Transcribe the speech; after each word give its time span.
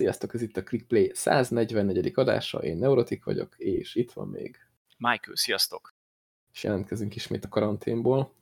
Sziasztok, 0.00 0.34
ez 0.34 0.42
itt 0.42 0.56
a 0.56 0.62
ClickPlay 0.62 1.10
144. 1.14 2.12
adása, 2.14 2.58
én 2.58 2.76
Neurotik 2.76 3.24
vagyok, 3.24 3.54
és 3.58 3.94
itt 3.94 4.12
van 4.12 4.28
még... 4.28 4.56
Michael, 4.98 5.36
sziasztok! 5.36 5.94
És 6.52 6.64
jelentkezünk 6.64 7.14
ismét 7.14 7.44
a 7.44 7.48
karanténból. 7.48 8.32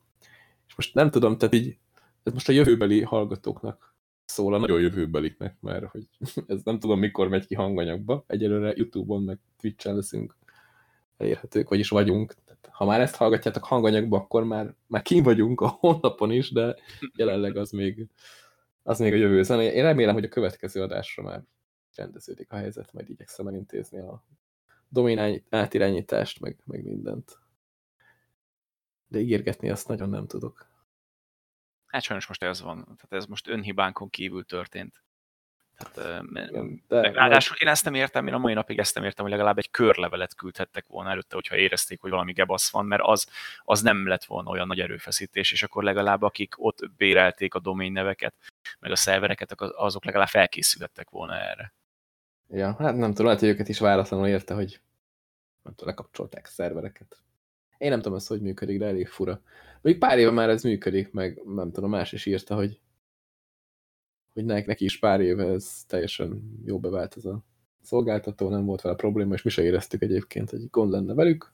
És 0.67 0.75
most 0.75 0.93
nem 0.93 1.11
tudom, 1.11 1.37
tehát 1.37 1.55
így, 1.55 1.77
ez 2.23 2.33
most 2.33 2.49
a 2.49 2.51
jövőbeli 2.51 3.01
hallgatóknak 3.01 3.95
szól, 4.25 4.53
a 4.53 4.57
nagyon 4.57 4.81
jövőbeliknek, 4.81 5.55
mert 5.61 5.85
hogy 5.85 6.07
ez 6.47 6.61
nem 6.63 6.79
tudom 6.79 6.99
mikor 6.99 7.27
megy 7.27 7.45
ki 7.45 7.55
hanganyagba. 7.55 8.23
Egyelőre 8.27 8.73
Youtube-on 8.75 9.23
meg 9.23 9.39
Twitch-en 9.57 9.95
leszünk 9.95 10.35
elérhetők, 11.17 11.69
vagyis 11.69 11.89
vagyunk. 11.89 12.35
Tehát, 12.45 12.69
ha 12.71 12.85
már 12.85 13.01
ezt 13.01 13.15
hallgatjátok 13.15 13.63
hanganyagba, 13.63 14.17
akkor 14.17 14.43
már, 14.43 14.75
már 14.87 15.01
kín 15.01 15.23
vagyunk 15.23 15.61
a 15.61 15.67
honlapon 15.79 16.31
is, 16.31 16.51
de 16.51 16.75
jelenleg 17.15 17.57
az 17.57 17.71
még 17.71 18.07
az 18.83 18.99
még 18.99 19.13
a 19.13 19.15
jövő 19.15 19.43
zene. 19.43 19.71
Én 19.71 19.83
remélem, 19.83 20.13
hogy 20.13 20.23
a 20.23 20.29
következő 20.29 20.81
adásra 20.81 21.23
már 21.23 21.43
rendeződik 21.95 22.51
a 22.51 22.55
helyzet, 22.55 22.93
majd 22.93 23.09
igyekszem 23.09 23.47
elintézni 23.47 23.99
a 23.99 24.23
domain 24.89 25.43
átirányítást, 25.49 26.39
meg, 26.39 26.57
meg 26.65 26.83
mindent. 26.83 27.39
De 29.07 29.19
ígérgetni 29.19 29.69
azt 29.69 29.87
nagyon 29.87 30.09
nem 30.09 30.27
tudok. 30.27 30.67
Hát 31.85 32.01
sajnos 32.01 32.27
most 32.27 32.43
ez 32.43 32.61
van. 32.61 32.83
Tehát 32.83 33.07
ez 33.09 33.25
most 33.25 33.47
önhibánkon 33.47 34.09
kívül 34.09 34.45
történt. 34.45 35.03
Tehát, 35.77 36.23
Igen, 36.49 36.83
de, 36.87 37.11
ráadásul 37.11 37.57
én 37.57 37.67
ezt 37.67 37.83
nem 37.83 37.93
értem, 37.93 38.27
én 38.27 38.33
a 38.33 38.37
mai 38.37 38.53
napig 38.53 38.79
ezt 38.79 38.95
nem 38.95 39.03
értem, 39.03 39.23
hogy 39.25 39.33
legalább 39.33 39.57
egy 39.57 39.71
körlevelet 39.71 40.35
küldhettek 40.35 40.87
volna 40.87 41.09
előtte, 41.09 41.35
hogyha 41.35 41.55
érezték, 41.55 42.01
hogy 42.01 42.11
valami 42.11 42.33
gebasz 42.33 42.71
van, 42.71 42.85
mert 42.85 43.01
az, 43.05 43.29
az 43.63 43.81
nem 43.81 44.07
lett 44.07 44.23
volna 44.23 44.49
olyan 44.49 44.67
nagy 44.67 44.79
erőfeszítés, 44.79 45.51
és 45.51 45.63
akkor 45.63 45.83
legalább 45.83 46.21
akik 46.21 46.53
ott 46.57 46.91
bérelték 46.97 47.53
a 47.53 47.59
domain 47.59 47.91
neveket, 47.91 48.35
meg 48.79 48.91
a 48.91 48.95
szervereket, 48.95 49.51
azok 49.61 50.05
legalább 50.05 50.27
felkészülhettek 50.27 51.09
volna 51.09 51.33
erre. 51.33 51.73
Ja, 52.47 52.75
hát 52.79 52.95
nem 52.95 53.09
tudom, 53.09 53.25
lehet, 53.25 53.39
hogy 53.39 53.49
őket 53.49 53.69
is 53.69 53.79
váratlanul 53.79 54.27
érte, 54.27 54.53
hogy 54.53 54.81
nem 55.63 55.73
tudom, 55.73 55.89
lekapcsolták 55.89 56.45
a 56.45 56.49
szervereket. 56.49 57.17
Én 57.77 57.89
nem 57.89 58.01
tudom 58.01 58.17
ezt, 58.17 58.27
hogy 58.27 58.41
működik, 58.41 58.79
de 58.79 58.85
elég 58.85 59.07
fura. 59.07 59.41
Még 59.81 59.97
pár 59.97 60.17
éve 60.17 60.31
már 60.31 60.49
ez 60.49 60.63
működik, 60.63 61.11
meg 61.11 61.41
nem 61.45 61.71
tudom, 61.71 61.89
más 61.89 62.11
is 62.11 62.25
írta, 62.25 62.55
hogy 62.55 62.79
hogy 64.33 64.45
neki 64.45 64.83
is 64.83 64.99
pár 64.99 65.21
éve 65.21 65.45
ez 65.45 65.83
teljesen 65.87 66.59
jó 66.65 66.79
bevált 66.79 67.17
ez 67.17 67.25
a 67.25 67.43
szolgáltató, 67.81 68.49
nem 68.49 68.65
volt 68.65 68.81
vele 68.81 68.95
probléma, 68.95 69.33
és 69.33 69.41
mi 69.41 69.49
se 69.49 69.63
éreztük 69.63 70.01
egyébként, 70.01 70.49
hogy 70.49 70.69
gond 70.69 70.91
lenne 70.91 71.13
velük. 71.13 71.53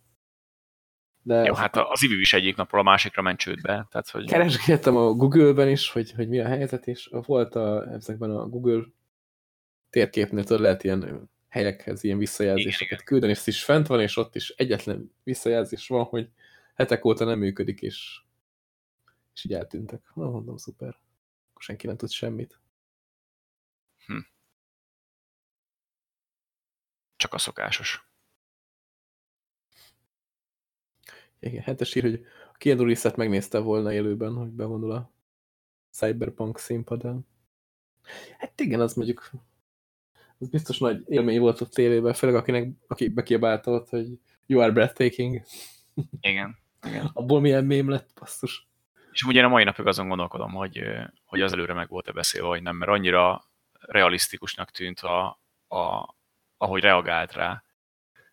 De 1.25 1.43
jó, 1.43 1.53
hát 1.53 1.75
az 1.75 2.03
IVU 2.03 2.19
is 2.19 2.33
egyik 2.33 2.55
napról 2.55 2.81
a 2.81 2.83
másikra 2.83 3.21
ment 3.21 3.39
csődbe. 3.39 3.87
Tehát, 3.91 4.09
hogy... 4.09 4.25
Keresgéltem 4.25 4.95
a 4.95 5.13
Google-ben 5.13 5.69
is, 5.69 5.89
hogy, 5.89 6.11
hogy 6.11 6.27
mi 6.27 6.39
a 6.39 6.47
helyzet, 6.47 6.87
és 6.87 7.09
volt 7.11 7.55
a, 7.55 7.91
ezekben 7.91 8.31
a 8.31 8.47
Google 8.47 8.83
térképnél 9.89 10.43
tudod, 10.43 10.61
lehet 10.61 10.83
ilyen 10.83 11.29
helyekhez 11.47 12.03
ilyen 12.03 12.17
visszajelzéseket 12.17 12.91
igen, 12.91 13.05
küldeni, 13.05 13.31
és 13.31 13.37
ez 13.37 13.47
is 13.47 13.63
fent 13.63 13.87
van, 13.87 14.01
és 14.01 14.17
ott 14.17 14.35
is 14.35 14.49
egyetlen 14.49 15.11
visszajelzés 15.23 15.87
van, 15.87 16.03
hogy 16.03 16.29
hetek 16.73 17.05
óta 17.05 17.25
nem 17.25 17.39
működik, 17.39 17.81
és, 17.81 18.21
és 19.33 19.45
így 19.45 19.53
eltűntek. 19.53 20.11
Na, 20.13 20.29
mondom, 20.29 20.57
szuper. 20.57 20.99
Akkor 21.49 21.61
senki 21.61 21.87
nem 21.87 21.97
tud 21.97 22.11
semmit. 22.11 22.59
Hm. 24.05 24.19
Csak 27.15 27.33
a 27.33 27.37
szokásos. 27.37 28.04
Igen, 31.45 31.61
hetes 31.61 31.95
ír, 31.95 32.03
hogy 32.03 32.25
a 32.53 32.57
Keanu 32.57 32.83
Reeves-et 32.83 33.15
megnézte 33.15 33.59
volna 33.59 33.93
élőben, 33.93 34.33
hogy 34.33 34.49
bevonul 34.49 34.91
a 34.91 35.11
Cyberpunk 35.91 36.59
színpadán. 36.59 37.27
Hát 38.37 38.59
igen, 38.59 38.79
az 38.79 38.93
mondjuk 38.93 39.31
az 40.37 40.49
biztos 40.49 40.77
nagy 40.77 41.03
élmény 41.07 41.39
volt 41.39 41.61
a 41.61 41.65
tévében, 41.65 42.13
főleg 42.13 42.35
akinek, 42.35 42.69
aki 42.87 43.07
bekiabálta 43.07 43.71
ott, 43.71 43.89
hogy 43.89 44.07
you 44.45 44.61
are 44.61 44.71
breathtaking. 44.71 45.41
Igen. 46.19 46.57
igen. 46.83 47.09
Abból 47.13 47.41
milyen 47.41 47.65
mém 47.65 47.89
lett, 47.89 48.09
basszus. 48.19 48.67
És 49.11 49.23
ugye 49.23 49.43
a 49.43 49.47
mai 49.47 49.63
napig 49.63 49.85
azon 49.85 50.07
gondolkodom, 50.07 50.51
hogy, 50.51 50.83
hogy 51.25 51.41
az 51.41 51.53
előre 51.53 51.73
meg 51.73 51.89
volt-e 51.89 52.11
beszélve, 52.11 52.47
vagy 52.47 52.61
nem, 52.61 52.75
mert 52.75 52.91
annyira 52.91 53.43
realisztikusnak 53.79 54.71
tűnt, 54.71 54.99
a, 54.99 55.39
a, 55.67 56.15
ahogy 56.57 56.81
reagált 56.81 57.33
rá 57.33 57.63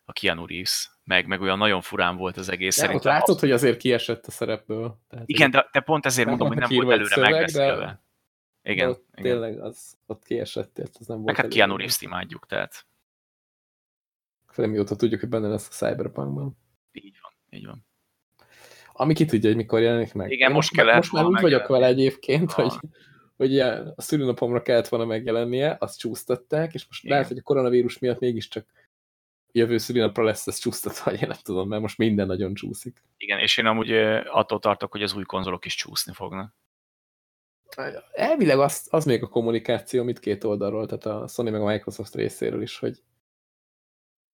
a 0.05 0.11
Keanu 0.11 0.45
Reeves, 0.45 0.92
meg, 1.03 1.27
meg 1.27 1.41
olyan 1.41 1.57
nagyon 1.57 1.81
furán 1.81 2.17
volt 2.17 2.37
az 2.37 2.49
egész. 2.49 2.81
De 2.81 2.95
ott 2.95 3.03
látszott, 3.03 3.39
hogy 3.39 3.51
azért 3.51 3.77
kiesett 3.77 4.25
a 4.25 4.31
szerepből. 4.31 4.99
Tehát 5.09 5.29
igen, 5.29 5.51
de, 5.51 5.69
de 5.71 5.79
pont 5.79 6.05
ezért 6.05 6.27
mondom, 6.27 6.47
hogy 6.47 6.57
nem 6.57 6.69
volt 6.71 6.91
előre 6.91 7.13
szöveg, 7.13 7.31
megbeszélve. 7.31 7.85
De... 7.85 8.71
Igen, 8.71 8.89
ott 8.89 9.05
igen. 9.15 9.31
Tényleg 9.31 9.59
az 9.59 9.97
ott 10.05 10.23
kiesett, 10.23 10.79
az 10.99 11.07
nem 11.07 11.17
volt. 11.17 11.25
Meg 11.25 11.35
hát 11.35 11.53
Keanu 11.53 11.75
Reeves-t 11.75 12.01
imádjuk, 12.01 12.45
tehát. 12.45 12.85
Fele 14.47 14.67
mióta 14.67 14.95
tudjuk, 14.95 15.19
hogy 15.19 15.29
benne 15.29 15.47
lesz 15.47 15.67
a 15.67 15.85
Cyberpunkban. 15.85 16.57
Így 16.91 17.17
van, 17.21 17.31
így 17.59 17.65
van. 17.65 17.85
Ami 18.93 19.13
ki 19.13 19.25
tudja, 19.25 19.49
hogy 19.49 19.57
mikor 19.57 19.81
jelenik 19.81 20.13
meg. 20.13 20.31
Igen, 20.31 20.51
most, 20.51 20.75
most 20.75 20.87
kell 20.87 20.95
Most 20.95 21.11
már 21.11 21.25
úgy 21.25 21.41
vagyok 21.41 21.67
vele 21.67 21.85
egyébként, 21.85 22.51
ha. 22.51 22.61
hogy 22.61 22.79
hogy 23.35 23.59
a 23.59 23.93
szülőnapomra 23.97 24.61
kellett 24.61 24.87
volna 24.87 25.05
megjelennie, 25.05 25.77
azt 25.79 25.99
csúsztatták, 25.99 26.73
és 26.73 26.85
most 26.87 27.03
Igen. 27.03 27.15
lehet, 27.15 27.31
hogy 27.31 27.39
a 27.39 27.43
koronavírus 27.43 27.99
miatt 27.99 28.19
mégiscsak 28.19 28.65
jövő 29.53 29.77
szülinapra 29.77 30.23
lesz 30.23 30.47
ez 30.47 30.57
csúsztatva, 30.57 31.11
én 31.21 31.27
nem 31.27 31.37
tudom, 31.43 31.67
mert 31.67 31.81
most 31.81 31.97
minden 31.97 32.27
nagyon 32.27 32.53
csúszik. 32.53 33.03
Igen, 33.17 33.39
és 33.39 33.57
én 33.57 33.65
amúgy 33.65 33.91
attól 34.25 34.59
tartok, 34.59 34.91
hogy 34.91 35.03
az 35.03 35.13
új 35.13 35.23
konzolok 35.23 35.65
is 35.65 35.75
csúszni 35.75 36.13
fognak. 36.13 36.55
Elvileg 38.11 38.59
az, 38.59 38.87
az 38.89 39.05
még 39.05 39.23
a 39.23 39.27
kommunikáció 39.27 40.03
mit 40.03 40.19
két 40.19 40.43
oldalról, 40.43 40.85
tehát 40.85 41.21
a 41.21 41.27
Sony 41.27 41.51
meg 41.51 41.61
a 41.61 41.65
Microsoft 41.65 42.15
részéről 42.15 42.61
is, 42.61 42.79
hogy, 42.79 43.03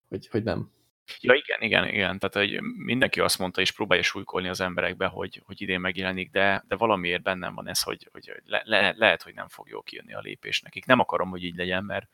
hogy, 0.08 0.28
hogy 0.28 0.44
nem. 0.44 0.72
Ja, 1.20 1.34
igen, 1.34 1.62
igen, 1.62 1.88
igen. 1.88 2.20
Tehát 2.20 2.50
hogy 2.50 2.62
mindenki 2.62 3.20
azt 3.20 3.40
mondta, 3.40 3.62
és 3.62 3.72
próbálja 3.72 4.04
súlykolni 4.04 4.48
az 4.48 4.62
emberekbe, 4.62 5.06
hogy, 5.06 5.42
hogy 5.46 5.62
idén 5.62 5.80
megjelenik, 5.80 6.32
de, 6.32 6.64
de 6.68 6.76
valamiért 6.76 7.22
bennem 7.22 7.56
van 7.56 7.68
ez, 7.68 7.82
hogy, 7.82 8.10
hogy 8.12 8.42
le, 8.46 8.62
le, 8.66 8.94
lehet, 8.98 9.24
hogy 9.24 9.34
nem 9.34 9.48
fog 9.48 9.68
jól 9.68 9.84
kijönni 9.84 10.14
a 10.14 10.20
lépés 10.20 10.62
nekik. 10.62 10.86
Nem 10.86 11.00
akarom, 11.00 11.30
hogy 11.30 11.44
így 11.44 11.56
legyen, 11.56 11.84
mert, 11.84 12.08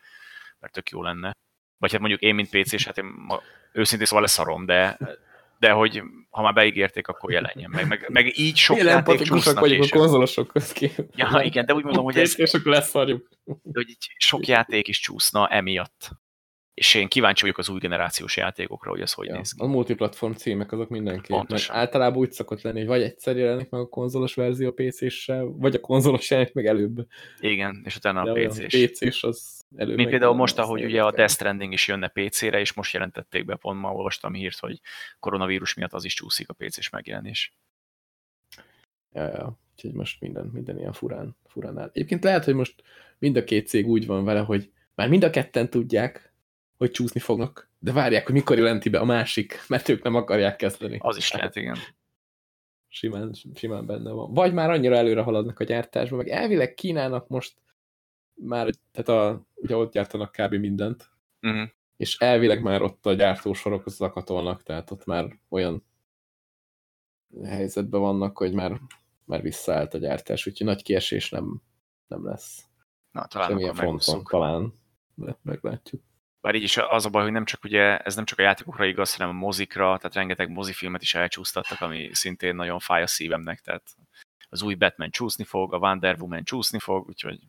mert 0.59 0.73
tök 0.73 0.89
jó 0.89 1.01
lenne. 1.01 1.35
Vagy 1.77 1.91
hát 1.91 1.99
mondjuk 1.99 2.21
én, 2.21 2.35
mint 2.35 2.49
PC-s, 2.49 2.85
hát 2.85 2.97
én 2.97 3.13
ma, 3.17 3.41
őszintén 3.71 4.07
szóval 4.07 4.23
leszarom, 4.23 4.65
de, 4.65 4.97
de 5.59 5.71
hogy 5.71 6.01
ha 6.29 6.41
már 6.41 6.53
beígérték, 6.53 7.07
akkor 7.07 7.31
jelenjen 7.31 7.69
meg. 7.69 7.87
Meg, 7.87 8.05
meg 8.09 8.37
így 8.37 8.57
sok 8.57 8.77
játék 8.77 9.21
csúsznak 9.21 9.59
vagyunk 9.59 9.83
a 9.83 9.97
konzolosok 9.97 10.47
közként. 10.47 11.09
Ja, 11.15 11.41
igen, 11.43 11.65
de 11.65 11.73
úgy 11.73 11.83
mondom, 11.83 12.03
hogy 12.03 12.17
ez... 12.17 12.35
Akkor 12.37 12.71
leszarjuk. 12.71 13.29
Hogy 13.73 13.89
így 13.89 14.13
sok 14.17 14.47
játék 14.47 14.87
is 14.87 14.99
csúszna 14.99 15.47
emiatt 15.47 16.09
és 16.75 16.93
én 16.93 17.07
kíváncsi 17.07 17.41
vagyok 17.41 17.57
az 17.57 17.69
új 17.69 17.79
generációs 17.79 18.37
játékokra, 18.37 18.89
hogy 18.89 19.01
ez 19.01 19.13
hogy 19.13 19.27
ja, 19.27 19.35
néz 19.35 19.51
ki. 19.51 19.63
A 19.63 19.67
multiplatform 19.67 20.33
címek 20.33 20.71
azok 20.71 20.89
mindenképp. 20.89 21.49
Mert 21.49 21.69
általában 21.69 22.19
úgy 22.19 22.31
szokott 22.31 22.61
lenni, 22.61 22.77
hogy 22.77 22.87
vagy 22.87 23.01
egyszer 23.01 23.37
jelenik 23.37 23.69
meg 23.69 23.81
a 23.81 23.87
konzolos 23.87 24.33
verzió 24.33 24.71
PC-ssel, 24.71 25.45
vagy 25.45 25.75
a 25.75 25.79
konzolos 25.79 26.29
jelenik 26.29 26.53
meg 26.53 26.65
előbb. 26.65 27.07
Igen, 27.39 27.81
és 27.85 27.95
utána 27.95 28.21
a 28.21 28.33
PC-s. 28.33 28.87
PC-s 28.87 29.23
az 29.23 29.65
előbb. 29.75 29.95
Mint 29.95 30.09
például 30.09 30.35
most, 30.35 30.59
ahogy 30.59 30.83
ugye 30.83 31.03
a 31.03 31.11
Death 31.11 31.33
Stranding 31.33 31.73
is 31.73 31.87
jönne 31.87 32.07
PC-re, 32.07 32.59
és 32.59 32.73
most 32.73 32.93
jelentették 32.93 33.45
be, 33.45 33.55
pont 33.55 33.79
ma 33.79 33.93
olvastam 33.93 34.33
hírt, 34.33 34.59
hogy 34.59 34.79
koronavírus 35.19 35.73
miatt 35.73 35.93
az 35.93 36.05
is 36.05 36.13
csúszik 36.13 36.49
a 36.49 36.53
PC-s 36.53 36.89
megjelenés. 36.89 37.53
Ja, 39.11 39.23
ja. 39.23 39.59
Úgyhogy 39.75 39.93
most 39.93 40.21
minden, 40.21 40.49
minden 40.53 40.77
ilyen 40.77 40.93
furán, 40.93 41.37
furán 41.45 41.77
áll. 41.77 41.89
Egyébként 41.93 42.23
lehet, 42.23 42.45
hogy 42.45 42.53
most 42.53 42.83
mind 43.19 43.35
a 43.35 43.43
két 43.43 43.67
cég 43.67 43.87
úgy 43.87 44.05
van 44.05 44.23
vele, 44.23 44.39
hogy 44.39 44.71
már 44.95 45.09
mind 45.09 45.23
a 45.23 45.29
ketten 45.29 45.69
tudják, 45.69 46.33
hogy 46.77 46.91
csúszni 46.91 47.19
fognak, 47.19 47.69
de 47.79 47.91
várják, 47.91 48.25
hogy 48.25 48.35
mikor 48.35 48.57
jelenti 48.57 48.89
be 48.89 48.99
a 48.99 49.05
másik, 49.05 49.65
mert 49.67 49.89
ők 49.89 50.03
nem 50.03 50.15
akarják 50.15 50.55
kezdeni. 50.55 50.97
Az 51.01 51.17
is 51.17 51.31
lehet, 51.31 51.55
igen. 51.55 51.77
Simán, 52.87 53.33
simán 53.53 53.85
benne 53.85 54.11
van. 54.11 54.33
Vagy 54.33 54.53
már 54.53 54.69
annyira 54.69 54.95
előre 54.95 55.21
haladnak 55.21 55.59
a 55.59 55.63
gyártásba, 55.63 56.15
meg 56.15 56.27
elvileg 56.27 56.73
Kínának 56.73 57.27
most 57.27 57.57
már, 58.33 58.69
tehát 58.91 59.21
a, 59.21 59.45
ugye 59.53 59.75
ott 59.75 59.91
gyártanak 59.91 60.31
kb. 60.31 60.53
mindent, 60.53 61.09
uh 61.41 61.51
mhm. 61.51 61.59
-huh. 61.59 61.69
és 61.97 62.17
elvileg 62.17 62.61
már 62.61 62.81
ott 62.81 63.05
a 63.05 63.13
gyártósorok 63.13 63.89
zakatolnak, 63.89 64.63
tehát 64.63 64.91
ott 64.91 65.05
már 65.05 65.39
olyan 65.49 65.85
helyzetben 67.43 68.01
vannak, 68.01 68.37
hogy 68.37 68.53
már, 68.53 68.79
már 69.25 69.41
visszaállt 69.41 69.93
a 69.93 69.97
gyártás, 69.97 70.47
úgyhogy 70.47 70.67
nagy 70.67 70.83
kiesés 70.83 71.29
nem, 71.29 71.61
nem 72.07 72.25
lesz. 72.25 72.65
Na, 73.11 73.25
talán 73.25 73.47
Semmilyen 73.47 73.73
fronton, 73.73 74.23
talán, 74.23 74.73
de 75.15 75.37
meglátjuk 75.41 76.01
bár 76.45 76.55
így 76.55 76.63
is 76.63 76.77
az 76.77 77.05
a 77.05 77.09
baj, 77.09 77.23
hogy 77.23 77.31
nem 77.31 77.45
csak 77.45 77.63
ugye, 77.63 77.97
ez 77.97 78.15
nem 78.15 78.25
csak 78.25 78.39
a 78.39 78.41
játékokra 78.41 78.85
igaz, 78.85 79.15
hanem 79.15 79.35
a 79.35 79.39
mozikra, 79.39 79.97
tehát 79.97 80.13
rengeteg 80.13 80.49
mozifilmet 80.49 81.01
is 81.01 81.13
elcsúsztattak, 81.13 81.81
ami 81.81 82.09
szintén 82.13 82.55
nagyon 82.55 82.79
fáj 82.79 83.01
a 83.01 83.07
szívemnek, 83.07 83.59
tehát 83.59 83.95
az 84.49 84.61
új 84.61 84.75
Batman 84.75 85.09
csúszni 85.09 85.43
fog, 85.43 85.73
a 85.73 85.77
Wonder 85.77 86.15
Woman 86.19 86.43
csúszni 86.43 86.79
fog, 86.79 87.07
úgyhogy 87.07 87.39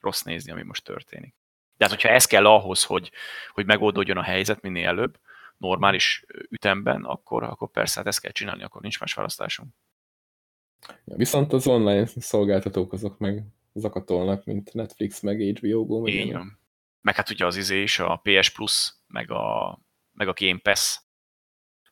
rossz 0.00 0.22
nézni, 0.22 0.52
ami 0.52 0.62
most 0.62 0.84
történik. 0.84 1.34
De 1.76 1.84
hát, 1.84 1.94
hogyha 1.94 2.08
ez 2.08 2.26
kell 2.26 2.46
ahhoz, 2.46 2.84
hogy, 2.84 3.10
hogy 3.50 3.66
megoldódjon 3.66 4.16
a 4.16 4.22
helyzet 4.22 4.60
minél 4.60 4.88
előbb, 4.88 5.18
normális 5.56 6.24
ütemben, 6.48 7.04
akkor, 7.04 7.42
akkor 7.42 7.70
persze 7.70 7.98
hát 7.98 8.06
ezt 8.06 8.20
kell 8.20 8.32
csinálni, 8.32 8.62
akkor 8.62 8.80
nincs 8.80 9.00
más 9.00 9.14
választásunk. 9.14 9.68
Ja, 11.04 11.16
viszont 11.16 11.52
az 11.52 11.66
online 11.66 12.06
szolgáltatók 12.06 12.92
azok 12.92 13.18
meg 13.18 13.44
zakatolnak, 13.72 14.44
mint 14.44 14.74
Netflix, 14.74 15.20
meg 15.20 15.40
HBO 15.40 15.84
Go. 15.84 16.00
Meg 16.00 16.12
Így 16.12 16.32
van. 16.32 16.62
Meg 17.04 17.14
hát 17.14 17.30
ugye 17.30 17.46
az 17.46 17.56
izé 17.56 17.82
is, 17.82 17.98
a 17.98 18.20
PS 18.22 18.50
Plus, 18.50 18.94
meg 19.06 19.30
a, 19.30 19.78
meg 20.12 20.28
a 20.28 20.32
Game 20.36 20.58
Pass, 20.58 20.98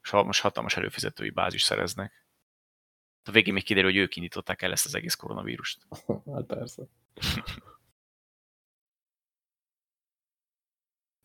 és 0.02 0.10
most 0.10 0.40
hatalmas 0.40 0.76
előfizetői 0.76 1.30
bázis 1.30 1.62
szereznek. 1.62 2.26
A 3.24 3.30
végén 3.30 3.52
még 3.52 3.64
kiderül, 3.64 3.90
hogy 3.90 3.98
ők 3.98 4.16
indították 4.16 4.62
el 4.62 4.72
ezt 4.72 4.86
az 4.86 4.94
egész 4.94 5.14
koronavírust. 5.14 5.86
hát 6.34 6.46
persze. 6.46 6.82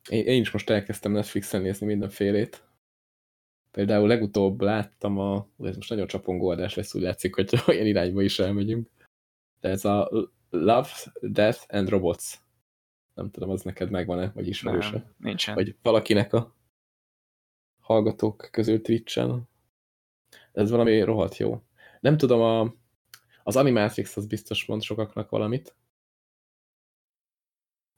Én, 0.10 0.26
én 0.26 0.42
is 0.42 0.52
most 0.52 0.70
elkezdtem 0.70 1.12
Netflixen 1.12 1.62
nézni 1.62 1.86
mindenfélét. 1.86 2.64
Például 3.72 4.08
legutóbb 4.08 4.62
láttam 4.62 5.18
a, 5.18 5.48
ez 5.60 5.76
most 5.76 5.90
nagyon 5.90 6.08
csapongó 6.08 6.50
adás 6.50 6.74
lesz, 6.74 6.96
úgy 6.96 7.02
látszik, 7.02 7.36
hogy 7.36 7.50
olyan 7.68 7.86
irányba 7.86 8.22
is 8.22 8.40
elmegyünk. 8.40 8.90
De 9.60 9.70
ez 9.70 9.86
a 9.86 10.10
Love, 10.50 10.90
Death 11.22 11.66
and 11.68 11.90
Robots. 11.90 12.47
Nem 13.18 13.32
tudom, 13.32 13.50
az 13.50 13.62
neked 13.62 13.90
megvan-e, 13.90 14.32
vagy 14.36 14.48
ismerőse? 14.48 14.92
Nem, 14.92 15.14
nincsen. 15.18 15.56
Vagy 15.56 15.76
valakinek 15.82 16.34
a 16.34 16.56
hallgatók 17.80 18.50
közül 18.52 18.82
Twitch-en. 18.82 19.50
Ez 20.52 20.70
valami 20.70 21.02
rohadt 21.02 21.38
jó. 21.38 21.62
Nem 22.00 22.18
tudom, 22.18 22.42
a, 22.42 22.74
az 23.44 23.56
Animatrix 23.56 24.18
az 24.18 24.28
biztos 24.28 24.66
mond 24.66 24.82
sokaknak 24.82 25.30
valamit. 25.30 25.76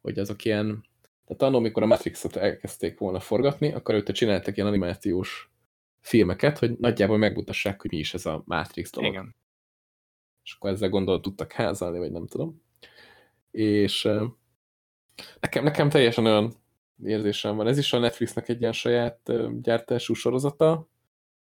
Hogy 0.02 0.20
azok 0.20 0.46
ilyen... 0.46 0.86
Tehát 1.26 1.42
annól, 1.42 1.60
amikor 1.60 1.84
a 1.84 1.86
Matrixot 1.86 2.36
elkezdték 2.36 3.00
volna 3.00 3.20
forgatni, 3.20 3.74
akkor 3.74 3.96
őt 3.96 4.12
csináltak 4.12 4.56
ilyen 4.56 4.68
animációs 4.68 5.52
filmeket, 6.00 6.58
hogy 6.58 6.78
nagyjából 6.78 7.18
megmutassák, 7.18 7.82
hogy 7.82 7.92
mi 7.92 7.98
is 7.98 8.14
ez 8.14 8.26
a 8.26 8.44
Matrix 8.46 8.92
dolog. 8.92 9.12
Igen. 9.12 9.36
És 10.44 10.54
akkor 10.54 10.70
ezzel 10.70 10.90
gondolat 10.90 11.22
tudtak 11.22 11.52
házalni, 11.52 11.98
vagy 11.98 12.12
nem 12.12 12.28
tudom. 12.28 12.62
És 13.52 14.10
nekem, 15.40 15.64
nekem 15.64 15.90
teljesen 15.90 16.26
olyan 16.26 16.54
érzésem 17.04 17.56
van. 17.56 17.68
Ez 17.68 17.78
is 17.78 17.94
a 17.94 18.00
Netflixnek 18.00 18.50
egy 18.50 18.62
ilyen 18.62 18.74
saját 18.74 19.32
gyártású 19.62 20.14
sorozata. 20.14 20.88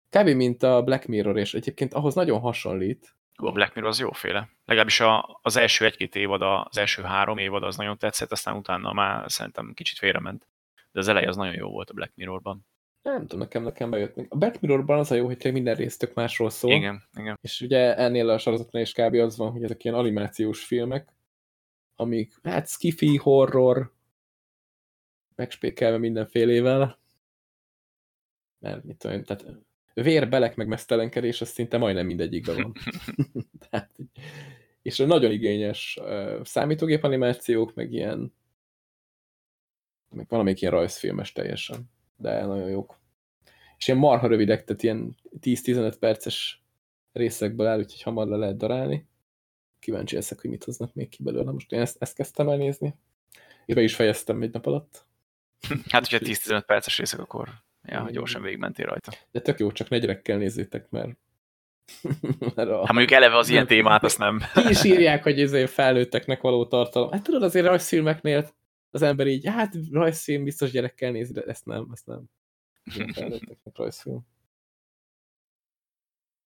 Kb. 0.09 0.27
mint 0.27 0.63
a 0.63 0.83
Black 0.83 1.06
Mirror, 1.06 1.38
és 1.38 1.53
egyébként 1.53 1.94
ahhoz 1.94 2.13
nagyon 2.13 2.39
hasonlít. 2.39 3.15
A 3.35 3.51
Black 3.51 3.74
Mirror 3.74 3.91
az 3.91 4.00
jóféle. 4.00 4.50
Legalábbis 4.65 5.00
a, 5.00 5.39
az 5.41 5.57
első 5.57 5.85
egy-két 5.85 6.15
évad, 6.15 6.41
az 6.41 6.77
első 6.77 7.01
három 7.01 7.38
évad 7.38 7.63
az 7.63 7.77
nagyon 7.77 7.97
tetszett, 7.97 8.31
aztán 8.31 8.56
utána 8.56 8.94
már 8.94 9.31
szerintem 9.31 9.71
kicsit 9.74 9.97
félrement. 9.97 10.47
De 10.91 11.00
az 11.00 11.07
eleje 11.07 11.27
az 11.27 11.35
nagyon 11.35 11.56
jó 11.56 11.69
volt 11.69 11.89
a 11.89 11.94
Black 11.94 12.12
Mirrorban. 12.15 12.65
Nem 13.01 13.21
tudom, 13.21 13.39
nekem, 13.39 13.63
nekem 13.63 13.89
bejött. 13.89 14.18
A 14.30 14.38
Black 14.38 14.59
Mirrorban 14.59 15.00
az 15.00 15.12
a 15.12 15.15
jó, 15.15 15.25
hogy 15.25 15.50
minden 15.51 15.75
részt 15.75 16.00
tök 16.00 16.13
másról 16.13 16.50
szól. 16.50 16.71
Igen, 16.71 17.03
igen. 17.18 17.38
És 17.41 17.62
ugye 17.62 17.95
ennél 17.95 18.30
a 18.30 18.38
sorozatnál 18.38 18.81
is 18.81 18.91
kb. 18.91 19.13
az 19.13 19.38
van, 19.38 19.51
hogy 19.51 19.63
ezek 19.63 19.83
ilyen 19.83 19.95
animációs 19.95 20.65
filmek, 20.65 21.15
amik 21.97 22.33
hát 22.44 22.67
skifi, 22.67 23.15
horror, 23.15 23.94
megspékelve 25.35 25.97
mindenfélével. 25.97 26.99
Mert 28.59 28.83
mit 28.83 28.97
tudom, 28.97 29.23
tehát 29.23 29.45
vér, 29.94 30.29
belek, 30.29 30.55
meg 30.55 30.67
mesztelenkedés, 30.67 31.41
az 31.41 31.49
szinte 31.49 31.77
majdnem 31.77 32.05
mindegyikben 32.05 32.55
van. 32.55 32.73
tehát, 33.69 33.91
és 34.81 34.97
nagyon 34.97 35.31
igényes 35.31 35.97
uh, 36.01 36.44
számítógép 36.44 37.03
animációk, 37.03 37.73
meg 37.73 37.91
ilyen 37.91 38.33
meg 40.09 40.25
valamelyik 40.29 40.61
ilyen 40.61 40.73
rajzfilmes 40.73 41.31
teljesen 41.31 41.89
de 42.17 42.45
nagyon 42.45 42.69
jók. 42.69 42.99
És 43.77 43.88
ilyen 43.88 43.99
marha 43.99 44.27
rövidek, 44.27 44.63
tehát 44.63 44.83
ilyen 44.83 45.15
10-15 45.39 45.95
perces 45.99 46.63
részekből 47.11 47.67
áll, 47.67 47.79
úgyhogy 47.79 48.01
hamar 48.01 48.27
le 48.27 48.38
lehet 48.38 48.57
darálni. 48.57 49.07
Kíváncsi 49.87 50.15
leszek, 50.15 50.41
hogy 50.41 50.49
mit 50.49 50.63
hoznak 50.63 50.93
még 50.93 51.09
ki 51.09 51.23
belőle. 51.23 51.51
Most 51.51 51.71
én 51.71 51.79
ezt, 51.79 51.95
ezt 51.99 52.15
kezdtem 52.15 52.49
el 52.49 52.57
nézni. 52.57 52.95
És 53.65 53.75
be 53.75 53.81
is 53.81 53.95
fejeztem 53.95 54.41
egy 54.41 54.51
nap 54.51 54.65
alatt. 54.65 55.05
Hát, 55.89 56.07
hogyha 56.07 56.25
10-15 56.31 56.63
perces 56.65 56.97
részek, 56.97 57.19
akkor 57.19 57.49
ja, 57.83 58.09
gyorsan 58.11 58.41
végigmentél 58.41 58.85
rajta. 58.85 59.11
De 59.31 59.41
tök 59.41 59.59
jó, 59.59 59.71
csak 59.71 59.89
negyrekkel 59.89 60.37
nézzétek, 60.37 60.89
mert... 60.89 61.09
mert 62.55 62.69
a... 62.69 62.77
Hát 62.77 62.91
mondjuk 62.91 63.11
eleve 63.11 63.37
az 63.37 63.49
ilyen 63.49 63.67
témát, 63.67 64.03
azt 64.03 64.17
nem. 64.17 64.39
Ki 64.53 64.69
is 64.69 64.83
írják, 64.83 65.23
hogy 65.23 65.41
ez 65.41 65.69
felnőtteknek 65.71 66.41
való 66.41 66.65
tartalom. 66.65 67.11
Hát 67.11 67.23
tudod, 67.23 67.43
azért 67.43 67.65
rajzfilmeknél 67.65 68.49
az 68.91 69.01
ember 69.01 69.27
így, 69.27 69.47
hát 69.47 69.75
rajzfilm 69.91 70.43
biztos 70.43 70.71
gyerekkel 70.71 71.11
nézi, 71.11 71.33
de 71.33 71.41
ezt 71.41 71.65
nem, 71.65 71.89
ezt 71.93 72.05
nem. 72.05 72.23
rajzfilm. 73.73 74.27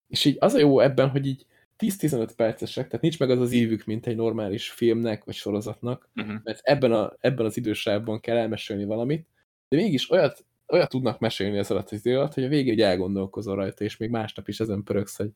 És 0.08 0.26
így 0.26 0.38
az 0.40 0.54
a 0.54 0.60
jó 0.60 0.80
ebben, 0.80 1.10
hogy 1.10 1.28
így 1.28 1.46
10-15 1.82 2.30
percesek, 2.36 2.86
tehát 2.86 3.02
nincs 3.02 3.20
meg 3.20 3.30
az 3.30 3.40
az 3.40 3.52
ívük, 3.52 3.86
mint 3.86 4.08
egy 4.08 4.16
normális 4.16 4.70
filmnek 4.70 5.24
vagy 5.24 5.36
sorozatnak, 5.36 6.10
uh 6.16 6.26
-huh. 6.26 6.36
mert 6.44 6.60
ebben, 6.64 6.92
a, 6.92 7.14
ebben 7.20 7.46
az 7.46 7.58
idősávban 7.58 8.20
kell 8.20 8.38
elmesélni 8.38 8.86
valamit, 8.86 9.28
de 9.70 9.78
mégis 9.78 10.12
olyat, 10.12 10.46
olyat 10.68 10.90
tudnak 10.90 11.20
mesélni 11.20 11.58
ez 11.58 11.72
alatt 11.72 11.90
az 11.90 12.06
idő 12.06 12.18
alatt, 12.18 12.34
hogy 12.34 12.44
a 12.44 12.48
végén 12.48 12.74
így 12.74 12.82
elgondolkozol 12.82 13.56
rajta, 13.56 13.84
és 13.84 13.98
még 13.98 14.10
másnap 14.10 14.48
is 14.48 14.60
ezen 14.60 14.84
pöröksz, 14.84 15.18
hogy 15.18 15.30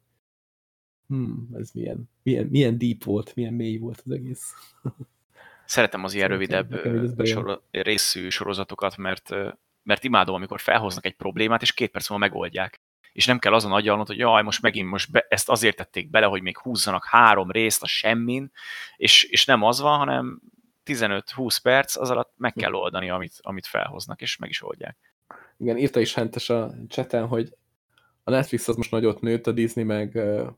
hmm, 1.07 1.50
ez 1.53 1.71
milyen, 1.71 2.09
milyen, 2.24 2.45
milyen 2.45 2.77
deep 2.77 3.03
volt, 3.03 3.36
milyen 3.36 3.53
mély 3.53 3.77
volt 3.77 4.01
az 4.06 4.12
egész. 4.12 4.53
Szeretem 5.65 6.03
az 6.03 6.13
ilyen 6.13 6.27
rövidebb 6.27 6.81
sor, 7.24 7.62
részű 7.71 8.30
sorozatokat, 8.30 8.98
mert, 8.98 9.30
mert 9.83 10.03
imádom, 10.03 10.36
amikor 10.36 10.59
felhoznak 10.59 11.06
egy 11.06 11.15
problémát, 11.15 11.62
és 11.62 11.74
két 11.74 11.91
perc 11.91 12.09
múlva 12.09 12.25
megoldják. 12.25 12.80
És 13.15 13.25
nem 13.25 13.39
kell 13.39 13.53
azon 13.53 13.71
agyalnod, 13.71 14.07
hogy 14.07 14.17
jaj, 14.17 14.44
most 14.44 14.62
megint 14.62 14.89
most 14.89 15.12
be, 15.12 15.25
ezt 15.29 15.50
azért 15.50 15.75
tették 15.75 16.09
bele, 16.09 16.25
hogy 16.25 16.41
még 16.41 16.57
húzzanak 16.57 17.06
három 17.06 17.51
részt 17.51 17.83
a 17.83 17.88
semmin, 17.88 18.51
és, 18.97 19.23
és 19.23 19.45
nem 19.45 19.63
az 19.63 19.79
van, 19.79 19.97
hanem 19.97 20.41
15-20 20.85 21.57
perc, 21.63 21.95
az 21.95 22.09
alatt 22.09 22.33
meg 22.38 22.53
kell 22.53 22.73
oldani, 22.73 23.09
amit, 23.09 23.33
amit 23.41 23.65
felhoznak, 23.65 24.21
és 24.21 24.38
meg 24.38 24.50
is 24.50 24.63
oldják. 24.63 24.97
Igen, 25.57 25.77
írta 25.77 26.00
is 26.00 26.13
Hentes 26.13 26.50
a 26.50 26.73
cseten, 26.88 27.27
hogy 27.27 27.56
a 28.23 28.31
Netflix 28.31 28.67
az 28.67 28.75
most 28.75 28.91
nagyot 28.91 29.21
nőtt, 29.21 29.47
a 29.47 29.51
Disney 29.51 29.83
meg, 29.83 30.13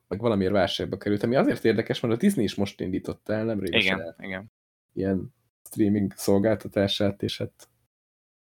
meg 0.07 0.19
valamiért 0.19 0.53
válságba 0.53 0.97
került, 0.97 1.23
ami 1.23 1.35
azért 1.35 1.65
érdekes, 1.65 1.99
mert 1.99 2.13
a 2.13 2.17
Disney 2.17 2.43
is 2.43 2.55
most 2.55 2.81
indította 2.81 3.33
el, 3.33 3.45
nem 3.45 3.63
Igen, 3.63 4.01
el. 4.01 4.15
igen 4.19 4.51
ilyen 4.97 5.33
streaming 5.63 6.13
szolgáltatását, 6.15 7.23
és 7.23 7.37
hát 7.37 7.69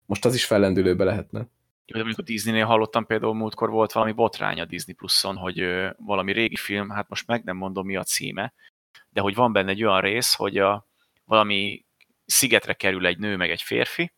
most 0.06 0.24
az 0.24 0.34
is 0.34 0.44
fellendülőbe 0.44 1.04
lehetne. 1.04 1.48
De 1.92 2.00
amikor 2.00 2.24
Disney-nél 2.24 2.66
hallottam 2.66 3.06
például 3.06 3.34
múltkor 3.34 3.70
volt 3.70 3.92
valami 3.92 4.12
botrány 4.12 4.60
a 4.60 4.64
Disney 4.64 4.94
Plus-on, 4.94 5.36
hogy 5.36 5.88
valami 5.96 6.32
régi 6.32 6.56
film, 6.56 6.90
hát 6.90 7.08
most 7.08 7.26
meg 7.26 7.44
nem 7.44 7.56
mondom 7.56 7.86
mi 7.86 7.96
a 7.96 8.02
címe, 8.02 8.52
de 9.10 9.20
hogy 9.20 9.34
van 9.34 9.52
benne 9.52 9.70
egy 9.70 9.84
olyan 9.84 10.00
rész, 10.00 10.34
hogy 10.34 10.58
a, 10.58 10.86
valami 11.24 11.84
szigetre 12.26 12.72
kerül 12.72 13.06
egy 13.06 13.18
nő 13.18 13.36
meg 13.36 13.50
egy 13.50 13.62
férfi, 13.62 14.12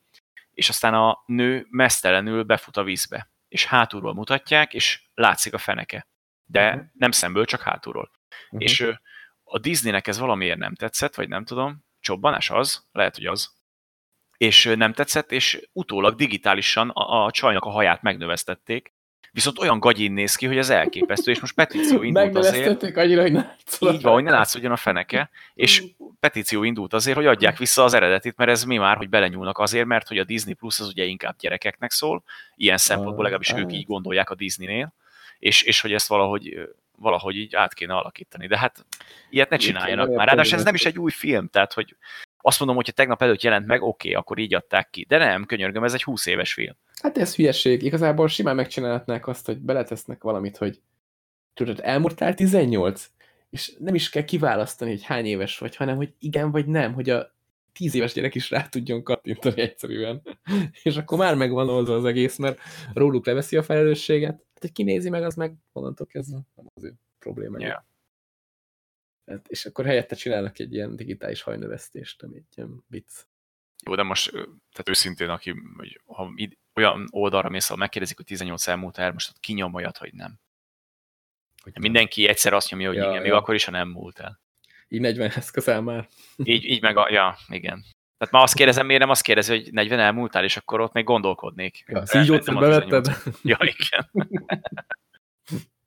és 0.50 0.68
aztán 0.68 0.94
a 0.94 1.22
nő 1.26 1.66
mesztelenül 1.70 2.42
befut 2.42 2.76
a 2.76 2.82
vízbe, 2.82 3.30
és 3.48 3.64
hátulról 3.64 4.14
mutatják, 4.14 4.74
és 4.74 5.02
látszik 5.14 5.54
a 5.54 5.58
feneke. 5.58 6.08
De 6.44 6.68
uh-huh. 6.68 6.84
nem 6.92 7.10
szemből, 7.10 7.44
csak 7.44 7.60
hátulról. 7.60 8.10
Uh-huh. 8.44 8.62
És 8.62 8.90
a 9.44 9.58
Disneynek 9.58 10.06
ez 10.06 10.18
valamiért 10.18 10.58
nem 10.58 10.74
tetszett, 10.74 11.14
vagy 11.14 11.28
nem 11.28 11.44
tudom, 11.44 11.84
csobbanás 12.00 12.50
az, 12.50 12.86
lehet, 12.92 13.14
hogy 13.16 13.26
az, 13.26 13.57
és 14.38 14.72
nem 14.76 14.92
tetszett, 14.92 15.32
és 15.32 15.68
utólag 15.72 16.14
digitálisan 16.14 16.88
a, 16.88 17.24
a 17.24 17.30
csajnak 17.30 17.64
a 17.64 17.70
haját 17.70 18.02
megnövesztették, 18.02 18.92
viszont 19.32 19.58
olyan 19.58 19.78
gagyin 19.78 20.12
néz 20.12 20.34
ki, 20.34 20.46
hogy 20.46 20.58
ez 20.58 20.70
elképesztő, 20.70 21.30
és 21.30 21.40
most 21.40 21.54
petíció 21.54 22.02
indult 22.02 22.36
azért. 22.36 22.82
annyira, 22.96 23.22
hogy 23.22 23.32
ne 23.32 23.54
Így 23.92 24.02
van, 24.02 24.12
hogy 24.12 24.22
ne 24.22 24.30
látszódjon 24.30 24.72
a 24.72 24.76
feneke, 24.76 25.30
és 25.54 25.84
petíció 26.20 26.62
indult 26.62 26.92
azért, 26.92 27.16
hogy 27.16 27.26
adják 27.26 27.58
vissza 27.58 27.84
az 27.84 27.94
eredetit, 27.94 28.36
mert 28.36 28.50
ez 28.50 28.64
mi 28.64 28.76
már, 28.76 28.96
hogy 28.96 29.08
belenyúlnak 29.08 29.58
azért, 29.58 29.86
mert 29.86 30.08
hogy 30.08 30.18
a 30.18 30.24
Disney 30.24 30.54
Plus 30.54 30.80
az 30.80 30.88
ugye 30.88 31.04
inkább 31.04 31.36
gyerekeknek 31.38 31.90
szól, 31.90 32.22
ilyen 32.56 32.76
szempontból 32.76 33.22
legalábbis 33.22 33.52
ők 33.52 33.72
így 33.72 33.86
gondolják 33.86 34.30
a 34.30 34.34
Disneynél, 34.34 34.94
és, 35.38 35.62
és 35.62 35.80
hogy 35.80 35.92
ezt 35.92 36.08
valahogy 36.08 36.68
valahogy 37.00 37.36
így 37.36 37.54
át 37.54 37.74
kéne 37.74 37.94
alakítani. 37.94 38.46
De 38.46 38.58
hát 38.58 38.86
ilyet 39.30 39.50
ne 39.50 39.56
csináljanak 39.56 40.14
már. 40.14 40.26
Ráadásul 40.26 40.58
ez 40.58 40.64
nem 40.64 40.74
is 40.74 40.84
egy 40.84 40.98
új 40.98 41.10
film, 41.10 41.48
tehát 41.48 41.72
hogy 41.72 41.96
azt 42.48 42.58
mondom, 42.58 42.76
hogyha 42.76 42.92
tegnap 42.92 43.22
előtt 43.22 43.42
jelent 43.42 43.66
meg, 43.66 43.82
oké, 43.82 44.08
okay, 44.08 44.20
akkor 44.20 44.38
így 44.38 44.54
adták 44.54 44.90
ki. 44.90 45.04
De 45.08 45.18
nem, 45.18 45.44
könyörgöm, 45.44 45.84
ez 45.84 45.94
egy 45.94 46.02
20 46.02 46.26
éves 46.26 46.52
film. 46.52 46.76
Hát 47.02 47.18
ez 47.18 47.34
hülyeség. 47.34 47.82
Igazából 47.82 48.28
simán 48.28 48.54
megcsinálhatnák 48.54 49.26
azt, 49.26 49.46
hogy 49.46 49.58
beletesznek 49.58 50.22
valamit, 50.22 50.56
hogy 50.56 50.80
tudod, 51.54 51.80
elmúltál 51.82 52.34
18, 52.34 53.10
és 53.50 53.72
nem 53.78 53.94
is 53.94 54.10
kell 54.10 54.24
kiválasztani, 54.24 54.90
hogy 54.90 55.02
hány 55.02 55.26
éves 55.26 55.58
vagy, 55.58 55.76
hanem 55.76 55.96
hogy 55.96 56.14
igen 56.18 56.50
vagy 56.50 56.66
nem, 56.66 56.92
hogy 56.92 57.10
a 57.10 57.34
10 57.72 57.94
éves 57.94 58.12
gyerek 58.12 58.34
is 58.34 58.50
rá 58.50 58.62
tudjon 58.68 59.02
kattintani 59.02 59.60
egyszerűen. 59.60 60.22
és 60.82 60.96
akkor 60.96 61.18
már 61.18 61.34
megvan 61.34 61.68
oldva 61.68 61.94
az 61.94 62.04
egész, 62.04 62.36
mert 62.36 62.58
róluk 62.94 63.26
leveszi 63.26 63.56
a 63.56 63.62
felelősséget. 63.62 64.30
Hát, 64.30 64.60
hogy 64.60 64.72
kinézi 64.72 65.08
meg, 65.08 65.22
az 65.22 65.34
meg 65.34 65.54
onnantól 65.72 66.06
kezdve 66.06 66.38
nem 66.54 66.66
az 66.74 66.84
ő 66.84 66.94
probléma. 67.18 67.58
Yeah. 67.58 67.82
Hát, 69.28 69.48
és 69.48 69.64
akkor 69.66 69.84
helyette 69.84 70.14
csinálnak 70.14 70.58
egy 70.58 70.74
ilyen 70.74 70.96
digitális 70.96 71.42
hajnövesztést, 71.42 72.22
ami 72.22 72.36
egy 72.36 72.56
ilyen 72.56 72.84
vicc. 72.86 73.10
Jó, 73.84 73.94
de 73.94 74.02
most, 74.02 74.30
tehát 74.30 74.88
őszintén, 74.88 75.28
aki, 75.28 75.54
hogy 75.76 76.00
ha 76.06 76.32
olyan 76.74 77.08
oldalra 77.10 77.48
mész, 77.48 77.66
ahol 77.66 77.78
megkérdezik, 77.78 78.16
hogy 78.16 78.26
18 78.26 78.66
elmúlt 78.66 78.98
el, 78.98 79.12
most 79.12 79.30
ott 79.30 79.40
kinyom 79.40 79.74
olyat, 79.74 79.96
hogy 79.96 80.12
nem. 80.12 80.40
Hogy 81.62 81.78
Mindenki 81.78 82.28
egyszer 82.28 82.52
azt 82.52 82.70
nyomja, 82.70 82.88
hogy 82.88 82.96
ja, 82.96 83.02
igen, 83.02 83.14
ja. 83.14 83.20
még 83.20 83.32
akkor 83.32 83.54
is, 83.54 83.64
ha 83.64 83.70
nem 83.70 83.88
múlt 83.88 84.18
el. 84.18 84.40
Így 84.88 85.00
40 85.00 85.30
eszközel 85.30 85.80
már. 85.80 86.08
így, 86.36 86.64
így 86.64 86.82
meg 86.82 86.96
a, 86.96 87.10
ja, 87.10 87.36
igen. 87.48 87.84
Tehát 88.18 88.34
ma 88.34 88.42
azt 88.42 88.54
kérdezem, 88.54 88.86
miért 88.86 89.00
nem 89.00 89.10
azt 89.10 89.22
kérdezi, 89.22 89.50
hogy 89.50 89.72
40 89.72 89.98
elmúltál, 89.98 90.44
és 90.44 90.56
akkor 90.56 90.80
ott 90.80 90.92
még 90.92 91.04
gondolkodnék. 91.04 91.84
Ja, 91.86 92.06
szígyót 92.06 92.44
bevetted? 92.44 93.06
Ja, 93.42 93.58
igen. 93.60 94.10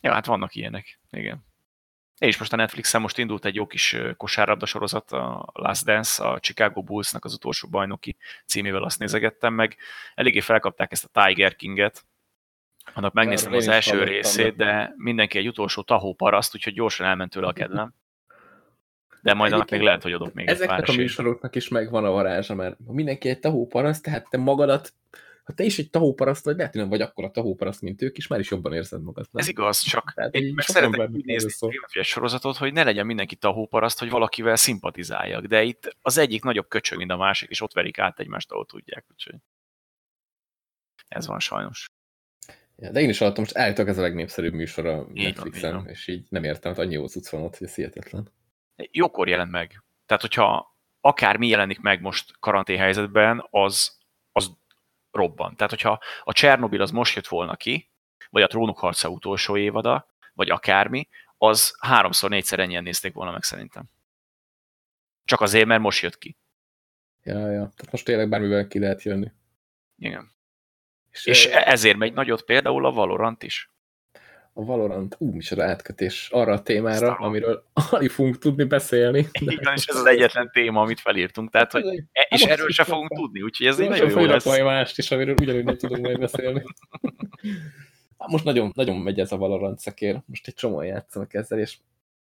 ja, 0.00 0.12
hát 0.12 0.26
vannak 0.26 0.54
ilyenek, 0.54 0.98
igen. 1.10 1.46
És 2.18 2.38
most 2.38 2.52
a 2.52 2.56
Netflixen 2.56 3.00
most 3.00 3.18
indult 3.18 3.44
egy 3.44 3.54
jó 3.54 3.66
kis 3.66 3.96
kosárlabda 4.16 4.66
sorozat, 4.66 5.12
a 5.12 5.50
Last 5.52 5.84
Dance, 5.84 6.24
a 6.24 6.40
Chicago 6.40 6.82
Bullsnak 6.82 7.24
az 7.24 7.34
utolsó 7.34 7.68
bajnoki 7.68 8.16
címével 8.46 8.82
azt 8.82 8.98
nézegettem 8.98 9.54
meg. 9.54 9.76
Eléggé 10.14 10.40
felkapták 10.40 10.92
ezt 10.92 11.08
a 11.12 11.24
Tiger 11.24 11.56
Kinget, 11.56 12.04
annak 12.94 13.12
megnéztem 13.12 13.52
az 13.52 13.68
első 13.68 14.04
részét, 14.04 14.56
de 14.56 14.94
mindenki 14.96 15.38
egy 15.38 15.48
utolsó 15.48 15.82
tahó 15.82 16.14
paraszt, 16.14 16.54
úgyhogy 16.54 16.74
gyorsan 16.74 17.06
elment 17.06 17.30
tőle 17.30 17.46
a 17.46 17.52
kedvem. 17.52 17.94
De 19.22 19.34
majd 19.34 19.52
annak 19.52 19.70
még 19.70 19.80
lehet, 19.80 20.02
hogy 20.02 20.12
adok 20.12 20.32
még 20.32 20.48
Ezeknek 20.48 20.88
egy 20.88 20.94
a 20.94 20.96
műsoroknak 20.96 21.54
is 21.56 21.68
megvan 21.68 22.04
a 22.04 22.10
varázsa, 22.10 22.54
mert 22.54 22.76
mindenki 22.86 23.28
egy 23.28 23.40
tahó 23.40 23.66
paraszt, 23.66 24.02
tehát 24.02 24.28
te 24.30 24.38
magadat 24.38 24.92
ha 25.48 25.54
te 25.54 25.64
is 25.64 25.78
egy 25.78 25.90
tahóparaszt 25.90 26.44
vagy, 26.44 26.56
lehet, 26.56 26.72
hogy 26.72 26.80
nem 26.80 26.90
vagy 26.90 27.00
akkor 27.00 27.24
a 27.24 27.30
tahóparaszt, 27.30 27.80
mint 27.80 28.02
ők 28.02 28.16
is, 28.16 28.26
már 28.26 28.40
is 28.40 28.50
jobban 28.50 28.72
érzed 28.72 29.02
magad. 29.02 29.28
Nem? 29.30 29.42
Ez 29.42 29.48
igaz, 29.48 29.80
csak 29.80 30.12
Tehát 30.14 30.34
én 30.34 30.54
meg 30.54 30.64
szeretek 30.64 31.10
úgy 31.10 31.24
nézni 31.24 31.68
egy 31.92 32.04
sorozatot, 32.04 32.56
hogy 32.56 32.72
ne 32.72 32.84
legyen 32.84 33.06
mindenki 33.06 33.36
tahóparaszt, 33.36 33.98
hogy 33.98 34.10
valakivel 34.10 34.56
szimpatizáljak, 34.56 35.44
de 35.44 35.62
itt 35.62 35.96
az 36.02 36.18
egyik 36.18 36.42
nagyobb 36.42 36.68
köcsög, 36.68 36.98
mint 36.98 37.10
a 37.10 37.16
másik, 37.16 37.50
és 37.50 37.60
ott 37.60 37.72
verik 37.72 37.98
át 37.98 38.20
egymást, 38.20 38.50
ahol 38.50 38.66
tudják, 38.66 39.04
úgyhogy 39.10 39.34
ez 41.08 41.26
van 41.26 41.38
sajnos. 41.38 41.86
Ja, 42.76 42.90
de 42.90 43.00
én 43.00 43.08
is 43.08 43.18
hallottam, 43.18 43.42
most 43.42 43.56
állítok 43.56 43.88
ez 43.88 43.98
a 43.98 44.02
legnépszerűbb 44.02 44.52
műsor 44.52 44.86
a 44.86 45.06
Netflixen, 45.12 45.74
van, 45.74 45.88
és 45.88 46.06
így 46.06 46.26
nem 46.28 46.44
értem, 46.44 46.74
hogy 46.74 46.84
annyi 46.84 46.94
jó 46.94 47.06
cucc 47.06 47.28
van 47.28 47.42
ott, 47.42 47.56
hogy 47.56 47.66
ez 47.66 47.74
hihetetlen. 47.74 48.32
Jókor 48.76 49.28
jelent 49.28 49.50
meg. 49.50 49.84
Tehát, 50.06 50.22
hogyha 50.22 50.76
akármi 51.00 51.46
jelenik 51.46 51.80
meg 51.80 52.00
most 52.00 52.38
karanténhelyzetben, 52.38 53.46
az 53.50 53.97
robban. 55.10 55.56
Tehát, 55.56 55.70
hogyha 55.70 56.00
a 56.24 56.32
Csernobil 56.32 56.82
az 56.82 56.90
most 56.90 57.14
jött 57.14 57.26
volna 57.26 57.56
ki, 57.56 57.90
vagy 58.30 58.42
a 58.42 58.46
Trónok 58.46 58.78
harca 58.78 59.08
utolsó 59.08 59.56
évada, 59.56 60.08
vagy 60.34 60.50
akármi, 60.50 61.08
az 61.36 61.76
háromszor, 61.80 62.30
négyszer 62.30 62.58
ennyien 62.58 62.82
nézték 62.82 63.14
volna 63.14 63.32
meg 63.32 63.42
szerintem. 63.42 63.84
Csak 65.24 65.40
azért, 65.40 65.66
mert 65.66 65.80
most 65.80 66.02
jött 66.02 66.18
ki. 66.18 66.36
Ja, 67.22 67.38
ja. 67.38 67.72
Tehát 67.76 67.90
most 67.90 68.04
tényleg 68.04 68.28
bármivel 68.28 68.66
ki 68.66 68.78
lehet 68.78 69.02
jönni. 69.02 69.32
Igen. 69.96 70.30
És, 71.10 71.26
és 71.26 71.46
ezért 71.46 71.96
megy 71.96 72.12
nagyot 72.12 72.42
például 72.42 72.86
a 72.86 72.92
Valorant 72.92 73.42
is 73.42 73.70
a 74.58 74.64
Valorant, 74.64 75.16
ú, 75.18 75.32
micsoda 75.32 75.64
átkötés 75.64 76.28
arra 76.30 76.52
a 76.52 76.62
témára, 76.62 77.10
Aztán. 77.10 77.26
amiről 77.26 77.64
alig 77.90 78.10
fogunk 78.10 78.38
tudni 78.38 78.64
beszélni. 78.64 79.18
Igen, 79.40 79.74
és 79.74 79.86
ez 79.86 79.96
az 79.96 80.06
egyetlen 80.06 80.50
téma, 80.52 80.80
amit 80.80 81.00
felírtunk, 81.00 81.50
tehát, 81.50 81.72
hogy 81.72 81.84
e, 82.12 82.26
és 82.28 82.42
erről 82.42 82.68
se 82.68 82.84
fogunk 82.84 83.14
tudni, 83.14 83.42
úgyhogy 83.42 83.66
ez 83.66 83.78
egy 83.80 83.88
nagyon 83.88 84.10
jó 84.10 84.24
lesz. 84.24 84.44
majd 84.44 84.64
mást 84.64 84.98
is, 84.98 85.10
amiről 85.10 85.36
ugyanúgy 85.40 85.64
nem 85.64 85.76
tudunk 85.76 86.04
majd 86.04 86.18
beszélni. 86.18 86.62
Most 88.26 88.44
nagyon, 88.44 88.72
nagyon 88.74 88.96
megy 88.96 89.20
ez 89.20 89.32
a 89.32 89.36
Valorant 89.36 89.78
szekér, 89.78 90.22
most 90.26 90.46
egy 90.46 90.54
csomóan 90.54 90.84
játszanak 90.84 91.34
ezzel, 91.34 91.58
és 91.58 91.76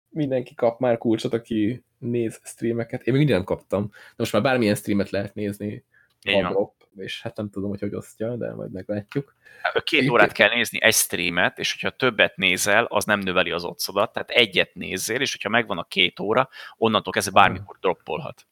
mindenki 0.09 0.55
kap 0.55 0.79
már 0.79 0.97
kulcsot, 0.97 1.33
aki 1.33 1.83
néz 1.97 2.41
streameket. 2.43 2.99
Én 2.99 3.13
még 3.13 3.13
mindig 3.13 3.35
nem 3.35 3.43
kaptam, 3.43 3.87
de 3.91 4.15
most 4.15 4.33
már 4.33 4.41
bármilyen 4.41 4.75
streamet 4.75 5.09
lehet 5.09 5.35
nézni 5.35 5.83
drop, 6.21 6.73
és 6.95 7.21
hát 7.21 7.35
nem 7.35 7.49
tudom, 7.49 7.69
hogy 7.69 7.79
hogy 7.79 7.95
osztja, 7.95 8.35
de 8.35 8.53
majd 8.53 8.71
meglátjuk. 8.71 9.35
Két 9.83 10.09
órát 10.09 10.31
kell 10.31 10.49
nézni 10.49 10.81
egy 10.81 10.93
streamet, 10.93 11.59
és 11.59 11.71
hogyha 11.71 11.97
többet 11.97 12.35
nézel, 12.35 12.85
az 12.85 13.05
nem 13.05 13.19
növeli 13.19 13.51
az 13.51 13.63
otszodat, 13.63 14.13
tehát 14.13 14.29
egyet 14.29 14.73
nézzél, 14.73 15.21
és 15.21 15.31
hogyha 15.31 15.49
megvan 15.49 15.77
a 15.77 15.83
két 15.83 16.19
óra, 16.19 16.49
onnantól 16.77 17.13
kezdve 17.13 17.39
bármikor 17.39 17.77
droppolhat. 17.79 18.47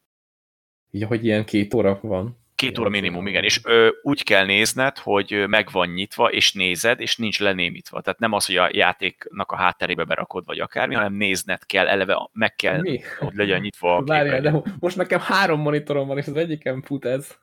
Ja, 0.92 1.08
hogy 1.08 1.26
ilyen 1.26 1.46
két 1.46 1.74
óra 1.74 2.00
van. 2.02 2.46
Két 2.56 2.78
óra 2.78 2.90
minimum, 2.90 3.28
igen. 3.28 3.44
És 3.44 3.60
ö, 3.64 3.90
úgy 4.02 4.24
kell 4.24 4.46
nézned, 4.46 4.98
hogy 4.98 5.44
meg 5.48 5.68
van 5.72 5.88
nyitva, 5.90 6.32
és 6.32 6.54
nézed, 6.54 7.00
és 7.00 7.18
nincs 7.18 7.40
lenémítva. 7.40 8.02
Tehát 8.02 8.20
nem 8.20 8.34
az, 8.34 8.46
hogy 8.46 8.56
a 8.56 8.70
játéknak 8.72 9.52
a 9.52 9.56
hátterébe 9.56 10.04
berakod, 10.04 10.46
vagy 10.46 10.60
akármi, 10.60 10.96
hanem 10.96 11.14
nézned 11.14 11.66
kell, 11.66 11.88
eleve 11.88 12.30
meg 12.34 12.56
kell, 12.56 12.80
Mi? 12.80 13.02
hogy 13.20 13.36
legyen 13.36 13.62
nyitva 13.62 13.96
a 13.96 14.04
Várjál, 14.04 14.42
de 14.42 14.62
most 14.80 14.96
nekem 14.96 15.20
három 15.20 15.60
monitorom 15.60 16.08
van, 16.08 16.18
és 16.18 16.28
az 16.28 16.36
egyiken 16.36 16.82
fut 16.82 17.06
ez. 17.06 17.38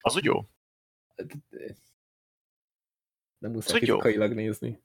Az 0.00 0.16
úgy 0.16 0.24
jó. 0.24 0.48
Nem 3.38 3.50
muszáj 3.50 3.78
fizikailag 3.78 4.32
nézni. 4.32 4.80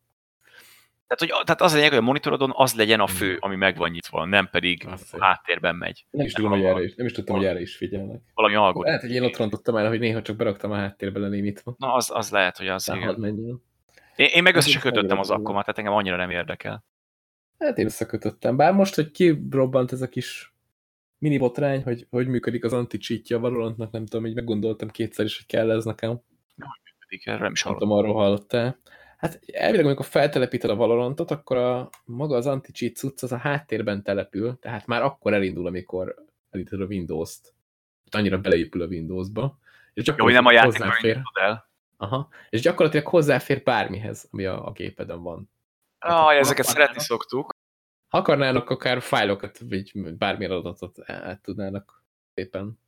Tehát, 1.08 1.20
hogy, 1.20 1.46
tehát 1.46 1.62
az 1.62 1.74
lényeg, 1.74 1.90
hogy 1.90 1.98
a 1.98 2.02
monitorodon 2.02 2.52
az 2.56 2.76
legyen 2.76 3.00
a 3.00 3.08
fő, 3.08 3.38
ami 3.40 3.56
meg 3.56 3.78
van 3.78 3.90
nyitva, 3.90 4.26
nem 4.26 4.50
pedig 4.52 4.88
Azt 4.88 5.14
a 5.14 5.24
háttérben 5.24 5.76
megy. 5.76 6.06
Nem 6.10 6.26
is, 6.26 6.34
tudom, 6.34 6.52
hogy 6.52 6.64
erre 6.64 6.84
is, 6.84 6.96
nem 6.96 7.06
is 7.06 7.12
tudtam, 7.12 7.36
hogy 7.36 7.46
erre 7.46 7.62
is 7.62 7.76
figyelnek. 7.76 8.22
Valami 8.34 8.56
algoritmus. 8.56 8.86
Lehet, 8.86 9.02
hogy 9.02 9.12
én 9.12 9.24
ott 9.24 9.38
rontottam 9.38 9.76
el, 9.76 9.88
hogy 9.88 10.00
néha 10.00 10.22
csak 10.22 10.36
beraktam 10.36 10.72
a 10.72 10.76
háttérbe 10.76 11.20
lenémítva. 11.20 11.76
Na, 11.78 11.94
az, 11.94 12.10
az 12.14 12.30
lehet, 12.30 12.58
hogy 12.58 12.68
az, 12.68 12.92
igen. 12.96 13.16
Menjen. 13.18 13.64
Én, 14.16 14.28
én 14.34 14.44
meg 14.44 14.56
össze 14.56 14.70
se 14.70 14.80
kötöttem 14.80 15.20
az 15.20 15.30
akkomat, 15.30 15.62
tehát 15.62 15.78
engem 15.78 15.94
annyira 15.94 16.16
nem 16.16 16.30
érdekel. 16.30 16.84
Hát 17.60 17.78
én 17.78 17.86
összekötöttem. 17.86 18.56
Bár 18.56 18.74
most, 18.74 18.96
hogy 18.96 19.12
kirobbant 19.12 19.92
ez 19.92 20.02
a 20.02 20.10
kis 20.10 20.55
mini 21.18 21.38
botrány, 21.38 21.84
hogy 21.84 22.08
hogy 22.10 22.28
működik 22.28 22.64
az 22.64 22.74
anti-cheatja 22.74 23.38
a 23.38 23.40
Valorantnak, 23.40 23.92
nem 23.92 24.06
tudom, 24.06 24.26
így 24.26 24.36
meggondoltam 24.36 24.90
kétszer 24.90 25.26
is, 25.26 25.36
hogy 25.36 25.46
kell 25.46 25.72
ez 25.72 25.86
nekem. 25.86 26.10
Hogy 26.10 26.82
működik, 26.84 27.28
erre 27.28 27.44
nem 27.44 27.52
is 27.52 27.62
hallottam. 27.62 27.92
arról 27.92 28.14
hallottál. 28.14 28.78
Hát 29.18 29.40
elvileg, 29.54 29.86
amikor 29.86 30.06
feltelepíted 30.06 30.70
a 30.70 30.76
Valorantot, 30.76 31.32
akkor 31.32 31.58
a 31.58 31.90
maga 32.06 32.36
az 32.36 32.46
anti-cheat 32.46 32.96
cucc 32.96 33.24
az 33.24 33.32
a 33.32 33.38
háttérben 33.38 34.04
települ, 34.04 34.60
tehát 34.60 34.86
már 34.86 35.02
akkor 35.02 35.34
elindul, 35.34 35.68
amikor 35.68 36.16
elindul 36.50 36.82
a 36.82 36.86
Windows-t. 36.86 37.54
Annyira 38.12 38.38
beleépül 38.38 38.82
a 38.82 38.86
Windows-ba. 38.86 39.60
És 39.94 40.06
Jó, 40.06 40.24
hogy 40.24 40.34
nem 40.34 40.46
a 40.46 40.52
játékra 40.52 41.22
el. 41.34 41.70
Aha. 41.98 42.28
És 42.50 42.62
gyakorlatilag 42.62 43.08
hozzáfér 43.08 43.64
bármihez, 43.64 44.28
ami 44.32 44.46
a, 44.46 44.68
a 44.68 44.72
gépeden 44.72 45.22
van. 45.24 45.50
Ah, 46.00 46.36
ezeket 46.36 46.66
szeretni 46.66 47.00
szoktuk. 47.00 47.55
Akarnának 48.16 48.70
akár 48.70 49.02
fájlokat, 49.02 49.60
vagy 49.70 49.92
bármilyen 50.18 50.52
adatot 50.52 51.10
át 51.10 51.42
tudnának 51.42 52.04
szépen 52.34 52.80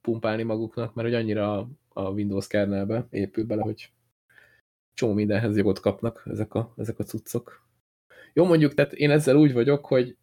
pumpálni 0.00 0.42
maguknak, 0.42 0.94
mert 0.94 1.08
hogy 1.08 1.16
annyira 1.16 1.68
a 1.88 2.10
Windows 2.10 2.46
kernelbe 2.46 3.06
épül 3.10 3.44
bele, 3.44 3.62
hogy 3.62 3.92
csomó 4.94 5.12
mindenhez 5.12 5.56
jogot 5.56 5.80
kapnak 5.80 6.22
ezek 6.26 6.54
a, 6.54 6.74
ezek 6.76 6.98
a 6.98 7.04
cuccok. 7.04 7.66
Jó, 8.32 8.44
mondjuk, 8.44 8.74
tehát 8.74 8.92
én 8.92 9.10
ezzel 9.10 9.36
úgy 9.36 9.52
vagyok, 9.52 9.86
hogy 9.86 10.16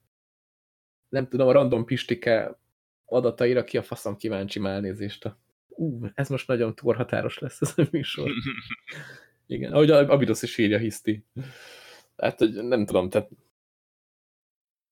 nem 1.09 1.27
tudom, 1.27 1.47
a 1.47 1.51
random 1.51 1.85
pistike 1.85 2.59
adataira 3.05 3.63
ki 3.63 3.77
a 3.77 3.83
faszom 3.83 4.17
kíváncsi 4.17 4.59
már 4.59 4.73
elnézést. 4.73 5.35
Ú, 5.67 6.05
ez 6.13 6.29
most 6.29 6.47
nagyon 6.47 6.75
torhatáros 6.75 7.39
lesz 7.39 7.61
ez 7.61 7.73
a 7.75 7.87
műsor. 7.91 8.31
Igen, 9.47 9.73
ahogy 9.73 9.91
Abidos 9.91 10.41
is 10.41 10.57
írja, 10.57 10.77
hiszti. 10.77 11.25
Hát, 12.17 12.39
hogy 12.39 12.53
nem 12.53 12.85
tudom, 12.85 13.09
tehát 13.09 13.29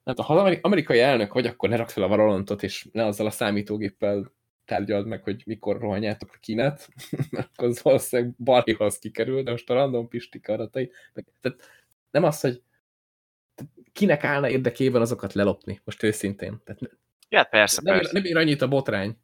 nem 0.05 0.15
tudom, 0.15 0.37
ha 0.37 0.57
amerikai 0.61 0.99
elnök 0.99 1.33
vagy, 1.33 1.47
akkor 1.47 1.69
ne 1.69 1.75
rakd 1.75 1.91
fel 1.91 2.03
a 2.03 2.07
Valorantot, 2.07 2.63
és 2.63 2.87
ne 2.91 3.05
azzal 3.05 3.25
a 3.25 3.31
számítógéppel 3.31 4.31
tárgyald 4.65 5.07
meg, 5.07 5.23
hogy 5.23 5.43
mikor 5.45 5.79
rohanjátok 5.79 6.29
a 6.33 6.37
kínet, 6.39 6.89
akkor 7.31 7.67
az 7.67 7.81
valószínűleg 7.81 8.35
balhéhoz 8.37 8.99
kikerül, 8.99 9.43
de 9.43 9.51
most 9.51 9.69
a 9.69 9.73
random 9.73 10.07
pistika 10.07 10.53
adatai, 10.53 10.91
meg, 11.13 11.25
tehát 11.41 11.57
nem 12.11 12.23
az, 12.23 12.41
hogy 12.41 12.61
kinek 13.93 14.23
állna 14.23 14.49
érdekében 14.49 15.01
azokat 15.01 15.33
lelopni, 15.33 15.81
most 15.83 16.03
őszintén. 16.03 16.61
Tehát 16.63 16.81
ja, 17.29 17.43
persze, 17.43 17.81
nem, 17.83 17.95
persze. 17.95 18.13
Nem 18.13 18.23
ér 18.23 18.37
annyit 18.37 18.61
a 18.61 18.67
botrány. 18.67 19.17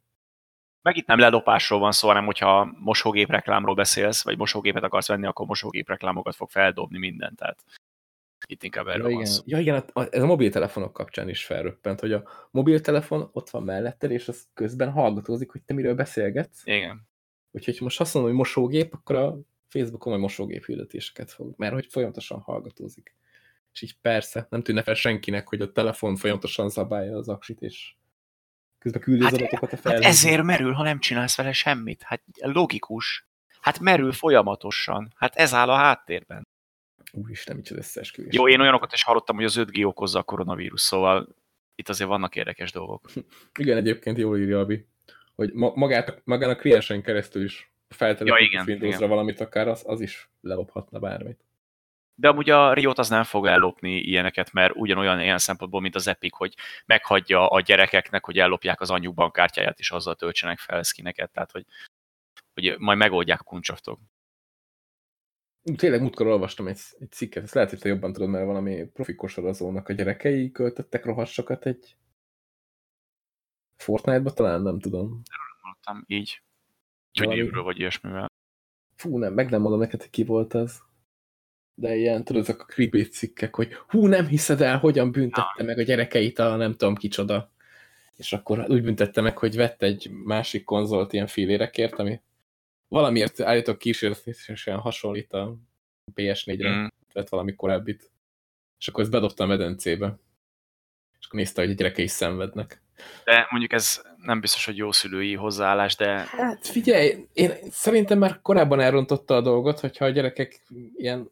Meg 0.82 0.96
itt 0.96 1.06
nem 1.06 1.18
lelopásról 1.18 1.78
van 1.78 1.92
szó, 1.92 2.08
hanem 2.08 2.24
hogyha 2.24 2.76
mosógép 2.78 3.30
reklámról 3.30 3.74
beszélsz, 3.74 4.24
vagy 4.24 4.38
mosógépet 4.38 4.82
akarsz 4.82 5.08
venni, 5.08 5.26
akkor 5.26 5.46
mosógép 5.46 5.88
reklámokat 5.88 6.34
fog 6.34 6.50
feldobni 6.50 6.98
mindent. 6.98 7.36
Tehát 7.36 7.64
itt 8.52 8.62
inkább 8.62 8.86
erről 8.86 9.10
ja, 9.10 9.14
van 9.14 9.24
igen. 9.24 9.32
Ja 9.44 9.58
igen, 9.58 9.84
ez 10.10 10.22
a 10.22 10.26
mobiltelefonok 10.26 10.92
kapcsán 10.92 11.28
is 11.28 11.44
felröppent, 11.44 12.00
hogy 12.00 12.12
a 12.12 12.28
mobiltelefon 12.50 13.28
ott 13.32 13.50
van 13.50 13.62
melletted, 13.62 14.10
és 14.10 14.28
az 14.28 14.46
közben 14.54 14.90
hallgatózik, 14.90 15.50
hogy 15.50 15.62
te 15.62 15.74
miről 15.74 15.94
beszélgetsz. 15.94 16.62
Igen. 16.64 17.08
Úgyhogy 17.50 17.78
most 17.80 18.00
azt 18.00 18.14
mondom, 18.14 18.32
hogy 18.32 18.40
mosógép, 18.40 18.94
akkor 18.94 19.16
a 19.16 19.40
Facebookon 19.68 20.12
majd 20.12 20.24
mosógép 20.24 20.64
hirdetéseket 20.64 21.30
fog, 21.30 21.54
mert 21.56 21.72
hogy 21.72 21.86
folyamatosan 21.90 22.40
hallgatózik. 22.40 23.14
És 23.72 23.82
így 23.82 23.96
persze, 24.00 24.46
nem 24.50 24.62
tűnne 24.62 24.82
fel 24.82 24.94
senkinek, 24.94 25.48
hogy 25.48 25.60
a 25.60 25.72
telefon 25.72 26.16
folyamatosan 26.16 26.68
zabálja 26.68 27.16
az 27.16 27.28
aksit, 27.28 27.60
és 27.60 27.94
közben 28.78 29.00
küldi 29.00 29.22
hát, 29.22 29.32
az 29.32 29.38
adatokat 29.38 29.72
a 29.72 29.76
fel. 29.76 29.92
Hát 29.92 30.02
ezért 30.02 30.42
merül, 30.42 30.72
ha 30.72 30.82
nem 30.82 30.98
csinálsz 30.98 31.36
vele 31.36 31.52
semmit. 31.52 32.02
Hát 32.02 32.22
logikus. 32.40 33.26
Hát 33.60 33.80
merül 33.80 34.12
folyamatosan. 34.12 35.12
Hát 35.16 35.34
ez 35.34 35.54
áll 35.54 35.70
a 35.70 35.76
háttérben. 35.76 36.46
Úristen, 37.12 37.56
micsoda 37.56 37.80
összeesküvés. 37.80 38.34
Jó, 38.34 38.48
én 38.48 38.60
olyanokat 38.60 38.92
is 38.92 39.02
hallottam, 39.02 39.36
hogy 39.36 39.44
az 39.44 39.56
5G 39.58 39.86
okozza 39.86 40.18
a 40.18 40.22
koronavírus, 40.22 40.80
szóval 40.80 41.36
itt 41.74 41.88
azért 41.88 42.08
vannak 42.08 42.36
érdekes 42.36 42.72
dolgok. 42.72 43.10
Igen, 43.60 43.76
egyébként 43.76 44.18
jól 44.18 44.38
írja 44.38 44.60
Abi, 44.60 44.86
hogy 45.34 45.52
ma 45.52 45.72
magát, 45.74 46.20
magán 46.24 46.50
a 46.50 46.56
kliensen 46.56 47.02
keresztül 47.02 47.44
is 47.44 47.72
feltelepített 47.88 48.52
ja, 48.52 48.64
Windowsra 48.66 49.06
valamit 49.06 49.40
akár, 49.40 49.68
az, 49.68 49.82
az 49.86 50.00
is 50.00 50.30
lelophatna 50.40 50.98
bármit. 50.98 51.44
De 52.14 52.28
amúgy 52.28 52.50
a 52.50 52.72
Riot 52.72 52.98
az 52.98 53.08
nem 53.08 53.24
fog 53.24 53.46
ellopni 53.46 53.96
ilyeneket, 53.96 54.52
mert 54.52 54.72
ugyanolyan 54.76 55.20
ilyen 55.20 55.38
szempontból, 55.38 55.80
mint 55.80 55.94
az 55.94 56.06
Epic, 56.06 56.36
hogy 56.36 56.54
meghagyja 56.86 57.48
a 57.48 57.60
gyerekeknek, 57.60 58.24
hogy 58.24 58.38
ellopják 58.38 58.80
az 58.80 58.90
anyjuk 58.90 59.14
bankkártyáját, 59.14 59.78
és 59.78 59.90
azzal 59.90 60.14
töltsenek 60.14 60.58
fel 60.58 60.82
skineket, 60.82 61.30
tehát 61.32 61.50
hogy, 61.50 61.64
hogy 62.54 62.74
majd 62.78 62.98
megoldják 62.98 63.40
a 63.40 63.44
kuncsaftok. 63.44 63.98
Tényleg 65.76 66.00
múltkor 66.00 66.26
olvastam 66.26 66.66
egy, 66.66 66.80
egy 66.98 67.10
cikket, 67.10 67.42
ezt 67.42 67.54
lehet, 67.54 67.70
hogy 67.70 67.78
te 67.78 67.88
jobban 67.88 68.12
tudod, 68.12 68.28
mert 68.28 68.46
valami 68.46 68.84
profi 68.84 69.14
kosarazónak 69.14 69.88
a 69.88 69.92
gyerekei 69.92 70.50
költöttek 70.50 71.04
rohassokat 71.04 71.66
egy 71.66 71.96
Fortnite-ba, 73.76 74.32
talán 74.32 74.62
nem 74.62 74.78
tudom. 74.78 75.22
Mondtam 75.62 76.04
így. 76.06 76.42
Gyönyörűről 77.12 77.62
vagy 77.62 77.78
ilyesmivel. 77.78 78.30
Fú, 78.96 79.18
nem, 79.18 79.32
meg 79.32 79.50
nem 79.50 79.60
mondom 79.60 79.80
neked, 79.80 80.10
ki 80.10 80.24
volt 80.24 80.54
az. 80.54 80.82
De 81.74 81.94
ilyen, 81.94 82.24
tudod, 82.24 82.42
azok 82.42 82.60
a 82.60 82.64
creepy 82.64 83.02
cikkek, 83.02 83.54
hogy 83.54 83.72
hú, 83.74 84.06
nem 84.06 84.26
hiszed 84.26 84.60
el, 84.60 84.78
hogyan 84.78 85.12
büntette 85.12 85.62
meg 85.62 85.78
a 85.78 85.82
gyerekeit 85.82 86.38
a 86.38 86.56
nem 86.56 86.72
tudom 86.72 86.94
kicsoda. 86.94 87.50
És 88.16 88.32
akkor 88.32 88.64
úgy 88.68 88.82
büntette 88.82 89.20
meg, 89.20 89.38
hogy 89.38 89.56
vett 89.56 89.82
egy 89.82 90.10
másik 90.10 90.64
konzolt 90.64 91.12
ilyen 91.12 91.26
félérekért, 91.26 91.94
ami 91.94 92.20
valamiért 92.92 93.40
állítok 93.40 93.78
kísérletesen 93.78 94.78
hasonlít 94.78 95.32
a 95.32 95.56
PS4-re, 96.14 96.70
mm. 96.70 96.86
vett 97.12 97.28
valami 97.28 97.54
korábbit. 97.54 98.10
És 98.78 98.88
akkor 98.88 99.02
ezt 99.02 99.10
bedobta 99.12 99.44
a 99.44 99.46
medencébe. 99.46 100.18
És 101.18 101.26
akkor 101.26 101.38
nézte, 101.38 101.62
hogy 101.62 101.70
a 101.70 101.74
gyerekei 101.74 102.06
szenvednek. 102.06 102.82
De 103.24 103.46
mondjuk 103.50 103.72
ez 103.72 104.02
nem 104.16 104.40
biztos, 104.40 104.64
hogy 104.64 104.76
jó 104.76 104.92
szülői 104.92 105.34
hozzáállás, 105.34 105.96
de... 105.96 106.06
Hát 106.18 106.66
figyelj, 106.66 107.26
én 107.32 107.52
szerintem 107.70 108.18
már 108.18 108.40
korábban 108.42 108.80
elrontotta 108.80 109.36
a 109.36 109.40
dolgot, 109.40 109.80
hogyha 109.80 110.04
a 110.04 110.10
gyerekek 110.10 110.62
ilyen 110.96 111.30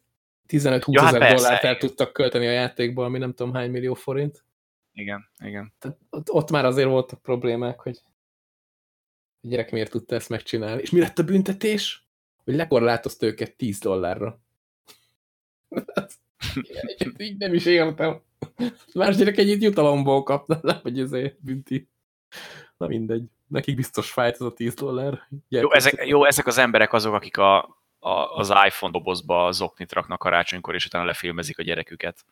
15-20 0.48 0.84
ja, 0.86 1.02
hát 1.02 1.14
ezer 1.14 1.34
dollárt 1.34 1.64
el 1.64 1.76
tudtak 1.76 2.12
költeni 2.12 2.46
a 2.46 2.50
játékból, 2.50 3.04
ami 3.04 3.18
nem 3.18 3.34
tudom 3.34 3.54
hány 3.54 3.70
millió 3.70 3.94
forint. 3.94 4.44
Igen, 4.92 5.30
igen. 5.44 5.72
Tehát 5.78 5.98
ott 6.26 6.50
már 6.50 6.64
azért 6.64 6.88
voltak 6.88 7.22
problémák, 7.22 7.80
hogy 7.80 8.02
a 9.42 9.48
gyerek 9.48 9.70
miért 9.70 9.90
tudta 9.90 10.14
ezt 10.14 10.28
megcsinálni. 10.28 10.82
És 10.82 10.90
mi 10.90 11.00
lett 11.00 11.18
a 11.18 11.24
büntetés? 11.24 12.04
Hogy 12.44 12.54
lekorlátozta 12.54 13.26
őket 13.26 13.56
10 13.56 13.78
dollárra. 13.78 14.40
így 17.18 17.36
nem 17.38 17.54
is 17.54 17.64
értem. 17.64 18.20
Más 18.94 19.16
gyerek 19.16 19.38
egy 19.38 19.62
jutalomból 19.62 20.22
kapna, 20.22 20.58
nem, 20.62 20.78
hogy 20.82 21.00
ezért 21.00 21.42
bünti. 21.42 21.88
Na 22.76 22.86
mindegy. 22.86 23.24
Nekik 23.46 23.76
biztos 23.76 24.10
fájt 24.10 24.34
ez 24.34 24.40
a 24.40 24.52
10 24.52 24.74
dollár. 24.74 25.28
Jó 25.48 25.72
ezek, 25.72 26.06
jó, 26.06 26.24
ezek 26.24 26.46
az 26.46 26.58
emberek 26.58 26.92
azok, 26.92 27.14
akik 27.14 27.36
a, 27.36 27.58
a, 27.98 28.10
az 28.10 28.48
iPhone 28.66 28.92
dobozba 28.92 29.52
zoknit 29.52 29.92
raknak 29.92 30.18
karácsonykor, 30.18 30.74
és 30.74 30.86
utána 30.86 31.04
lefilmezik 31.04 31.58
a 31.58 31.62
gyereküket. 31.62 32.24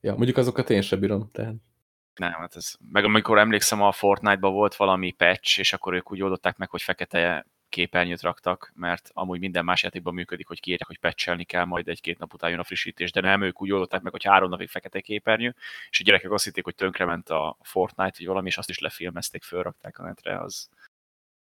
Ja, 0.00 0.14
mondjuk 0.14 0.36
azokat 0.36 0.70
én 0.70 0.82
sem 0.82 1.00
bírom, 1.00 1.30
tehát. 1.32 1.54
Nem, 2.14 2.32
hát 2.32 2.56
ez, 2.56 2.74
meg 2.92 3.04
amikor 3.04 3.38
emlékszem, 3.38 3.82
a 3.82 3.92
Fortnite-ban 3.92 4.52
volt 4.52 4.74
valami 4.74 5.12
patch, 5.12 5.58
és 5.58 5.72
akkor 5.72 5.94
ők 5.94 6.12
úgy 6.12 6.22
oldották 6.22 6.56
meg, 6.56 6.70
hogy 6.70 6.82
fekete 6.82 7.46
képernyőt 7.70 8.20
raktak, 8.20 8.72
mert 8.74 9.10
amúgy 9.12 9.40
minden 9.40 9.64
más 9.64 9.82
játékban 9.82 10.14
működik, 10.14 10.46
hogy 10.46 10.60
kiírják, 10.60 10.88
hogy 10.88 10.98
patchelni 10.98 11.44
kell, 11.44 11.64
majd 11.64 11.88
egy-két 11.88 12.18
nap 12.18 12.34
után 12.34 12.50
jön 12.50 12.58
a 12.58 12.64
frissítés, 12.64 13.12
de 13.12 13.20
nem, 13.20 13.42
ők 13.42 13.62
úgy 13.62 13.72
oldották 13.72 14.02
meg, 14.02 14.12
hogy 14.12 14.24
három 14.24 14.50
napig 14.50 14.68
fekete 14.68 15.00
képernyő, 15.00 15.54
és 15.90 16.00
a 16.00 16.02
gyerekek 16.02 16.30
azt 16.30 16.44
hitték, 16.44 16.64
hogy 16.64 16.74
tönkrement 16.74 17.28
a 17.28 17.56
Fortnite, 17.62 18.14
vagy 18.18 18.26
valami, 18.26 18.48
és 18.48 18.58
azt 18.58 18.70
is 18.70 18.78
lefilmezték, 18.78 19.42
fölrakták 19.42 19.98
a 19.98 20.02
netre, 20.02 20.40
az... 20.40 20.68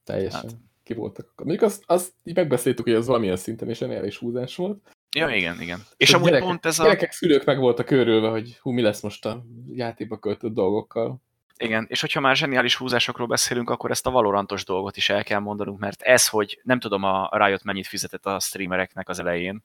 Teljesen. 0.04 0.42
Hát... 0.42 0.58
Ki 0.84 0.94
voltak. 0.94 1.32
Mondjuk 1.36 1.62
azt, 1.62 1.84
azt 1.86 2.14
így 2.24 2.36
megbeszéltük, 2.36 2.86
hogy 2.86 2.94
az 2.94 3.08
valamilyen 3.08 3.36
szinten 3.36 3.70
és 3.70 3.82
is 3.82 4.18
húzás 4.18 4.56
volt. 4.56 4.96
Ja, 5.17 5.30
igen, 5.30 5.62
igen. 5.62 5.80
És 5.97 6.13
amúgy 6.13 6.25
gyerekek, 6.25 6.47
pont 6.47 6.65
ez 6.65 6.80
a... 6.80 6.84
Gyerekek, 6.84 7.12
szülők 7.12 7.45
meg 7.45 7.60
voltak 7.60 7.89
örülve, 7.89 8.30
hogy 8.30 8.58
hú, 8.62 8.71
mi 8.71 8.82
lesz 8.82 9.01
most 9.01 9.25
a 9.25 9.45
játékba 9.71 10.17
költött 10.17 10.53
dolgokkal. 10.53 11.21
Igen, 11.58 11.86
és 11.89 12.01
hogyha 12.01 12.19
már 12.19 12.36
zseniális 12.36 12.75
húzásokról 12.75 13.27
beszélünk, 13.27 13.69
akkor 13.69 13.91
ezt 13.91 14.08
a 14.08 14.12
valorantos 14.12 14.65
dolgot 14.65 14.97
is 14.97 15.10
el 15.10 15.23
kell 15.23 15.39
mondanunk, 15.39 15.80
mert 15.80 16.01
ez, 16.01 16.27
hogy 16.27 16.60
nem 16.63 16.80
tudom 16.80 17.03
a 17.03 17.30
Riot 17.32 17.63
mennyit 17.63 17.88
fizetett 17.88 18.25
a 18.25 18.39
streamereknek 18.39 19.10
az 19.10 19.19
elején, 19.19 19.63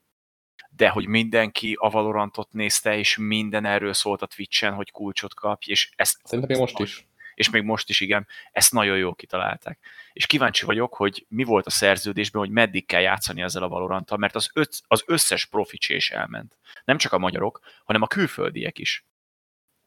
de 0.76 0.88
hogy 0.88 1.06
mindenki 1.06 1.76
a 1.80 1.90
Valorantot 1.90 2.52
nézte, 2.52 2.98
és 2.98 3.16
minden 3.16 3.64
erről 3.64 3.92
szólt 3.92 4.22
a 4.22 4.26
Twitch-en, 4.26 4.74
hogy 4.74 4.90
kulcsot 4.90 5.34
kapj, 5.34 5.70
és 5.70 5.90
ezt... 5.96 6.20
Szerintem 6.24 6.58
most 6.58 6.78
is. 6.78 7.06
És 7.42 7.50
még 7.50 7.62
most 7.62 7.88
is, 7.88 8.00
igen, 8.00 8.26
ezt 8.52 8.72
nagyon 8.72 8.96
jól 8.96 9.14
kitalálták. 9.14 9.78
És 10.12 10.26
kíváncsi 10.26 10.64
vagyok, 10.64 10.94
hogy 10.94 11.26
mi 11.28 11.44
volt 11.44 11.66
a 11.66 11.70
szerződésben, 11.70 12.40
hogy 12.40 12.50
meddig 12.50 12.86
kell 12.86 13.00
játszani 13.00 13.42
ezzel 13.42 13.62
a 13.62 13.68
Valoranttal, 13.68 14.18
mert 14.18 14.34
az, 14.34 14.50
öt, 14.52 14.80
az 14.86 15.02
összes 15.06 15.46
profi 15.46 15.78
elment. 16.08 16.56
Nem 16.84 16.98
csak 16.98 17.12
a 17.12 17.18
magyarok, 17.18 17.60
hanem 17.84 18.02
a 18.02 18.06
külföldiek 18.06 18.78
is. 18.78 19.06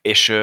És 0.02 0.42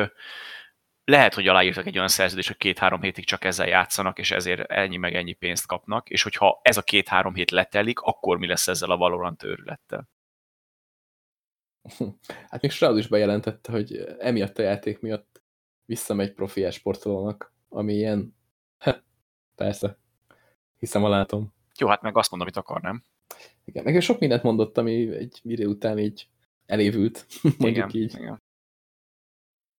lehet, 1.04 1.34
hogy 1.34 1.48
aláírtak 1.48 1.86
egy 1.86 1.96
olyan 1.96 2.08
szerződést, 2.08 2.48
hogy 2.48 2.56
két-három 2.56 3.02
hétig 3.02 3.24
csak 3.24 3.44
ezzel 3.44 3.66
játszanak, 3.66 4.18
és 4.18 4.30
ezért 4.30 4.70
ennyi 4.70 4.96
meg 4.96 5.14
ennyi 5.14 5.32
pénzt 5.32 5.66
kapnak, 5.66 6.10
és 6.10 6.22
hogyha 6.22 6.60
ez 6.62 6.76
a 6.76 6.82
két-három 6.82 7.34
hét 7.34 7.50
letelik, 7.50 8.00
akkor 8.00 8.38
mi 8.38 8.46
lesz 8.46 8.68
ezzel 8.68 8.90
a 8.90 8.96
Valorant 8.96 9.42
őrülettel? 9.42 10.08
Hát 12.50 12.60
még 12.60 12.70
Stroud 12.70 12.98
is 12.98 13.06
bejelentette, 13.06 13.72
hogy 13.72 13.96
emiatt 14.18 14.58
a 14.58 14.62
játék 14.62 15.00
miatt 15.00 15.41
visszamegy 15.92 16.32
profi 16.32 16.70
sportolónak, 16.70 17.52
ami 17.68 17.94
ilyen, 17.94 18.36
ha, 18.84 19.02
persze, 19.54 19.98
hiszem 20.78 21.04
a 21.04 21.08
látom. 21.08 21.54
Jó, 21.78 21.88
hát 21.88 22.02
meg 22.02 22.16
azt 22.16 22.30
mondom, 22.30 22.48
amit 22.48 22.64
akar, 22.64 22.80
nem? 22.80 23.04
Igen, 23.64 23.84
meg 23.84 24.00
sok 24.00 24.18
mindent 24.18 24.42
mondott, 24.42 24.78
ami 24.78 25.14
egy 25.14 25.40
idő 25.42 25.66
után 25.66 25.98
így 25.98 26.28
elévült, 26.66 27.26
mondjuk 27.58 27.94
igen, 27.94 28.02
így. 28.02 28.14
Igen. 28.14 28.42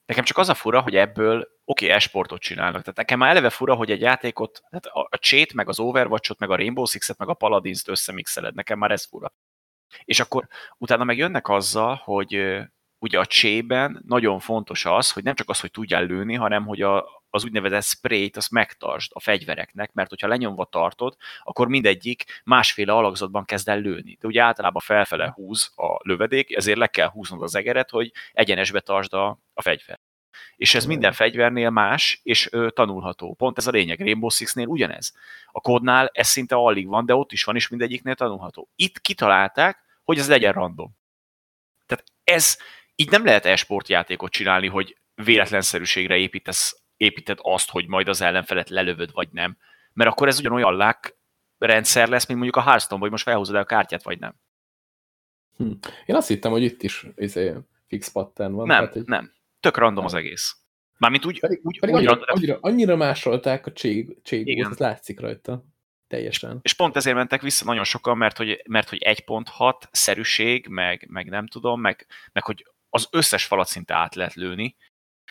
Nekem 0.05 0.23
csak 0.23 0.37
az 0.37 0.49
a 0.49 0.53
fura, 0.53 0.81
hogy 0.81 0.95
ebből 0.95 1.39
oké, 1.65 1.85
okay, 1.85 1.89
esportot 1.95 2.41
csinálnak. 2.41 2.81
Tehát 2.81 2.97
nekem 2.97 3.19
már 3.19 3.29
eleve 3.29 3.49
fura, 3.49 3.75
hogy 3.75 3.91
egy 3.91 4.01
játékot, 4.01 4.63
tehát 4.69 4.85
a, 4.85 5.17
Chét, 5.17 5.53
meg 5.53 5.69
az 5.69 5.79
Overwatch-ot, 5.79 6.39
meg 6.39 6.49
a 6.49 6.55
Rainbow 6.55 6.85
Six-et, 6.85 7.17
meg 7.17 7.27
a 7.27 7.33
Paladins-t 7.33 7.87
összemixeled. 7.87 8.55
Nekem 8.55 8.77
már 8.77 8.91
ez 8.91 9.05
fura. 9.05 9.33
És 10.03 10.19
akkor 10.19 10.47
utána 10.77 11.03
meg 11.03 11.17
jönnek 11.17 11.49
azzal, 11.49 11.95
hogy 11.95 12.61
ugye 13.03 13.19
a 13.19 13.25
csében 13.25 14.03
nagyon 14.07 14.39
fontos 14.39 14.85
az, 14.85 15.11
hogy 15.11 15.23
nem 15.23 15.35
csak 15.35 15.49
az, 15.49 15.59
hogy 15.59 15.71
tudjál 15.71 16.03
lőni, 16.05 16.33
hanem 16.33 16.65
hogy 16.65 16.81
a, 16.81 17.05
az 17.29 17.43
úgynevezett 17.43 17.83
sprayt 17.83 18.37
azt 18.37 18.51
megtartsd 18.51 19.11
a 19.13 19.19
fegyvereknek, 19.19 19.93
mert 19.93 20.09
hogyha 20.09 20.27
lenyomva 20.27 20.65
tartod, 20.65 21.15
akkor 21.43 21.67
mindegyik 21.67 22.41
másféle 22.43 22.93
alakzatban 22.93 23.45
kezd 23.45 23.69
el 23.69 23.79
lőni. 23.79 24.17
De 24.19 24.27
ugye 24.27 24.41
általában 24.41 24.81
felfele 24.81 25.31
húz 25.35 25.71
a 25.75 25.99
lövedék, 26.03 26.55
ezért 26.55 26.77
le 26.77 26.87
kell 26.87 27.09
húznod 27.09 27.41
az 27.41 27.55
egeret, 27.55 27.89
hogy 27.89 28.11
egyenesbe 28.33 28.79
tartsd 28.79 29.13
a, 29.13 29.39
a 29.53 29.61
fegyver. 29.61 29.99
És 30.55 30.75
ez 30.75 30.85
minden 30.85 31.11
fegyvernél 31.11 31.69
más, 31.69 32.19
és 32.23 32.47
ö, 32.51 32.69
tanulható. 32.69 33.33
Pont 33.33 33.57
ez 33.57 33.67
a 33.67 33.71
lényeg. 33.71 33.99
Rainbow 33.99 34.29
Six-nél 34.29 34.67
ugyanez. 34.67 35.13
A 35.51 35.61
kodnál 35.61 36.09
ez 36.13 36.27
szinte 36.27 36.55
alig 36.55 36.87
van, 36.87 37.05
de 37.05 37.15
ott 37.15 37.31
is 37.31 37.43
van, 37.43 37.55
és 37.55 37.67
mindegyiknél 37.67 38.15
tanulható. 38.15 38.69
Itt 38.75 38.99
kitalálták, 38.99 39.77
hogy 40.03 40.17
ez 40.17 40.29
legyen 40.29 40.53
random. 40.53 41.01
Tehát 41.85 42.03
ez, 42.23 42.57
így 43.03 43.09
nem 43.09 43.25
lehet 43.25 43.45
e-sport 43.45 43.87
játékot 43.87 44.31
csinálni, 44.31 44.67
hogy 44.67 44.97
véletlenszerűségre 45.15 46.17
építesz, 46.17 46.81
építed 46.97 47.37
azt, 47.41 47.69
hogy 47.69 47.87
majd 47.87 48.07
az 48.07 48.21
ellenfelet 48.21 48.69
lelövöd, 48.69 49.11
vagy 49.13 49.27
nem. 49.31 49.57
Mert 49.93 50.09
akkor 50.09 50.27
ez 50.27 50.39
ugyanolyan 50.39 50.75
lák 50.75 51.17
rendszer 51.57 52.07
lesz, 52.07 52.25
mint 52.25 52.39
mondjuk 52.39 52.65
a 52.65 52.69
Hearthstone, 52.69 53.01
hogy 53.01 53.11
most 53.11 53.23
felhúzod 53.23 53.55
el 53.55 53.61
a 53.61 53.65
kártyát, 53.65 54.03
vagy 54.03 54.19
nem. 54.19 54.35
Hm. 55.57 55.71
Én 56.05 56.15
azt 56.15 56.27
hittem, 56.27 56.51
hogy 56.51 56.63
itt 56.63 56.83
is 56.83 57.05
izé, 57.15 57.53
fix 57.87 58.11
pattern 58.11 58.53
van. 58.53 58.67
Nem, 58.67 58.83
hát, 58.83 58.93
hogy... 58.93 59.03
nem. 59.05 59.33
Tök 59.59 59.77
random 59.77 60.05
az 60.05 60.13
egész. 60.13 60.55
Mármint 60.97 61.25
úgy, 61.25 61.39
pedig, 61.39 61.59
úgy, 61.63 61.79
pedig 61.79 61.95
úgy 61.95 62.05
annyira, 62.05 62.13
random, 62.13 62.35
annyira, 62.35 62.57
annyira 62.61 62.95
másolták 62.95 63.65
a 63.65 63.71
cségót, 63.71 64.69
ez 64.71 64.77
látszik 64.77 65.19
rajta. 65.19 65.65
Teljesen. 66.07 66.59
És 66.61 66.73
pont 66.73 66.95
ezért 66.95 67.15
mentek 67.15 67.41
vissza 67.41 67.65
nagyon 67.65 67.83
sokan, 67.83 68.17
mert 68.17 68.37
hogy, 68.37 68.61
mert 68.67 68.89
hogy 68.89 69.03
1.6 69.05 69.73
szerűség, 69.91 70.67
meg, 70.67 71.07
meg 71.09 71.29
nem 71.29 71.47
tudom, 71.47 71.81
meg, 71.81 72.07
meg 72.31 72.43
hogy 72.43 72.65
az 72.93 73.07
összes 73.11 73.45
falat 73.45 73.67
szinte 73.67 73.93
át 73.93 74.15
lehet 74.15 74.33
lőni, 74.33 74.75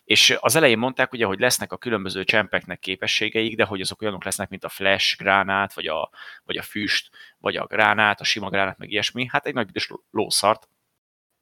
és 0.05 0.37
az 0.41 0.57
elején 0.57 0.79
mondták 0.79 1.13
ugye, 1.13 1.25
hogy 1.25 1.39
lesznek 1.39 1.73
a 1.73 1.77
különböző 1.77 2.25
csempeknek 2.25 2.79
képességeik, 2.79 3.57
de 3.57 3.65
hogy 3.65 3.81
azok 3.81 4.03
olyanok 4.03 4.25
lesznek, 4.25 4.49
mint 4.49 4.65
a 4.65 4.69
flash 4.69 5.17
gránát, 5.17 5.75
vagy 5.75 5.87
a, 5.87 6.11
vagy 6.45 6.57
a 6.57 6.63
füst, 6.63 7.11
vagy 7.39 7.57
a 7.57 7.67
gránát, 7.67 8.21
a 8.21 8.25
sima 8.25 8.49
gránát, 8.49 8.79
meg 8.79 8.91
ilyesmi. 8.91 9.27
Hát 9.31 9.47
egy 9.47 9.55
nagy 9.55 9.67
büdös 9.67 9.91
lószart, 10.11 10.69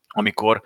amikor 0.09 0.63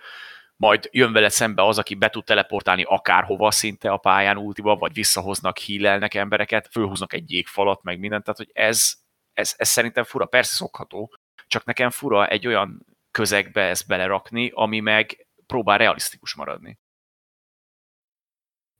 majd 0.57 0.89
jön 0.93 1.13
vele 1.13 1.29
szembe 1.29 1.63
az, 1.63 1.79
aki 1.79 1.95
be 1.95 2.11
tud 2.11 2.25
teleportálni 2.25 2.83
akárhova 2.83 3.51
szinte 3.51 3.91
a 3.91 3.97
pályán 3.97 4.37
ultiba, 4.37 4.77
vagy 4.77 4.93
visszahoznak, 4.93 5.59
hílelnek 5.59 6.15
embereket, 6.15 6.69
fölhúznak 6.71 7.13
egy 7.13 7.31
jégfalat, 7.31 7.83
meg 7.83 7.99
mindent, 7.99 8.25
tehát 8.25 8.39
hogy 8.39 8.51
ez, 8.53 8.95
ez, 9.33 9.55
ez 9.57 9.69
szerintem 9.69 10.05
fura, 10.05 10.27
persze 10.27 10.55
szokható, 10.55 11.17
csak 11.47 11.65
nekem 11.65 11.91
fura 11.91 12.27
egy 12.27 12.47
olyan 12.47 12.87
közegbe 13.11 13.63
ezt 13.63 13.87
belerakni, 13.87 14.51
ami 14.55 14.81
meg 14.81 15.24
próbál 15.55 15.79
realisztikus 15.79 16.35
maradni. 16.35 16.79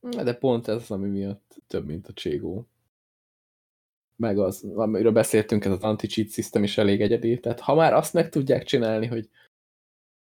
De 0.01 0.35
pont 0.35 0.69
ez 0.69 0.75
az, 0.75 0.91
ami 0.91 1.09
miatt 1.09 1.57
több, 1.67 1.87
mint 1.87 2.07
a 2.07 2.13
Cségó. 2.13 2.69
Meg 4.17 4.39
az, 4.39 4.65
amiről 4.75 5.13
beszéltünk, 5.13 5.65
ez 5.65 5.73
az 5.73 5.83
anti-cheat 5.83 6.31
system 6.31 6.63
is 6.63 6.79
elég 6.79 7.01
egyedi. 7.01 7.41
Tehát 7.41 7.61
ha 7.61 7.75
már 7.75 7.93
azt 7.93 8.13
meg 8.13 8.29
tudják 8.29 8.65
csinálni, 8.65 9.07
hogy 9.07 9.31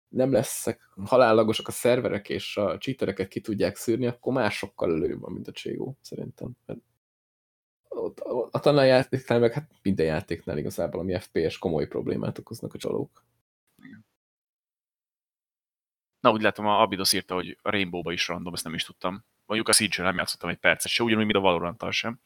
nem 0.09 0.33
lesznek 0.33 0.91
halállagosak 1.05 1.69
a 1.69 1.71
szerverek, 1.71 2.29
és 2.29 2.57
a 2.57 2.79
cheatereket 2.79 3.29
ki 3.29 3.41
tudják 3.41 3.77
szűrni, 3.77 4.07
akkor 4.07 4.33
másokkal 4.33 4.93
előbb 4.93 5.21
van, 5.21 5.33
mint 5.33 5.49
a 5.49 5.53
Cségó, 5.53 5.97
szerintem. 6.01 6.51
A 8.51 8.61
tanár 8.61 8.87
játéknál, 8.87 9.39
meg 9.39 9.53
hát 9.53 9.71
minden 9.83 10.07
játéknál 10.07 10.59
igazából, 10.59 11.01
ami 11.01 11.19
FPS 11.19 11.59
komoly 11.59 11.87
problémát 11.87 12.39
okoznak 12.39 12.75
a 12.75 12.79
csalók. 12.79 13.25
Na, 16.21 16.31
úgy 16.31 16.43
látom, 16.43 16.67
a 16.67 16.81
Abidos 16.81 17.13
írta, 17.13 17.35
hogy 17.35 17.59
a 17.63 17.71
Rainbow-ba 17.71 18.13
is 18.13 18.29
random, 18.29 18.55
ezt 18.55 18.65
nem 18.65 18.75
is 18.75 18.85
tudtam. 18.85 19.25
Mondjuk 19.47 19.69
a 19.69 19.73
siege 19.73 20.03
nem 20.03 20.17
játszottam 20.17 20.49
egy 20.49 20.59
percet 20.59 20.93
se, 20.93 21.03
ugyanúgy, 21.03 21.25
mint 21.25 21.37
a 21.37 21.41
valorant 21.41 21.93
sem. 21.93 22.21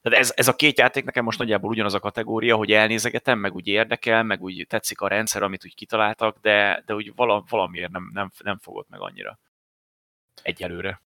Tehát 0.00 0.18
ez, 0.18 0.32
ez 0.36 0.48
a 0.48 0.56
két 0.56 0.78
játék 0.78 1.04
nekem 1.04 1.24
most 1.24 1.38
nagyjából 1.38 1.70
ugyanaz 1.70 1.94
a 1.94 2.00
kategória, 2.00 2.56
hogy 2.56 2.72
elnézegetem, 2.72 3.38
meg 3.38 3.54
úgy 3.54 3.66
érdekel, 3.66 4.22
meg 4.22 4.42
úgy 4.42 4.66
tetszik 4.68 5.00
a 5.00 5.08
rendszer, 5.08 5.42
amit 5.42 5.64
úgy 5.64 5.74
kitaláltak, 5.74 6.38
de, 6.40 6.82
de 6.86 6.94
úgy 6.94 7.12
vala, 7.14 7.44
valamiért 7.48 7.90
nem, 7.90 8.10
nem, 8.12 8.30
nem 8.38 8.58
fogott 8.58 8.88
meg 8.88 9.00
annyira. 9.00 9.38
Egyelőre. 10.42 11.02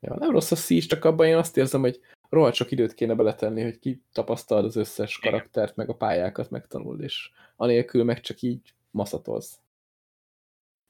Ja, 0.00 0.16
nem 0.18 0.30
rossz 0.30 0.50
a 0.50 0.56
Siege, 0.56 0.86
csak 0.86 1.04
abban 1.04 1.26
én 1.26 1.36
azt 1.36 1.56
érzem, 1.56 1.80
hogy 1.80 2.00
rohadt 2.28 2.54
sok 2.54 2.70
időt 2.70 2.94
kéne 2.94 3.14
beletenni, 3.14 3.62
hogy 3.62 3.78
ki 3.78 4.02
tapasztalod 4.12 4.64
az 4.64 4.76
összes 4.76 5.18
karaktert, 5.18 5.76
meg 5.76 5.88
a 5.88 5.94
pályákat 5.94 6.50
megtanuld, 6.50 7.00
és 7.00 7.30
anélkül 7.56 8.04
meg 8.04 8.20
csak 8.20 8.42
így 8.42 8.74
maszatolsz. 8.90 9.58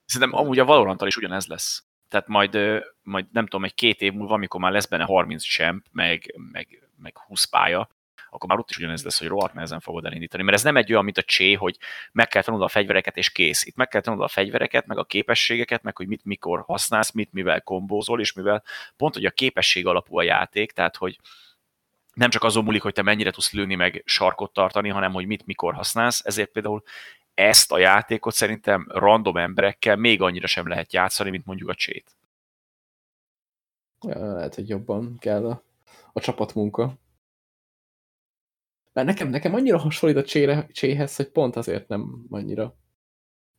Szerintem 0.05 0.39
amúgy 0.39 0.59
a 0.59 0.65
Valoranttal 0.65 1.09
is 1.09 1.17
ugyanez 1.17 1.47
lesz. 1.47 1.85
Tehát 2.09 2.29
majd, 2.29 2.59
majd 3.03 3.27
nem 3.33 3.45
tudom, 3.47 3.65
egy 3.65 3.75
két 3.75 4.01
év 4.01 4.13
múlva, 4.13 4.35
amikor 4.35 4.61
már 4.61 4.73
lesz 4.73 4.87
benne 4.87 5.05
30 5.05 5.45
semp, 5.45 5.87
meg, 5.93 6.35
meg, 6.53 6.89
meg 6.97 7.19
20 7.19 7.45
pálya, 7.45 7.89
akkor 8.35 8.49
már 8.49 8.59
ott 8.59 8.71
is 8.71 8.77
ugyanez 8.77 9.05
lesz, 9.05 9.19
hogy 9.19 9.29
rohadt 9.29 9.55
nehezen 9.55 9.81
fogod 9.81 10.05
elindítani. 10.05 10.43
Mert 10.43 10.57
ez 10.57 10.63
nem 10.63 10.77
egy 10.77 10.93
olyan, 10.93 11.05
mint 11.05 11.19
a 11.19 11.23
csé, 11.23 11.53
hogy 11.53 11.79
meg 12.13 12.29
kell 12.29 12.43
tanulnod 12.43 12.69
a 12.69 12.73
fegyvereket 12.73 13.17
és 13.17 13.33
kész. 13.33 13.65
Itt 13.65 13.77
meg 13.77 13.89
kell 13.89 14.01
tanulnod 14.01 14.29
a 14.29 14.33
fegyvereket, 14.33 14.87
meg 14.87 14.99
a 14.99 15.05
képességeket, 15.05 15.83
meg 15.83 15.97
hogy 15.97 16.07
mit 16.07 16.25
mikor 16.25 16.63
használsz, 16.67 17.13
mit 17.13 17.33
mivel 17.33 17.61
kombózol, 17.61 18.21
és 18.21 18.33
mivel 18.33 18.63
pont, 18.97 19.15
hogy 19.15 19.25
a 19.25 19.31
képesség 19.31 19.87
alapú 19.87 20.19
a 20.19 20.23
játék, 20.23 20.73
tehát 20.73 20.97
hogy 20.97 21.19
nem 22.15 22.31
csak 22.31 22.45
azon 22.45 22.65
múlik, 22.65 22.83
hogy 22.83 22.93
te 22.93 23.03
mennyire 23.03 23.31
tudsz 23.31 23.53
lőni, 23.53 23.75
meg 23.75 24.03
sarkot 24.07 24.53
tartani, 24.53 24.89
hanem 24.89 25.13
hogy 25.13 25.27
mit 25.27 25.47
mikor 25.47 25.75
használsz. 25.75 26.23
Ezért 26.25 26.51
például 26.51 26.83
ezt 27.35 27.73
a 27.73 27.79
játékot 27.79 28.35
szerintem 28.35 28.87
random 28.89 29.37
emberekkel 29.37 29.97
még 29.97 30.23
annyira 30.23 30.47
sem 30.47 30.69
lehet 30.69 30.93
játszani, 30.93 31.31
mint 31.31 31.45
mondjuk 31.45 31.69
a 31.69 31.75
csét. 31.75 32.17
Lehet, 34.01 34.55
hogy 34.55 34.69
jobban 34.69 35.19
kell 35.19 35.47
a, 35.47 35.63
a 36.13 36.21
csapatmunka. 36.21 36.99
Mert 38.93 39.07
nekem, 39.07 39.29
nekem 39.29 39.55
annyira 39.55 39.79
hasonlít 39.79 40.19
a 40.19 40.25
csére, 40.25 40.67
cséhez, 40.73 41.17
hogy 41.17 41.29
pont 41.29 41.57
azért 41.57 41.89
nem 41.89 42.27
annyira. 42.31 42.77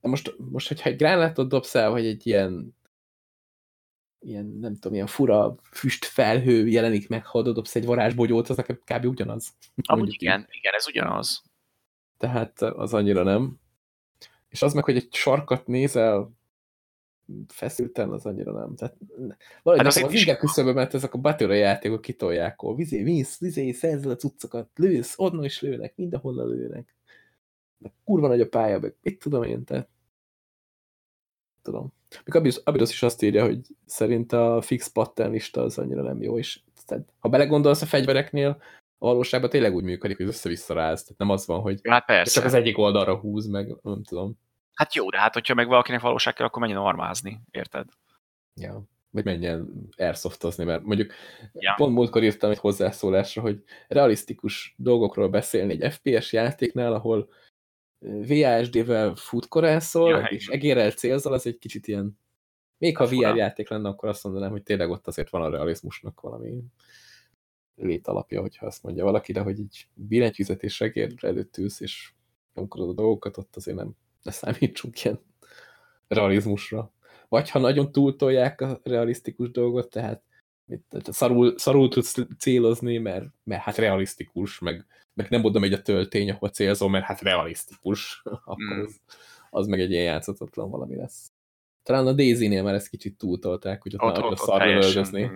De 0.01 0.09
most, 0.09 0.35
most 0.37 0.67
hogyha 0.67 0.89
egy 0.89 0.95
gránátot 0.95 1.49
dobsz 1.49 1.75
el, 1.75 1.89
vagy 1.89 2.05
egy 2.05 2.27
ilyen 2.27 2.75
ilyen, 4.25 4.45
nem 4.45 4.73
tudom, 4.73 4.93
ilyen 4.93 5.07
fura 5.07 5.55
füstfelhő 5.71 6.67
jelenik 6.67 7.07
meg, 7.07 7.25
ha 7.25 7.41
dobsz 7.41 7.75
egy 7.75 7.85
varázsbogyót, 7.85 8.49
az 8.49 8.57
nekem 8.57 8.79
kb. 8.83 9.05
ugyanaz. 9.05 9.53
Amúgy 9.83 10.13
igen, 10.13 10.39
így. 10.39 10.47
igen, 10.49 10.73
ez 10.73 10.87
ugyanaz. 10.87 11.43
Tehát 12.17 12.61
az 12.61 12.93
annyira 12.93 13.23
nem. 13.23 13.59
És 14.55 14.61
az 14.61 14.73
meg, 14.73 14.83
hogy 14.83 14.95
egy 14.95 15.13
sarkat 15.13 15.67
nézel 15.67 16.31
feszülten, 17.47 18.09
az 18.09 18.25
annyira 18.25 18.51
nem. 18.51 18.75
Tehát, 18.75 18.95
valahogy 19.63 19.85
hát 19.85 19.95
az, 19.95 20.03
az 20.03 20.13
inkább 20.13 20.37
küszöbben, 20.37 20.73
mert 20.73 20.93
ezek 20.93 21.13
a 21.13 21.17
battle 21.17 21.55
játékok 21.55 22.01
kitolják, 22.01 22.61
ahol 22.61 22.75
vizé, 22.75 23.03
víz, 23.03 23.37
vizé, 23.39 23.71
szerzel 23.71 24.11
a 24.11 24.15
cuccokat, 24.15 24.69
lősz, 24.75 25.13
onnan 25.17 25.43
is 25.43 25.61
lőnek, 25.61 25.95
mindenhonnan 25.95 26.47
lőnek. 26.47 26.95
De 27.77 27.93
kurva 28.03 28.27
nagy 28.27 28.41
a 28.41 28.47
pálya, 28.47 28.79
meg 28.79 28.95
mit 29.01 29.19
tudom 29.19 29.43
én, 29.43 29.63
tehát 29.63 29.89
tudom. 31.61 31.93
Még 32.25 32.53
Abidos 32.63 32.89
is 32.89 33.03
azt 33.03 33.21
írja, 33.21 33.45
hogy 33.45 33.59
szerint 33.85 34.31
a 34.31 34.61
fix 34.61 34.87
pattern 34.87 35.31
lista 35.31 35.61
az 35.61 35.77
annyira 35.77 36.01
nem 36.01 36.21
jó, 36.21 36.37
és 36.37 36.59
tehát, 36.85 37.13
ha 37.19 37.29
belegondolsz 37.29 37.81
a 37.81 37.85
fegyvereknél, 37.85 38.61
a 38.97 39.05
valóságban 39.05 39.49
tényleg 39.49 39.75
úgy 39.75 39.83
működik, 39.83 40.17
hogy 40.17 40.25
össze-vissza 40.25 40.73
ráz. 40.73 41.01
Tehát 41.01 41.17
nem 41.19 41.29
az 41.29 41.45
van, 41.45 41.59
hogy 41.59 41.79
hát 41.83 42.05
persze. 42.05 42.33
csak 42.33 42.45
az 42.45 42.53
egyik 42.53 42.77
oldalra 42.77 43.15
húz, 43.15 43.47
meg 43.47 43.75
nem 43.81 44.03
tudom. 44.03 44.37
Hát 44.75 44.93
jó, 44.95 45.09
de 45.09 45.19
hát 45.19 45.33
hogyha 45.33 45.53
meg 45.53 45.67
valakinek 45.67 46.01
valóság 46.01 46.33
kell, 46.33 46.45
akkor 46.45 46.61
menjen 46.61 46.79
armázni, 46.79 47.41
érted? 47.51 47.87
Ja, 48.53 48.83
vagy 49.09 49.23
menjen 49.23 49.89
airsoftozni, 49.97 50.63
mert 50.63 50.83
mondjuk 50.83 51.13
ja. 51.53 51.73
pont 51.77 51.93
múltkor 51.93 52.23
írtam 52.23 52.51
egy 52.51 52.57
hozzászólásra, 52.57 53.41
hogy 53.41 53.63
realisztikus 53.87 54.73
dolgokról 54.77 55.29
beszélni 55.29 55.81
egy 55.81 55.93
FPS 55.93 56.33
játéknál, 56.33 56.93
ahol 56.93 57.29
VASD-vel 57.99 59.15
futkorászol, 59.15 60.09
ja, 60.09 60.25
és 60.25 60.47
egérrel 60.47 60.91
célzol, 60.91 61.33
az 61.33 61.45
egy 61.45 61.57
kicsit 61.57 61.87
ilyen 61.87 62.17
még 62.77 62.97
ha 62.97 63.05
VR 63.05 63.35
játék 63.35 63.69
lenne, 63.69 63.89
akkor 63.89 64.09
azt 64.09 64.23
mondanám, 64.23 64.51
hogy 64.51 64.63
tényleg 64.63 64.89
ott 64.89 65.07
azért 65.07 65.29
van 65.29 65.41
a 65.41 65.49
realizmusnak 65.49 66.21
valami 66.21 66.63
létalapja, 67.75 68.41
hogyha 68.41 68.65
azt 68.65 68.83
mondja 68.83 69.03
valaki, 69.03 69.31
de 69.31 69.39
hogy 69.39 69.59
így 69.59 69.87
billentyűzet 69.93 70.63
és 70.63 70.75
segér 70.75 71.13
előtt 71.17 71.57
ülsz, 71.57 71.79
és 71.79 72.11
nyomkodod 72.53 72.89
a 72.89 72.93
dolgokat, 72.93 73.37
ott 73.37 73.55
azért 73.55 73.77
nem 73.77 73.95
ne 74.25 74.31
számítsunk 74.31 75.03
ilyen 75.03 75.19
realizmusra. 76.07 76.91
Vagy 77.29 77.49
ha 77.49 77.59
nagyon 77.59 77.91
túltolják 77.91 78.61
a 78.61 78.79
realisztikus 78.83 79.51
dolgot, 79.51 79.89
tehát 79.89 80.23
mit, 80.65 80.83
szarul, 81.03 81.57
szarul 81.57 81.89
tudsz 81.89 82.15
célozni, 82.39 82.97
mert, 82.97 83.25
mert 83.43 83.61
hát 83.61 83.77
realisztikus, 83.77 84.59
meg, 84.59 84.85
meg 85.13 85.29
nem 85.29 85.43
oda 85.43 85.59
megy 85.59 85.73
a 85.73 85.81
töltény, 85.81 86.31
ahol 86.31 86.49
célzol, 86.49 86.89
mert 86.89 87.05
hát 87.05 87.21
realisztikus, 87.21 88.21
akkor 88.45 88.75
mm. 88.75 88.81
az, 88.81 88.99
az 89.49 89.67
meg 89.67 89.79
egy 89.79 89.91
ilyen 89.91 90.03
játszhatatlan 90.03 90.69
valami 90.69 90.95
lesz. 90.95 91.31
Talán 91.83 92.07
a 92.07 92.13
Daisy-nél 92.13 92.63
már 92.63 92.73
ezt 92.73 92.89
kicsit 92.89 93.17
túltolták, 93.17 93.81
hogy 93.81 93.95
ott, 93.95 94.01
ott, 94.01 94.17
ott, 94.17 94.31
ott 94.31 94.37
szarra 94.37 94.71
öldözni. 94.71 95.31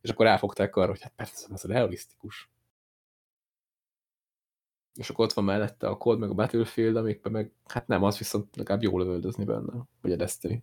És 0.00 0.10
akkor 0.10 0.26
ráfogták 0.26 0.76
arra, 0.76 0.90
hogy 0.90 1.02
hát 1.02 1.12
persze, 1.16 1.46
ez 1.52 1.62
realisztikus. 1.62 2.50
És 4.98 5.10
akkor 5.10 5.24
ott 5.24 5.32
van 5.32 5.44
mellette 5.44 5.88
a 5.88 5.96
Cold, 5.96 6.18
meg 6.18 6.30
a 6.30 6.34
Battlefield, 6.34 6.96
amikben 6.96 7.32
meg, 7.32 7.52
hát 7.66 7.86
nem, 7.86 8.02
az 8.02 8.18
viszont 8.18 8.56
legalább 8.56 8.82
jól 8.82 9.00
lövöldözni 9.00 9.44
benne, 9.44 9.72
vagy 10.00 10.12
a 10.12 10.16
Destiny. 10.16 10.62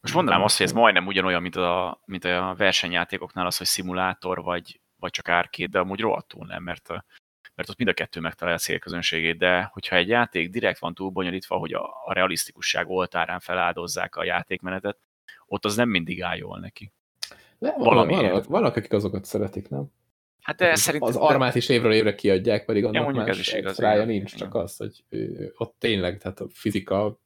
Most 0.00 0.14
mondanám 0.14 0.42
azt, 0.42 0.56
hogy 0.56 0.66
ez 0.66 0.72
majdnem 0.72 1.06
ugyanolyan, 1.06 1.42
mint 1.42 1.56
a, 1.56 2.00
mint 2.04 2.24
a 2.24 2.54
versenyjátékoknál 2.56 3.46
az, 3.46 3.56
hogy 3.56 3.66
szimulátor, 3.66 4.42
vagy, 4.42 4.80
vagy 4.96 5.10
csak 5.10 5.28
árkét, 5.28 5.70
de 5.70 5.78
amúgy 5.78 6.00
rohadtul 6.00 6.46
nem, 6.46 6.62
mert, 6.62 6.88
mert 7.54 7.68
ott 7.68 7.76
mind 7.76 7.90
a 7.90 7.94
kettő 7.94 8.20
megtalálja 8.20 8.58
a 8.58 8.62
célközönségét, 8.62 9.38
de 9.38 9.62
hogyha 9.72 9.96
egy 9.96 10.08
játék 10.08 10.50
direkt 10.50 10.78
van 10.78 10.94
túl 10.94 11.10
bonyolítva, 11.10 11.56
hogy 11.56 11.72
a, 11.72 11.84
a 12.04 12.12
realisztikusság 12.12 12.88
oltárán 12.88 13.40
feláldozzák 13.40 14.16
a 14.16 14.24
játékmenetet, 14.24 14.98
ott 15.46 15.64
az 15.64 15.76
nem 15.76 15.88
mindig 15.88 16.22
áll 16.22 16.36
jól 16.36 16.58
neki. 16.58 16.92
De 17.58 17.74
Valamiért. 17.76 18.30
Vannak, 18.30 18.44
vannak, 18.44 18.76
akik 18.76 18.92
azokat 18.92 19.24
szeretik, 19.24 19.68
nem? 19.68 19.90
Hát 20.42 20.56
de 20.56 20.74
szerintem... 20.74 21.08
Az 21.10 21.16
armát 21.16 21.54
is 21.54 21.68
évről 21.68 21.92
évre 21.92 22.14
kiadják, 22.14 22.64
pedig 22.64 22.84
annak 22.84 23.14
ja, 23.14 23.22
más 23.22 23.52
extrája 23.52 24.04
nincs, 24.04 24.32
igen. 24.32 24.38
csak 24.38 24.54
az, 24.54 24.76
hogy 24.76 25.04
ott 25.56 25.74
tényleg, 25.78 26.18
tehát 26.18 26.40
a 26.40 26.46
fizika, 26.48 27.20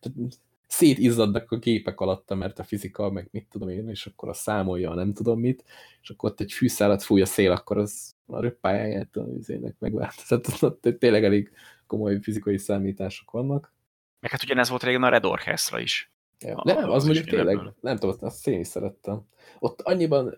tehát 0.00 0.18
szétizzadnak 0.66 1.50
a 1.50 1.56
gépek 1.56 2.00
alatta, 2.00 2.34
mert 2.34 2.58
a 2.58 2.64
fizika, 2.64 3.10
meg 3.10 3.28
mit 3.30 3.46
tudom 3.50 3.68
én, 3.68 3.88
és 3.88 4.06
akkor 4.06 4.28
a 4.28 4.32
számolja, 4.32 4.94
nem 4.94 5.12
tudom 5.12 5.40
mit, 5.40 5.64
és 6.02 6.10
akkor 6.10 6.30
ott 6.30 6.40
egy 6.40 6.52
fűszálat 6.52 7.02
fúj 7.02 7.20
a 7.20 7.26
szél, 7.26 7.50
akkor 7.50 7.78
az 7.78 8.14
a 8.26 8.40
röppájáját 8.40 9.16
a 9.16 9.26
üzének 9.36 9.74
megvált. 9.78 10.28
Tehát 10.28 10.62
ott 10.62 10.98
tényleg 10.98 11.24
elég 11.24 11.52
komoly 11.86 12.18
fizikai 12.20 12.58
számítások 12.58 13.30
vannak. 13.30 13.74
Meg 14.20 14.30
hát 14.30 14.42
ugyanez 14.42 14.68
volt 14.68 14.82
régen 14.82 15.02
a 15.02 15.08
Red 15.08 15.24
Orchestra 15.24 15.80
is. 15.80 16.12
Ja, 16.40 16.56
a, 16.56 16.62
nem, 16.64 16.90
az, 16.90 16.94
az 16.94 17.04
mondjuk 17.04 17.26
tényleg, 17.26 17.58
nem 17.80 17.96
tudom, 17.96 18.16
azt 18.20 18.48
én 18.48 18.60
is 18.60 18.66
szerettem. 18.66 19.22
Ott 19.58 19.80
annyiban 19.80 20.36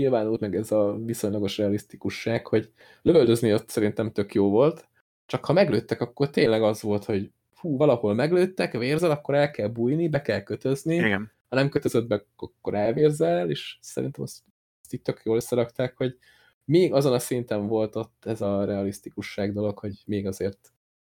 nyilvánult 0.00 0.40
meg 0.40 0.56
ez 0.56 0.72
a 0.72 0.96
viszonylagos 1.04 1.58
realisztikusság, 1.58 2.46
hogy 2.46 2.72
lövöldözni 3.02 3.52
ott 3.52 3.68
szerintem 3.68 4.12
tök 4.12 4.34
jó 4.34 4.50
volt, 4.50 4.88
csak 5.26 5.44
ha 5.44 5.52
meglőttek, 5.52 6.00
akkor 6.00 6.30
tényleg 6.30 6.62
az 6.62 6.82
volt, 6.82 7.04
hogy 7.04 7.30
hú, 7.56 7.76
valahol 7.76 8.14
meglőttek, 8.14 8.72
vérzel, 8.72 9.10
akkor 9.10 9.34
el 9.34 9.50
kell 9.50 9.68
bújni, 9.68 10.08
be 10.08 10.22
kell 10.22 10.42
kötözni. 10.42 10.94
Igen. 10.94 11.32
Ha 11.48 11.56
nem 11.56 11.68
kötözöd 11.68 12.06
be, 12.06 12.24
akkor 12.36 12.74
elvérzel, 12.74 13.50
és 13.50 13.78
szerintem 13.80 14.22
azt, 14.22 14.42
azt 14.82 14.92
itt 14.92 15.04
tök 15.04 15.20
jól 15.24 15.36
összerakták, 15.36 15.96
hogy 15.96 16.18
még 16.64 16.92
azon 16.92 17.12
a 17.12 17.18
szinten 17.18 17.66
volt 17.66 17.96
ott 17.96 18.24
ez 18.24 18.40
a 18.40 18.64
realisztikusság 18.64 19.52
dolog, 19.52 19.78
hogy 19.78 20.02
még 20.06 20.26
azért 20.26 20.72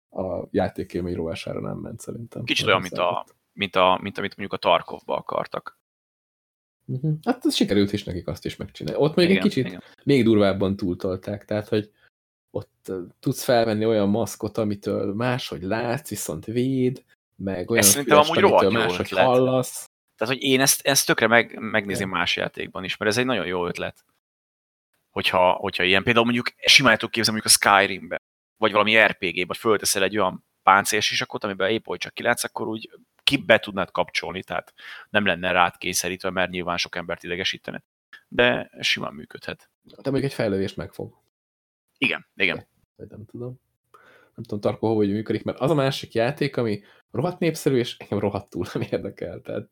a 0.09 0.47
játékélmény 0.51 1.15
rovására 1.15 1.59
nem 1.59 1.77
ment 1.77 1.99
szerintem. 1.99 2.43
Kicsit 2.43 2.67
olyan, 2.67 2.81
mint, 2.81 2.97
a, 2.97 3.25
mint, 3.53 3.75
a, 3.75 3.99
mint 4.01 4.17
amit 4.17 4.37
mondjuk 4.37 4.53
a 4.53 4.67
Tarkovba 4.69 5.15
akartak. 5.15 5.79
Uh 6.85 6.97
mhm. 6.97 7.07
-huh. 7.07 7.17
Hát 7.23 7.45
ez 7.45 7.55
sikerült 7.55 7.93
is 7.93 8.03
nekik 8.03 8.27
azt 8.27 8.45
is 8.45 8.55
megcsinálni. 8.55 9.01
Ott 9.01 9.15
még 9.15 9.29
igen, 9.29 9.37
egy 9.37 9.43
kicsit 9.43 9.65
igen. 9.65 9.83
még 10.03 10.23
durvábban 10.23 10.75
túltolták, 10.75 11.45
tehát 11.45 11.67
hogy 11.67 11.91
ott 12.51 12.91
tudsz 13.19 13.43
felvenni 13.43 13.85
olyan 13.85 14.09
maszkot, 14.09 14.57
amitől 14.57 15.13
máshogy 15.13 15.61
látsz, 15.61 16.09
viszont 16.09 16.45
véd, 16.45 17.03
meg 17.35 17.69
olyan 17.69 17.83
szerintem 17.83 18.17
amúgy 18.17 18.37
amitől 18.37 18.71
máshogy 18.71 19.05
ötlet. 19.05 19.25
hallasz. 19.25 19.89
Tehát, 20.17 20.33
hogy 20.33 20.43
én 20.43 20.61
ezt, 20.61 20.87
ezt 20.87 21.05
tökre 21.05 21.27
meg, 21.27 21.59
megnézem 21.59 22.09
más 22.09 22.35
játékban 22.35 22.83
is, 22.83 22.97
mert 22.97 23.11
ez 23.11 23.17
egy 23.17 23.25
nagyon 23.25 23.45
jó 23.45 23.67
ötlet. 23.67 24.05
Hogyha, 25.09 25.51
hogyha 25.51 25.83
ilyen, 25.83 26.03
például 26.03 26.25
mondjuk 26.25 26.53
simán 26.65 26.97
tudok 26.97 27.11
képzelni 27.11 27.41
mondjuk 27.41 27.63
a 27.63 27.69
Skyrimbe, 27.69 28.21
vagy 28.57 28.71
valami 28.71 28.97
RPG-be, 28.97 29.53
fölteszel 29.53 30.03
egy 30.03 30.17
olyan 30.17 30.45
páncél 30.63 30.99
sisakot, 30.99 31.43
amiben 31.43 31.69
épp 31.69 31.85
hogy 31.85 31.99
csak 31.99 32.13
kilátsz, 32.13 32.43
akkor 32.43 32.67
úgy 32.67 32.89
ki 33.25 33.37
be 33.37 33.59
tudnád 33.59 33.91
kapcsolni, 33.91 34.43
tehát 34.43 34.73
nem 35.09 35.25
lenne 35.25 35.51
rád 35.51 35.77
kényszerítve, 35.77 36.29
mert 36.29 36.51
nyilván 36.51 36.77
sok 36.77 36.95
embert 36.95 37.23
idegesítene. 37.23 37.83
De 38.27 38.69
simán 38.79 39.13
működhet. 39.13 39.69
De 40.01 40.11
még 40.11 40.23
egy 40.23 40.33
fejlődés 40.33 40.73
megfog. 40.73 41.17
Igen, 41.97 42.27
igen. 42.35 42.67
Vagy 42.95 43.07
nem 43.07 43.25
tudom. 43.25 43.59
Nem 44.35 44.43
tudom, 44.43 44.59
Tarko, 44.59 44.95
hogy 44.95 45.11
működik, 45.11 45.43
mert 45.43 45.59
az 45.59 45.71
a 45.71 45.75
másik 45.75 46.13
játék, 46.13 46.57
ami 46.57 46.83
rohadt 47.11 47.39
népszerű, 47.39 47.77
és 47.77 47.97
engem 47.97 48.19
rohadtul 48.19 48.65
nem 48.73 48.83
érdekel. 48.91 49.41
Tehát... 49.41 49.69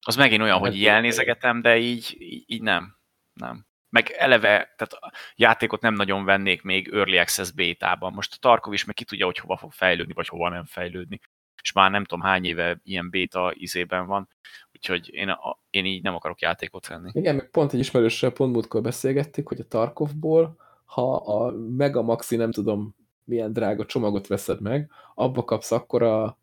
Az 0.00 0.16
megint 0.16 0.42
olyan, 0.42 0.58
hogy 0.58 0.76
így 0.76 0.86
elnézegetem, 0.86 1.60
de 1.60 1.76
így, 1.76 2.16
így, 2.18 2.44
így 2.46 2.62
nem. 2.62 2.96
Nem. 3.32 3.66
Meg 3.88 4.10
eleve, 4.10 4.48
tehát 4.48 4.92
a 4.92 5.12
játékot 5.34 5.80
nem 5.80 5.94
nagyon 5.94 6.24
vennék 6.24 6.62
még 6.62 6.88
Early 6.88 7.18
Access 7.18 7.50
bétában. 7.50 8.12
Most 8.12 8.34
a 8.34 8.36
Tarkov 8.40 8.72
is 8.72 8.84
meg 8.84 8.94
ki 8.94 9.04
tudja, 9.04 9.26
hogy 9.26 9.38
hova 9.38 9.56
fog 9.56 9.72
fejlődni, 9.72 10.12
vagy 10.12 10.28
hova 10.28 10.48
nem 10.48 10.64
fejlődni. 10.64 11.20
És 11.64 11.72
már 11.72 11.90
nem 11.90 12.04
tudom 12.04 12.24
hány 12.24 12.44
éve 12.44 12.80
ilyen 12.84 13.10
béta 13.10 13.52
izében 13.54 14.06
van, 14.06 14.28
úgyhogy 14.72 15.10
én, 15.12 15.28
a, 15.28 15.58
én 15.70 15.84
így 15.84 16.02
nem 16.02 16.14
akarok 16.14 16.40
játékot 16.40 16.86
venni. 16.86 17.10
Igen, 17.12 17.34
meg 17.34 17.50
pont 17.50 17.72
egy 17.72 17.78
ismerőssel 17.78 18.30
pont 18.30 18.52
múltkor 18.52 18.82
beszélgettük, 18.82 19.48
hogy 19.48 19.60
a 19.60 19.68
Tarkovból 19.68 20.56
ha 20.94 21.14
a 21.16 21.50
Mega 21.52 22.02
Maxi 22.02 22.36
nem 22.36 22.50
tudom 22.50 22.94
milyen 23.24 23.52
drága 23.52 23.86
csomagot 23.86 24.26
veszed 24.26 24.60
meg, 24.60 24.90
abba 25.14 25.44
kapsz 25.44 25.72
akkora 25.72 26.38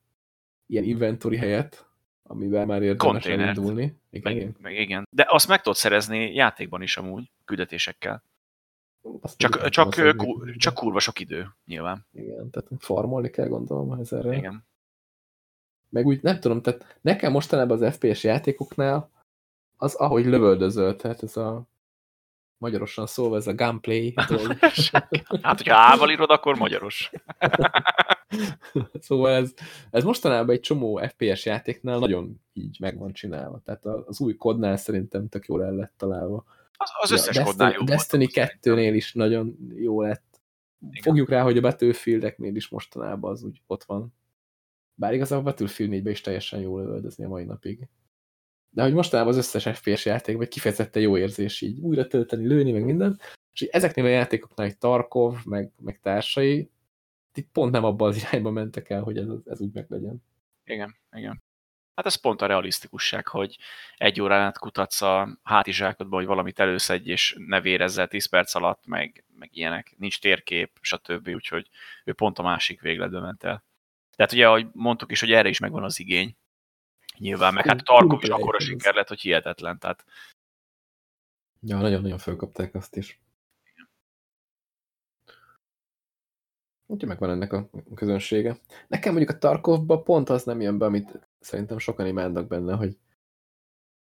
ilyen 0.68 0.84
inventory 0.84 1.38
helyet, 1.38 1.86
amivel 2.24 2.66
már 2.66 2.82
érdemes 2.82 3.14
Containert. 3.14 3.50
elindulni. 3.50 4.00
Igen, 4.10 4.34
meg, 4.34 4.56
meg 4.62 4.76
igen. 4.76 5.08
De 5.12 5.26
azt 5.30 5.48
meg 5.48 5.62
tudod 5.62 5.78
szerezni 5.78 6.34
játékban 6.34 6.82
is 6.82 6.98
amúgy, 6.98 7.32
küldetésekkel. 7.46 8.24
Azt 9.22 9.38
Csak, 9.38 9.70
csak, 9.70 9.88
az, 9.88 10.16
csak 10.58 10.74
kurva 10.74 11.00
sok 11.00 11.20
idő, 11.20 11.48
nyilván. 11.66 12.06
Igen, 12.14 12.50
tehát 12.50 12.70
farmolni 12.80 13.30
kell 13.30 13.48
gondolom 13.48 14.00
ezerre. 14.00 14.36
Igen. 14.36 14.66
Meg 15.92 16.06
úgy 16.06 16.22
nem 16.22 16.40
tudom, 16.40 16.62
tehát 16.62 16.98
nekem 17.02 17.32
mostanában 17.32 17.84
az 17.84 17.96
FPS 17.96 18.24
játékoknál 18.24 19.10
az, 19.78 19.96
ahogy 19.96 20.26
lövöldözöl, 20.26 20.96
tehát 20.96 21.24
ez 21.24 21.38
a 21.38 21.70
magyarosan 22.58 23.08
szólva 23.08 23.36
ez 23.36 23.48
a 23.48 23.54
gunplay 23.54 24.14
dolog. 24.30 24.58
Hát, 25.42 25.58
hogyha 25.58 25.76
ával 25.76 26.12
írod, 26.12 26.30
akkor 26.30 26.58
magyaros. 26.58 27.12
szóval 29.00 29.32
ez, 29.32 29.54
ez 29.90 30.04
mostanában 30.04 30.56
egy 30.56 30.60
csomó 30.60 31.02
FPS 31.08 31.46
játéknál 31.46 32.00
nagyon 32.00 32.42
így 32.54 32.78
meg 32.80 32.98
van 32.98 33.14
csinálva. 33.14 33.62
Tehát 33.66 33.86
az 33.86 34.20
új 34.20 34.36
kodnál 34.36 34.78
szerintem 34.78 35.30
tök 35.30 35.46
jól 35.46 35.64
el 35.64 35.74
lett 35.74 35.94
találva. 35.98 36.44
Az, 36.72 36.92
az 37.02 37.10
Ja, 37.10 37.16
összes 37.16 37.36
Destiny, 37.36 37.46
kodnál 37.46 37.72
jó 37.72 37.84
Destiny 37.84 38.28
volt, 38.34 38.58
2-nél 38.62 38.92
is 38.94 39.14
nagyon 39.14 39.58
jó 39.76 40.02
lett. 40.02 40.42
Igen. 40.90 41.02
Fogjuk 41.02 41.30
rá, 41.30 41.42
hogy 41.42 41.58
a 41.58 41.62
Battlefield-eknél 41.62 42.56
is 42.56 42.70
mostanában 42.70 43.32
az 43.32 43.44
úgy 43.44 43.62
ott 43.68 43.84
van. 43.84 44.14
Bár 45.02 45.14
igazából 45.14 45.46
a 45.46 45.50
Battlefield 45.50 45.92
4 45.92 46.08
is 46.08 46.22
teljesen 46.22 46.60
jól 46.60 46.82
lövöldözni 46.82 47.24
a 47.24 47.28
mai 47.28 47.44
napig. 47.44 47.88
De 48.70 48.84
hogy 48.84 48.94
mostanában 48.94 49.32
az 49.32 49.38
összes 49.38 49.78
FPS 49.78 50.06
játékban 50.06 50.48
kifejezetten 50.48 51.02
jó 51.02 51.18
érzés 51.18 51.62
így 51.62 51.80
újra 51.80 52.08
tölteni, 52.08 52.48
lőni, 52.48 52.72
meg 52.72 52.84
minden. 52.84 53.20
És 53.54 53.62
ezeknél 53.62 54.06
a 54.06 54.08
játékoknál 54.08 54.68
egy 54.68 54.78
Tarkov, 54.78 55.38
meg, 55.46 55.72
meg 55.80 56.00
társai, 56.00 56.70
itt 57.34 57.52
pont 57.52 57.72
nem 57.72 57.84
abban 57.84 58.08
az 58.08 58.18
irányba 58.18 58.50
mentek 58.50 58.90
el, 58.90 59.02
hogy 59.02 59.18
ez, 59.18 59.28
ez 59.46 59.62
úgy 59.62 59.74
meglegyen. 59.74 60.24
Igen, 60.64 60.96
igen. 61.12 61.44
Hát 61.96 62.06
ez 62.06 62.16
pont 62.16 62.42
a 62.42 62.46
realisztikusság, 62.46 63.28
hogy 63.28 63.58
egy 63.98 64.22
órán 64.22 64.42
át 64.42 64.58
kutatsz 64.58 65.02
a 65.02 65.40
hátizsákodba, 65.44 66.16
hogy 66.16 66.26
valamit 66.26 66.60
előszedj, 66.60 67.12
és 67.12 67.36
ne 67.48 67.62
vérezzel 67.62 68.08
10 68.08 68.26
perc 68.26 68.56
alatt, 68.56 68.86
meg, 68.86 69.26
meg 69.36 69.50
ilyenek. 69.54 69.96
Nincs 69.98 70.20
térkép, 70.20 70.78
stb. 70.82 71.28
Úgyhogy 71.28 71.70
ő 72.06 72.14
pont 72.14 72.40
a 72.40 72.44
másik 72.44 72.82
végletbe 72.82 73.20
ment 73.20 73.44
el. 73.44 73.70
Tehát 74.16 74.32
ugye, 74.32 74.48
ahogy 74.48 74.68
mondtuk 74.74 75.12
is, 75.12 75.20
hogy 75.20 75.32
erre 75.32 75.50
is 75.50 75.60
megvan 75.60 75.84
az 75.84 76.00
igény. 76.00 76.36
Nyilván, 77.18 77.54
meg 77.54 77.66
hát 77.66 77.80
a 77.80 77.84
Tarkov 77.84 78.24
is 78.24 78.30
akkora 78.30 78.60
siker 78.60 78.94
lett, 78.94 79.08
hogy 79.08 79.22
hihetetlen. 79.22 79.80
Tehát 79.80 80.06
Ja, 81.64 81.78
nagyon-nagyon 81.78 82.18
fölkapták 82.18 82.76
azt 82.76 82.96
is. 82.96 83.22
Úgyhogy 86.86 87.10
megvan 87.10 87.30
ennek 87.30 87.54
a 87.54 87.70
közönsége. 87.96 88.60
Nekem 88.88 89.14
mondjuk 89.14 89.36
a 89.36 89.40
Tarkovba 89.40 90.02
pont 90.02 90.30
az 90.30 90.44
nem 90.44 90.62
jön 90.62 90.78
be, 90.78 90.86
amit 90.86 91.28
szerintem 91.40 91.78
sokan 91.78 92.06
imádnak 92.06 92.48
benne, 92.48 92.76
hogy, 92.76 92.98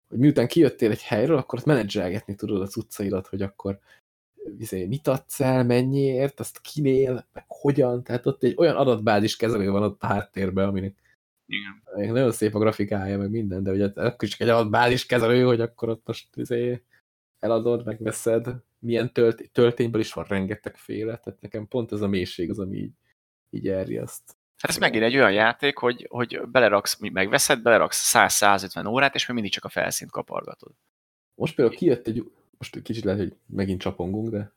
hogy 0.08 0.18
miután 0.18 0.48
kijöttél 0.48 0.92
egy 0.92 1.02
helyről, 1.02 1.38
akkor 1.38 1.60
ott 1.60 1.66
menedzselgetni 1.66 2.36
tudod 2.36 2.62
a 2.62 2.68
cuccaidat, 2.68 3.28
hogy 3.28 3.42
akkor 3.42 3.80
izé, 4.60 4.86
mit 4.86 5.08
adsz 5.08 5.40
el, 5.40 5.64
mennyiért, 5.64 6.40
azt 6.40 6.62
kinél, 6.62 7.28
meg 7.34 7.46
hogyan, 7.48 8.04
tehát 8.04 8.26
ott 8.26 8.44
egy 8.44 8.56
olyan 8.58 8.76
adatbázis 8.76 9.36
kezelő 9.36 9.70
van 9.72 9.84
ott 9.84 10.04
a 10.04 10.08
háttérben, 10.08 10.68
aminek 10.68 10.96
igen. 11.46 12.14
nagyon 12.14 12.32
szép 12.32 12.56
a 12.56 12.60
grafikája, 12.60 13.18
meg 13.18 13.30
minden, 13.30 13.64
de 13.64 13.72
ugye 13.72 13.92
akkor 13.96 14.28
csak 14.28 14.40
egy 14.40 14.50
adatbázis 14.50 15.06
kezelő, 15.06 15.44
hogy 15.44 15.62
akkor 15.62 15.90
ott 15.90 16.06
most 16.06 16.36
izé, 16.36 16.84
eladod, 17.40 17.86
megveszed, 17.86 18.48
milyen 18.80 19.14
tölt, 19.14 19.50
töltényből 19.52 20.02
is 20.02 20.14
van 20.14 20.26
rengetegféle, 20.28 21.18
tehát 21.18 21.42
nekem 21.42 21.68
pont 21.68 21.92
ez 21.92 22.02
a 22.02 22.08
mélység 22.08 22.50
az, 22.50 22.60
ami 22.60 22.78
így, 22.78 22.94
így 23.50 23.68
elriaszt. 23.68 24.38
Hát 24.58 24.72
ez 24.72 24.78
megint 24.78 25.04
egy 25.04 25.16
olyan 25.16 25.32
játék, 25.32 25.78
hogy, 25.78 26.08
hogy 26.10 26.42
beleraksz, 26.52 26.98
megveszed, 27.00 27.62
beleraksz 27.62 28.12
100-150 28.16 28.90
órát, 28.90 29.16
és 29.16 29.26
még 29.26 29.36
mindig 29.36 29.54
csak 29.54 29.66
a 29.66 29.70
felszínt 29.70 30.12
kapargatod. 30.12 30.72
Most 31.36 31.56
például 31.56 31.78
kijött 31.78 32.08
egy, 32.08 32.32
most 32.58 32.82
kicsit 32.82 33.04
lehet, 33.04 33.20
hogy 33.20 33.36
megint 33.46 33.82
csapongunk, 33.82 34.30
de 34.30 34.52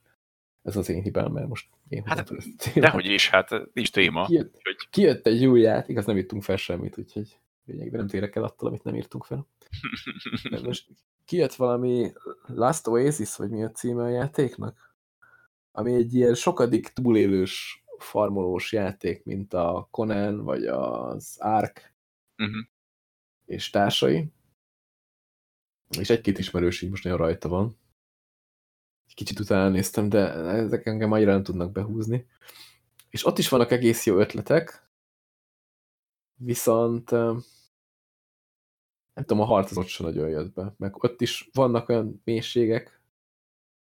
ez 0.62 0.76
az 0.76 0.88
én 0.88 1.02
hibám, 1.02 1.32
mert 1.32 1.48
most 1.48 1.68
én 1.88 2.02
Hát. 2.04 2.30
Dehogy 2.74 3.06
is, 3.06 3.28
hát 3.28 3.50
nincs 3.72 3.92
téma. 3.92 4.26
Kijött, 4.26 4.60
Hogy 4.62 4.88
kijött 4.90 5.26
egy 5.26 5.46
új 5.46 5.60
játék, 5.60 5.88
igaz 5.88 6.04
nem 6.04 6.16
írtunk 6.16 6.42
fel 6.42 6.56
semmit, 6.56 6.98
úgyhogy 6.98 7.38
lényegben 7.64 7.98
nem 7.98 8.08
térek 8.08 8.36
el 8.36 8.44
attól, 8.44 8.68
amit 8.68 8.82
nem 8.82 8.94
írtunk 8.94 9.24
fel. 9.24 9.46
De 10.50 10.60
most 10.62 10.88
kijött 11.24 11.54
valami 11.54 12.12
Last 12.46 12.86
Oasis, 12.86 13.36
vagy 13.36 13.50
mi 13.50 13.62
a 13.62 13.70
címe 13.70 14.02
a 14.02 14.08
játéknak? 14.08 14.94
Ami 15.72 15.94
egy 15.94 16.14
ilyen 16.14 16.34
sokadik 16.34 16.88
túlélős 16.88 17.84
farmolós 17.98 18.72
játék, 18.72 19.24
mint 19.24 19.54
a 19.54 19.88
Conan, 19.90 20.44
vagy 20.44 20.66
az 20.66 21.36
Ark 21.38 21.94
uh-huh. 22.38 22.64
és 23.44 23.70
társai. 23.70 24.32
És 25.98 26.10
egy-két 26.10 26.38
ismerős 26.38 26.82
így 26.82 26.90
most 26.90 27.04
nagyon 27.04 27.18
rajta 27.18 27.48
van. 27.48 27.76
Kicsit 29.20 29.40
utána 29.40 29.68
néztem, 29.68 30.08
de 30.08 30.32
ezek 30.32 30.86
engem 30.86 31.12
annyira 31.12 31.32
nem 31.32 31.42
tudnak 31.42 31.72
behúzni. 31.72 32.26
És 33.10 33.26
ott 33.26 33.38
is 33.38 33.48
vannak 33.48 33.70
egész 33.70 34.06
jó 34.06 34.18
ötletek, 34.18 34.88
viszont 36.34 37.10
nem 37.10 37.42
tudom, 39.26 39.40
a 39.40 39.44
harc 39.44 39.70
az 39.70 39.76
ott 39.76 39.86
sem 39.86 40.06
nagyon 40.06 40.28
jött 40.28 40.54
be. 40.54 40.74
Meg 40.78 41.04
ott 41.04 41.20
is 41.20 41.48
vannak 41.52 41.88
olyan 41.88 42.20
mélységek, 42.24 43.00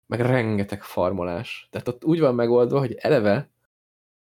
meg 0.07 0.21
rengeteg 0.21 0.83
farmolás. 0.83 1.69
Tehát 1.71 1.89
ott 1.89 2.05
úgy 2.05 2.21
van 2.21 2.35
megoldva, 2.35 2.79
hogy 2.79 2.95
eleve 2.95 3.51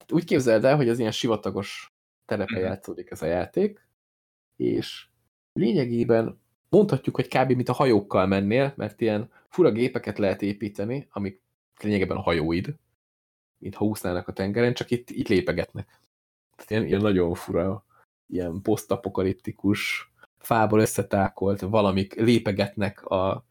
úgy 0.08 0.25
képzeld 0.25 0.65
el, 0.65 0.75
hogy 0.75 0.89
az 0.89 0.99
ilyen 0.99 1.12
sivatagos 1.12 1.93
telepen 2.25 2.60
Mhm. 2.60 2.65
játszódik 2.65 3.12
ez 3.12 3.21
a 3.21 3.25
játék, 3.25 3.88
és 4.55 5.08
lényegében 5.53 6.41
mondhatjuk, 6.69 7.15
hogy 7.15 7.28
kb. 7.28 7.51
mint 7.51 7.69
a 7.69 7.73
hajókkal 7.73 8.25
mennél, 8.25 8.73
mert 8.75 9.01
ilyen 9.01 9.32
fura 9.49 9.71
gépeket 9.71 10.17
lehet 10.17 10.41
építeni, 10.41 11.08
amik 11.12 11.41
lényegében 11.82 12.17
a 12.17 12.21
hajóid, 12.21 12.75
mint 13.58 13.75
ha 13.75 13.86
úsznának 13.86 14.28
a 14.28 14.34
tengeren, 14.34 14.73
csak 14.73 14.91
itt, 14.91 15.10
itt 15.10 15.28
lépegetnek. 15.28 15.99
Tehát 16.56 16.71
ilyen, 16.71 16.86
ilyen 16.86 17.01
nagyon 17.01 17.34
fura, 17.34 17.86
ilyen 18.28 18.62
posztapokaliptikus, 18.62 20.12
fából 20.38 20.80
összetákolt 20.80 21.60
valamik 21.60 22.13
lépegetnek 22.13 23.06
a, 23.06 23.45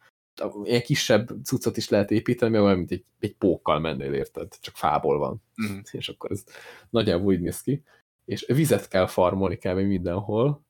ilyen 0.64 0.82
kisebb 0.82 1.30
cuccot 1.44 1.76
is 1.76 1.88
lehet 1.88 2.10
építeni, 2.10 2.50
mert 2.50 2.64
olyan, 2.64 2.76
mint 2.76 2.90
egy, 2.90 3.04
egy 3.18 3.34
pókkal 3.34 3.78
mennél, 3.78 4.12
érted? 4.12 4.58
Csak 4.60 4.74
fából 4.74 5.18
van. 5.18 5.42
Uh-huh. 5.56 5.78
És 5.90 6.08
akkor 6.08 6.30
ez 6.30 6.44
nagyjából 6.90 7.26
úgy 7.26 7.40
néz 7.40 7.60
ki. 7.60 7.82
És 8.24 8.46
vizet 8.46 8.88
kell 8.88 9.06
farmolni 9.06 9.56
kb. 9.56 9.78
mindenhol, 9.78 10.62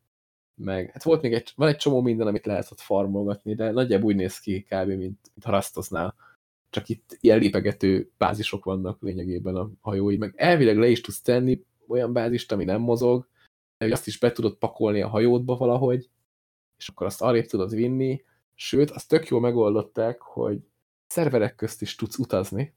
meg 0.55 0.91
hát 0.91 1.03
volt 1.03 1.23
még 1.23 1.33
egy, 1.33 1.53
van 1.57 1.69
egy 1.69 1.77
csomó 1.77 2.01
minden, 2.01 2.27
amit 2.27 2.47
lehet 2.47 2.71
ott 2.71 2.81
farmolgatni, 2.81 3.55
de 3.55 3.71
nagyjából 3.71 4.07
úgy 4.07 4.17
néz 4.17 4.39
ki 4.39 4.63
kb. 4.63 4.87
mint, 4.89 4.99
mint 4.99 5.45
ha 5.45 5.51
rasztoznál. 5.51 6.15
Csak 6.71 6.89
itt 6.89 7.17
ilyen 7.21 7.39
lépegető 7.39 8.11
bázisok 8.19 8.65
vannak 8.65 9.03
lényegében 9.03 9.57
a 9.57 9.71
hajói, 9.81 10.17
meg 10.17 10.33
elvileg 10.37 10.77
le 10.77 10.89
is 10.89 11.01
tudsz 11.01 11.21
tenni 11.21 11.65
olyan 11.89 12.13
bázist, 12.13 12.53
ami 12.53 12.65
nem 12.65 12.81
mozog, 12.81 13.29
hogy 13.79 13.93
azt 13.93 14.07
is 14.07 14.19
be 14.19 14.33
tudod 14.33 14.57
pakolni 14.57 15.01
a 15.03 15.09
hajódba 15.09 15.57
valahogy, 15.57 16.09
és 16.79 16.89
akkor 16.89 17.07
azt 17.07 17.23
arrébb 17.23 17.47
tudod 17.47 17.75
vinni, 17.75 18.25
sőt, 18.55 18.91
azt 18.91 19.09
tök 19.09 19.27
jól 19.29 19.41
megoldották, 19.41 20.21
hogy 20.21 20.61
szerverek 21.07 21.55
közt 21.55 21.83
is 21.83 21.95
tudsz 21.95 22.19
utazni 22.19 22.75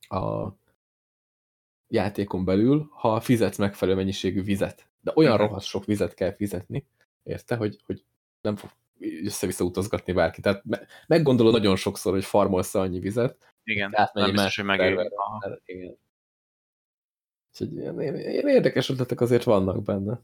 a 0.00 0.48
játékon 1.88 2.44
belül, 2.44 2.88
ha 2.92 3.20
fizetsz 3.20 3.58
megfelelő 3.58 3.96
mennyiségű 3.96 4.42
vizet. 4.42 4.88
De 5.06 5.12
olyan 5.14 5.32
Mhm. 5.32 5.40
rohadt 5.40 5.64
sok 5.64 5.84
vizet 5.84 6.14
kell 6.14 6.34
fizetni, 6.34 6.86
érte, 7.22 7.56
hogy, 7.56 7.80
hogy 7.84 8.04
nem 8.40 8.56
fog 8.56 8.70
össze-vissza 9.24 9.64
utazgatni 9.64 10.12
bárki. 10.12 10.40
Tehát 10.40 10.64
me 10.64 10.86
meggondolod 11.06 11.52
nagyon 11.52 11.76
sokszor, 11.76 12.12
hogy 12.12 12.24
farmolsz 12.24 12.74
annyi 12.74 12.98
vizet, 12.98 13.54
Igen, 13.64 13.90
nem 14.12 14.30
biztos, 14.30 14.56
hogy. 14.56 14.98
Mert 15.40 15.60
igen. 15.64 15.98
Úgyhogy 17.52 17.76
ilyen, 17.76 18.00
ilyen 18.00 18.48
érdekes 18.48 18.88
ötletek 18.88 19.20
azért 19.20 19.42
vannak 19.42 19.82
benne. 19.82 20.20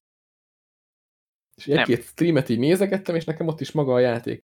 És 1.54 1.66
egy-két 1.66 2.02
streamet 2.02 2.48
így 2.48 2.58
nézegettem, 2.58 3.14
és 3.14 3.24
nekem 3.24 3.46
ott 3.46 3.60
is 3.60 3.72
maga 3.72 3.92
a 3.92 3.98
játék 3.98 4.44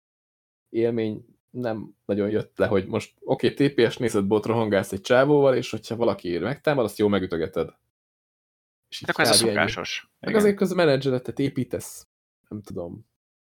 élmény 0.69 1.25
nem 1.49 1.95
nagyon 2.05 2.29
jött 2.29 2.57
le, 2.57 2.67
hogy 2.67 2.87
most 2.87 3.13
oké, 3.19 3.51
okay, 3.51 3.67
TPS 3.73 3.97
nézed 3.97 4.25
botra 4.25 4.53
hangálsz 4.53 4.91
egy 4.91 5.01
csávóval, 5.01 5.55
és 5.55 5.71
hogyha 5.71 5.95
valaki 5.95 6.27
ér 6.29 6.41
megtámad, 6.41 6.85
azt 6.85 6.97
jó 6.97 7.07
megütögeted. 7.07 7.69
És 8.89 8.99
hát 8.99 9.09
akkor 9.09 9.23
ez 9.25 9.29
a 9.29 9.33
szokásos. 9.33 10.09
Meg 10.19 10.35
azért 10.35 10.55
közben 10.55 10.85
menedzseretet 10.85 11.39
építesz, 11.39 12.07
nem 12.49 12.61
tudom, 12.61 13.05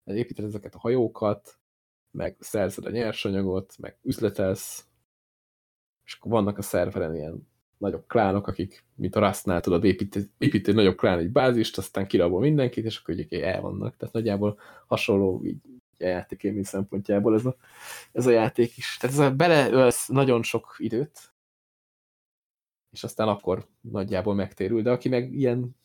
építed 0.04 0.44
ezeket 0.44 0.74
a 0.74 0.78
hajókat, 0.78 1.58
meg 2.10 2.36
szerzed 2.38 2.84
a 2.84 2.90
nyersanyagot, 2.90 3.74
meg 3.78 3.98
üzletelsz, 4.02 4.84
és 6.04 6.14
akkor 6.14 6.30
vannak 6.30 6.58
a 6.58 6.62
szerveren 6.62 7.14
ilyen 7.14 7.48
nagyobb 7.78 8.04
klánok, 8.06 8.46
akik, 8.46 8.84
mint 8.94 9.16
a 9.16 9.26
Rustnál 9.26 9.60
tudod 9.60 9.84
építeni, 9.84 10.30
építeni 10.38 10.76
nagyobb 10.76 10.96
klán 10.96 11.18
egy 11.18 11.30
bázist, 11.30 11.78
aztán 11.78 12.06
kirabol 12.06 12.40
mindenkit, 12.40 12.84
és 12.84 12.98
akkor 12.98 13.14
ugye 13.14 13.44
el 13.54 13.60
vannak. 13.60 13.96
Tehát 13.96 14.14
nagyjából 14.14 14.58
hasonló 14.86 15.42
így 15.44 15.60
a 15.98 16.04
játékélmény 16.04 16.62
szempontjából 16.62 17.34
ez 17.34 17.44
a, 17.44 17.56
ez 18.12 18.26
a 18.26 18.30
játék 18.30 18.76
is. 18.76 18.96
Tehát 18.96 19.16
ez 19.16 19.22
a 19.22 19.34
beleölsz 19.34 20.08
nagyon 20.08 20.42
sok 20.42 20.74
időt, 20.78 21.32
és 22.90 23.04
aztán 23.04 23.28
akkor 23.28 23.66
nagyjából 23.80 24.34
megtérül. 24.34 24.82
De 24.82 24.90
aki 24.90 25.08
meg 25.08 25.32
ilyen 25.32 25.76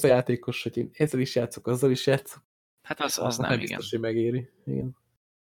játékos, 0.00 0.62
hogy 0.62 0.76
én 0.76 0.90
ezzel 0.92 1.20
is 1.20 1.34
játszok, 1.34 1.66
azzal 1.66 1.90
is 1.90 2.06
játszok, 2.06 2.42
hát 2.82 3.00
az, 3.00 3.18
az 3.18 3.36
nem, 3.36 3.50
nem 3.50 3.58
biztos, 3.58 3.92
igen. 3.92 4.00
hogy 4.00 4.14
megéri. 4.14 4.50
Igen. 4.66 4.96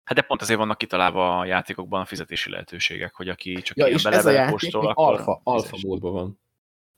Hát 0.04 0.18
de 0.18 0.22
pont 0.22 0.42
azért 0.42 0.60
vannak 0.60 0.78
kitalálva 0.78 1.40
a 1.40 1.46
játékokban 1.46 2.02
a 2.02 2.06
fizetési 2.06 2.50
lehetőségek, 2.50 3.16
hogy 3.16 3.30
aki 3.30 3.54
csak 3.62 3.78
ja, 3.78 3.88
ilyen 3.88 4.50
postol, 4.50 4.88
akkor 4.88 5.14
alfa, 5.14 5.42
alfa 5.44 5.78
módban 5.82 6.14
van. 6.14 6.40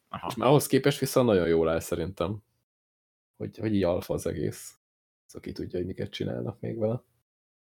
Aha. 0.09 0.27
És 0.29 0.35
már 0.35 0.49
ahhoz 0.49 0.67
képest 0.67 0.99
viszont 0.99 1.27
nagyon 1.27 1.47
jól 1.47 1.69
áll 1.69 1.79
szerintem, 1.79 2.43
hogy, 3.37 3.57
hogy 3.57 3.75
így 3.75 3.83
alfa 3.83 4.13
az 4.13 4.27
egész. 4.27 4.77
Az 5.27 5.35
aki 5.35 5.51
tudja, 5.51 5.77
hogy 5.79 5.87
miket 5.87 6.11
csinálnak 6.11 6.59
még 6.59 6.77
vele. 6.77 7.03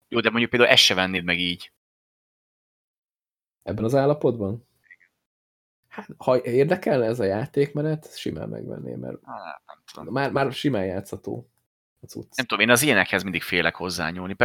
Jó, 0.09 0.21
de 0.21 0.31
mondjuk 0.31 0.51
például 0.51 0.71
ezt 0.71 0.83
se 0.83 0.95
vennéd 0.95 1.25
meg 1.25 1.39
így. 1.39 1.73
Ebben 3.63 3.85
az 3.85 3.95
állapotban? 3.95 4.69
Hát, 5.91 6.09
ha 6.17 6.43
érdekelne 6.45 7.05
ez 7.05 7.21
a 7.21 7.25
játékmenet, 7.25 8.17
simán 8.19 8.49
megvenném, 8.49 8.99
mert 8.99 9.17
hát, 9.25 9.63
nem 9.67 9.77
tudom. 9.93 10.13
Már, 10.13 10.33
már 10.33 10.53
simán 10.53 10.85
játszható 10.85 11.51
a 12.01 12.07
cucc. 12.07 12.37
Nem 12.37 12.47
tudom, 12.47 12.65
én 12.65 12.71
az 12.71 12.83
ilyenekhez 12.83 13.23
mindig 13.23 13.43
félek 13.43 13.75
hozzányúlni. 13.75 14.37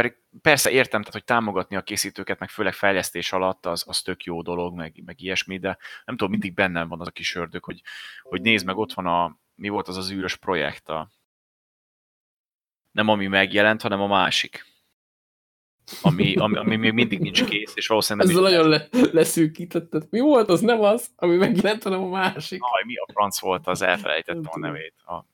Persze 0.42 0.70
értem, 0.70 1.00
tehát, 1.00 1.12
hogy 1.12 1.24
támogatni 1.24 1.76
a 1.76 1.82
készítőket, 1.82 2.38
meg 2.38 2.48
főleg 2.48 2.72
fejlesztés 2.72 3.32
alatt, 3.32 3.66
az, 3.66 3.84
az 3.86 4.02
tök 4.02 4.24
jó 4.24 4.42
dolog, 4.42 4.74
meg, 4.74 5.02
meg 5.04 5.20
ilyesmi, 5.20 5.58
de 5.58 5.78
nem 6.04 6.16
tudom, 6.16 6.30
mindig 6.30 6.54
bennem 6.54 6.88
van 6.88 7.00
az 7.00 7.06
a 7.06 7.10
kis 7.10 7.34
ördög, 7.34 7.64
hogy, 7.64 7.82
hogy 8.22 8.40
nézd 8.40 8.66
meg, 8.66 8.76
ott 8.76 8.92
van 8.92 9.06
a, 9.06 9.38
mi 9.54 9.68
volt 9.68 9.88
az 9.88 9.96
az 9.96 10.10
űrös 10.10 10.36
projekt, 10.36 10.88
a, 10.88 11.10
nem 12.92 13.08
ami 13.08 13.26
megjelent, 13.26 13.82
hanem 13.82 14.00
a 14.00 14.06
másik. 14.06 14.64
Ami, 16.02 16.34
ami, 16.34 16.56
ami 16.56 16.76
még 16.76 16.92
mindig 16.92 17.18
nincs 17.18 17.44
kész, 17.44 17.72
és 17.74 17.86
valószínűleg 17.86 18.28
nem 18.28 18.36
Ezzel 18.36 18.50
nagyon 18.50 18.68
le, 18.68 18.88
leszűkítetted. 19.12 20.06
Mi 20.10 20.20
volt 20.20 20.48
az? 20.48 20.60
Nem 20.60 20.80
az, 20.80 21.06
ami 21.16 21.36
megjelent, 21.36 21.82
hanem 21.82 22.02
a 22.02 22.08
másik. 22.08 22.62
Aj, 22.62 22.82
mi 22.86 22.96
a 22.96 23.06
franc 23.12 23.40
volt 23.40 23.66
az? 23.66 23.82
Elfelejtettem 23.82 24.50
a 24.50 24.58
nevét. 24.58 24.94
A, 25.04 25.24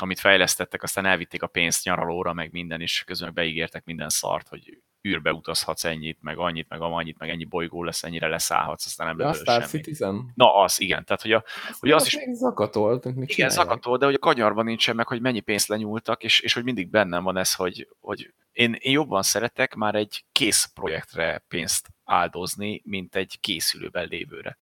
amit 0.00 0.20
fejlesztettek, 0.20 0.82
aztán 0.82 1.06
elvitték 1.06 1.42
a 1.42 1.46
pénzt 1.46 1.84
nyaralóra, 1.84 2.32
meg 2.32 2.52
minden, 2.52 2.80
és 2.80 3.04
közben 3.04 3.34
beígértek 3.34 3.84
minden 3.84 4.08
szart, 4.08 4.48
hogy 4.48 4.78
űrbe 5.08 5.32
utazhatsz 5.32 5.84
ennyit, 5.84 6.18
meg 6.20 6.38
annyit, 6.38 6.68
meg 6.68 6.80
annyit, 6.80 7.18
meg 7.18 7.28
ennyi 7.28 7.44
bolygó 7.44 7.82
lesz, 7.82 8.02
ennyire 8.02 8.28
leszállhatsz, 8.28 8.86
aztán 8.86 9.06
nem 9.06 9.18
lesz 9.18 9.42
semmi. 9.44 9.64
Citizen? 9.64 10.32
Na, 10.34 10.56
az, 10.56 10.80
igen. 10.80 11.04
Tehát, 11.04 11.22
hogy, 11.22 11.32
a, 11.32 11.44
hogy 11.78 11.90
az, 11.90 12.02
az 12.02 12.06
is... 12.06 12.18
Zakatolt, 12.32 13.04
igen, 13.24 13.50
zakatolt, 13.50 14.00
de 14.00 14.06
hogy 14.06 14.14
a 14.14 14.18
kanyarban 14.18 14.64
nincsen 14.64 14.96
meg, 14.96 15.06
hogy 15.06 15.20
mennyi 15.20 15.40
pénzt 15.40 15.68
lenyúltak, 15.68 16.22
és, 16.22 16.40
és 16.40 16.52
hogy 16.52 16.64
mindig 16.64 16.90
bennem 16.90 17.22
van 17.22 17.36
ez, 17.36 17.54
hogy, 17.54 17.88
hogy 18.00 18.34
én, 18.52 18.72
én 18.78 18.92
jobban 18.92 19.22
szeretek 19.22 19.74
már 19.74 19.94
egy 19.94 20.24
kész 20.32 20.64
projektre 20.64 21.44
pénzt 21.48 21.88
áldozni, 22.04 22.82
mint 22.84 23.16
egy 23.16 23.38
készülőben 23.40 24.08
lévőre. 24.08 24.58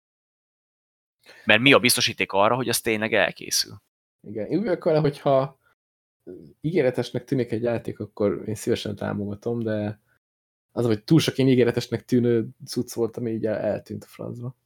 Mert 1.44 1.60
mi 1.60 1.72
a 1.72 1.78
biztosíték 1.78 2.32
arra, 2.32 2.54
hogy 2.54 2.68
az 2.68 2.80
tényleg 2.80 3.14
elkészül? 3.14 3.82
Igen, 4.26 4.46
én 4.46 4.58
úgy 4.58 4.78
vele, 4.80 4.98
hogyha 4.98 5.60
ígéretesnek 6.60 7.24
tűnik 7.24 7.52
egy 7.52 7.62
játék, 7.62 8.00
akkor 8.00 8.42
én 8.46 8.54
szívesen 8.54 8.96
támogatom, 8.96 9.58
de 9.58 10.00
az, 10.72 10.84
hogy 10.84 11.04
túl 11.04 11.20
sok 11.20 11.38
én 11.38 11.48
ígéretesnek 11.48 12.04
tűnő 12.04 12.48
cucc 12.66 12.92
volt, 12.92 13.16
ami 13.16 13.30
így 13.30 13.46
eltűnt 13.46 14.04
a 14.04 14.06
francba. 14.06 14.56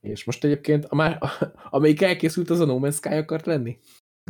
És 0.00 0.24
most 0.24 0.44
egyébként, 0.44 0.84
a 0.84 0.94
már, 0.94 1.18
amelyik 1.70 2.02
elkészült, 2.02 2.50
az 2.50 2.60
a 2.60 2.64
No 2.64 2.78
Man's 2.80 2.94
Sky 2.94 3.14
akart 3.14 3.46
lenni? 3.46 3.78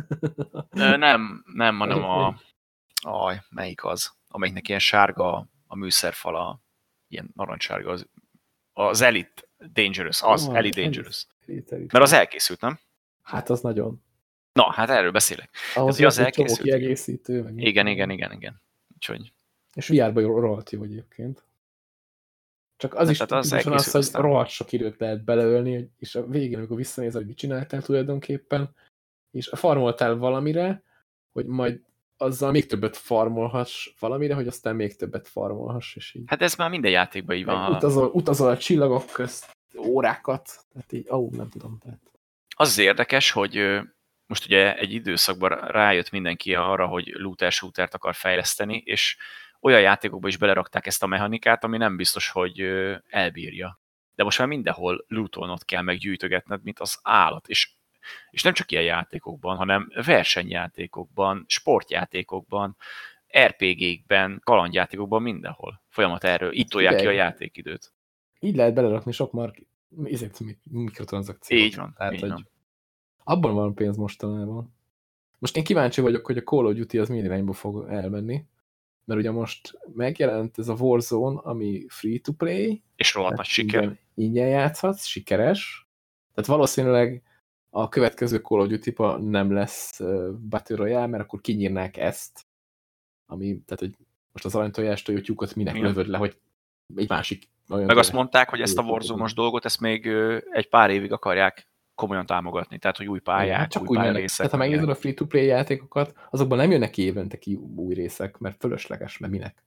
nem, 0.69 1.43
nem, 1.53 1.77
hanem 1.77 2.03
a... 2.03 2.39
Aj, 3.03 3.41
melyik 3.49 3.83
az? 3.83 4.11
Amelyiknek 4.27 4.67
ilyen 4.67 4.79
sárga 4.79 5.47
a 5.67 5.75
műszerfala, 5.75 6.61
ilyen 7.07 7.31
narancssárga, 7.35 7.91
az, 7.91 8.07
az 8.73 9.01
Elite 9.01 9.41
Dangerous, 9.73 10.21
az, 10.21 10.47
oh, 10.47 10.55
Elite 10.55 10.81
Dangerous. 10.81 11.27
Elite, 11.47 11.75
Elite. 11.75 11.97
Mert 11.97 12.05
az 12.05 12.13
elkészült, 12.13 12.61
nem? 12.61 12.79
Hát 13.31 13.49
az 13.49 13.61
nagyon. 13.61 14.03
Na, 14.53 14.71
hát 14.71 14.89
erről 14.89 15.11
beszélek. 15.11 15.49
Ahhoz 15.75 15.99
Ez, 15.99 16.05
az 16.05 16.17
elkészült. 16.17 16.61
kiegészítő. 16.61 17.41
Meg 17.41 17.61
igen, 17.61 17.87
igen, 17.87 18.09
igen, 18.09 18.31
igen. 18.31 18.61
Úgyhogy... 18.95 19.33
És 19.73 19.87
VR-ban 19.87 20.23
rohadt 20.23 20.69
jó 20.69 20.83
egyébként. 20.83 21.43
Csak 22.77 22.93
az 22.93 22.99
hát, 22.99 23.09
is 23.09 23.19
az, 23.19 23.51
az, 23.51 23.95
az 23.95 24.11
hogy 24.11 24.21
rohadt 24.21 24.49
sok 24.49 24.71
időt 24.71 24.99
lehet 24.99 25.23
beleölni, 25.23 25.91
és 25.97 26.15
a 26.15 26.25
végén, 26.25 26.57
amikor 26.57 26.77
visszanézel, 26.77 27.19
hogy 27.19 27.27
mit 27.27 27.37
csináltál 27.37 27.81
tulajdonképpen, 27.81 28.75
és 29.31 29.49
farmoltál 29.53 30.15
valamire, 30.15 30.83
hogy 31.31 31.45
majd 31.45 31.81
azzal 32.17 32.51
még 32.51 32.65
többet 32.65 32.97
farmolhass 32.97 33.93
valamire, 33.99 34.33
hogy 34.33 34.47
aztán 34.47 34.75
még 34.75 34.95
többet 34.95 35.27
farmolhass, 35.27 35.95
és 35.95 36.13
így. 36.13 36.23
Hát 36.25 36.41
ez 36.41 36.55
már 36.55 36.69
minden 36.69 36.91
játékban 36.91 37.35
így 37.35 37.45
van. 37.45 37.75
Utazol, 37.75 38.09
utazol 38.13 38.49
a 38.49 38.57
csillagok 38.57 39.05
közt 39.05 39.57
órákat, 39.77 40.65
tehát 40.73 40.91
így, 40.91 41.09
ó, 41.11 41.29
nem 41.29 41.49
tudom. 41.49 41.77
Tehát 41.77 42.10
az 42.61 42.69
az 42.69 42.77
érdekes, 42.77 43.31
hogy 43.31 43.79
most 44.27 44.45
ugye 44.45 44.77
egy 44.77 44.93
időszakban 44.93 45.49
rájött 45.49 46.09
mindenki 46.09 46.55
arra, 46.55 46.87
hogy 46.87 47.11
looter 47.13 47.51
shootert 47.51 47.93
akar 47.93 48.15
fejleszteni, 48.15 48.81
és 48.85 49.17
olyan 49.59 49.81
játékokba 49.81 50.27
is 50.27 50.37
belerakták 50.37 50.85
ezt 50.85 51.03
a 51.03 51.07
mechanikát, 51.07 51.63
ami 51.63 51.77
nem 51.77 51.95
biztos, 51.95 52.29
hogy 52.29 52.61
elbírja. 53.09 53.79
De 54.15 54.23
most 54.23 54.37
már 54.39 54.47
mindenhol 54.47 55.05
lootolnod 55.07 55.65
kell 55.65 55.81
meggyűjtögetned, 55.81 56.63
mint 56.63 56.79
az 56.79 56.99
állat. 57.03 57.47
És, 57.47 57.71
és 58.29 58.43
nem 58.43 58.53
csak 58.53 58.71
ilyen 58.71 58.83
játékokban, 58.83 59.57
hanem 59.57 59.91
versenyjátékokban, 60.05 61.45
sportjátékokban, 61.47 62.77
RPG-kben, 63.39 64.41
kalandjátékokban, 64.43 65.21
mindenhol. 65.21 65.81
Folyamat 65.89 66.23
erről. 66.23 66.51
Itt 66.53 66.69
tolják 66.69 66.95
ki 66.95 67.07
a 67.07 67.11
játékidőt. 67.11 67.93
Így 68.39 68.55
lehet 68.55 68.73
belerakni 68.73 69.11
sok 69.11 69.31
mark 69.31 69.57
ezért 70.03 70.39
mikrotranszakciót. 70.63 71.61
Így 71.61 71.75
van. 71.75 71.93
Tehát, 71.97 72.13
így 72.13 72.19
hogy 72.19 72.29
van. 72.29 72.47
Abban 73.23 73.53
van 73.53 73.75
pénz 73.75 73.97
mostanában. 73.97 74.73
Most 75.39 75.57
én 75.57 75.63
kíváncsi 75.63 76.01
vagyok, 76.01 76.25
hogy 76.25 76.37
a 76.37 76.43
Call 76.43 76.65
of 76.65 76.73
Duty 76.73 76.97
az 76.97 77.09
milyen 77.09 77.25
irányba 77.25 77.53
fog 77.53 77.87
elmenni. 77.89 78.45
Mert 79.05 79.19
ugye 79.19 79.31
most 79.31 79.79
megjelent 79.93 80.57
ez 80.57 80.67
a 80.67 80.73
Warzone, 80.73 81.39
ami 81.39 81.85
free-to-play. 81.87 82.83
És 82.95 83.13
rohadt 83.13 83.37
nagy 83.37 83.45
siker. 83.45 83.81
Ingyen, 83.81 83.99
ingyen 84.15 84.47
játszhatsz, 84.47 85.05
sikeres. 85.05 85.87
Tehát 86.33 86.49
valószínűleg 86.49 87.23
a 87.69 87.89
következő 87.89 88.37
Call 88.37 88.59
of 88.59 88.67
duty 88.67 88.93
nem 89.19 89.51
lesz 89.51 89.99
Battle 90.49 90.75
Royale, 90.75 91.07
mert 91.07 91.23
akkor 91.23 91.41
kinyírnák 91.41 91.97
ezt. 91.97 92.45
Ami, 93.25 93.61
tehát, 93.65 93.79
hogy 93.79 93.95
most 94.31 94.45
az 94.45 94.55
aranytojástól 94.55 95.15
jutyúkot 95.15 95.55
minek 95.55 95.75
Igen. 95.75 95.87
lövöd 95.87 96.07
le, 96.07 96.17
hogy 96.17 96.37
egy 96.95 97.09
másik 97.09 97.49
nagyon 97.67 97.85
Meg 97.85 97.97
azt 97.97 98.11
mondták, 98.11 98.49
hogy 98.49 98.61
ezt 98.61 98.77
a 98.77 98.81
warzone 98.81 99.31
dolgot, 99.35 99.65
ezt 99.65 99.79
még 99.79 100.07
egy 100.51 100.69
pár 100.69 100.89
évig 100.89 101.11
akarják 101.11 101.69
komolyan 101.95 102.25
támogatni, 102.25 102.77
tehát, 102.77 102.97
hogy 102.97 103.07
új 103.07 103.19
pályák, 103.19 103.57
hát 103.57 103.71
csak 103.71 103.89
új 103.89 103.97
úgy 103.97 104.15
részek. 104.15 104.37
Tehát, 104.37 104.51
ha 104.51 104.57
megnézed 104.57 104.89
a 104.89 104.95
free-to-play 104.95 105.45
játékokat, 105.45 106.13
azokban 106.29 106.57
nem 106.57 106.71
jönnek 106.71 106.97
évente 106.97 107.37
ki 107.37 107.55
új 107.75 107.93
részek, 107.93 108.37
mert 108.37 108.59
fölösleges, 108.59 109.17
mert 109.17 109.33
minek. 109.33 109.63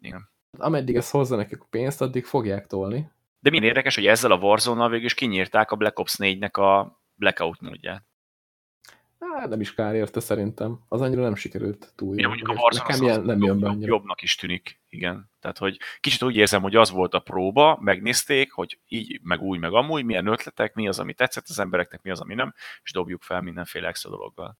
Igen. 0.00 0.28
Ameddig 0.58 0.96
ez 0.96 1.10
hozza 1.10 1.36
nekik 1.36 1.60
a 1.60 1.66
pénzt, 1.70 2.02
addig 2.02 2.24
fogják 2.24 2.66
tolni. 2.66 3.10
De 3.40 3.50
milyen 3.50 3.64
érdekes, 3.64 3.94
hogy 3.94 4.06
ezzel 4.06 4.30
a 4.30 4.36
Warzone-nal 4.36 4.88
végül 4.88 5.04
is 5.04 5.14
kinyírták 5.14 5.70
a 5.70 5.76
Black 5.76 5.98
Ops 5.98 6.16
4-nek 6.18 6.52
a 6.52 7.00
blackout 7.14 7.60
módját. 7.60 8.04
Hát 9.32 9.48
nem 9.48 9.60
is 9.60 9.74
kár 9.74 9.94
érte 9.94 10.20
szerintem. 10.20 10.80
Az 10.88 11.00
annyira 11.00 11.22
nem 11.22 11.34
sikerült 11.34 11.92
túl. 11.96 12.20
Ja, 12.20 12.28
mondjuk 12.28 12.48
a 12.48 12.52
Warzone 12.52 12.88
Nekem 12.88 13.06
az, 13.06 13.16
az 13.16 13.24
nem 13.24 13.42
jobb, 13.42 13.60
jön 13.60 13.80
jobbnak 13.80 14.22
is 14.22 14.34
tűnik, 14.34 14.80
igen. 14.88 15.30
Tehát, 15.40 15.58
hogy 15.58 15.78
kicsit 16.00 16.22
úgy 16.22 16.36
érzem, 16.36 16.62
hogy 16.62 16.76
az 16.76 16.90
volt 16.90 17.14
a 17.14 17.18
próba, 17.18 17.78
megnézték, 17.80 18.52
hogy 18.52 18.78
így, 18.88 19.20
meg 19.22 19.40
úgy, 19.40 19.58
meg 19.58 19.72
amúgy, 19.72 20.04
milyen 20.04 20.26
ötletek, 20.26 20.74
mi 20.74 20.88
az, 20.88 20.98
ami 20.98 21.14
tetszett 21.14 21.48
az 21.48 21.58
embereknek, 21.58 22.02
mi 22.02 22.10
az, 22.10 22.20
ami 22.20 22.34
nem, 22.34 22.54
és 22.82 22.92
dobjuk 22.92 23.22
fel 23.22 23.40
mindenféle 23.40 23.88
extra 23.88 24.10
dologgal. 24.10 24.58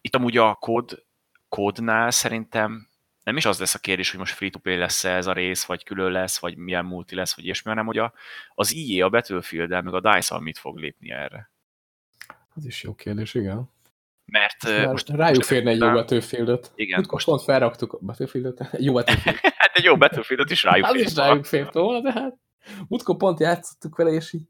Itt 0.00 0.14
amúgy 0.14 0.36
a 0.36 0.54
kód, 0.54 1.04
kódnál 1.48 2.10
szerintem 2.10 2.88
nem 3.22 3.36
is 3.36 3.44
az 3.44 3.58
lesz 3.58 3.74
a 3.74 3.78
kérdés, 3.78 4.10
hogy 4.10 4.18
most 4.18 4.34
free-to-play 4.34 4.76
lesz 4.76 5.04
-e 5.04 5.16
ez 5.16 5.26
a 5.26 5.32
rész, 5.32 5.64
vagy 5.64 5.84
külön 5.84 6.12
lesz, 6.12 6.38
vagy 6.38 6.56
milyen 6.56 6.84
multi 6.84 7.14
lesz, 7.14 7.34
vagy 7.36 7.44
ilyesmi, 7.44 7.70
hanem 7.70 7.86
hogy 7.86 7.98
a, 7.98 8.12
az 8.54 8.74
EA, 8.76 9.06
a 9.06 9.08
battlefield 9.08 9.70
meg 9.70 9.94
a 9.94 10.00
DICE-al 10.00 10.40
mit 10.40 10.58
fog 10.58 10.78
lépni 10.78 11.10
erre. 11.10 11.50
Az 12.54 12.64
is 12.64 12.82
jó 12.82 12.94
kérdés, 12.94 13.34
igen. 13.34 13.70
Mert 14.24 14.62
most, 14.62 14.86
most 14.86 15.08
rájuk 15.08 15.42
férne 15.42 15.70
egy 15.70 15.78
jó 15.78 15.90
Battlefield-öt. 15.90 16.72
Igen. 16.74 16.98
Most, 16.98 17.10
most 17.10 17.24
pont 17.24 17.42
felraktuk 17.42 17.92
a 17.92 17.98
Battlefield-öt. 17.98 18.68
Jó 18.86 18.92
Battlefield. 18.92 19.38
hát 19.62 19.70
egy 19.72 19.84
jó 19.84 19.96
Battlefield-ot 19.96 20.50
is 20.50 20.62
rájuk 20.62 20.86
Az 20.86 20.94
is 20.94 21.14
rájuk 21.14 21.44
fért 21.44 21.74
volna, 21.74 22.00
de 22.00 22.12
hát 22.12 22.36
múltkor 22.88 23.16
pont 23.16 23.40
játszottuk 23.40 23.96
vele, 23.96 24.10
és 24.10 24.32
így 24.32 24.46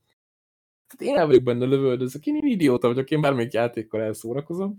tehát 0.86 1.14
én 1.14 1.20
el 1.20 1.26
vagyok 1.26 1.42
benne 1.42 1.64
lövöldözök, 1.64 2.26
én, 2.26 2.36
én 2.36 2.46
idióta 2.46 2.88
vagyok, 2.88 3.10
én 3.10 3.20
bármelyik 3.20 3.52
játékkal 3.52 4.02
elszórakozom, 4.02 4.78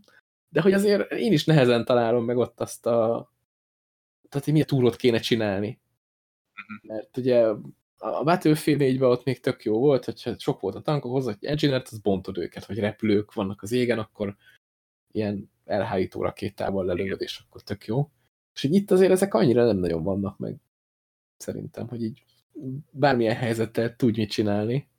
de 0.50 0.62
hogy 0.62 0.74
azért 0.74 1.12
én 1.12 1.32
is 1.32 1.46
nehezen 1.46 1.86
találom 1.86 2.26
meg 2.26 2.38
ott 2.38 2.60
azt 2.60 2.86
a 2.86 3.32
tehát 4.30 4.48
hogy 4.48 4.54
milyen 4.54 4.68
túrót 4.68 4.96
kéne 4.96 5.20
csinálni. 5.20 5.80
Mhm. 6.54 6.94
Mert 6.94 7.18
ugye 7.18 7.48
a 8.04 8.24
Battlefield 8.24 8.80
4 8.80 9.02
ott 9.02 9.24
még 9.24 9.40
tök 9.40 9.64
jó 9.64 9.80
volt, 9.80 10.06
hogyha 10.06 10.40
sok 10.40 10.60
volt 10.60 10.76
a 10.76 10.82
tankok, 10.82 11.12
hozzá 11.12 11.36
egy 11.40 11.66
az 11.66 12.00
bontod 12.00 12.38
őket, 12.38 12.66
vagy 12.66 12.80
repülők 12.80 13.34
vannak 13.34 13.62
az 13.62 13.72
égen, 13.72 14.00
akkor 14.00 14.36
ilyen 15.12 15.52
elhárító 15.66 16.22
rakétával 16.22 16.86
lelövöd, 16.86 17.22
és 17.22 17.40
akkor 17.40 17.62
tök 17.62 17.86
jó. 17.86 18.10
És 18.54 18.64
így 18.64 18.74
itt 18.74 18.92
azért 18.92 19.12
ezek 19.12 19.34
annyira 19.34 19.66
nem 19.66 19.78
nagyon 19.78 20.04
vannak 20.04 20.38
meg. 20.38 20.56
Szerintem, 21.38 21.88
hogy 21.88 22.04
így 22.04 22.24
bármilyen 22.92 23.36
helyzettel 23.36 23.96
tudj 23.96 24.20
mit 24.20 24.30
csinálni. 24.30 24.90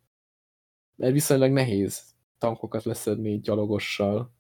Mert 0.97 1.13
viszonylag 1.13 1.53
nehéz 1.53 2.03
tankokat 2.39 2.85
leszedni 2.85 3.41
gyalogossal. 3.41 4.33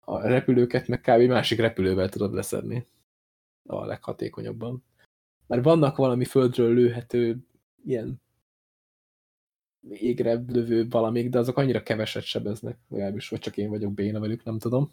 A 0.00 0.20
repülőket 0.20 0.88
meg 0.88 1.00
kb. 1.00 1.20
másik 1.20 1.58
repülővel 1.58 2.08
tudod 2.08 2.32
leszedni. 2.32 2.86
A 3.66 3.84
leghatékonyabban. 3.84 4.84
Mert 5.46 5.64
vannak 5.64 5.96
valami 5.96 6.24
földről 6.24 6.74
lőhető 6.74 7.44
ilyen 7.84 8.22
égre 9.88 10.42
lövő 10.46 10.88
valamik, 10.88 11.28
de 11.28 11.38
azok 11.38 11.58
annyira 11.58 11.82
keveset 11.82 12.22
sebeznek, 12.22 12.78
legalábbis, 12.88 13.28
vagy 13.28 13.38
csak 13.38 13.56
én 13.56 13.68
vagyok 13.68 13.92
béna 13.92 14.20
velük, 14.20 14.44
nem 14.44 14.58
tudom. 14.58 14.90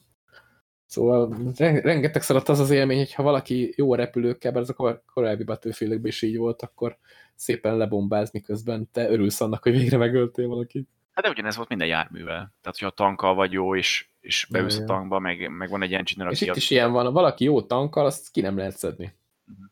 Szóval 0.85 1.53
rengeteg 1.81 2.21
szaradt 2.21 2.49
az 2.49 2.59
az 2.59 2.69
élmény, 2.69 2.97
hogy 2.97 3.13
ha 3.13 3.23
valaki 3.23 3.73
jó 3.75 3.95
repülőkkel, 3.95 4.51
bár 4.51 4.61
azok 4.61 4.79
a 4.79 5.03
korábbi 5.13 5.43
battlefield 5.43 6.05
is 6.05 6.21
így 6.21 6.37
volt, 6.37 6.61
akkor 6.61 6.97
szépen 7.35 7.77
lebombázni 7.77 8.41
közben 8.41 8.89
te 8.91 9.09
örülsz 9.09 9.41
annak, 9.41 9.63
hogy 9.63 9.71
végre 9.71 9.97
megöltél 9.97 10.47
valakit. 10.47 10.89
Hát 11.11 11.25
de 11.25 11.31
ugyanez 11.31 11.55
volt 11.55 11.69
minden 11.69 11.87
járművel. 11.87 12.35
Tehát, 12.35 12.77
hogyha 12.77 12.87
a 12.87 12.91
tankkal 12.91 13.35
vagy 13.35 13.51
jó, 13.51 13.75
és, 13.75 14.09
és 14.19 14.47
beülsz 14.51 14.79
a 14.79 14.83
tankba, 14.83 15.19
meg, 15.19 15.49
meg 15.49 15.69
van 15.69 15.81
egy 15.81 15.93
engineer, 15.93 16.31
És 16.31 16.41
itt 16.41 16.55
is 16.55 16.69
ilyen 16.69 16.91
van, 16.91 17.05
ha 17.05 17.11
valaki 17.11 17.43
jó 17.43 17.61
tankkal, 17.61 18.05
azt 18.05 18.31
ki 18.31 18.41
nem 18.41 18.57
lehet 18.57 18.77
szedni. 18.77 19.05
Uh 19.05 19.11
mhm. 19.53 19.61
-huh. 19.61 19.71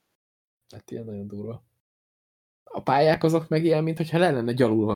Hát 0.74 0.92
ilyen 0.92 1.06
nagyon 1.06 1.28
durva. 1.28 1.64
A 2.76 2.82
pályák 2.82 3.24
azok 3.24 3.48
meg 3.48 3.66
ilyen, 3.66 3.84
mintha 3.84 4.18
le 4.18 4.32
lenne 4.32 4.54
gyalulva. 4.54 4.94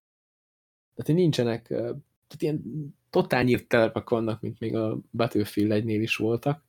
Tehát 0.95 1.21
nincsenek, 1.21 1.67
tehát 1.67 2.37
ilyen 2.39 2.63
totál 3.09 3.43
nyílt 3.43 3.67
telepek 3.67 4.09
vannak, 4.09 4.41
mint 4.41 4.59
még 4.59 4.75
a 4.75 4.99
Battlefield 5.11 5.71
1-nél 5.83 5.99
is 6.01 6.15
voltak. 6.15 6.63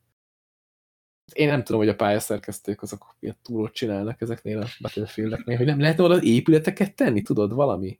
Én 1.33 1.47
nem 1.47 1.63
tudom, 1.63 1.81
hogy 1.81 1.89
a 1.89 1.95
pályaszerkesztők 1.95 2.81
azok 2.81 3.15
ilyen 3.19 3.37
túlót 3.41 3.73
csinálnak 3.73 4.21
ezeknél 4.21 4.61
a 4.61 4.67
Battlefield-eknél, 4.79 5.57
hogy 5.57 5.65
nem 5.65 5.79
lehetne 5.79 6.03
oda 6.03 6.21
épületeket 6.21 6.95
tenni, 6.95 7.21
tudod, 7.21 7.53
valami? 7.53 7.99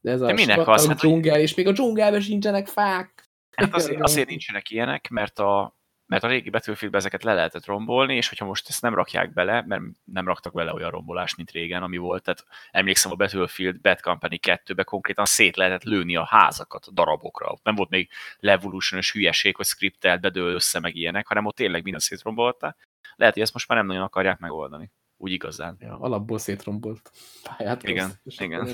De 0.00 0.10
ez 0.10 0.20
De 0.20 0.26
a 0.26 0.32
minek 0.32 0.68
az? 0.68 0.86
Hát, 0.86 0.96
dzsungel, 0.96 1.40
és 1.40 1.54
még 1.54 1.66
a 1.66 1.72
dzsungelben 1.72 2.20
sincsenek 2.20 2.66
fák. 2.66 3.28
Hát 3.50 3.74
azért, 3.74 4.00
azért 4.08 4.28
nincsenek 4.28 4.70
ilyenek, 4.70 5.08
mert 5.08 5.38
a, 5.38 5.75
mert 6.06 6.24
a 6.24 6.28
régi 6.28 6.50
battlefield 6.50 6.94
ezeket 6.94 7.22
le 7.22 7.34
lehetett 7.34 7.64
rombolni, 7.64 8.16
és 8.16 8.28
hogyha 8.28 8.44
most 8.44 8.68
ezt 8.68 8.82
nem 8.82 8.94
rakják 8.94 9.32
bele, 9.32 9.64
mert 9.66 9.82
nem 10.04 10.26
raktak 10.26 10.52
bele 10.52 10.72
olyan 10.72 10.90
rombolást, 10.90 11.36
mint 11.36 11.50
régen, 11.50 11.82
ami 11.82 11.96
volt, 11.96 12.22
tehát 12.22 12.44
emlékszem 12.70 13.12
a 13.12 13.14
Battlefield 13.14 13.80
Bad 13.80 14.00
Company 14.00 14.38
2-be 14.42 14.82
konkrétan 14.82 15.24
szét 15.24 15.56
lehetett 15.56 15.82
lőni 15.82 16.16
a 16.16 16.24
házakat 16.24 16.86
a 16.86 16.90
darabokra. 16.90 17.54
Nem 17.62 17.74
volt 17.74 17.90
még 17.90 18.10
levolution 18.38 19.00
hülyeség, 19.12 19.56
hogy 19.56 19.66
scriptelt 19.66 20.20
bedől 20.20 20.54
össze 20.54 20.80
meg 20.80 20.96
ilyenek, 20.96 21.26
hanem 21.26 21.44
ott 21.44 21.56
tényleg 21.56 21.82
minden 21.82 22.00
szétrombolta. 22.00 22.76
Lehet, 23.16 23.34
hogy 23.34 23.42
ezt 23.42 23.52
most 23.52 23.68
már 23.68 23.78
nem 23.78 23.86
nagyon 23.86 24.02
akarják 24.02 24.38
megoldani. 24.38 24.90
Úgy 25.16 25.32
igazán. 25.32 25.76
Ja, 25.80 25.98
alapból 25.98 26.38
szétrombolt 26.38 27.10
pályát. 27.42 27.82
Igen, 27.82 28.12
rossz, 28.24 28.40
igen. 28.40 28.68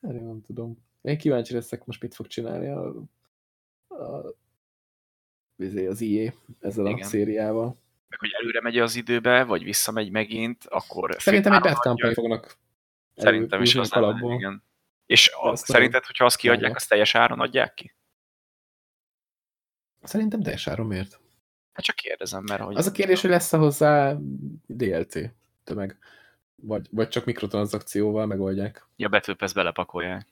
Erre 0.00 0.20
nem 0.20 0.42
tudom. 0.42 0.86
Én 1.02 1.18
kíváncsi 1.18 1.54
leszek 1.54 1.84
most 1.84 2.02
mit 2.02 2.14
fog 2.14 2.26
csinálni 2.26 2.68
a, 2.68 2.86
a 3.88 4.34
az 5.88 6.00
IE 6.00 6.34
ezzel 6.60 6.86
Igen. 6.86 7.00
a 7.00 7.04
szériával. 7.04 7.78
Meg 8.08 8.18
hogy 8.18 8.30
előre 8.40 8.60
megy 8.60 8.78
az 8.78 8.96
időbe, 8.96 9.44
vagy 9.44 9.64
visszamegy 9.64 10.10
megint, 10.10 10.64
akkor... 10.68 11.16
Szerintem 11.18 11.52
egy 11.52 11.60
bad 11.60 12.12
fognak 12.12 12.58
Szerintem 13.18 13.62
is 13.62 13.74
az 13.74 13.92
alapból. 13.92 14.34
Igen. 14.34 14.62
És 15.06 15.30
a, 15.40 15.56
szerinted, 15.56 16.04
hogyha 16.04 16.24
azt 16.24 16.36
kiadják, 16.36 16.76
azt 16.76 16.88
teljes 16.88 17.14
áron 17.14 17.40
adják 17.40 17.74
ki? 17.74 17.94
Szerintem 20.02 20.42
teljes 20.42 20.66
áron 20.66 20.86
miért? 20.86 21.20
Hát 21.72 21.84
csak 21.84 21.96
kérdezem, 21.96 22.42
mert 22.48 22.62
hogy... 22.62 22.76
Az 22.76 22.86
a 22.86 22.92
kérdés, 22.92 23.20
hogy 23.20 23.30
lesz 23.30 23.52
-e 23.52 23.56
hozzá 23.56 24.16
DLC 24.66 25.14
tömeg. 25.64 25.98
Vagy, 26.54 26.88
vagy 26.90 27.08
csak 27.08 27.24
mikrotranszakcióval 27.24 28.26
megoldják. 28.26 28.86
Ja, 28.96 29.08
betűpesz 29.08 29.52
belepakolják. 29.52 30.26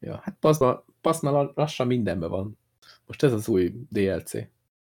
Ja, 0.00 0.20
hát 0.22 0.36
paszma, 0.40 0.84
paszma 1.00 1.52
lassan 1.54 1.86
mindenben 1.86 2.30
van. 2.30 2.58
Most 3.06 3.22
ez 3.22 3.32
az 3.32 3.48
új 3.48 3.72
DLC. 3.90 4.32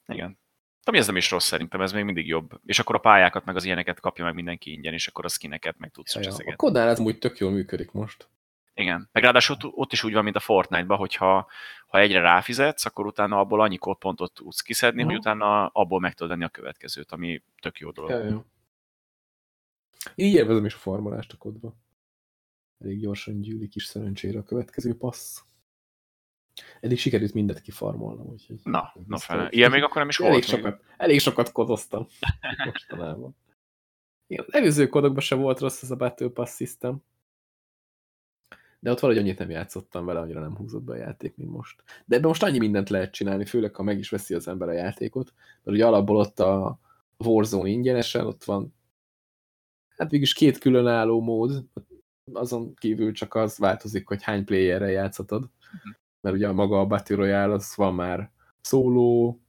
Igen. 0.08 0.38
Ami 0.84 0.97
ez 0.97 1.05
nem 1.05 1.16
is 1.16 1.32
rossz 1.32 1.45
szerintem, 1.47 1.82
ez 1.82 1.91
még 1.91 2.03
mindig 2.03 2.28
jobb. 2.28 2.60
És 2.66 2.80
akkor 2.80 2.95
a 2.95 2.99
pályákat, 2.99 3.45
meg 3.45 3.55
az 3.55 3.64
ilyeneket 3.64 3.99
kapja 3.99 4.24
meg 4.24 4.34
mindenki 4.34 4.72
ingyen, 4.72 4.93
és 4.93 5.08
akkor 5.08 5.26
a 5.26 5.28
skineket 5.28 5.78
meg 5.78 5.91
tudsz 5.91 6.16
ja, 6.16 6.32
A 6.45 6.55
kodnál 6.55 6.89
ez 6.89 6.99
úgy 6.99 7.18
tök 7.18 7.38
jól 7.38 7.51
működik 7.51 7.91
most. 7.91 8.28
Igen. 8.74 9.10
Meg 9.12 9.24
ráadásul 9.24 9.55
ott, 9.55 9.74
ott 9.74 9.91
is 9.91 10.03
úgy 10.03 10.14
van, 10.14 10.24
mint 10.24 10.36
a 10.36 10.39
Fortnite-ban, 10.39 10.97
hogyha 10.97 11.47
ha 11.88 11.99
egyre 11.99 12.20
ráfizetsz, 12.20 12.86
akkor 12.86 13.05
utána 13.05 13.39
abból 13.39 13.62
annyi 13.62 13.78
kódpontot 13.78 14.34
tudsz 14.34 14.62
kiszedni, 14.62 15.01
uh 15.01 15.08
-huh. 15.08 15.12
hogy 15.12 15.20
utána 15.26 15.68
abból 15.68 15.99
meg 15.99 16.14
tudod 16.14 16.32
venni 16.32 16.43
a 16.43 16.49
következőt, 16.49 17.12
ami 17.12 17.43
tök 17.62 17.80
jó 17.80 17.91
dolog. 17.91 18.12
Ja, 18.12 18.24
ja. 18.24 18.45
Így 20.16 20.34
élvezem 20.34 20.66
is 20.66 20.74
a 20.74 20.78
formulást 20.78 21.32
a 21.32 21.38
kodba. 21.38 21.76
Elég 22.80 22.99
gyorsan 22.99 23.41
gyűlik 23.41 23.76
is 23.76 23.86
szerencsére 23.86 24.39
a 24.39 24.43
következő 24.43 24.97
passz. 24.97 25.43
Eddig 26.80 26.97
sikerült 26.97 27.34
mindet 27.34 27.62
kifarmolnom, 27.62 28.28
úgyhogy... 28.28 28.60
Na, 28.64 28.93
na 29.08 29.18
fel. 29.18 29.47
Ilyen 29.51 29.72
még 29.72 29.84
akkor 29.84 29.97
nem 29.97 30.10
is 30.10 30.20
elég 30.20 30.32
volt. 30.32 30.43
Sokat, 30.43 30.84
elég 30.97 31.20
sokat 31.20 31.51
kodoztam 31.51 32.08
mostanában. 32.66 33.36
Igen, 34.28 34.45
az 34.47 34.53
előző 34.53 34.88
kodokban 34.88 35.22
sem 35.22 35.39
volt 35.39 35.60
rossz 35.60 35.82
ez 35.82 35.91
a 35.91 35.95
Battle 35.95 36.30
Pass 36.30 36.55
system. 36.55 37.03
De 38.80 38.91
ott 38.91 38.99
valahogy 38.99 39.22
annyit 39.22 39.39
nem 39.39 39.49
játszottam 39.49 40.05
vele, 40.05 40.20
annyira 40.20 40.39
nem 40.39 40.55
húzott 40.55 40.84
be 40.84 40.93
a 40.93 40.97
játék, 40.97 41.36
mint 41.36 41.51
most. 41.51 41.84
De 42.05 42.16
ebben 42.16 42.28
most 42.28 42.43
annyi 42.43 42.58
mindent 42.58 42.89
lehet 42.89 43.14
csinálni, 43.14 43.45
főleg 43.45 43.76
ha 43.76 43.84
meg 43.84 43.97
is 43.97 44.10
veszi 44.10 44.34
az 44.34 44.47
ember 44.47 44.70
a 44.70 44.74
játékot. 44.74 45.34
Mert 45.64 45.78
ugye 45.78 45.86
alapból 45.86 46.16
ott 46.16 46.39
a 46.39 46.80
Warzone 47.18 47.70
ingyenesen, 47.70 48.26
ott 48.26 48.43
van 48.43 48.76
hát 49.97 50.10
végülis 50.10 50.34
két 50.34 50.58
különálló 50.58 51.22
mód, 51.22 51.66
azon 52.34 52.74
kívül 52.74 53.12
csak 53.12 53.36
az 53.36 53.58
változik, 53.58 54.08
hogy 54.08 54.24
hány 54.24 54.45
playerrel 54.45 54.89
játszhatod. 54.89 55.49
Mert 56.28 56.40
ugye 56.40 56.52
maga 56.52 56.80
a 56.80 56.86
Battle 56.86 57.16
Royale 57.16 57.54
az 57.54 57.76
van 57.76 57.94
már 57.94 58.32
szóló, 58.62 59.40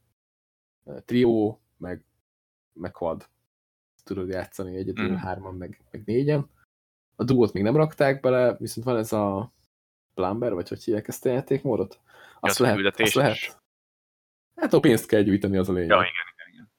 trió, 1.05 1.61
meg, 1.77 2.05
meg 2.73 2.91
quad. 2.91 3.29
Tudod 4.03 4.29
játszani 4.29 4.75
egyedül, 4.75 5.11
mm. 5.11 5.15
hárman, 5.15 5.55
meg, 5.55 5.81
meg 5.91 6.03
négyen. 6.05 6.49
A 7.15 7.23
duót 7.23 7.53
még 7.53 7.63
nem 7.63 7.75
rakták 7.75 8.19
bele, 8.19 8.55
viszont 8.57 8.85
van 8.85 8.97
ez 8.97 9.13
a 9.13 9.53
Plumber, 10.13 10.53
vagy 10.53 10.69
hogy 10.69 10.83
hívják 10.83 11.07
ezt 11.07 11.25
a 11.25 11.29
játékmódot? 11.29 11.99
Azt, 12.39 12.59
ja, 12.59 12.65
lehet, 12.65 12.99
azt 12.99 13.13
lehet. 13.13 13.61
Hát 14.55 14.73
a 14.73 14.79
pénzt 14.79 15.05
kell 15.05 15.21
gyűjteni, 15.21 15.57
az 15.57 15.69
a 15.69 15.73
lényeg. 15.73 15.89
Ja, 15.89 15.95
igen, 15.95 16.13
igen, 16.33 16.53
igen. 16.53 16.71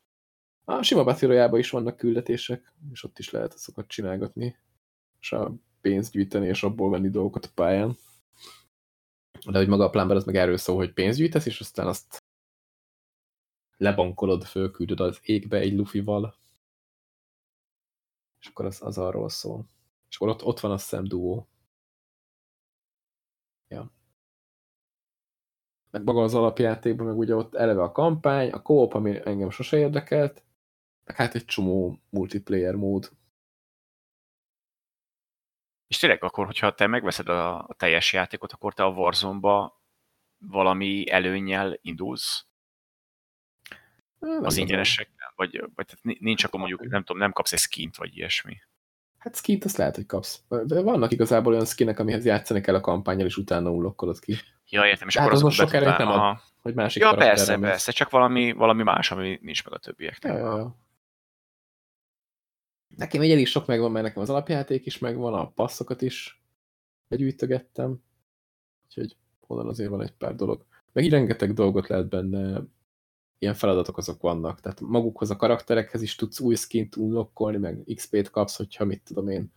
A 0.65 0.83
sima 0.83 1.05
Battle 1.05 1.59
is 1.59 1.71
vannak 1.71 1.97
küldetések, 1.97 2.73
és 2.93 3.05
ott 3.05 3.19
is 3.19 3.31
lehet 3.31 3.55
azokat 3.55 3.87
csinálgatni, 3.89 4.57
és 5.21 5.33
a 5.33 5.55
pénzt 5.81 6.13
gyűjteni, 6.13 6.47
és 6.47 6.63
abból 6.63 6.91
venni 6.91 7.11
dolgokat 7.11 7.45
a 7.45 7.51
pályán. 7.55 7.97
De 9.47 9.59
hogy 9.59 9.68
maga 9.68 9.84
a 9.84 9.91
plánban 9.91 10.16
az 10.16 10.24
meg 10.24 10.36
erről 10.36 10.57
szól, 10.57 10.76
hogy 10.76 10.93
pénzt 10.93 11.18
gyűjtesz, 11.18 11.47
és 11.47 11.61
aztán 11.61 11.86
azt 11.86 12.22
lebankolod, 13.76 14.45
fölküldöd 14.45 15.01
az 15.01 15.20
égbe 15.22 15.59
egy 15.59 15.76
lufival. 15.76 16.34
És 18.41 18.47
akkor 18.47 18.64
az, 18.64 18.82
az 18.82 18.99
arról 18.99 19.28
szól. 19.28 19.66
És 20.09 20.16
akkor 20.16 20.28
ott, 20.28 20.45
ott 20.45 20.61
van 20.61 20.70
a 20.70 20.78
szem 20.78 21.05
duó. 21.05 21.49
Ja. 23.68 23.93
Meg 25.91 26.05
maga 26.05 26.22
az 26.22 26.34
alapjátékban, 26.34 27.07
meg 27.07 27.18
ugye 27.18 27.34
ott 27.34 27.55
eleve 27.55 27.82
a 27.82 27.93
kampány, 27.93 28.51
a 28.51 28.62
coop, 28.62 28.95
ami 28.95 29.20
engem 29.24 29.51
sose 29.51 29.78
érdekelt, 29.78 30.43
meg 31.05 31.16
hát 31.16 31.34
egy 31.34 31.45
csomó 31.45 32.01
multiplayer 32.11 32.74
mód, 32.74 33.11
és 35.91 35.99
tényleg 35.99 36.24
akkor, 36.24 36.47
hogyha 36.47 36.74
te 36.74 36.86
megveszed 36.86 37.28
a, 37.28 37.59
a 37.59 37.74
teljes 37.76 38.12
játékot, 38.12 38.53
akkor 38.53 38.74
te 38.74 38.84
a 38.84 38.88
Warzone-ba 38.88 39.82
valami 40.38 41.11
előnyel 41.11 41.78
indulsz? 41.82 42.47
Nem 44.18 44.45
az 44.45 44.57
ingyenesekkel? 44.57 45.32
vagy, 45.41 45.70
vagy 45.74 45.86
tehát 45.86 46.20
nincs 46.20 46.45
akkor 46.45 46.59
mondjuk, 46.59 46.88
nem 46.88 47.05
tudom, 47.05 47.22
nem 47.22 47.32
kapsz 47.32 47.53
egy 47.53 47.59
skint, 47.59 47.97
vagy 47.97 48.16
ilyesmi. 48.16 48.57
Hát 49.18 49.36
skint 49.36 49.64
azt 49.64 49.76
lehet, 49.76 49.95
hogy 49.95 50.07
kapsz. 50.07 50.43
De 50.49 50.82
vannak 50.82 51.12
igazából 51.12 51.53
olyan 51.53 51.64
skinek, 51.64 51.99
amihez 51.99 52.24
játszani 52.24 52.61
kell 52.61 52.74
a 52.74 52.80
kampányjal, 52.80 53.26
és 53.26 53.36
utána 53.36 53.70
unlokkolod 53.70 54.20
ki. 54.20 54.36
Ja, 54.68 54.86
értem, 54.86 55.09
és 55.09 55.14
hát 55.14 55.22
akkor 55.22 55.36
az 55.36 55.43
most 55.43 55.57
sok 55.57 55.72
erőt 55.72 55.99
nem 55.99 56.09
ad, 56.09 56.38
hogy 56.62 56.74
másik 56.74 57.03
Ja, 57.03 57.14
persze, 57.14 57.59
persze, 57.59 57.93
csak 57.93 58.11
valami, 58.11 58.53
valami 58.53 58.82
más, 58.82 59.11
ami 59.11 59.38
nincs 59.43 59.64
meg 59.64 59.74
a 59.74 59.78
többieknek. 59.78 60.32
Ja, 60.32 60.38
ja, 60.38 60.57
ja. 60.57 60.76
Nekem 62.97 63.20
egy 63.20 63.30
elég 63.30 63.47
sok 63.47 63.66
megvan, 63.66 63.91
mert 63.91 64.05
nekem 64.05 64.22
az 64.22 64.30
alapjáték 64.30 64.86
is 64.86 64.99
megvan, 64.99 65.34
a 65.34 65.51
passzokat 65.51 66.03
is 66.03 66.43
begyűjtögettem. 67.09 68.03
Úgyhogy 68.86 69.16
onnan 69.47 69.68
azért 69.68 69.91
van 69.91 70.03
egy 70.03 70.12
pár 70.12 70.34
dolog. 70.34 70.64
Meg 70.93 71.05
így 71.05 71.11
rengeteg 71.11 71.53
dolgot 71.53 71.88
lehet 71.88 72.09
benne, 72.09 72.62
ilyen 73.38 73.55
feladatok 73.55 73.97
azok 73.97 74.20
vannak. 74.20 74.61
Tehát 74.61 74.80
magukhoz 74.80 75.30
a 75.30 75.36
karakterekhez 75.36 76.03
is 76.03 76.14
tudsz 76.14 76.41
új 76.41 76.55
skint 76.55 76.97
unlockolni, 76.97 77.57
meg 77.57 77.82
XP-t 77.95 78.30
kapsz, 78.30 78.57
hogyha 78.57 78.84
mit 78.84 79.03
tudom 79.05 79.28
én, 79.28 79.53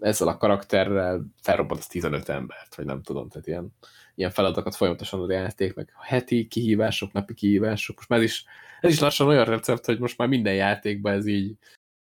ezzel 0.00 0.28
a 0.28 0.36
karakterrel 0.36 1.26
felrobbant 1.42 1.80
az 1.80 1.86
15 1.86 2.28
embert, 2.28 2.74
vagy 2.74 2.84
nem 2.84 3.02
tudom, 3.02 3.28
tehát 3.28 3.46
ilyen, 3.46 3.74
ilyen 4.14 4.30
feladatokat 4.30 4.74
folyamatosan 4.74 5.22
a 5.22 5.32
játék, 5.32 5.74
meg 5.74 5.92
heti 6.00 6.46
kihívások, 6.46 7.12
napi 7.12 7.34
kihívások. 7.34 7.96
Most 7.96 8.08
már 8.08 8.18
ez 8.18 8.24
is, 8.24 8.44
ez 8.80 8.92
is 8.92 9.00
lassan 9.00 9.26
olyan 9.26 9.44
recept, 9.44 9.84
hogy 9.84 9.98
most 9.98 10.18
már 10.18 10.28
minden 10.28 10.54
játékban 10.54 11.12
ez 11.12 11.26
így, 11.26 11.56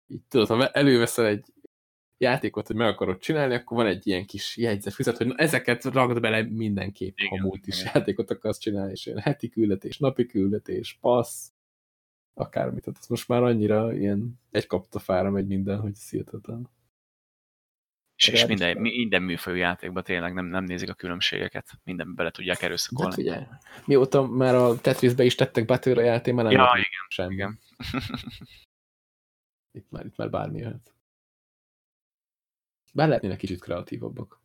így 0.07 0.21
tudod, 0.27 0.47
ha 0.47 0.67
előveszel 0.67 1.25
egy 1.25 1.45
játékot, 2.17 2.67
hogy 2.67 2.75
meg 2.75 2.87
akarod 2.87 3.19
csinálni, 3.19 3.53
akkor 3.53 3.77
van 3.77 3.85
egy 3.85 4.07
ilyen 4.07 4.25
kis 4.25 4.57
jegyzet 4.57 4.93
fizet, 4.93 5.17
hogy 5.17 5.27
na, 5.27 5.35
ezeket 5.35 5.83
ragd 5.83 6.19
bele 6.19 6.43
mindenképp, 6.43 7.17
igen, 7.17 7.39
ha 7.39 7.45
múlt 7.45 7.67
is 7.67 7.79
igen. 7.79 7.91
játékot 7.93 8.31
akarsz 8.31 8.57
csinálni, 8.57 8.91
és 8.91 9.05
ilyen 9.05 9.19
heti 9.19 9.49
küldetés, 9.49 9.97
napi 9.97 10.25
küldetés, 10.25 10.97
passz, 11.01 11.49
akármit. 12.33 12.83
Tehát 12.83 12.99
ez 12.99 13.07
most 13.07 13.27
már 13.27 13.43
annyira 13.43 13.93
ilyen 13.93 14.39
egy 14.51 14.67
kaptafára 14.67 15.29
megy 15.29 15.47
minden, 15.47 15.79
hogy 15.79 15.93
szírtatlan. 15.93 16.69
És, 18.17 18.27
és 18.27 18.45
minden, 18.45 18.77
minden 18.77 19.21
műfajú 19.21 19.55
játékban 19.55 20.03
tényleg 20.03 20.33
nem, 20.33 20.45
nem 20.45 20.63
nézik 20.63 20.89
a 20.89 20.93
különbségeket. 20.93 21.71
Minden 21.83 22.15
bele 22.15 22.31
tudják 22.31 22.61
erőszakolni. 22.61 23.11
Hát 23.11 23.19
figyelj, 23.19 23.43
mióta 23.85 24.27
már 24.27 24.55
a 24.55 24.81
Tetrisbe 24.81 25.23
is 25.23 25.35
tettek 25.35 25.65
Battle 25.65 25.93
Royale-t, 25.93 26.31
már 26.31 26.43
nem 26.43 26.53
ja, 26.53 26.69
igen, 26.73 27.07
semmi. 27.07 27.33
igen. 27.33 27.59
itt, 29.75 29.91
már, 29.91 30.05
itt 30.05 30.15
már 30.15 30.29
bármi 30.29 30.59
jöhet. 30.59 30.93
Bár 32.93 33.07
lehetnének 33.07 33.37
kicsit 33.37 33.61
kreatívabbak. 33.61 34.41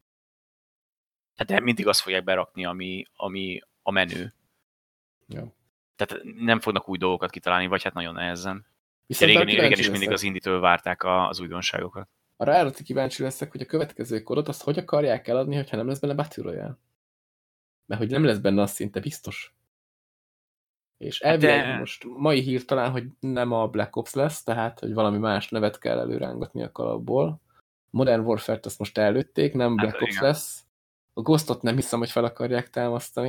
Hát 1.36 1.46
de 1.46 1.60
mindig 1.60 1.86
azt 1.86 2.00
fogják 2.00 2.24
berakni, 2.24 2.64
ami, 2.64 3.04
ami 3.16 3.60
a 3.82 3.90
menő. 3.90 4.34
Ja. 5.26 5.54
Tehát 5.96 6.24
nem 6.24 6.60
fognak 6.60 6.88
új 6.88 6.98
dolgokat 6.98 7.30
kitalálni, 7.30 7.66
vagy 7.66 7.82
hát 7.82 7.94
nagyon 7.94 8.14
nehezen. 8.14 8.66
Viszont 9.06 9.30
régen, 9.30 9.46
régen 9.46 9.78
is 9.78 9.90
mindig 9.90 10.10
az 10.10 10.22
inditől 10.22 10.60
várták 10.60 11.04
az 11.04 11.40
újdonságokat. 11.40 12.08
Arra 12.36 12.52
eredeti 12.52 12.82
kíváncsi 12.82 13.22
leszek, 13.22 13.50
hogy 13.50 13.60
a 13.60 13.66
következő 13.66 14.22
kodot 14.22 14.48
azt 14.48 14.62
hogy 14.62 14.78
akarják 14.78 15.28
eladni, 15.28 15.56
hogyha 15.56 15.76
nem 15.76 15.86
lesz 15.86 15.98
benne 15.98 16.14
Battle 16.14 16.42
Royale. 16.42 16.78
Mert 17.86 18.00
hogy 18.00 18.10
nem 18.10 18.24
lesz 18.24 18.38
benne, 18.38 18.62
az 18.62 18.70
szinte 18.70 19.00
biztos. 19.00 19.54
És 21.00 21.22
hát 21.22 21.32
elvileg 21.32 21.64
De... 21.64 21.78
most 21.78 22.04
mai 22.16 22.40
hír 22.40 22.64
talán, 22.64 22.90
hogy 22.90 23.04
nem 23.20 23.52
a 23.52 23.68
Black 23.68 23.96
Ops 23.96 24.14
lesz, 24.14 24.42
tehát 24.42 24.78
hogy 24.78 24.94
valami 24.94 25.18
más 25.18 25.48
nevet 25.48 25.78
kell 25.78 25.98
előrángatni 25.98 26.62
a 26.62 26.72
kalapból. 26.72 27.40
Modern 27.90 28.24
Warfare-t 28.24 28.66
azt 28.66 28.78
most 28.78 28.98
előtték, 28.98 29.54
nem 29.54 29.68
hát 29.68 29.76
Black 29.76 29.92
hát, 29.92 30.02
Ops 30.02 30.10
igen. 30.12 30.24
lesz. 30.24 30.64
A 31.12 31.20
Ghostot 31.20 31.62
nem 31.62 31.74
hiszem, 31.74 31.98
hogy 31.98 32.10
fel 32.10 32.24
akarják 32.24 32.70
támasztani. 32.70 33.28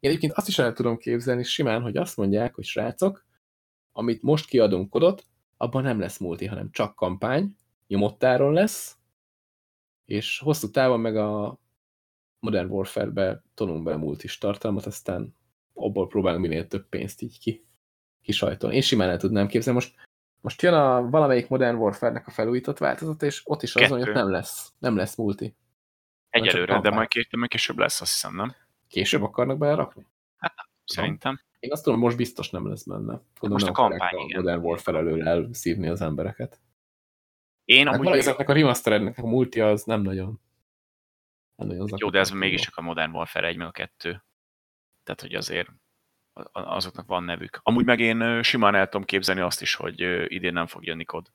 Én 0.00 0.10
egyébként 0.10 0.32
azt 0.32 0.48
is 0.48 0.58
el 0.58 0.72
tudom 0.72 0.96
képzelni 0.96 1.42
simán, 1.42 1.82
hogy 1.82 1.96
azt 1.96 2.16
mondják, 2.16 2.54
hogy 2.54 2.64
srácok, 2.64 3.26
amit 3.92 4.22
most 4.22 4.46
kiadunk 4.46 4.90
kodot, 4.90 5.26
abban 5.56 5.82
nem 5.82 6.00
lesz 6.00 6.18
multi, 6.18 6.46
hanem 6.46 6.70
csak 6.70 6.94
kampány, 6.94 7.56
nyomottáron 7.86 8.52
lesz, 8.52 8.96
és 10.04 10.38
hosszú 10.38 10.70
távon 10.70 11.00
meg 11.00 11.16
a 11.16 11.58
Modern 12.40 12.70
Warfare-be 12.70 13.42
tolunk 13.54 13.82
be 13.82 13.96
multis 13.96 14.38
tartalmat, 14.38 14.86
aztán 14.86 15.36
abból 15.80 16.08
próbálunk 16.08 16.42
minél 16.42 16.66
több 16.66 16.88
pénzt 16.88 17.22
így 17.22 17.38
ki, 17.38 17.64
kisajtolni. 18.22 18.76
Én 18.76 18.82
simán 18.82 19.08
el 19.08 19.18
tudnám 19.18 19.46
képzelni. 19.46 19.78
Most, 19.78 19.94
most 20.40 20.62
jön 20.62 20.74
a 20.74 21.10
valamelyik 21.10 21.48
Modern 21.48 21.76
Warfare-nek 21.76 22.26
a 22.26 22.30
felújított 22.30 22.78
változat, 22.78 23.22
és 23.22 23.40
ott 23.44 23.62
is 23.62 23.74
az, 23.74 23.88
hogy 23.88 24.12
nem 24.12 24.30
lesz, 24.30 24.72
nem 24.78 24.96
lesz 24.96 25.16
multi. 25.16 25.56
Egyelőre, 26.30 26.80
de 26.80 26.90
majd, 26.90 27.08
később, 27.08 27.38
majd 27.38 27.50
később 27.50 27.78
lesz, 27.78 28.00
azt 28.00 28.12
hiszem, 28.12 28.34
nem? 28.34 28.54
Később 28.88 29.22
akarnak 29.22 29.58
belerakni? 29.58 30.06
Hát, 30.36 30.54
szerintem. 30.84 31.40
Én 31.58 31.72
azt 31.72 31.84
tudom, 31.84 31.98
most 31.98 32.16
biztos 32.16 32.50
nem 32.50 32.68
lesz 32.68 32.86
benne. 32.86 33.20
Gondolom, 33.40 33.50
most 33.50 33.66
a 33.66 33.72
kampány, 33.72 34.14
a 34.14 34.24
igen. 34.24 34.40
Modern 34.40 34.64
Warfare 34.64 34.98
elől 34.98 35.28
elszívni 35.28 35.88
az 35.88 36.00
embereket. 36.00 36.60
Én 37.64 37.86
hát 37.86 37.94
amúgy... 37.94 38.16
ezeknek 38.16 38.48
a 38.48 38.52
remasterednek 38.52 39.18
a 39.18 39.26
multi 39.26 39.60
az 39.60 39.84
nem 39.84 40.02
nagyon. 40.02 40.40
Nem 41.54 41.68
nagyon 41.68 41.88
Jó, 41.96 42.10
de 42.10 42.18
ez 42.18 42.30
mégis 42.30 42.60
csak 42.60 42.76
a 42.76 42.80
Modern 42.80 43.14
Warfare 43.14 43.46
1 43.46 43.56
meg 43.56 43.66
a 43.66 43.70
2. 43.70 44.22
Tehát, 45.08 45.20
hogy 45.22 45.34
azért 45.34 45.68
azoknak 46.52 47.06
van 47.06 47.24
nevük. 47.24 47.60
Amúgy 47.62 47.84
meg 47.84 48.00
én 48.00 48.42
simán 48.42 48.74
el 48.74 48.88
tudom 48.88 49.06
képzelni 49.06 49.40
azt 49.40 49.62
is, 49.62 49.74
hogy 49.74 50.00
idén 50.32 50.52
nem 50.52 50.66
fog 50.66 50.84
jönni 50.84 51.04
kod. 51.04 51.32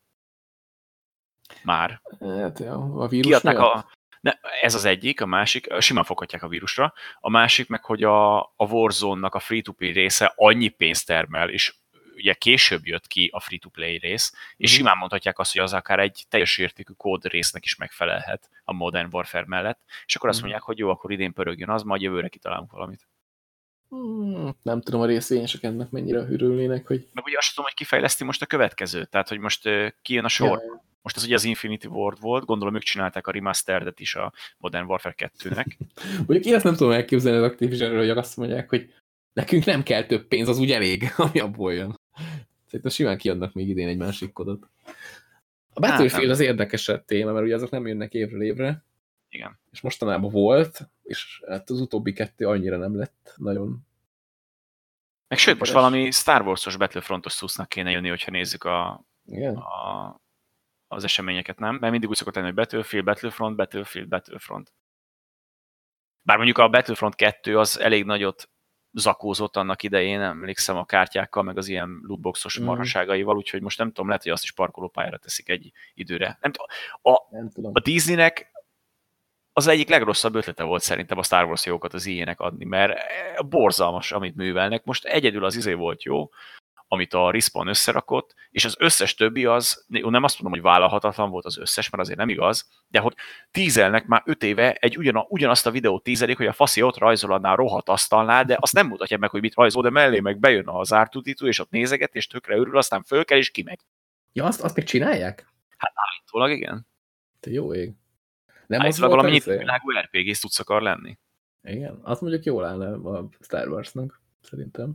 Már. 1.63 2.01
Hát, 2.19 2.59
a 2.59 3.07
vírus 3.07 3.43
a, 3.43 3.85
ne, 4.21 4.31
ez 4.61 4.75
az 4.75 4.85
egyik, 4.85 5.21
a 5.21 5.25
másik, 5.25 5.73
simán 5.79 6.03
foghatják 6.03 6.43
a 6.43 6.47
vírusra, 6.47 6.93
a 7.19 7.29
másik 7.29 7.67
meg, 7.67 7.83
hogy 7.83 8.03
a, 8.03 8.39
a 8.39 8.65
Warzone-nak 8.69 9.35
a 9.35 9.39
free-to-play 9.39 9.91
része 9.91 10.33
annyi 10.35 10.67
pénzt 10.67 11.05
termel, 11.05 11.49
és 11.49 11.75
ugye 12.15 12.33
később 12.33 12.85
jött 12.85 13.07
ki 13.07 13.29
a 13.33 13.39
free-to-play 13.39 13.97
rész, 13.97 14.33
és 14.57 14.71
mm. 14.71 14.75
simán 14.75 14.97
mondhatják 14.97 15.39
azt, 15.39 15.51
hogy 15.53 15.61
az 15.61 15.73
akár 15.73 15.99
egy 15.99 16.25
teljes 16.29 16.57
értékű 16.57 16.93
kód 16.93 17.25
résznek 17.25 17.65
is 17.65 17.75
megfelelhet 17.75 18.49
a 18.63 18.73
Modern 18.73 19.09
Warfare 19.11 19.45
mellett, 19.47 19.79
és 20.05 20.15
akkor 20.15 20.29
azt 20.29 20.37
mhm. 20.37 20.47
mondják, 20.47 20.67
hogy 20.67 20.77
jó, 20.77 20.89
akkor 20.89 21.11
idén 21.11 21.33
pörögjön 21.33 21.69
az, 21.69 21.83
majd 21.83 22.01
jövőre 22.01 22.27
kitalálunk 22.27 22.71
valamit. 22.71 23.07
Hmm, 23.93 24.55
nem 24.61 24.81
tudom 24.81 25.01
a 25.01 25.05
részvényesek 25.05 25.63
ennek 25.63 25.89
mennyire 25.89 26.25
hűrülnének, 26.25 26.87
hogy... 26.87 27.07
Meg 27.13 27.25
ugye 27.25 27.37
azt 27.37 27.49
tudom, 27.49 27.65
hogy 27.65 27.73
kifejleszti 27.73 28.23
most 28.23 28.41
a 28.41 28.45
következő, 28.45 29.05
tehát 29.05 29.29
hogy 29.29 29.39
most 29.39 29.67
uh, 29.67 29.87
kijön 30.01 30.23
a 30.23 30.27
sor. 30.27 30.61
Ja. 30.61 30.83
Most 31.01 31.15
ez 31.15 31.23
ugye 31.23 31.35
az 31.35 31.43
Infinity 31.43 31.85
Ward 31.85 32.19
volt, 32.21 32.45
gondolom 32.45 32.75
ők 32.75 32.81
csinálták 32.81 33.27
a 33.27 33.31
remasteredet 33.31 33.99
is 33.99 34.15
a 34.15 34.33
Modern 34.57 34.85
Warfare 34.85 35.15
2-nek. 35.17 35.65
Mondjuk 36.27 36.45
én 36.45 36.53
ezt 36.53 36.63
nem 36.63 36.75
tudom 36.75 36.91
elképzelni 36.91 37.37
az 37.37 37.43
activision 37.43 37.97
hogy 37.97 38.09
azt 38.09 38.37
mondják, 38.37 38.69
hogy 38.69 38.93
nekünk 39.33 39.65
nem 39.65 39.83
kell 39.83 40.03
több 40.03 40.27
pénz, 40.27 40.47
az 40.47 40.59
úgy 40.59 40.71
elég, 40.71 41.03
ami 41.17 41.39
abból 41.39 41.73
jön. 41.73 41.99
Szerintem 42.65 42.91
simán 42.91 43.17
kiadnak 43.17 43.53
még 43.53 43.69
idén 43.69 43.87
egy 43.87 43.97
másik 43.97 44.33
kodot. 44.33 44.69
A 45.73 45.79
Battlefield 45.79 46.11
hát, 46.11 46.31
az 46.31 46.39
érdekesebb 46.39 47.05
téma, 47.05 47.31
mert 47.31 47.45
ugye 47.45 47.55
azok 47.55 47.69
nem 47.69 47.87
jönnek 47.87 48.13
évről 48.13 48.43
évre. 48.43 48.83
Igen. 49.33 49.59
És 49.71 49.81
mostanában 49.81 50.31
volt, 50.31 50.89
és 51.03 51.43
hát 51.47 51.69
az 51.69 51.79
utóbbi 51.79 52.13
kettő 52.13 52.47
annyira 52.47 52.77
nem 52.77 52.97
lett 52.97 53.33
nagyon 53.37 53.85
meg 55.33 55.41
sőt, 55.41 55.59
most 55.59 55.71
valami 55.71 56.11
Star 56.11 56.41
Wars-os 56.41 56.77
Battlefrontos 56.77 57.31
szusznak 57.31 57.69
kéne 57.69 57.91
jönni, 57.91 58.09
hogyha 58.09 58.31
nézzük 58.31 58.63
a, 58.63 59.05
Igen. 59.25 59.55
a, 59.55 60.21
az 60.87 61.03
eseményeket, 61.03 61.59
nem? 61.59 61.75
Mert 61.75 61.91
mindig 61.91 62.09
úgy 62.09 62.15
szokott 62.15 62.35
lenni, 62.35 62.47
hogy 62.47 62.55
Battlefield, 62.55 63.05
Battlefront, 63.05 63.55
Battlefield, 63.55 64.07
Battlefront. 64.07 64.73
Bár 66.21 66.37
mondjuk 66.37 66.57
a 66.57 66.69
Battlefront 66.69 67.15
2 67.15 67.59
az 67.59 67.79
elég 67.79 68.05
nagyot 68.05 68.49
zakózott 68.91 69.55
annak 69.55 69.83
idején, 69.83 70.21
emlékszem 70.21 70.77
a 70.77 70.85
kártyákkal, 70.85 71.43
meg 71.43 71.57
az 71.57 71.67
ilyen 71.67 72.01
lootboxos 72.07 72.59
mm. 72.59 72.63
marhaságaival, 72.63 73.35
úgyhogy 73.35 73.61
most 73.61 73.77
nem 73.77 73.87
tudom, 73.87 74.07
lehet, 74.07 74.23
hogy 74.23 74.31
azt 74.31 74.43
is 74.43 74.51
parkolópályára 74.51 75.17
teszik 75.17 75.49
egy 75.49 75.71
időre. 75.93 76.37
Nem. 76.41 76.51
A, 77.01 77.27
nem 77.29 77.49
tudom. 77.49 77.71
a 77.73 77.79
Disneynek 77.79 78.51
az 79.53 79.67
egyik 79.67 79.89
legrosszabb 79.89 80.35
ötlete 80.35 80.63
volt 80.63 80.81
szerintem 80.81 81.17
a 81.17 81.23
Star 81.23 81.45
Wars 81.45 81.65
jókat 81.65 81.93
az 81.93 82.05
ilyenek 82.05 82.39
adni, 82.39 82.65
mert 82.65 82.99
borzalmas, 83.49 84.11
amit 84.11 84.35
művelnek. 84.35 84.83
Most 84.83 85.05
egyedül 85.05 85.45
az 85.45 85.55
izé 85.55 85.73
volt 85.73 86.03
jó, 86.03 86.29
amit 86.87 87.13
a 87.13 87.31
Respawn 87.31 87.67
összerakott, 87.67 88.35
és 88.49 88.65
az 88.65 88.75
összes 88.79 89.15
többi 89.15 89.45
az, 89.45 89.85
nem 89.87 90.23
azt 90.23 90.41
mondom, 90.41 90.61
hogy 90.61 90.71
vállalhatatlan 90.71 91.29
volt 91.29 91.45
az 91.45 91.57
összes, 91.57 91.89
mert 91.89 92.03
azért 92.03 92.17
nem 92.17 92.29
igaz, 92.29 92.69
de 92.87 92.99
hogy 92.99 93.13
tízelnek 93.51 94.05
már 94.05 94.21
öt 94.25 94.43
éve 94.43 94.73
egy 94.73 94.97
ugyan, 94.97 95.25
ugyanazt 95.27 95.65
a 95.65 95.71
videót 95.71 96.03
tízelik, 96.03 96.37
hogy 96.37 96.45
a 96.45 96.53
faszi 96.53 96.81
ott 96.81 96.97
rajzol 96.97 97.33
annál 97.33 97.55
rohadt 97.55 97.89
asztalnál, 97.89 98.45
de 98.45 98.57
azt 98.59 98.73
nem 98.73 98.87
mutatja 98.87 99.17
meg, 99.17 99.29
hogy 99.29 99.41
mit 99.41 99.55
rajzol, 99.55 99.83
de 99.83 99.89
mellé 99.89 100.19
meg 100.19 100.39
bejön 100.39 100.67
az 100.67 100.93
ártudító, 100.93 101.47
és 101.47 101.59
ott 101.59 101.69
nézeget, 101.69 102.15
és 102.15 102.27
tökre 102.27 102.55
örül, 102.55 102.77
aztán 102.77 103.03
föl 103.03 103.25
kell, 103.25 103.37
és 103.37 103.51
kimegy. 103.51 103.79
Ja, 104.33 104.45
azt, 104.45 104.61
azt 104.61 104.75
még 104.75 104.85
csinálják? 104.85 105.47
Hát 105.77 105.93
állítólag 105.95 106.51
igen. 106.51 106.87
Te 107.39 107.51
jó 107.51 107.73
ég. 107.73 107.93
Nem 108.77 108.85
állítólag 108.85 109.09
valami 109.09 109.31
nyitó 109.31 109.57
világú 109.57 109.91
RPG-s 109.91 110.39
tudsz 110.39 110.59
akar 110.59 110.81
lenni. 110.81 111.17
Igen, 111.63 111.99
azt 112.01 112.21
mondjuk 112.21 112.43
jól 112.43 112.65
állna 112.65 113.17
a 113.17 113.29
Star 113.39 113.67
Warsnak, 113.67 114.21
szerintem. 114.41 114.93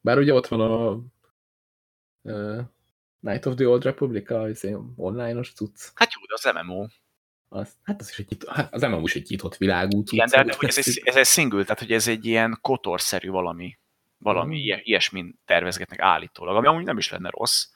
Bár 0.00 0.18
ugye 0.18 0.34
ott 0.34 0.46
van 0.46 0.60
a 0.60 0.90
uh, 2.22 2.60
Night 3.20 3.46
of 3.46 3.54
the 3.54 3.68
Old 3.68 3.84
Republic, 3.84 4.30
az 4.30 4.68
online-os 4.96 5.52
cucc. 5.52 5.90
Hát 5.94 6.12
jó, 6.12 6.20
de 6.26 6.34
az 6.34 6.64
MMO. 6.66 6.86
Az, 7.48 7.76
hát 7.82 8.00
az, 8.00 8.10
is 8.10 8.18
egy, 8.18 8.36
hát 8.46 8.74
az 8.74 8.82
MMO 8.82 9.00
is 9.04 9.14
egy 9.14 9.26
nyitott 9.28 9.56
világú 9.56 9.98
cucc. 9.98 10.12
Igen, 10.12 10.28
de, 10.28 10.42
de 10.42 10.54
hogy 10.56 10.68
ez, 10.68 10.78
egy, 10.78 11.02
ez 11.04 11.16
egy 11.16 11.26
single, 11.26 11.62
tehát 11.62 11.78
hogy 11.78 11.92
ez 11.92 12.08
egy 12.08 12.24
ilyen 12.24 12.58
kotorszerű 12.60 13.28
valami. 13.28 13.78
Valami 14.18 14.56
mm. 14.56 14.78
ilyesmin 14.82 15.40
tervezgetnek 15.44 16.00
állítólag, 16.00 16.56
ami 16.56 16.66
amúgy 16.66 16.84
nem 16.84 16.98
is 16.98 17.10
lenne 17.10 17.30
rossz. 17.30 17.66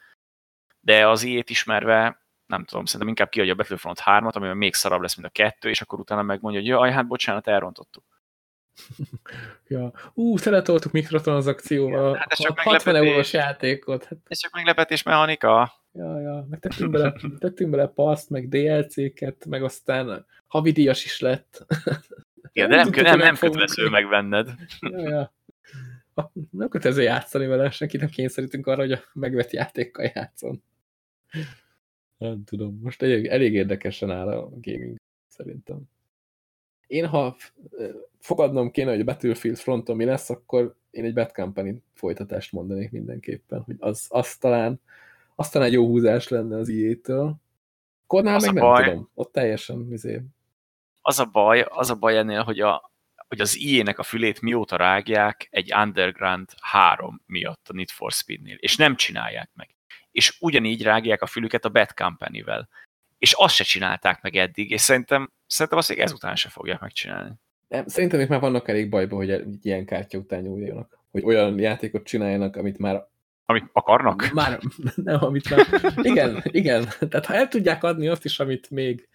De 0.80 1.08
az 1.08 1.22
ilyet 1.22 1.50
ismerve, 1.50 2.21
nem 2.52 2.64
tudom, 2.64 2.84
szerintem 2.84 3.08
inkább 3.08 3.28
kiadja 3.28 3.52
a 3.52 3.56
Battlefront 3.56 3.98
3-at, 4.04 4.32
amiben 4.32 4.56
még 4.56 4.74
szarabb 4.74 5.00
lesz, 5.00 5.14
mint 5.16 5.28
a 5.28 5.30
kettő, 5.30 5.68
és 5.68 5.80
akkor 5.80 5.98
utána 6.00 6.22
megmondja, 6.22 6.60
hogy 6.60 6.68
jaj, 6.68 6.90
hát 6.90 7.06
bocsánat, 7.06 7.46
elrontottuk. 7.48 8.04
Ja. 9.68 9.92
Ú, 10.14 10.38
teletoltuk 10.38 10.92
mikrotranszakcióval 10.92 12.14
Hát 12.16 12.32
ez 12.32 12.38
csak 12.38 12.58
60 12.58 12.72
meglepetés. 12.74 13.08
eurós 13.10 13.32
játékot. 13.32 14.04
Hát, 14.04 14.18
Ez 14.28 14.38
csak 14.38 14.52
meglepetés 14.54 15.02
mechanika. 15.02 15.72
ja, 15.92 16.20
ja. 16.20 16.46
Meg 16.50 16.58
tettünk 16.60 16.90
bele, 16.90 17.14
tettünk 17.38 17.70
bele 17.70 17.86
paszt, 17.86 18.30
meg 18.30 18.48
DLC-ket, 18.48 19.46
meg 19.46 19.62
aztán 19.62 20.26
havidíjas 20.46 21.04
is 21.04 21.20
lett. 21.20 21.66
Igen, 22.52 22.68
de 22.68 22.76
nem, 22.76 22.84
tudtuk, 22.84 23.02
nem, 23.02 23.18
nem 23.18 23.34
fogunk- 23.34 23.58
kötelező 23.60 23.88
megvenned. 23.90 24.48
Ja, 24.80 24.98
ja. 25.08 25.32
Nem 26.50 26.68
kötelező 26.68 27.02
játszani 27.02 27.46
vele, 27.46 27.70
senki 27.70 27.96
nem 27.96 28.08
kényszerítünk 28.08 28.66
arra, 28.66 28.80
hogy 28.80 28.92
a 28.92 29.00
megvett 29.12 29.50
játékkal 29.50 30.10
játszon. 30.14 30.62
Nem 32.22 32.44
tudom, 32.44 32.78
most 32.82 33.02
elég, 33.02 33.26
elég 33.26 33.54
érdekesen 33.54 34.10
áll 34.10 34.28
a 34.28 34.48
gaming, 34.60 34.96
szerintem. 35.28 35.82
Én, 36.86 37.06
ha 37.06 37.36
fogadnom 38.18 38.70
kéne, 38.70 38.90
hogy 38.90 39.00
a 39.00 39.04
Battlefield 39.04 39.56
fronton 39.56 39.96
mi 39.96 40.04
lesz, 40.04 40.30
akkor 40.30 40.76
én 40.90 41.04
egy 41.04 41.14
Bad 41.14 41.32
Company 41.32 41.82
folytatást 41.92 42.52
mondanék 42.52 42.90
mindenképpen, 42.90 43.62
hogy 43.62 43.76
az, 43.78 44.06
az 44.08 44.36
talán, 44.36 44.80
az 45.34 45.48
talán 45.48 45.68
egy 45.68 45.74
jó 45.74 45.86
húzás 45.86 46.28
lenne 46.28 46.56
az 46.56 46.68
IE-től. 46.68 47.36
Kornál 48.06 48.34
Az 48.34 48.44
meg 48.44 48.54
nem 48.54 48.62
baj. 48.64 48.84
tudom, 48.84 49.10
ott 49.14 49.32
teljesen 49.32 49.92
izé, 49.92 50.22
Az 51.00 51.18
a 51.18 51.24
baj, 51.24 51.60
az 51.68 51.90
a 51.90 51.94
baj 51.94 52.18
ennél, 52.18 52.42
hogy, 52.42 52.60
a, 52.60 52.92
hogy 53.28 53.40
az 53.40 53.58
IE-nek 53.58 53.98
a 53.98 54.02
fülét 54.02 54.40
mióta 54.40 54.76
rágják 54.76 55.48
egy 55.50 55.74
Underground 55.74 56.48
3 56.60 57.22
miatt 57.26 57.68
a 57.68 57.72
Need 57.72 57.90
for 57.90 58.12
Speed-nél, 58.12 58.56
és 58.56 58.76
nem 58.76 58.96
csinálják 58.96 59.50
meg. 59.54 59.74
És 60.12 60.36
ugyanígy 60.40 60.82
rágják 60.82 61.22
a 61.22 61.26
fülüket 61.26 61.64
a 61.64 61.68
Bad 61.68 61.92
Company-vel. 61.92 62.68
És 63.18 63.32
azt 63.32 63.54
se 63.54 63.64
csinálták 63.64 64.22
meg 64.22 64.36
eddig, 64.36 64.70
és 64.70 64.80
szerintem, 64.80 65.32
szerintem 65.46 65.78
azt 65.78 65.88
még 65.88 65.98
ezután 65.98 66.36
se 66.36 66.48
fogják 66.48 66.80
megcsinálni. 66.80 67.34
Nem, 67.68 67.86
szerintem 67.86 68.20
ők 68.20 68.28
már 68.28 68.40
vannak 68.40 68.68
elég 68.68 68.88
bajba, 68.88 69.16
hogy 69.16 69.44
ilyen 69.62 69.86
kártya 69.86 70.18
után 70.18 70.42
nyúljanak. 70.42 70.98
Hogy 71.10 71.24
olyan 71.24 71.58
játékot 71.58 72.04
csináljanak, 72.04 72.56
amit 72.56 72.78
már... 72.78 73.06
Amit 73.44 73.70
akarnak? 73.72 74.30
Már, 74.32 74.60
nem, 74.94 75.24
amit 75.24 75.50
már... 75.50 75.66
Igen, 75.96 76.42
igen. 76.44 76.88
Tehát 76.98 77.26
ha 77.26 77.34
el 77.34 77.48
tudják 77.48 77.84
adni 77.84 78.08
azt 78.08 78.24
is, 78.24 78.40
amit 78.40 78.70
még 78.70 79.08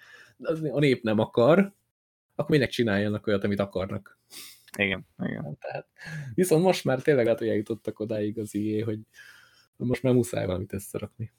a 0.71 0.79
nép 0.79 1.03
nem 1.03 1.19
akar, 1.19 1.73
akkor 2.35 2.49
minek 2.49 2.69
csináljanak 2.69 3.27
olyat, 3.27 3.43
amit 3.43 3.59
akarnak. 3.59 4.19
Igen, 4.77 5.07
igen. 5.23 5.57
Tehát, 5.59 5.87
viszont 6.33 6.63
most 6.63 6.85
már 6.85 7.01
tényleg 7.01 7.23
lehet, 7.23 7.39
hogy 7.39 7.49
eljutottak 7.49 7.99
odáig 7.99 8.39
az 8.39 8.55
IE, 8.55 8.83
hogy 8.83 8.99
most 9.85 10.03
már 10.03 10.13
muszáj 10.13 10.45
valamit 10.45 10.73
összerakni. 10.73 11.31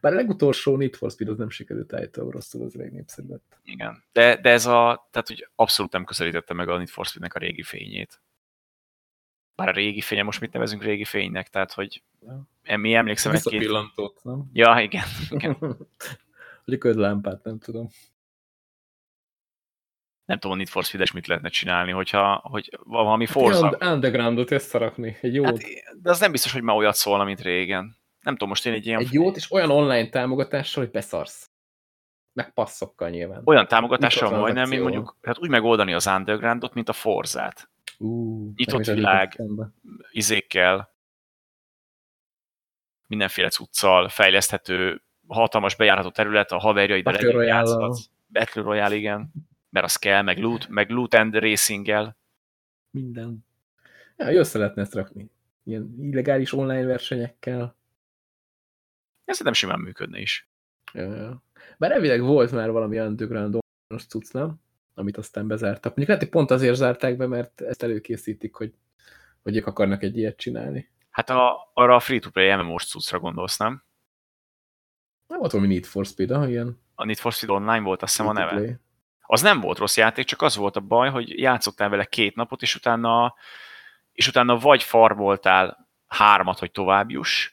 Bár 0.00 0.12
a 0.12 0.16
legutolsó 0.16 0.76
Need 0.76 0.94
for 0.94 1.10
Speed 1.10 1.30
az 1.30 1.36
nem 1.38 1.48
sikerült 1.50 1.92
állítólag 1.92 2.32
rosszul, 2.32 2.64
az 2.64 2.78
elég 2.78 2.90
népszerű 2.92 3.28
lett. 3.28 3.58
igen. 3.64 4.04
De, 4.12 4.40
de 4.40 4.50
ez 4.50 4.66
a, 4.66 5.08
tehát 5.10 5.28
hogy 5.28 5.48
abszolút 5.54 5.92
nem 5.92 6.04
közelítette 6.04 6.54
meg 6.54 6.68
a 6.68 6.76
Need 6.76 6.88
for 6.88 7.06
Speed-nek 7.06 7.34
a 7.34 7.38
régi 7.38 7.62
fényét. 7.62 8.22
Bár 9.54 9.68
a 9.68 9.72
régi 9.72 10.00
fénye, 10.00 10.22
most 10.22 10.40
mit 10.40 10.52
nevezünk 10.52 10.82
régi 10.82 11.04
fénynek, 11.04 11.48
tehát 11.48 11.72
hogy 11.72 12.02
Ja. 12.62 12.76
mi 12.76 12.94
emlékszem 12.94 13.32
egy-két... 13.32 13.52
Visszapillantott, 13.52 14.22
nem? 14.22 14.50
Ja, 14.52 14.80
igen. 14.80 15.04
igen. 15.30 15.56
Vagy 16.64 16.74
a 16.74 16.78
ködlámpát, 16.78 17.44
nem 17.44 17.58
tudom. 17.58 17.88
Nem 20.24 20.38
tudom, 20.38 20.52
a 20.52 20.56
Need 20.56 20.68
for 20.68 20.84
Speed-es 20.84 21.12
mit 21.12 21.26
lehetne 21.26 21.48
csinálni, 21.48 21.90
hogyha 21.90 22.40
hogy 22.44 22.78
valami 22.84 23.26
Forza. 23.26 23.76
Egy 23.80 23.88
undergroundot 23.88 24.50
összerakni, 24.50 25.16
egy 25.20 25.34
jót. 25.34 25.46
Hát, 25.46 25.60
de 26.02 26.10
az 26.10 26.20
nem 26.20 26.30
biztos, 26.30 26.52
hogy 26.52 26.62
már 26.62 26.76
olyat 26.76 26.94
szólna, 26.94 27.24
mint 27.24 27.40
régen. 27.40 27.96
Nem 28.20 28.32
tudom, 28.32 28.48
most 28.48 28.66
én 28.66 28.72
egy 28.72 28.86
ilyen... 28.86 29.00
egy 29.00 29.12
jót 29.12 29.36
és 29.36 29.52
olyan 29.52 29.70
online 29.70 30.08
támogatással, 30.08 30.82
hogy 30.82 30.92
beszarsz. 30.92 31.50
Meg 32.32 32.52
passzokkal 32.52 33.08
nyilván. 33.08 33.42
Olyan 33.44 33.68
támogatással 33.68 34.38
majdnem, 34.38 34.68
mint 34.68 34.82
mondjuk, 34.82 35.16
hát 35.22 35.38
úgy 35.38 35.48
megoldani 35.48 35.92
az 35.92 36.06
Undergroundot, 36.06 36.74
mint 36.74 36.88
a 36.88 36.92
Forzát. 36.92 37.68
Ú, 37.98 38.52
Nyitott 38.56 38.84
világ. 38.84 39.42
Izékkel, 40.10 40.94
mindenféle 43.06 43.48
cuccal, 43.48 44.08
fejleszthető, 44.08 45.02
hatalmas 45.26 45.76
bejárható 45.76 46.10
terület, 46.10 46.52
a 46.52 47.42
játszhatsz. 47.42 48.08
Battle 48.26 48.62
Royale, 48.62 48.94
igen. 48.94 49.32
Mert 49.74 49.86
az 49.86 49.96
kell, 49.96 50.22
meg 50.22 50.38
loot, 50.38 50.68
meg 50.68 50.90
loot 50.90 51.14
and 51.14 51.34
racing-el. 51.34 52.16
Minden. 52.90 53.46
Ja, 54.16 54.30
jó 54.30 54.38
össze 54.38 54.58
lehetne 54.58 54.82
ezt 54.82 54.94
rakni. 54.94 55.30
Ilyen 55.62 55.94
illegális 56.00 56.52
online 56.52 56.84
versenyekkel. 56.84 57.76
Ez 59.24 59.36
szerintem 59.36 59.52
simán 59.52 59.80
működne 59.80 60.18
is. 60.18 60.48
Ja, 60.92 61.14
ja. 61.14 61.42
Bár 61.78 61.92
elvileg 61.92 62.20
volt 62.20 62.52
már 62.52 62.70
valami 62.70 62.98
underground 62.98 63.54
online 63.54 64.08
cucc, 64.08 64.32
nem? 64.32 64.60
Amit 64.94 65.16
aztán 65.16 65.46
bezártak. 65.46 65.96
Mondjuk 65.96 66.08
lehet, 66.08 66.22
hogy 66.22 66.32
pont 66.32 66.50
azért 66.50 66.76
zárták 66.76 67.16
be, 67.16 67.26
mert 67.26 67.60
ezt 67.60 67.82
előkészítik, 67.82 68.54
hogy, 68.54 68.74
hogy 69.42 69.56
ők 69.56 69.66
akarnak 69.66 70.02
egy 70.02 70.16
ilyet 70.16 70.36
csinálni. 70.36 70.90
Hát 71.10 71.30
a, 71.30 71.70
arra 71.72 71.94
a 71.94 72.00
free-to-play 72.00 72.56
MMO-s 72.56 72.86
cuccra 72.86 73.18
gondolsz, 73.18 73.56
nem? 73.56 73.84
Nem 75.26 75.38
volt 75.38 75.52
valami 75.52 75.72
Need 75.72 75.84
for 75.84 76.06
Speed, 76.06 76.30
ah, 76.30 76.48
ilyen. 76.48 76.80
A 76.94 77.04
Need 77.04 77.18
for 77.18 77.32
Speed 77.32 77.50
Online 77.50 77.80
volt, 77.80 78.02
azt 78.02 78.16
hiszem 78.16 78.28
a 78.28 78.32
neve. 78.32 78.82
Az 79.34 79.42
nem 79.42 79.60
volt 79.60 79.78
rossz 79.78 79.96
játék, 79.96 80.24
csak 80.24 80.42
az 80.42 80.56
volt 80.56 80.76
a 80.76 80.80
baj, 80.80 81.10
hogy 81.10 81.38
játszottál 81.38 81.88
vele 81.88 82.04
két 82.04 82.34
napot, 82.34 82.62
és 82.62 82.74
utána, 82.74 83.34
és 84.12 84.28
utána 84.28 84.58
vagy 84.58 84.82
farmoltál 84.82 85.88
hármat, 86.06 86.58
hogy 86.58 86.70
tovább 86.70 87.10
juss, 87.10 87.52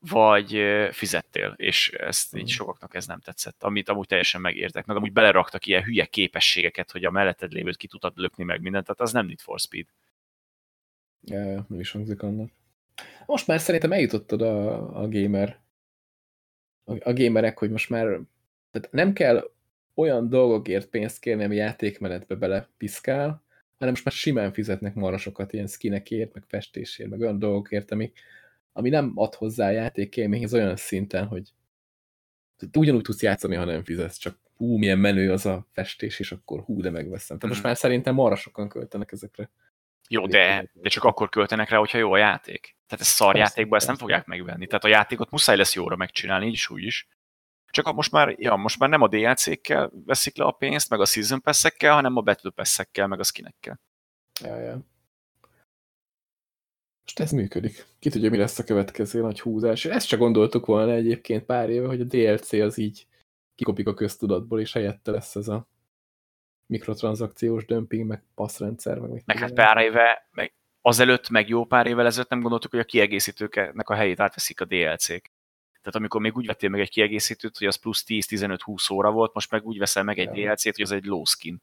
vagy 0.00 0.62
fizettél, 0.92 1.54
és 1.56 1.88
ezt 1.90 2.36
így 2.36 2.42
Mhm. 2.42 2.50
sokaknak 2.50 2.94
ez 2.94 3.06
nem 3.06 3.20
tetszett, 3.20 3.62
amit 3.62 3.88
amúgy 3.88 4.06
teljesen 4.06 4.40
megértek, 4.40 4.86
meg 4.86 4.96
amúgy 4.96 5.12
beleraktak 5.12 5.66
ilyen 5.66 5.82
hülye 5.82 6.04
képességeket, 6.04 6.90
hogy 6.90 7.04
a 7.04 7.10
melletted 7.10 7.52
lévőt 7.52 7.76
ki 7.76 7.86
tudtad 7.86 8.12
lökni 8.16 8.44
meg 8.44 8.60
mindent, 8.60 8.84
tehát 8.84 9.00
az 9.00 9.12
nem 9.12 9.26
Need 9.26 9.40
for 9.40 9.58
Speed. 9.60 9.86
Ja, 11.20 11.44
ja, 11.44 11.64
nem 11.68 11.80
is 11.80 11.90
hangzik 11.90 12.22
annak. 12.22 12.50
Most 13.26 13.46
már 13.46 13.60
szerintem 13.60 13.92
eljutottad 13.92 14.42
a, 14.42 14.74
a 15.00 15.08
gamer 15.08 15.60
a, 16.84 17.08
a 17.10 17.12
gamerek, 17.12 17.58
hogy 17.58 17.70
most 17.70 17.90
már 17.90 18.04
tehát 18.70 18.92
nem 18.92 19.12
kell 19.12 19.50
olyan 19.98 20.28
dolgokért 20.28 20.86
pénzt 20.88 21.20
kérni, 21.20 21.44
ami 21.44 21.56
játékmenetbe 21.56 22.34
belepiszkál, 22.34 23.42
hanem 23.78 23.94
most 23.94 24.04
már 24.04 24.14
simán 24.14 24.52
fizetnek 24.52 24.94
marasokat 24.94 25.52
ilyen 25.52 25.66
skinekért, 25.66 26.34
meg 26.34 26.44
festésért, 26.46 27.10
meg 27.10 27.20
olyan 27.20 27.38
dolgokért, 27.38 27.90
ami, 27.90 28.12
ami 28.72 28.88
nem 28.88 29.12
ad 29.14 29.34
hozzá 29.34 29.66
a 29.66 29.70
játékélményhez 29.70 30.54
olyan 30.54 30.76
szinten, 30.76 31.26
hogy 31.26 31.52
ugyanúgy 32.78 33.02
tudsz 33.02 33.22
játszani, 33.22 33.54
ha 33.54 33.64
nem 33.64 33.84
fizetsz, 33.84 34.16
csak 34.16 34.38
hú, 34.56 34.76
milyen 34.76 34.98
menő 34.98 35.32
az 35.32 35.46
a 35.46 35.66
festés, 35.72 36.18
és 36.18 36.32
akkor 36.32 36.60
hú, 36.60 36.80
de 36.80 36.90
megveszem. 36.90 37.36
Tehát 37.38 37.42
most 37.42 37.58
Mhm. 37.58 37.66
már 37.66 37.76
szerintem 37.76 38.14
marra 38.14 38.36
sokan 38.36 38.68
költenek 38.68 39.12
ezekre. 39.12 39.50
Jó, 40.08 40.26
de, 40.26 40.70
de 40.72 40.88
csak 40.88 41.04
akkor 41.04 41.28
költenek 41.28 41.68
rá, 41.68 41.78
hogyha 41.78 41.98
jó 41.98 42.12
a 42.12 42.16
játék. 42.16 42.76
Tehát 42.86 43.04
ez 43.04 43.10
szar 43.10 43.36
játékban 43.36 43.78
ezt 43.78 43.86
nem 43.86 43.96
fogják 43.96 44.26
megvenni. 44.26 44.66
Tehát 44.66 44.84
a 44.84 44.88
játékot 44.88 45.30
muszáj 45.30 45.56
lesz 45.56 45.74
jóra 45.74 45.96
megcsinálni, 45.96 46.46
így 46.46 46.52
is 46.52 46.70
úgy 46.70 46.82
is. 46.82 47.08
Csak 47.70 47.86
a- 47.86 47.92
most 47.92 48.12
már, 48.12 48.34
ja, 48.38 48.56
most 48.56 48.78
már 48.78 48.88
nem 48.88 49.02
a 49.02 49.08
DLC-kkel 49.08 49.90
veszik 50.06 50.36
le 50.36 50.44
a 50.44 50.50
pénzt, 50.50 50.90
meg 50.90 51.00
a 51.00 51.04
Season 51.04 51.40
Pass-ekkel, 51.40 51.94
hanem 51.94 52.16
a 52.16 52.20
Battle 52.20 52.50
Pass-ekkel, 52.50 53.06
meg 53.06 53.20
a 53.20 53.24
skinekkel. 53.24 53.80
Ja, 54.40 54.56
ja. 54.56 54.78
Most 57.02 57.20
ez 57.20 57.30
működik. 57.30 57.86
Ki 57.98 58.10
tudja, 58.10 58.30
mi 58.30 58.36
lesz 58.36 58.58
a 58.58 58.64
következő 58.64 59.20
nagy 59.20 59.40
húzás. 59.40 59.84
Ezt 59.84 60.06
csak 60.08 60.18
gondoltuk 60.18 60.66
volna 60.66 60.92
egyébként 60.92 61.44
pár 61.44 61.70
éve, 61.70 61.86
hogy 61.86 62.00
a 62.00 62.04
DLC 62.04 62.52
az 62.52 62.78
így 62.78 63.06
kikopik 63.54 63.86
a 63.86 63.94
köztudatból, 63.94 64.60
és 64.60 64.72
helyette 64.72 65.10
lesz 65.10 65.36
ez 65.36 65.48
a 65.48 65.68
mikrotranszakciós 66.66 67.64
dömping, 67.64 68.06
meg 68.06 68.22
passzrendszer, 68.34 68.98
meg 68.98 69.10
mit 69.10 69.26
Meg 69.26 69.38
hát 69.38 69.52
pár 69.52 69.76
éve, 69.76 70.28
meg 70.32 70.52
azelőtt, 70.82 71.28
meg 71.28 71.48
jó 71.48 71.64
pár 71.64 71.86
évvel 71.86 72.06
ezelőtt 72.06 72.30
nem 72.30 72.40
gondoltuk, 72.40 72.70
hogy 72.70 72.80
a 72.80 72.84
kiegészítőknek 72.84 73.88
a 73.88 73.94
helyét 73.94 74.20
átveszik 74.20 74.60
a 74.60 74.64
DLC-k. 74.64 75.30
Tehát 75.88 76.02
amikor 76.06 76.20
még 76.20 76.36
úgy 76.36 76.46
vettél 76.46 76.68
meg 76.68 76.80
egy 76.80 76.90
kiegészítőt, 76.90 77.58
hogy 77.58 77.66
az 77.66 77.76
plusz 77.76 78.04
10-15-20 78.08 78.92
óra 78.92 79.10
volt, 79.10 79.34
most 79.34 79.50
meg 79.50 79.64
úgy 79.64 79.78
veszel 79.78 80.02
meg 80.02 80.18
egy. 80.18 80.28
DLC-t, 80.28 80.76
hogy 80.76 80.84
az 80.84 80.92
egy 80.92 81.04
low 81.04 81.24
skin. 81.24 81.62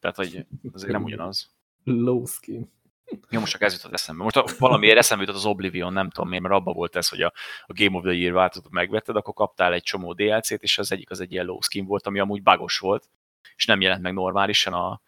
Tehát, 0.00 0.16
hogy 0.16 0.46
azért 0.72 0.92
nem 0.92 1.02
ugyanaz. 1.02 1.50
Low 1.84 2.24
skin. 2.26 2.72
Jó, 3.30 3.40
most 3.40 3.52
csak 3.52 3.60
ez 3.60 3.72
jutott 3.74 3.92
eszembe. 3.92 4.22
Most 4.22 4.58
valamiért 4.58 4.98
eszembe 4.98 5.24
jutott 5.24 5.38
az 5.38 5.46
Oblivion, 5.46 5.92
nem 5.92 6.10
tudom 6.10 6.28
miért, 6.28 6.42
mert 6.42 6.54
abban 6.54 6.74
volt 6.74 6.96
ez, 6.96 7.08
hogy 7.08 7.22
a, 7.22 7.32
a 7.66 7.72
Game 7.72 7.96
of 7.96 8.02
the 8.02 8.12
Year 8.12 8.32
változatot 8.32 8.72
megvetted, 8.72 9.16
akkor 9.16 9.34
kaptál 9.34 9.72
egy 9.72 9.82
csomó 9.82 10.12
DLC-t, 10.12 10.62
és 10.62 10.78
az 10.78 10.92
egyik 10.92 11.10
az 11.10 11.20
egy 11.20 11.32
ilyen 11.32 11.46
low 11.46 11.60
skin 11.60 11.86
volt, 11.86 12.06
ami 12.06 12.18
amúgy 12.18 12.42
bagos 12.42 12.78
volt, 12.78 13.08
és 13.56 13.66
nem 13.66 13.80
jelent 13.80 14.02
meg 14.02 14.12
normálisan 14.12 14.72
a, 14.72 15.00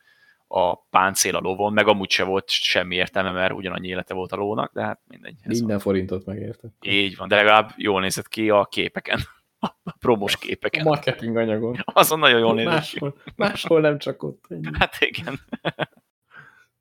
a 0.49 0.77
páncél 0.77 1.37
a 1.37 1.41
lovon, 1.41 1.73
meg 1.73 1.87
amúgy 1.87 2.11
se 2.11 2.25
volt 2.25 2.49
semmi 2.51 2.95
értelme, 2.95 3.31
mert 3.31 3.53
ugyanannyi 3.53 3.89
élete 3.89 4.15
volt 4.15 4.33
a 4.33 4.37
lónak, 4.37 4.73
de 4.73 4.83
hát 4.83 5.01
mindegy. 5.07 5.35
Ez 5.39 5.43
van. 5.45 5.59
Minden 5.59 5.79
forintot 5.79 6.25
megértek. 6.25 6.71
Így 6.81 7.17
van, 7.17 7.29
de 7.29 7.37
legalább 7.37 7.73
jól 7.77 8.01
nézett 8.01 8.29
ki 8.29 8.51
a 8.51 8.65
képeken, 8.65 9.21
a 9.61 9.93
promos 9.99 10.35
A 10.35 10.39
képeken. 10.39 10.85
marketing 10.85 11.37
anyagon. 11.37 11.77
Azon 11.85 12.19
nagyon 12.19 12.41
jól 12.41 12.55
nézett 12.55 12.85
ki. 12.85 12.99
Máshol, 13.01 13.23
máshol 13.37 13.81
nem 13.81 13.99
csak 13.99 14.23
ott. 14.23 14.45
Ennyi. 14.49 14.71
Hát 14.79 14.97
igen. 15.01 15.41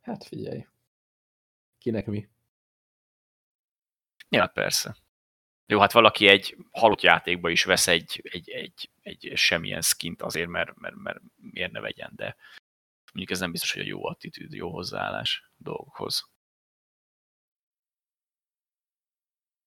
Hát 0.02 0.24
figyelj. 0.24 0.66
Kinek 1.80 2.06
mi? 2.06 2.28
Ja, 4.30 4.48
persze. 4.48 4.96
Jó, 5.66 5.80
hát 5.80 5.92
valaki 5.92 6.28
egy 6.28 6.58
halott 6.72 7.02
játékba 7.02 7.50
is 7.50 7.64
vesz 7.64 7.88
egy, 7.88 8.22
egy, 8.24 8.50
egy, 8.50 8.90
egy 9.02 9.32
semmilyen 9.36 9.82
skint 9.82 10.22
azért, 10.22 10.48
mert, 10.50 10.78
mert, 10.78 10.96
mert 10.96 11.20
miért 11.36 11.72
ne 11.72 11.80
vegyen, 11.80 12.12
de 12.16 12.36
mondjuk 13.18 13.38
ez 13.38 13.40
nem 13.40 13.52
biztos, 13.52 13.74
hogy 13.74 13.82
a 13.82 13.86
jó 13.86 14.08
attitűd, 14.08 14.54
jó 14.54 14.70
hozzáállás 14.70 15.52
dolgokhoz. 15.56 16.30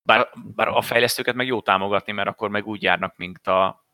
Bár, 0.02 0.28
bár 0.54 0.68
a 0.68 0.82
fejlesztőket 0.82 1.34
meg 1.34 1.46
jó 1.46 1.60
támogatni, 1.60 2.12
mert 2.12 2.28
akkor 2.28 2.50
meg 2.50 2.66
úgy 2.66 2.82
járnak, 2.82 3.16
mint 3.16 3.46
a, 3.46 3.84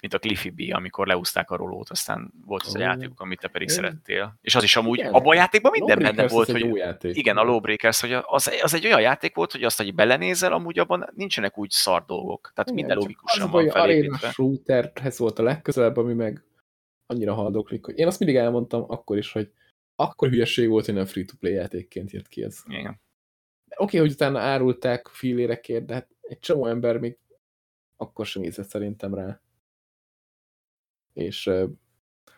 mint 0.00 0.14
a 0.14 0.18
Cliffy 0.18 0.50
B, 0.50 0.74
amikor 0.74 1.06
leúzták 1.06 1.50
a 1.50 1.56
rolót, 1.56 1.90
aztán 1.90 2.32
volt 2.44 2.62
az 2.62 2.74
oh. 2.74 2.80
a 2.80 2.84
játékok, 2.84 3.20
amit 3.20 3.40
te 3.40 3.48
pedig 3.48 3.68
Én... 3.68 3.74
szerettél. 3.74 4.38
És 4.40 4.54
az 4.54 4.62
is 4.62 4.76
amúgy, 4.76 4.98
igen. 4.98 5.12
abban 5.12 5.30
a 5.30 5.34
játékban 5.34 5.72
minden 5.72 5.98
benne 5.98 6.28
volt, 6.28 6.50
hogy 6.50 6.76
játék. 6.76 7.16
igen, 7.16 7.36
a 7.36 7.42
Lawbreakers, 7.42 8.00
hogy 8.00 8.12
az, 8.12 8.58
az 8.62 8.74
egy 8.74 8.86
olyan 8.86 9.00
játék 9.00 9.34
volt, 9.34 9.52
hogy 9.52 9.64
azt, 9.64 9.76
hogy 9.76 9.94
belenézel, 9.94 10.52
amúgy 10.52 10.78
abban 10.78 11.10
nincsenek 11.14 11.58
úgy 11.58 11.70
szar 11.70 12.04
dolgok. 12.04 12.50
Tehát 12.54 12.70
igen, 12.70 12.74
minden 12.74 12.96
logikusan 12.96 13.42
az 13.42 13.50
van 13.50 13.68
felépítve. 13.68 14.28
A 14.28 14.30
shooterhez 14.30 15.18
volt 15.18 15.38
a 15.38 15.42
legközelebb, 15.42 15.96
ami 15.96 16.14
meg 16.14 16.44
annyira 17.10 17.34
haldoklik, 17.34 17.84
hogy 17.84 17.98
én 17.98 18.06
azt 18.06 18.18
mindig 18.18 18.36
elmondtam 18.36 18.84
akkor 18.88 19.18
is, 19.18 19.32
hogy 19.32 19.52
akkor 19.94 20.28
hülyeség 20.28 20.68
volt, 20.68 20.84
hogy 20.84 20.94
nem 20.94 21.04
free-to-play 21.04 21.52
játékként 21.52 22.10
jött 22.10 22.28
ki 22.28 22.42
ez. 22.42 22.62
Igen. 22.66 23.00
Oké, 23.76 23.82
okay, 23.82 24.00
hogy 24.00 24.10
utána 24.10 24.40
árulták 24.40 25.08
fillérekért, 25.08 25.84
de 25.84 25.94
hát 25.94 26.08
egy 26.20 26.38
csomó 26.38 26.66
ember 26.66 26.98
még 26.98 27.18
akkor 27.96 28.26
sem 28.26 28.42
nézett 28.42 28.68
szerintem 28.68 29.14
rá. 29.14 29.40
És 31.12 31.50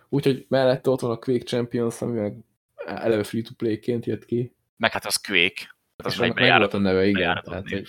úgyhogy 0.09 0.47
mellette 0.49 0.91
ott 0.91 1.01
van 1.01 1.11
a 1.11 1.19
Quake 1.19 1.45
Champions, 1.45 2.03
ami 2.03 2.21
meg 2.21 2.37
eleve 2.75 3.25
free-to-play-ként 3.25 4.07
jött 4.07 4.25
ki. 4.25 4.55
Meg 4.77 4.93
hát 4.93 5.05
az 5.05 5.17
Quake. 5.17 5.77
Hát 5.97 6.07
az 6.07 6.17
meg, 6.17 6.35
meg 6.35 6.59
volt 6.59 6.75
a 6.75 6.79
neve, 6.79 7.07
igen. 7.07 7.41
Tehát, 7.45 7.69
hogy, 7.69 7.89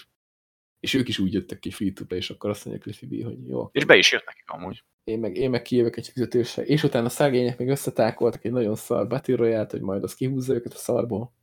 és 0.83 0.93
ők 0.93 1.07
is 1.07 1.19
úgy 1.19 1.33
jöttek 1.33 1.59
ki 1.59 1.71
free-to-play, 1.71 2.19
és 2.19 2.29
akkor 2.29 2.49
azt 2.49 2.65
mondja 2.65 2.83
Cliffy 2.83 3.05
B, 3.05 3.23
hogy 3.23 3.47
jó. 3.47 3.69
És 3.71 3.85
be 3.85 3.95
is 3.95 4.11
jött 4.11 4.25
nekik 4.25 4.49
amúgy. 4.49 4.83
Én 5.03 5.19
meg, 5.19 5.35
én 5.35 5.49
meg 5.49 5.61
kijövök 5.61 5.97
egy 5.97 6.07
fizetősre, 6.07 6.63
és 6.63 6.83
utána 6.83 7.05
a 7.05 7.09
szegények 7.09 7.57
még 7.57 7.67
összetákoltak 7.67 8.45
egy 8.45 8.51
nagyon 8.51 8.75
szar 8.75 9.07
Battle 9.07 9.35
royale 9.35 9.67
hogy 9.69 9.81
majd 9.81 10.03
az 10.03 10.15
kihúzza 10.15 10.53
őket 10.53 10.73
a 10.73 10.77
szarból. 10.77 11.33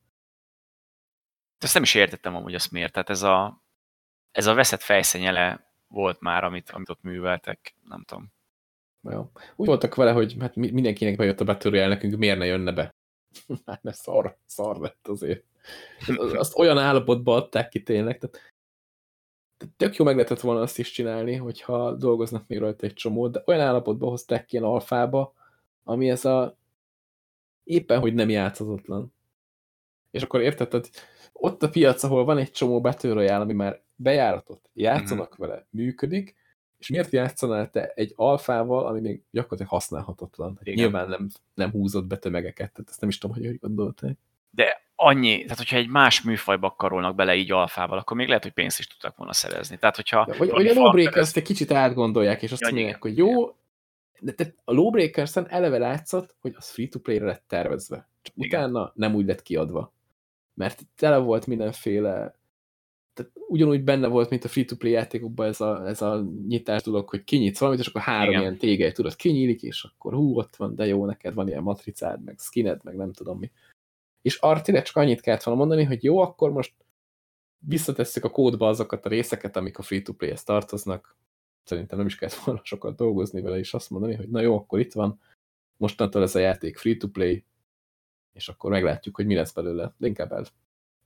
Ezt 1.58 1.74
nem 1.74 1.82
is 1.82 1.94
értettem 1.94 2.34
amúgy 2.34 2.54
azt 2.54 2.70
miért. 2.70 2.92
Tehát 2.92 3.10
ez 3.10 3.22
a, 3.22 3.62
ez 4.30 4.46
a 4.46 4.54
veszett 4.54 4.82
fejszenyele 4.82 5.72
volt 5.88 6.20
már, 6.20 6.44
amit, 6.44 6.70
amit 6.70 6.88
ott 6.88 7.02
műveltek, 7.02 7.74
nem 7.88 8.04
tudom. 8.04 8.32
Jó. 9.02 9.30
Úgy 9.56 9.66
voltak 9.66 9.94
vele, 9.94 10.12
hogy 10.12 10.36
hát 10.40 10.56
mindenkinek 10.56 11.16
bejött 11.16 11.40
a 11.40 11.44
Battle 11.44 11.70
Royale, 11.70 11.88
nekünk 11.88 12.16
miért 12.16 12.38
ne 12.38 12.46
jönne 12.46 12.72
be? 12.72 12.94
hát 13.66 13.82
mert 13.82 13.96
szar, 13.96 14.36
szar 14.46 14.76
lett 14.76 15.08
azért. 15.08 15.44
Azt 16.16 16.58
olyan 16.58 16.78
állapotba 16.78 17.34
adták 17.34 17.68
ki 17.68 17.82
tényleg. 17.82 18.18
Tehát, 18.18 18.49
tök 19.76 19.96
jó 19.96 20.04
meg 20.04 20.14
lehetett 20.14 20.40
volna 20.40 20.60
azt 20.60 20.78
is 20.78 20.90
csinálni, 20.90 21.34
hogyha 21.34 21.94
dolgoznak 21.94 22.46
még 22.46 22.58
rajta 22.58 22.86
egy 22.86 22.92
csomót, 22.92 23.32
de 23.32 23.42
olyan 23.46 23.60
állapotba 23.60 24.08
hozták 24.08 24.44
ki 24.44 24.56
ilyen 24.56 24.68
alfába, 24.68 25.34
ami 25.84 26.10
ez 26.10 26.24
a 26.24 26.58
éppen, 27.64 28.00
hogy 28.00 28.14
nem 28.14 28.28
játszatlan. 28.28 29.12
És 30.10 30.22
akkor 30.22 30.40
érted, 30.40 30.70
hogy 30.70 30.90
ott 31.32 31.62
a 31.62 31.68
piac, 31.68 32.02
ahol 32.02 32.24
van 32.24 32.38
egy 32.38 32.50
csomó 32.50 32.80
Royale, 33.02 33.36
ami 33.36 33.52
már 33.52 33.82
bejáratott, 33.96 34.70
játszanak 34.74 35.34
mm 35.34 35.40
vele, 35.46 35.66
működik, 35.70 36.36
és 36.78 36.88
miért 36.88 37.10
játszanál 37.10 37.70
te 37.70 37.92
egy 37.94 38.12
alfával, 38.16 38.86
ami 38.86 39.00
még 39.00 39.22
gyakorlatilag 39.30 39.72
használhatatlan? 39.72 40.58
Igen. 40.62 40.74
Nyilván 40.74 41.08
nem, 41.08 41.28
nem 41.54 41.70
húzott 41.70 42.06
be 42.06 42.16
tömegeket, 42.16 42.72
tehát 42.72 42.90
ezt 42.90 43.00
nem 43.00 43.08
is 43.08 43.18
tudom, 43.18 43.36
hogy 43.36 43.46
hogy 43.46 43.58
gondolták. 43.58 44.18
De 44.50 44.82
annyi, 45.00 45.42
tehát 45.42 45.58
hogyha 45.58 45.76
egy 45.76 45.88
más 45.88 46.22
műfajba 46.22 46.74
karolnak 46.78 47.14
bele 47.14 47.34
így 47.34 47.52
alfával, 47.52 47.98
akkor 47.98 48.16
még 48.16 48.26
lehet, 48.26 48.42
hogy 48.42 48.52
pénzt 48.52 48.78
is 48.78 48.86
tudtak 48.86 49.16
volna 49.16 49.32
szerezni. 49.32 49.78
Tehát, 49.78 49.96
hogyha... 49.96 50.28
Vagy, 50.38 50.50
vagy 50.50 50.66
a 50.66 50.74
Lawbreakers-t 50.74 51.36
egy 51.36 51.42
kicsit 51.42 51.70
átgondolják, 51.70 52.42
és 52.42 52.52
azt 52.52 52.60
ja, 52.60 52.72
mondják, 52.72 53.02
hogy 53.02 53.16
jó, 53.16 53.54
de 54.20 54.32
te 54.32 54.54
a 54.64 54.72
Lawbreakers-en 54.72 55.48
eleve 55.48 55.78
látszott, 55.78 56.34
hogy 56.40 56.54
az 56.56 56.70
free-to-play-re 56.70 57.26
lett 57.26 57.44
tervezve. 57.48 58.08
Csak 58.22 58.34
igen. 58.36 58.60
utána 58.60 58.92
nem 58.94 59.14
úgy 59.14 59.26
lett 59.26 59.42
kiadva. 59.42 59.92
Mert 60.54 60.82
tele 60.96 61.16
volt 61.16 61.46
mindenféle 61.46 62.38
tehát 63.14 63.32
ugyanúgy 63.48 63.84
benne 63.84 64.06
volt, 64.06 64.30
mint 64.30 64.44
a 64.44 64.48
free-to-play 64.48 64.92
játékokban 64.92 65.46
ez 65.46 65.60
a, 65.60 65.86
ez 65.86 66.02
a 66.02 66.24
nyitás 66.48 66.82
dolog, 66.82 67.08
hogy 67.08 67.24
kinyitsz 67.24 67.58
valamit, 67.58 67.80
és 67.80 67.86
akkor 67.86 68.00
három 68.00 68.28
Igen. 68.28 68.40
ilyen 68.40 68.58
tégely, 68.58 68.92
tudod, 68.92 69.16
kinyílik, 69.16 69.62
és 69.62 69.84
akkor 69.84 70.12
hú, 70.12 70.36
ott 70.36 70.56
van, 70.56 70.74
de 70.74 70.86
jó, 70.86 71.06
neked 71.06 71.34
van 71.34 71.48
ilyen 71.48 71.62
matricád, 71.62 72.24
meg 72.24 72.38
skined, 72.38 72.84
meg 72.84 72.96
nem 72.96 73.12
tudom 73.12 73.38
mi. 73.38 73.50
És 74.22 74.36
arra 74.36 74.82
csak 74.82 74.96
annyit 74.96 75.20
kellett 75.20 75.42
volna 75.42 75.60
mondani, 75.60 75.84
hogy 75.84 76.04
jó, 76.04 76.18
akkor 76.18 76.50
most 76.50 76.74
visszatesszük 77.58 78.24
a 78.24 78.30
kódba 78.30 78.68
azokat 78.68 79.06
a 79.06 79.08
részeket, 79.08 79.56
amik 79.56 79.78
a 79.78 79.82
free-to-play-hez 79.82 80.42
tartoznak. 80.42 81.16
Szerintem 81.64 81.98
nem 81.98 82.06
is 82.06 82.16
kellett 82.16 82.34
volna 82.44 82.60
sokat 82.64 82.96
dolgozni 82.96 83.40
vele, 83.40 83.58
és 83.58 83.74
azt 83.74 83.90
mondani, 83.90 84.14
hogy 84.14 84.28
na 84.28 84.40
jó, 84.40 84.56
akkor 84.56 84.80
itt 84.80 84.92
van, 84.92 85.20
mostantól 85.76 86.22
ez 86.22 86.34
a 86.34 86.38
játék 86.38 86.76
free-to-play, 86.76 87.44
és 88.32 88.48
akkor 88.48 88.70
meglátjuk, 88.70 89.16
hogy 89.16 89.26
mi 89.26 89.34
lesz 89.34 89.52
belőle. 89.52 89.94
De 89.96 90.06
inkább 90.06 90.32
el, 90.32 90.46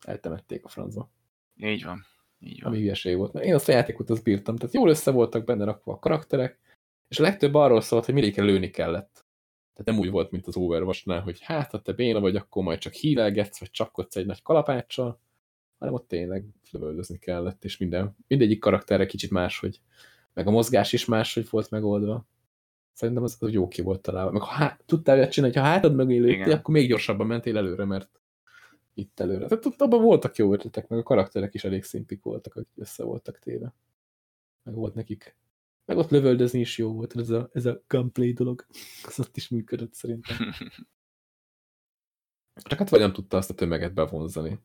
eltemették 0.06 0.64
a 0.64 0.68
francba. 0.68 1.10
Így 1.56 1.84
van. 1.84 2.04
Így 2.38 2.62
van. 2.62 2.72
Ami 2.72 2.80
hülyeség 2.80 3.16
volt. 3.16 3.32
Mert 3.32 3.46
én 3.46 3.54
azt 3.54 3.68
a 3.68 3.72
játékot 3.72 4.10
azt 4.10 4.22
bírtam. 4.22 4.56
Tehát 4.56 4.74
jól 4.74 4.88
össze 4.88 5.10
voltak 5.10 5.44
benne 5.44 5.64
rakva 5.64 5.92
a 5.92 5.98
karakterek, 5.98 6.58
és 7.08 7.18
a 7.18 7.22
legtöbb 7.22 7.54
arról 7.54 7.80
szólt, 7.80 8.04
hogy 8.04 8.14
mindegyikre 8.14 8.44
lőni 8.44 8.70
kellett. 8.70 9.23
Tehát 9.74 9.90
nem 9.90 9.98
úgy 9.98 10.10
volt, 10.10 10.30
mint 10.30 10.46
az 10.46 10.56
Overwatch-nál, 10.56 11.20
hogy 11.20 11.40
hát, 11.40 11.70
ha 11.70 11.82
te 11.82 11.92
béna 11.92 12.20
vagy, 12.20 12.36
akkor 12.36 12.62
majd 12.62 12.78
csak 12.78 12.92
hílelgetsz, 12.92 13.58
vagy 13.58 13.70
csapkodsz 13.70 14.16
egy 14.16 14.26
nagy 14.26 14.42
kalapáccsal, 14.42 15.20
hanem 15.78 15.94
ott 15.94 16.08
tényleg 16.08 16.44
lövöldözni 16.70 17.18
kellett, 17.18 17.64
és 17.64 17.76
minden, 17.76 18.16
mindegyik 18.26 18.58
karakterre 18.58 19.06
kicsit 19.06 19.30
máshogy. 19.30 19.80
Meg 20.32 20.46
a 20.46 20.50
mozgás 20.50 20.92
is 20.92 21.04
máshogy 21.04 21.46
volt 21.50 21.70
megoldva. 21.70 22.26
Szerintem 22.92 23.24
az, 23.24 23.36
az 23.40 23.52
jó 23.52 23.68
ki 23.68 23.82
volt 23.82 24.00
találva. 24.00 24.30
Meg 24.30 24.42
ha 24.42 24.52
hát, 24.52 24.82
tudtál 24.86 25.16
olyat 25.16 25.30
csinálni, 25.30 25.56
ha 25.56 25.62
hátad 25.62 25.94
mögé 25.94 26.16
lőttél, 26.16 26.52
akkor 26.52 26.74
még 26.74 26.88
gyorsabban 26.88 27.26
mentél 27.26 27.56
előre, 27.56 27.84
mert 27.84 28.20
itt 28.94 29.20
előre. 29.20 29.46
Tehát 29.46 29.66
ott 29.66 29.80
abban 29.80 30.02
voltak 30.02 30.36
jó 30.36 30.52
ötletek, 30.52 30.88
meg 30.88 30.98
a 30.98 31.02
karakterek 31.02 31.54
is 31.54 31.64
elég 31.64 31.82
szimpik 31.82 32.22
voltak, 32.22 32.54
akik 32.54 32.68
össze 32.76 33.04
voltak 33.04 33.38
téve. 33.38 33.74
Meg 34.62 34.74
volt 34.74 34.94
nekik. 34.94 35.36
Meg 35.84 35.96
ott 35.96 36.10
lövöldözni 36.10 36.60
is 36.60 36.78
jó 36.78 36.92
volt, 36.92 37.16
ez 37.16 37.30
a, 37.30 37.50
ez 37.52 37.66
a 37.66 37.82
gunplay 37.86 38.32
dolog. 38.32 38.66
Az 39.08 39.20
ott 39.20 39.36
is 39.36 39.48
működött 39.48 39.94
szerintem. 39.94 40.36
Csak 42.62 42.78
hát 42.78 42.88
vagy 42.88 43.00
nem 43.00 43.12
tudta 43.12 43.36
azt 43.36 43.50
a 43.50 43.54
tömeget 43.54 43.94
bevonzani. 43.94 44.58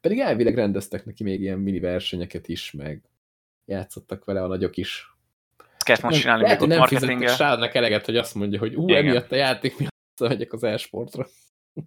Pedig 0.00 0.18
elvileg 0.18 0.54
rendeztek 0.54 1.04
neki 1.04 1.22
még 1.22 1.40
ilyen 1.40 1.58
mini 1.58 1.80
versenyeket 1.80 2.48
is, 2.48 2.72
meg 2.72 3.02
játszottak 3.64 4.24
vele 4.24 4.42
a 4.42 4.46
nagyok 4.46 4.76
is. 4.76 5.14
Ezt 5.84 6.02
most 6.02 6.20
csinálni 6.20 6.42
Lehet, 6.42 6.58
hogy 6.58 6.68
nem 6.68 6.86
fizettek 6.86 7.74
eleget, 7.74 8.04
hogy 8.04 8.16
azt 8.16 8.34
mondja, 8.34 8.58
hogy 8.58 8.74
ú, 8.74 8.88
emiatt 8.88 9.32
a 9.32 9.36
játék 9.36 9.78
miatt 9.78 10.20
megyek 10.20 10.52
az 10.52 10.62
e-sportra. 10.62 11.26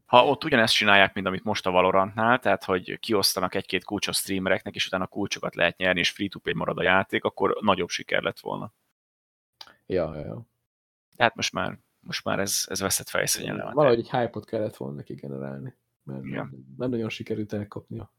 Ha 0.05 0.25
ott 0.25 0.43
ugyanezt 0.43 0.73
csinálják, 0.73 1.13
mint 1.13 1.27
amit 1.27 1.43
most 1.43 1.65
a 1.65 1.71
Valorantnál, 1.71 2.39
tehát 2.39 2.63
hogy 2.63 2.99
kiosztanak 2.99 3.55
egy-két 3.55 3.83
kulcsot 3.83 4.15
streamereknek, 4.15 4.75
és 4.75 4.87
utána 4.87 5.07
kulcsokat 5.07 5.55
lehet 5.55 5.77
nyerni, 5.77 5.99
és 5.99 6.09
free-to-play 6.09 6.53
marad 6.53 6.77
a 6.77 6.83
játék, 6.83 7.23
akkor 7.23 7.57
nagyobb 7.61 7.89
siker 7.89 8.21
lett 8.21 8.39
volna. 8.39 8.73
Ja, 9.85 10.15
ja, 10.15 10.25
ja. 10.25 10.47
Tehát 11.15 11.35
most 11.35 11.53
már, 11.53 11.79
most 11.99 12.23
már 12.23 12.39
ez, 12.39 12.63
ez 12.67 12.79
veszett 12.79 13.09
fejszényen. 13.09 13.71
Valahogy 13.73 13.99
egy 13.99 14.09
hype-ot 14.09 14.45
kellett 14.45 14.75
volna 14.75 14.95
neki 14.95 15.13
generálni, 15.13 15.77
mert 16.03 16.25
ja. 16.25 16.49
nem, 16.77 16.89
nagyon 16.89 17.09
sikerült 17.09 17.53
elkapni 17.53 17.99
a, 17.99 18.11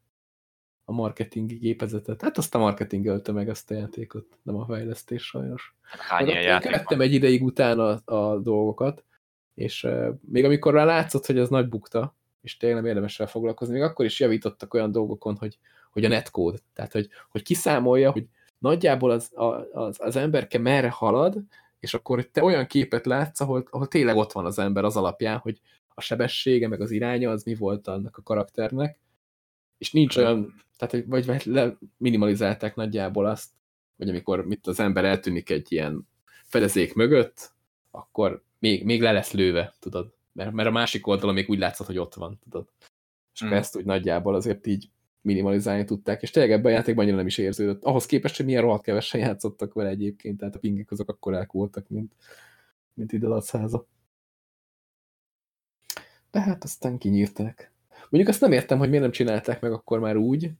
marketingi 0.92 1.54
gépezetet. 1.54 2.22
Hát 2.22 2.38
azt 2.38 2.54
a 2.54 2.58
marketing 2.58 3.06
ölte 3.06 3.32
meg 3.32 3.48
azt 3.48 3.70
a 3.70 3.74
játékot, 3.74 4.38
nem 4.42 4.56
a 4.56 4.64
fejlesztés 4.64 5.22
sajnos. 5.26 5.76
Hány 5.80 6.26
ilyen 6.26 6.42
játék 6.42 6.88
van? 6.88 7.00
egy 7.00 7.12
ideig 7.12 7.42
utána 7.42 7.94
a 7.94 8.38
dolgokat, 8.38 9.04
és 9.54 9.86
még 10.20 10.44
amikor 10.44 10.72
rá 10.74 10.84
látszott, 10.84 11.26
hogy 11.26 11.38
az 11.38 11.48
nagy 11.48 11.68
bukta, 11.68 12.16
és 12.42 12.56
tényleg 12.56 12.78
nem 12.78 12.88
érdemes 12.88 13.18
rá 13.18 13.26
foglalkozni, 13.26 13.74
még 13.74 13.82
akkor 13.82 14.04
is 14.04 14.20
javítottak 14.20 14.74
olyan 14.74 14.92
dolgokon, 14.92 15.36
hogy, 15.36 15.58
hogy 15.90 16.04
a 16.04 16.08
netcode, 16.08 16.58
tehát 16.72 16.92
hogy, 16.92 17.08
hogy 17.30 17.42
kiszámolja, 17.42 18.10
hogy 18.10 18.26
nagyjából 18.58 19.10
az, 19.10 19.30
az, 19.72 19.96
az 20.00 20.16
emberke 20.16 20.58
merre 20.58 20.90
halad, 20.90 21.36
és 21.80 21.94
akkor 21.94 22.24
te 22.24 22.42
olyan 22.42 22.66
képet 22.66 23.06
látsz, 23.06 23.40
ahol, 23.40 23.66
ahol 23.70 23.86
tényleg 23.86 24.16
ott 24.16 24.32
van 24.32 24.44
az 24.44 24.58
ember 24.58 24.84
az 24.84 24.96
alapján, 24.96 25.38
hogy 25.38 25.60
a 25.88 26.00
sebessége, 26.00 26.68
meg 26.68 26.80
az 26.80 26.90
iránya, 26.90 27.30
az 27.30 27.42
mi 27.42 27.54
volt 27.54 27.88
annak 27.88 28.16
a 28.16 28.22
karakternek, 28.22 29.00
és 29.78 29.92
nincs 29.92 30.16
olyan, 30.16 30.54
tehát 30.76 31.06
vagy 31.06 31.42
le 31.44 31.76
minimalizálták 31.96 32.74
nagyjából 32.74 33.26
azt, 33.26 33.50
hogy 33.96 34.08
amikor 34.08 34.46
mit 34.46 34.66
az 34.66 34.80
ember 34.80 35.04
eltűnik 35.04 35.50
egy 35.50 35.72
ilyen 35.72 36.08
fedezék 36.44 36.94
mögött, 36.94 37.52
akkor 37.90 38.42
még, 38.60 38.84
még 38.84 39.00
le 39.00 39.12
lesz 39.12 39.32
lőve, 39.32 39.74
tudod. 39.78 40.14
Mert, 40.32 40.52
mert 40.52 40.68
a 40.68 40.72
másik 40.72 41.06
oldalon 41.06 41.34
még 41.34 41.48
úgy 41.48 41.58
látszott, 41.58 41.86
hogy 41.86 41.98
ott 41.98 42.14
van, 42.14 42.38
tudod. 42.42 42.68
És 43.32 43.44
mm. 43.44 43.52
ezt 43.52 43.76
úgy 43.76 43.84
nagyjából 43.84 44.34
azért 44.34 44.66
így 44.66 44.90
minimalizálni 45.20 45.84
tudták, 45.84 46.22
és 46.22 46.30
tényleg 46.30 46.52
ebben 46.52 46.72
a 46.72 46.74
játékban 46.74 47.02
annyira 47.02 47.16
nem 47.16 47.26
is 47.26 47.38
érződött. 47.38 47.84
Ahhoz 47.84 48.06
képest, 48.06 48.36
hogy 48.36 48.46
milyen 48.46 48.62
rohadt 48.62 48.82
kevesen 48.82 49.20
játszottak 49.20 49.72
vele 49.72 49.88
egyébként, 49.88 50.38
tehát 50.38 50.54
a 50.54 50.58
pingek 50.58 50.90
azok 50.90 51.08
akkor 51.08 51.46
voltak, 51.50 51.88
mint, 51.88 52.12
mint 52.94 53.12
ide 53.12 53.26
a 53.26 53.40
száza. 53.40 53.86
De 56.30 56.40
hát 56.40 56.64
aztán 56.64 56.98
kinyírták. 56.98 57.72
Mondjuk 58.08 58.28
azt 58.28 58.40
nem 58.40 58.52
értem, 58.52 58.78
hogy 58.78 58.88
miért 58.88 59.02
nem 59.02 59.12
csinálták 59.12 59.60
meg 59.60 59.72
akkor 59.72 59.98
már 59.98 60.16
úgy, 60.16 60.50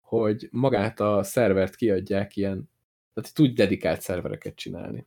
hogy 0.00 0.48
magát 0.50 1.00
a 1.00 1.22
szervert 1.22 1.74
kiadják 1.74 2.36
ilyen, 2.36 2.70
tehát 3.14 3.34
tudj 3.34 3.52
dedikált 3.52 4.00
szervereket 4.00 4.54
csinálni. 4.54 5.06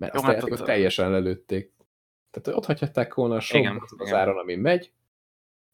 Mert 0.00 0.14
Jó, 0.14 0.20
azt 0.20 0.28
hát 0.28 0.42
ott 0.42 0.64
teljesen 0.64 1.10
lelőtték. 1.10 1.72
Tehát 2.30 2.58
ott 2.58 2.64
hagyhatták 2.64 3.14
volna 3.14 3.34
a 3.34 3.40
sok 3.40 3.86
az 3.96 4.12
áron, 4.12 4.38
ami 4.38 4.54
megy, 4.54 4.92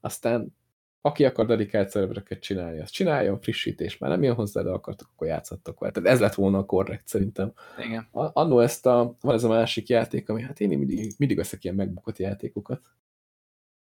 aztán 0.00 0.56
aki 1.00 1.24
akar 1.24 1.46
dedikált 1.46 1.88
szervereket 1.88 2.40
csinálni, 2.40 2.80
azt 2.80 2.92
csinálja, 2.92 3.38
frissítés 3.40 3.98
már 3.98 4.10
nem 4.10 4.22
jön 4.22 4.34
hozzá, 4.34 4.62
de 4.62 4.70
akartok, 4.70 5.08
akkor 5.12 5.26
játszhattok 5.26 5.80
vele. 5.80 5.92
Tehát 5.92 6.08
ez 6.08 6.20
lett 6.20 6.34
volna 6.34 6.58
a 6.58 6.64
korrekt 6.64 7.08
szerintem. 7.08 7.52
Igen. 7.78 8.08
Annó 8.12 8.60
ezt 8.60 8.86
a, 8.86 9.16
van 9.20 9.34
ez 9.34 9.44
a 9.44 9.48
másik 9.48 9.88
játék, 9.88 10.28
ami 10.28 10.42
hát 10.42 10.60
én 10.60 10.68
mindig, 10.68 11.14
mindig 11.18 11.36
veszek 11.36 11.64
ilyen 11.64 11.76
megbukott 11.76 12.18
játékokat. 12.18 12.80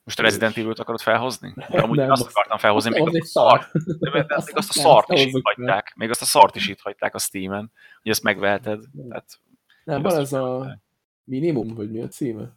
Most 0.05 0.19
a 0.19 0.23
Resident 0.23 0.57
Evil-t 0.57 0.79
akarod 0.79 1.01
felhozni? 1.01 1.55
Amúgy 1.69 1.97
nem, 1.97 2.11
azt 2.11 2.29
akartam 2.29 2.59
felhozni, 2.59 2.91
még 2.91 3.03
az, 3.03 3.15
az 3.15 3.15
azt, 3.15 3.37
a 3.37 3.41
szar. 3.41 3.67
De, 3.99 4.11
még 4.11 4.25
azt 4.29 4.71
a 4.71 4.75
szart 4.83 5.13
is 5.13 5.25
itt 5.25 5.41
hagyták. 5.43 5.93
Még 5.97 6.11
azt 6.11 6.23
a 6.23 6.25
szart 6.25 6.57
is 6.57 6.69
itt 6.69 6.81
hagyták 6.81 7.15
a 7.15 7.19
Steam-en, 7.19 7.73
hogy 8.03 8.11
ezt 8.11 8.23
megveheted. 8.23 8.83
Tehát, 9.09 9.41
nem, 9.85 10.03
van 10.03 10.19
ez 10.19 10.33
a 10.33 10.79
minimum, 11.25 11.75
vagy 11.75 11.91
mi 11.91 12.01
a 12.01 12.09
címe? 12.09 12.57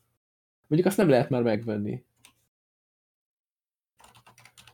Mondjuk 0.67 0.85
azt 0.85 0.97
nem 0.97 1.09
lehet 1.09 1.29
már 1.29 1.41
megvenni. 1.41 2.03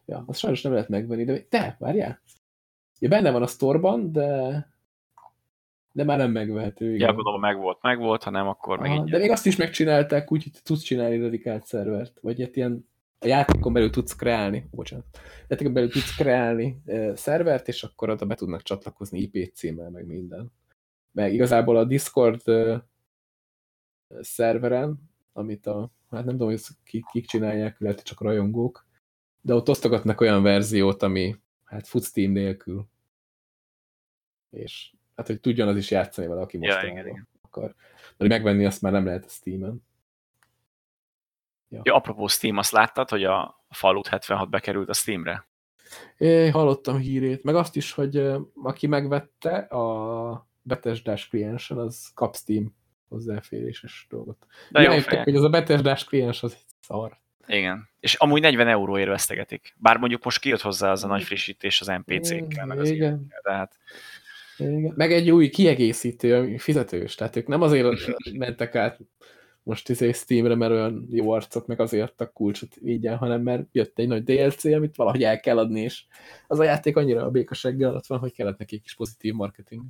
Ja, 0.05 0.23
azt 0.27 0.39
sajnos 0.39 0.61
nem 0.61 0.73
lehet 0.73 0.89
megvenni, 0.89 1.23
de 1.23 1.41
te, 1.41 1.75
várjál. 1.79 2.21
Ja, 2.99 3.09
benne 3.09 3.31
van 3.31 3.41
a 3.41 3.47
sztorban, 3.47 4.11
de 4.11 4.69
de 5.93 6.03
már 6.03 6.17
nem 6.17 6.31
megvehető. 6.31 6.93
Igen. 6.93 7.07
Ja, 7.07 7.13
gondolom, 7.13 7.39
meg 7.39 7.57
volt, 7.57 7.77
meg 7.81 7.99
volt, 7.99 8.23
ha 8.23 8.29
nem, 8.29 8.47
akkor 8.47 8.79
Aha, 8.79 8.87
meg 8.87 8.97
így. 8.97 9.11
De 9.11 9.17
még 9.17 9.31
azt 9.31 9.45
is 9.45 9.55
megcsinálták 9.55 10.31
úgy, 10.31 10.43
hogy 10.43 10.51
tudsz 10.63 10.81
csinálni 10.81 11.17
dedikált 11.17 11.65
szervert, 11.65 12.19
vagy 12.21 12.41
egy 12.41 12.57
ilyen 12.57 12.89
a 13.19 13.27
játékon 13.27 13.73
belül 13.73 13.89
tudsz 13.89 14.15
kreálni, 14.15 14.67
bocsánat, 14.71 15.05
a 15.13 15.45
játékon 15.47 15.73
belül 15.73 15.89
tudsz 15.89 16.15
kreálni 16.15 16.81
e, 16.85 17.15
szervert, 17.15 17.67
és 17.67 17.83
akkor 17.83 18.09
oda 18.09 18.25
be 18.25 18.35
tudnak 18.35 18.61
csatlakozni 18.61 19.19
IP 19.19 19.53
címmel, 19.53 19.89
meg 19.89 20.05
minden. 20.05 20.51
Meg 21.11 21.33
igazából 21.33 21.77
a 21.77 21.83
Discord 21.83 22.41
szerveren, 24.19 25.09
amit 25.33 25.67
a, 25.67 25.91
hát 26.09 26.25
nem 26.25 26.37
tudom, 26.37 26.47
hogy 26.47 26.61
kik, 26.83 27.05
kik 27.05 27.25
csinálják, 27.25 27.79
lehet, 27.79 28.03
csak 28.03 28.21
rajongók, 28.21 28.85
de 29.41 29.53
ott 29.53 29.69
osztogatnak 29.69 30.21
olyan 30.21 30.43
verziót, 30.43 31.03
ami 31.03 31.35
hát 31.63 31.87
fut 31.87 32.03
Steam 32.03 32.31
nélkül. 32.31 32.87
És 34.49 34.93
hát, 35.15 35.27
hogy 35.27 35.39
tudjon 35.39 35.67
az 35.67 35.75
is 35.75 35.91
játszani 35.91 36.27
vele, 36.27 36.41
aki 36.41 36.57
most 36.57 36.81
ja, 36.81 36.87
igen, 36.89 37.07
igen. 37.07 37.27
akar. 37.41 37.75
De 38.17 38.27
megvenni 38.27 38.65
azt 38.65 38.81
már 38.81 38.91
nem 38.91 39.05
lehet 39.05 39.25
a 39.25 39.29
Steam-en. 39.29 39.83
Ja. 41.69 41.81
ja, 41.83 41.95
apropó 41.95 42.27
Steam, 42.27 42.57
azt 42.57 42.71
láttad, 42.71 43.09
hogy 43.09 43.23
a 43.23 43.63
Fallout 43.69 44.07
76 44.07 44.49
bekerült 44.49 44.89
a 44.89 44.93
Steamre? 44.93 45.47
É, 46.17 46.49
hallottam 46.49 46.97
hírét, 46.97 47.43
meg 47.43 47.55
azt 47.55 47.75
is, 47.75 47.91
hogy 47.91 48.31
aki 48.63 48.87
megvette 48.87 49.57
a 49.57 50.49
Bethesda-s 50.61 51.27
kliensen, 51.27 51.77
az 51.77 52.11
kap 52.13 52.35
Steam 52.35 52.75
hozzáféréses 53.07 54.07
dolgot. 54.09 54.45
De 54.69 54.81
jó 54.81 54.91
hogy 55.23 55.35
az 55.35 55.43
a 55.43 55.49
Bethesda-s 55.49 56.03
kliens 56.03 56.43
az 56.43 56.53
egy 56.53 56.65
szar. 56.79 57.19
Igen. 57.47 57.89
És 57.99 58.13
amúgy 58.13 58.41
40 58.41 58.67
euróért 58.67 59.09
vesztegetik. 59.09 59.75
Bár 59.77 59.97
mondjuk 59.97 60.23
most 60.23 60.39
kijött 60.39 60.61
hozzá 60.61 60.91
az 60.91 61.03
a 61.03 61.07
nagy 61.07 61.23
frissítés 61.23 61.81
az 61.81 61.87
NPC-kkel, 61.87 62.65
meg 62.65 62.79
az 62.79 62.89
Igen. 62.89 63.07
Ilyenkel, 63.07 63.39
tehát... 63.43 63.77
Igen. 64.57 64.93
Meg 64.95 65.11
egy 65.11 65.31
új 65.31 65.49
kiegészítő, 65.49 66.35
ami 66.35 66.57
fizetős. 66.57 67.15
Tehát 67.15 67.35
ők 67.35 67.47
nem 67.47 67.61
azért 67.61 67.87
mentek 68.33 68.75
át 68.75 68.99
most 69.63 69.89
izé 69.89 70.11
Steamre, 70.11 70.55
mert 70.55 70.71
olyan 70.71 71.07
jó 71.09 71.31
arcok, 71.31 71.67
meg 71.67 71.79
azért 71.79 72.21
a 72.21 72.31
kulcsot 72.31 72.75
vigyen, 72.75 73.17
hanem 73.17 73.41
mert 73.41 73.67
jött 73.71 73.99
egy 73.99 74.07
nagy 74.07 74.23
DLC, 74.23 74.65
amit 74.65 74.95
valahogy 74.95 75.23
el 75.23 75.39
kell 75.39 75.57
adni, 75.57 75.81
és 75.81 76.03
az 76.47 76.59
a 76.59 76.63
játék 76.63 76.95
annyira 76.95 77.25
a 77.25 77.31
békaseggel 77.31 77.89
alatt 77.89 78.05
van, 78.05 78.19
hogy 78.19 78.33
kellett 78.33 78.57
nekik 78.57 78.85
is 78.85 78.95
pozitív 78.95 79.33
marketing. 79.33 79.83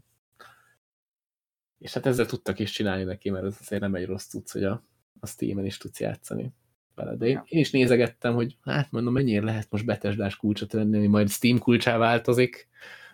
És 1.81 1.93
hát 1.93 2.05
ezzel 2.05 2.25
tudtak 2.25 2.59
is 2.59 2.71
csinálni 2.71 3.03
neki, 3.03 3.29
mert 3.29 3.45
ez 3.45 3.57
azért 3.59 3.81
nem 3.81 3.95
egy 3.95 4.05
rossz 4.05 4.27
tudsz, 4.27 4.51
hogy 4.51 4.63
a, 4.63 4.83
a 5.19 5.27
Steam-en 5.27 5.65
is 5.65 5.77
tudsz 5.77 5.99
játszani 5.99 6.53
vele. 6.95 7.15
De 7.15 7.25
én, 7.25 7.41
én 7.45 7.59
is 7.59 7.71
nézegettem, 7.71 8.33
hogy 8.33 8.57
hát 8.61 8.91
mondom, 8.91 9.13
mennyire 9.13 9.43
lehet 9.43 9.71
most 9.71 9.85
betesdás 9.85 10.35
kulcsot 10.35 10.71
venni, 10.71 10.97
ami 10.97 11.07
majd 11.07 11.29
Steam 11.29 11.59
kulcsá 11.59 11.97
változik, 11.97 12.67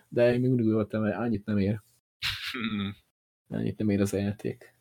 de 0.08 0.32
én 0.32 0.40
még 0.40 0.48
mindig 0.48 0.72
voltam, 0.72 1.02
hogy 1.02 1.10
annyit 1.10 1.44
nem 1.44 1.58
ér. 1.58 1.82
Hmm. 2.52 2.96
Annyit 3.48 3.78
nem 3.78 3.88
ér 3.88 4.00
az 4.00 4.12
játék. 4.12 4.74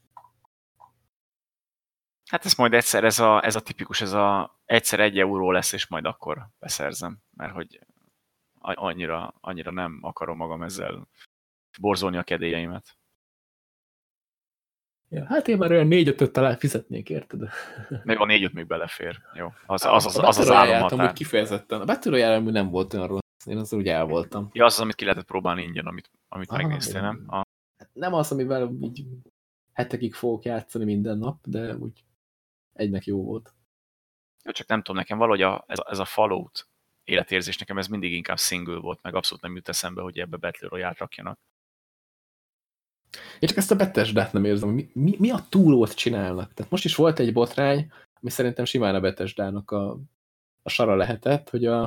Hát 2.29 2.45
ez 2.45 2.53
majd 2.53 2.73
egyszer, 2.73 3.03
ez 3.03 3.19
a, 3.19 3.45
ez 3.45 3.55
a 3.55 3.61
tipikus, 3.61 4.01
ez 4.01 4.13
a 4.13 4.59
egyszer 4.65 4.99
egy 4.99 5.19
euró 5.19 5.51
lesz, 5.51 5.73
és 5.73 5.87
majd 5.87 6.05
akkor 6.05 6.49
beszerzem, 6.59 7.19
mert 7.35 7.53
hogy 7.53 7.79
annyira, 8.59 9.33
annyira 9.41 9.71
nem 9.71 9.99
akarom 10.01 10.37
magam 10.37 10.61
ezzel 10.61 11.07
borzolni 11.79 12.17
a 12.17 12.23
kedélyeimet. 12.23 12.97
Ja, 15.09 15.25
hát 15.25 15.47
én 15.47 15.57
már 15.57 15.71
olyan 15.71 15.87
négy-ötöt 15.87 16.31
talán 16.31 16.57
fizetnék, 16.57 17.09
érted? 17.09 17.49
Még 18.03 18.17
a 18.19 18.25
négy-öt 18.25 18.53
még 18.53 18.67
belefér. 18.67 19.21
Jó, 19.33 19.53
az 19.65 19.85
az, 19.85 20.05
az, 20.05 20.17
az, 20.17 20.37
az 20.37 20.51
államhatár. 20.51 21.13
kifejezetten. 21.13 21.81
A 21.81 21.85
Battle 21.85 22.11
Royale 22.11 22.39
nem 22.39 22.69
volt 22.69 22.93
olyan 22.93 23.07
rossz, 23.07 23.45
én 23.45 23.57
az 23.57 23.73
úgy 23.73 23.87
el 23.87 24.05
voltam. 24.05 24.49
Ja, 24.53 24.65
az 24.65 24.73
az, 24.73 24.79
amit 24.79 24.95
ki 24.95 25.03
lehetett 25.03 25.25
próbálni 25.25 25.63
ingyen, 25.63 25.85
amit, 25.85 26.11
amit 26.29 26.49
Aha, 26.49 26.61
megnéztél, 26.61 27.01
nem? 27.01 27.23
A... 27.27 27.41
Nem 27.93 28.13
az, 28.13 28.31
amivel 28.31 28.71
így 28.81 29.05
hetekig 29.73 30.13
fogok 30.13 30.43
játszani 30.43 30.85
minden 30.85 31.17
nap, 31.17 31.37
de 31.47 31.75
úgy 31.75 32.03
egynek 32.73 33.05
jó 33.05 33.23
volt. 33.23 33.53
Jó, 34.43 34.51
csak 34.51 34.67
nem 34.67 34.81
tudom, 34.81 34.95
nekem 34.95 35.17
valahogy 35.17 35.41
a, 35.41 35.63
ez, 35.67 35.79
a, 35.79 35.87
ez 35.89 35.99
a 35.99 36.05
Fallout 36.05 36.67
életérzés, 37.03 37.57
nekem 37.57 37.77
ez 37.77 37.87
mindig 37.87 38.13
inkább 38.13 38.37
single 38.39 38.79
volt, 38.79 39.01
meg 39.01 39.15
abszolút 39.15 39.43
nem 39.43 39.55
jut 39.55 39.69
eszembe, 39.69 40.01
hogy 40.01 40.19
ebbe 40.19 40.37
Battle 40.37 40.67
Royale 40.67 40.95
rakjanak. 40.97 41.39
Én 43.39 43.49
csak 43.49 43.57
ezt 43.57 43.71
a 43.71 43.75
Bethesda-t 43.75 44.33
nem 44.33 44.45
érzem, 44.45 44.69
mi, 44.69 44.89
mi, 44.93 45.15
mi 45.19 45.29
a 45.29 45.45
túlót 45.49 45.93
csinálnak. 45.93 46.53
Tehát 46.53 46.71
most 46.71 46.85
is 46.85 46.95
volt 46.95 47.19
egy 47.19 47.33
botrány, 47.33 47.91
ami 48.21 48.29
szerintem 48.29 48.65
simán 48.65 48.95
a 48.95 48.99
Bethesda-nak 48.99 49.71
a, 49.71 49.99
a 50.61 50.69
sara 50.69 50.95
lehetett, 50.95 51.49
hogy 51.49 51.65
a, 51.65 51.83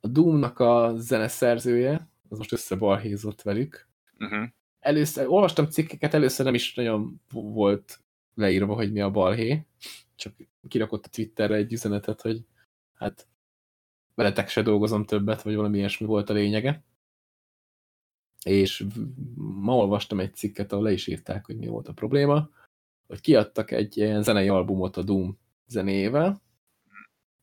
a 0.00 0.08
Doom-nak 0.08 0.58
a 0.58 0.92
zeneszerzője, 0.96 2.08
az 2.28 2.38
most 2.38 2.52
összebalhézott 2.52 3.42
velük. 3.42 3.88
Uh 4.18 4.28
-huh. 4.30 4.48
Először, 4.80 5.26
olvastam 5.28 5.66
cikkeket, 5.66 6.14
először 6.14 6.44
nem 6.44 6.54
is 6.54 6.74
nagyon 6.74 7.20
volt 7.30 8.00
leírva, 8.34 8.74
hogy 8.74 8.92
mi 8.92 9.00
a 9.00 9.10
balhé, 9.10 9.66
csak 10.16 10.34
kirakott 10.68 11.04
a 11.04 11.08
Twitterre 11.08 11.54
egy 11.54 11.72
üzenetet, 11.72 12.20
hogy 12.20 12.44
hát 12.94 13.26
veletek 14.14 14.48
se 14.48 14.62
dolgozom 14.62 15.04
többet, 15.04 15.42
vagy 15.42 15.54
valami 15.54 15.78
ilyesmi 15.78 16.06
volt 16.06 16.30
a 16.30 16.32
lényege 16.32 16.84
és 18.46 18.86
ma 19.36 19.76
olvastam 19.76 20.20
egy 20.20 20.34
cikket, 20.34 20.72
ahol 20.72 20.84
le 20.84 20.92
is 20.92 21.06
írták, 21.06 21.46
hogy 21.46 21.56
mi 21.56 21.66
volt 21.66 21.88
a 21.88 21.92
probléma, 21.92 22.50
hogy 23.06 23.20
kiadtak 23.20 23.70
egy 23.70 23.96
ilyen 23.96 24.22
zenei 24.22 24.48
albumot 24.48 24.96
a 24.96 25.02
Doom 25.02 25.38
zenével, 25.66 26.42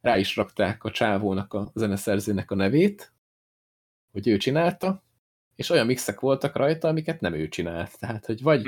rá 0.01 0.17
is 0.17 0.35
rakták 0.35 0.83
a 0.83 0.91
csávónak, 0.91 1.53
a 1.53 1.71
zeneszerzőnek 1.73 2.51
a 2.51 2.55
nevét, 2.55 3.13
hogy 4.11 4.27
ő 4.27 4.37
csinálta, 4.37 5.03
és 5.55 5.69
olyan 5.69 5.85
mixek 5.85 6.19
voltak 6.19 6.55
rajta, 6.55 6.87
amiket 6.87 7.21
nem 7.21 7.33
ő 7.33 7.47
csinált. 7.47 7.99
Tehát, 7.99 8.25
hogy 8.25 8.41
vagy, 8.41 8.65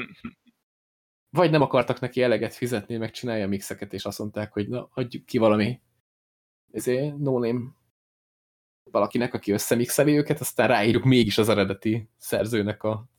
vagy 1.37 1.51
nem 1.51 1.61
akartak 1.61 1.99
neki 1.99 2.21
eleget 2.21 2.53
fizetni, 2.53 2.97
meg 2.97 3.11
csinálja 3.11 3.45
a 3.45 3.47
mixeket, 3.47 3.93
és 3.93 4.05
azt 4.05 4.19
mondták, 4.19 4.53
hogy 4.53 4.67
na, 4.67 4.89
adjuk 4.93 5.25
ki 5.25 5.37
valami 5.37 5.81
ezért 6.71 7.17
no 7.17 7.39
name 7.39 7.61
valakinek, 8.91 9.33
aki 9.33 9.51
összemixeli 9.51 10.17
őket, 10.17 10.39
aztán 10.39 10.67
ráírjuk 10.67 11.03
mégis 11.03 11.37
az 11.37 11.49
eredeti 11.49 12.09
szerzőnek 12.17 12.83
a, 12.83 13.09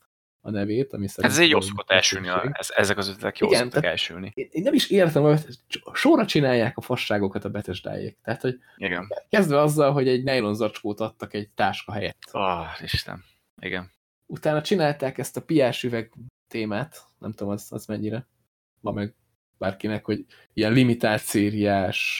a 0.41 0.51
nevét, 0.51 0.93
ami 0.93 1.07
hát 1.07 1.25
Ez 1.25 1.37
egy 1.37 1.49
jó 1.49 1.61
szokott 1.61 1.89
elsülni, 1.89 2.27
a, 2.27 2.49
ez, 2.51 2.69
ezek 2.75 2.97
az 2.97 3.07
ötletek 3.07 3.37
jó 3.37 3.49
szoktak 3.49 3.83
elsülni. 3.83 4.31
Én, 4.33 4.47
én 4.51 4.61
nem 4.61 4.73
is 4.73 4.89
értem, 4.89 5.21
hogy 5.21 5.39
sorra 5.93 6.25
csinálják 6.25 6.77
a 6.77 6.81
fasságokat 6.81 7.45
a 7.45 7.49
betesdájék. 7.49 8.17
Tehát, 8.23 8.41
hogy 8.41 8.59
Igen. 8.77 9.07
kezdve 9.29 9.61
azzal, 9.61 9.91
hogy 9.91 10.07
egy 10.07 10.23
nylon 10.23 10.55
zacskót 10.55 10.99
adtak 10.99 11.33
egy 11.33 11.49
táska 11.49 11.91
helyett. 11.91 12.17
Ah, 12.31 12.59
oh, 12.59 12.83
Isten. 12.83 13.23
Igen. 13.61 13.91
Utána 14.25 14.61
csinálták 14.61 15.17
ezt 15.17 15.37
a 15.37 15.41
piás 15.41 15.83
üveg 15.83 16.13
témát, 16.47 17.03
nem 17.19 17.31
tudom, 17.31 17.53
az, 17.53 17.67
az 17.69 17.85
mennyire 17.85 18.27
van 18.79 18.93
meg 18.93 19.15
bárkinek, 19.57 20.05
hogy 20.05 20.25
ilyen 20.53 20.71
limitált 20.71 21.21
szériás, 21.21 22.17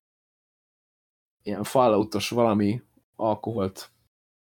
ilyen 1.43 1.63
falloutos 1.63 2.29
valami 2.29 2.81
alkoholt 3.17 3.91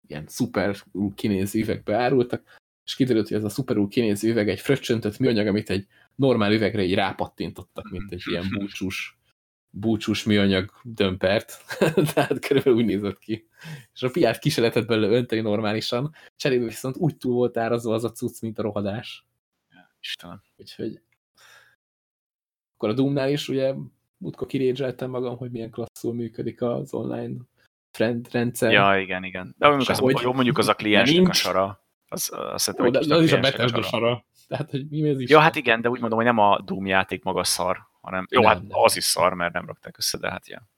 ilyen 0.07 0.27
szuper 0.27 0.75
kinéző 1.15 1.59
üvegbe 1.59 1.95
árultak, 1.95 2.59
és 2.85 2.95
kiderült, 2.95 3.27
hogy 3.27 3.37
ez 3.37 3.43
a 3.43 3.49
szuperul 3.49 3.87
kinéző 3.87 4.29
üveg 4.29 4.49
egy 4.49 4.59
fröccsöntött 4.59 5.17
műanyag, 5.17 5.47
amit 5.47 5.69
egy 5.69 5.87
normál 6.15 6.53
üvegre 6.53 6.83
így 6.83 6.93
rápattintottak, 6.93 7.89
mint 7.89 8.11
egy 8.11 8.23
ilyen 8.25 8.45
búcsús, 8.51 9.17
búcsús 9.69 10.23
műanyag 10.23 10.71
dömpert. 10.83 11.57
Tehát 12.13 12.39
körülbelül 12.39 12.79
úgy 12.79 12.85
nézett 12.85 13.19
ki. 13.19 13.47
És 13.93 14.03
a 14.03 14.09
piát 14.09 14.39
ki 14.39 14.49
se 14.49 14.61
lehetett 14.61 14.87
belőle 14.87 15.17
önteni 15.17 15.41
normálisan, 15.41 16.13
cserébe 16.35 16.65
viszont 16.65 16.97
úgy 16.97 17.17
túl 17.17 17.33
volt 17.33 17.57
árazva 17.57 17.93
az 17.93 18.03
a 18.03 18.11
cucc, 18.11 18.41
mint 18.41 18.59
a 18.59 18.61
rohadás. 18.61 19.25
Istenem. 19.99 20.41
Úgyhogy 20.57 21.01
akkor 22.75 22.89
a 22.89 22.93
Doomnál 22.93 23.31
is 23.31 23.47
ugye 23.49 23.73
múltkor 24.17 24.47
kirédzseltem 24.47 25.09
magam, 25.09 25.37
hogy 25.37 25.51
milyen 25.51 25.71
klasszul 25.71 26.13
működik 26.13 26.61
az 26.61 26.93
online 26.93 27.35
friend 27.95 28.27
rendszer. 28.31 28.71
Ja, 28.71 28.99
igen, 28.99 29.23
igen. 29.23 29.55
De 29.57 29.67
mondjuk, 29.67 29.89
az, 29.89 29.97
Sehogy. 29.97 30.19
jó, 30.21 30.33
mondjuk 30.33 30.57
az 30.57 30.67
a 30.67 30.73
kliensnek 30.73 31.19
a 31.19 31.21
Nincs. 31.21 31.35
sara. 31.35 31.83
Az, 32.07 32.31
az 32.33 32.61
szerintem 32.61 32.85
Jó, 32.85 32.91
de 32.91 32.99
egy 32.99 33.05
kicsit 33.05 33.17
az 33.17 33.23
is 33.23 33.31
a 33.31 33.39
Bethesda 33.39 33.81
sara. 33.81 34.25
Tehát, 34.47 34.69
hogy 34.69 34.89
mi 34.89 35.09
ez 35.09 35.19
is? 35.19 35.29
Ja, 35.29 35.39
hát 35.39 35.55
igen, 35.55 35.81
de 35.81 35.89
úgy 35.89 35.99
mondom, 35.99 36.17
hogy 36.17 36.27
nem 36.27 36.37
a 36.37 36.61
Doom 36.61 36.85
játék 36.85 37.23
maga 37.23 37.43
szar, 37.43 37.87
hanem 38.01 38.27
jó, 38.29 38.41
Nem, 38.41 38.49
hát 38.49 38.61
nem. 38.61 38.79
az 38.79 38.95
is 38.97 39.03
szar, 39.03 39.33
mert 39.33 39.53
nem 39.53 39.65
rakták 39.65 39.97
össze, 39.97 40.17
de 40.17 40.29
hát 40.29 40.47
ja. 40.47 40.69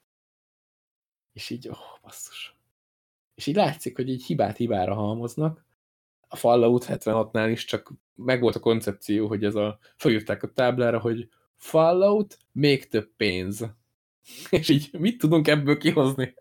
És 1.32 1.50
így, 1.50 1.68
oh, 1.68 2.00
basszus. 2.02 2.56
És 3.34 3.46
így 3.46 3.54
látszik, 3.54 3.96
hogy 3.96 4.08
így 4.08 4.24
hibát 4.24 4.56
hibára 4.56 4.94
halmoznak. 4.94 5.64
A 6.28 6.36
Fallout 6.36 6.86
76-nál 6.88 7.48
is 7.50 7.64
csak 7.64 7.92
megvolt 8.14 8.54
a 8.54 8.60
koncepció, 8.60 9.28
hogy 9.28 9.44
ez 9.44 9.54
a, 9.54 9.78
fölírták 9.96 10.42
a 10.42 10.52
táblára, 10.52 10.98
hogy 10.98 11.28
Fallout, 11.56 12.38
még 12.52 12.88
több 12.88 13.10
pénz. 13.16 13.66
És 14.50 14.68
így 14.68 14.88
mit 14.98 15.18
tudunk 15.18 15.48
ebből 15.48 15.78
kihozni? 15.78 16.34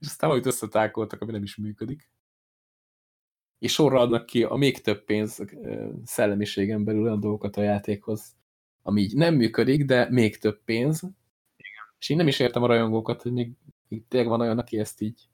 És 0.00 0.06
aztán 0.06 0.30
majd 0.30 0.46
összetákoltak, 0.46 1.20
ami 1.20 1.32
nem 1.32 1.42
is 1.42 1.56
működik. 1.56 2.10
És 3.58 3.72
sorra 3.72 4.00
adnak 4.00 4.26
ki 4.26 4.44
a 4.44 4.54
még 4.54 4.80
több 4.80 5.04
pénz 5.04 5.44
szellemiségen 6.04 6.84
belül 6.84 7.02
olyan 7.02 7.20
dolgokat 7.20 7.56
a 7.56 7.62
játékhoz, 7.62 8.36
ami 8.82 9.00
így 9.00 9.14
nem 9.14 9.34
működik, 9.34 9.84
de 9.84 10.10
még 10.10 10.38
több 10.38 10.62
pénz. 10.64 11.02
És 11.98 12.08
én 12.08 12.16
nem 12.16 12.28
is 12.28 12.38
értem 12.38 12.62
a 12.62 12.66
rajongókat, 12.66 13.22
hogy 13.22 13.32
még, 13.32 13.52
még 13.88 14.08
tényleg 14.08 14.30
van 14.30 14.40
olyan, 14.40 14.58
aki 14.58 14.78
ezt 14.78 15.00
így 15.00 15.28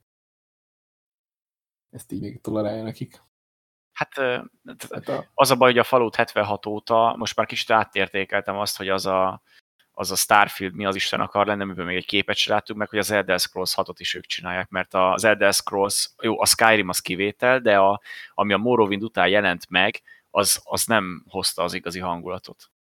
ezt 1.93 2.13
így 2.13 2.21
még 2.21 2.41
tolerálja 2.41 2.83
nekik. 2.83 3.23
Hát 3.93 4.17
Hát 4.91 5.09
a, 5.09 5.31
az 5.35 5.51
a 5.51 5.57
baj, 5.57 5.71
hogy 5.71 5.79
a 5.79 5.85
Fallout 5.85 6.15
76 6.15 6.67
óta 6.67 7.15
most 7.19 7.37
már 7.37 7.47
kicsit 7.47 7.71
átértékeltem 7.71 8.59
azt, 8.59 8.77
hogy 8.77 8.89
az 8.89 9.07
a, 9.07 9.43
az 9.93 10.11
a 10.11 10.16
Starfield 10.16 10.74
mi 10.74 10.84
az 10.84 10.95
Isten 10.95 11.20
akar 11.20 11.47
lenni, 11.47 11.62
amiből 11.62 11.84
még 11.84 11.97
egy 11.97 12.07
képet 12.07 12.36
sem 12.36 12.55
láttuk 12.55 12.76
meg, 12.76 12.88
hogy 12.88 12.99
az 12.99 13.11
Elder 13.11 13.40
Scrolls 13.40 13.74
6-ot 13.76 13.95
is 13.97 14.14
ők 14.14 14.26
csinálják, 14.26 14.68
mert 14.68 14.95
az 14.95 15.24
Elder 15.24 15.53
Scrolls, 15.53 16.11
jó, 16.22 16.40
a 16.40 16.47
Skyrim 16.47 16.88
az 16.88 17.01
kivétel, 17.01 17.61
de 17.61 17.78
a, 17.78 18.01
ami 18.34 18.53
a 18.53 18.57
Morrowind 18.57 19.03
után 19.03 19.28
jelent 19.28 19.70
meg, 19.70 20.03
az, 20.30 20.61
az 20.64 20.84
nem 20.84 21.24
hozta 21.28 21.62
az 21.62 21.74
igazi 21.74 21.99
hangulatot. 21.99 22.70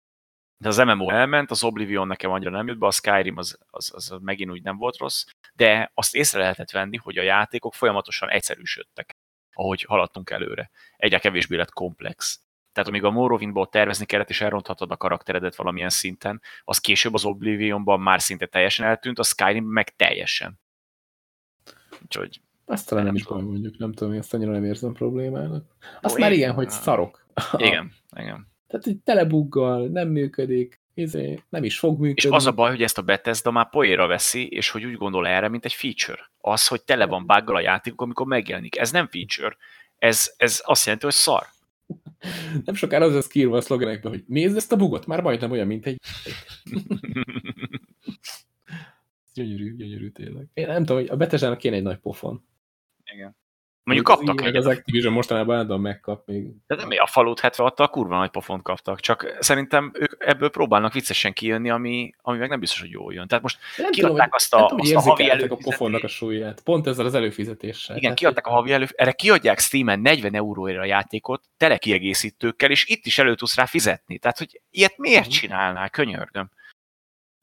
De 0.56 0.68
az 0.68 0.76
MMO 0.76 1.10
elment, 1.10 1.50
az 1.50 1.64
Oblivion 1.64 2.06
nekem 2.06 2.30
annyira 2.30 2.50
nem 2.50 2.66
jött 2.66 2.78
be, 2.78 2.86
a 2.86 2.90
Skyrim 2.90 3.36
az, 3.36 3.58
az, 3.70 3.90
az 3.94 4.18
megint 4.20 4.50
úgy 4.50 4.62
nem 4.62 4.76
volt 4.76 4.96
rossz, 4.96 5.24
de 5.54 5.90
azt 5.94 6.14
észre 6.14 6.40
lehetett 6.40 6.70
venni, 6.70 6.96
hogy 6.96 7.18
a 7.18 7.22
játékok 7.22 7.74
folyamatosan 7.74 8.30
egyszerűsödtek, 8.30 9.16
ahogy 9.52 9.82
haladtunk 9.82 10.30
előre. 10.30 10.70
Egyre 10.96 11.18
kevésbé 11.18 11.56
lett 11.56 11.72
komplex. 11.72 12.40
Tehát 12.72 12.88
amíg 12.88 13.04
a 13.04 13.10
Morrowindból 13.10 13.68
tervezni 13.68 14.04
kellett, 14.06 14.28
és 14.28 14.40
elronthatod 14.40 14.90
a 14.90 14.96
karakteredet 14.96 15.56
valamilyen 15.56 15.88
szinten, 15.88 16.40
az 16.64 16.78
később 16.78 17.14
az 17.14 17.24
Oblivionban 17.24 18.00
már 18.00 18.20
szinte 18.20 18.46
teljesen 18.46 18.86
eltűnt, 18.86 19.18
a 19.18 19.22
Skyrim 19.22 19.64
meg 19.64 19.96
teljesen. 19.96 20.60
Úgyhogy 22.02 22.40
azt 22.64 22.88
talán 22.88 23.04
nem 23.04 23.14
is 23.14 23.24
baj 23.24 23.42
mondjuk, 23.42 23.78
nem 23.78 23.92
tudom, 23.92 24.12
én 24.12 24.18
ezt 24.18 24.34
annyira 24.34 24.50
nem 24.50 24.64
érzem 24.64 24.92
problémának. 24.92 25.64
Azt 26.00 26.14
Ó, 26.16 26.18
már 26.18 26.30
én- 26.30 26.36
igen, 26.36 26.52
hogy 26.52 26.70
szarok. 26.70 27.26
igen, 27.56 27.92
igen. 28.16 28.46
Tehát, 28.66 28.84
hogy 28.84 28.96
telebuggal, 28.96 29.86
nem 29.86 30.08
működik, 30.08 30.80
izé, 30.94 31.42
nem 31.48 31.64
is 31.64 31.78
fog 31.78 31.92
És 31.94 31.98
működni. 32.00 32.36
az 32.36 32.46
a 32.46 32.52
baj, 32.52 32.70
hogy 32.70 32.82
ezt 32.82 32.98
a 32.98 33.02
Bethesda 33.02 33.50
már 33.50 33.68
poéra 33.70 34.06
veszi, 34.06 34.48
és 34.48 34.70
hogy 34.70 34.84
úgy 34.84 34.96
gondol 34.96 35.26
erre, 35.26 35.48
mint 35.48 35.64
egy 35.64 35.72
feature. 35.72 36.30
Az, 36.38 36.66
hogy 36.68 36.82
tele 36.82 37.06
van 37.06 37.26
buggal 37.26 37.56
a 37.56 37.60
játékok, 37.60 38.00
amikor 38.00 38.26
megjelenik. 38.26 38.78
Ez 38.78 38.90
nem 38.90 39.08
feature. 39.08 39.56
Ez, 39.98 40.32
ez 40.36 40.60
azt 40.64 40.84
jelenti, 40.84 41.04
hogy 41.06 41.14
szar. 41.14 41.46
Nem 42.64 42.74
sokára 42.74 43.04
az 43.04 43.14
lesz 43.14 43.26
kiírva 43.26 43.56
a 43.56 43.60
szlogenekbe, 43.60 44.08
hogy 44.08 44.24
nézd 44.26 44.56
ezt 44.56 44.72
a 44.72 44.76
bugot, 44.76 45.06
már 45.06 45.20
majdnem 45.20 45.50
olyan, 45.50 45.66
mint 45.66 45.86
egy... 45.86 46.00
Gyönyörű, 49.34 49.76
gyönyörű 49.76 50.10
tényleg. 50.10 50.48
Én 50.54 50.66
nem 50.66 50.84
tudom, 50.84 50.96
hogy 50.96 51.10
a 51.10 51.16
Bethesda-nak 51.16 51.58
kéne 51.58 51.76
egy 51.76 51.82
nagy 51.82 51.98
pofon. 51.98 52.44
Igen. 53.12 53.36
Mondjuk 53.84 54.06
kaptak 54.06 54.40
meg 54.40 54.54
Az 54.54 54.66
Activision 54.66 55.12
mostanában 55.12 55.54
állandóan 55.54 55.80
megkap 55.80 56.26
még. 56.26 56.46
de 56.66 56.74
nem, 56.74 56.88
a 57.02 57.06
Fallout 57.06 57.40
76-tal 57.42 57.88
kurva 57.90 58.16
nagy 58.18 58.30
pofont 58.30 58.62
kaptak, 58.62 59.00
csak 59.00 59.36
szerintem 59.40 59.90
ők 59.94 60.12
ebből 60.18 60.48
próbálnak 60.50 60.92
viccesen 60.92 61.32
kijönni, 61.32 61.70
ami, 61.70 62.12
ami 62.22 62.38
meg 62.38 62.48
nem 62.48 62.60
biztos, 62.60 62.80
hogy 62.80 62.90
jól 62.90 63.12
jön. 63.14 63.26
Tehát 63.26 63.42
most 63.42 63.58
Nem 63.76 63.90
kiadták 63.90 64.34
azt 64.34 64.54
a- 64.54 64.58
nem 64.58 64.80
azt 64.80 64.94
a 64.94 65.00
havi 65.00 65.22
érzékeltek 65.22 65.28
a 65.30 65.32
előfizetést. 65.32 65.64
pofonnak 65.78 66.02
a 66.02 66.08
súlyát. 66.08 66.60
Pont 66.62 66.86
ezzel 66.86 67.06
az 67.06 67.14
előfizetéssel. 67.14 67.96
igen, 67.96 68.00
Tehát, 68.02 68.18
kiadták 68.18 68.46
a 68.46 68.50
havi 68.50 68.72
elő, 68.72 68.86
erre 68.94 69.12
kiadják 69.12 69.58
Steam-en 69.58 70.00
40 70.00 70.34
euróért 70.34 70.78
a 70.78 70.84
játékot, 70.84 71.44
tele 71.56 71.78
kiegészítőkkel, 71.78 72.70
és 72.70 72.86
itt 72.88 73.06
is 73.06 73.18
elő 73.18 73.34
tudsz 73.34 73.56
rá 73.56 73.64
fizetni. 73.66 74.18
Tehát, 74.18 74.38
hogy 74.38 74.60
ilyet 74.70 74.98
miért 74.98 75.20
Mhm. 75.26 75.30
csinálnál, 75.30 75.90
könyörgöm. 75.90 76.50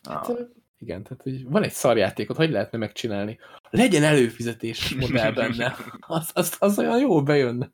Hát, 0.09 0.27
Ah, 0.27 0.37
igen, 0.79 1.03
tehát 1.03 1.21
hogy 1.21 1.43
van 1.43 1.63
egy 1.63 1.71
szarjátékot, 1.71 2.35
hogy 2.35 2.49
lehetne 2.49 2.77
megcsinálni? 2.77 3.39
Legyen 3.69 4.03
előfizetés 4.03 4.95
modell 4.95 5.31
benne. 5.31 5.75
Az, 5.99 6.29
az, 6.33 6.55
az 6.59 6.79
olyan 6.79 6.99
jól 6.99 7.23
bejönne. 7.23 7.71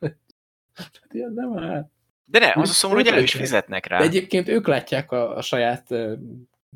Hát 0.73 1.01
ilyen 1.11 1.33
nem 1.33 1.57
áll. 1.57 1.89
De 2.25 2.39
ne, 2.39 2.51
az 2.55 2.69
a 2.69 2.73
szomorú, 2.73 2.99
hogy 2.99 3.09
elő 3.09 3.21
is 3.21 3.33
fizetnek 3.33 3.85
rá. 3.85 3.97
De 3.97 4.03
egyébként 4.03 4.47
ők 4.47 4.67
látják 4.67 5.11
a, 5.11 5.35
a 5.37 5.41
saját 5.41 5.87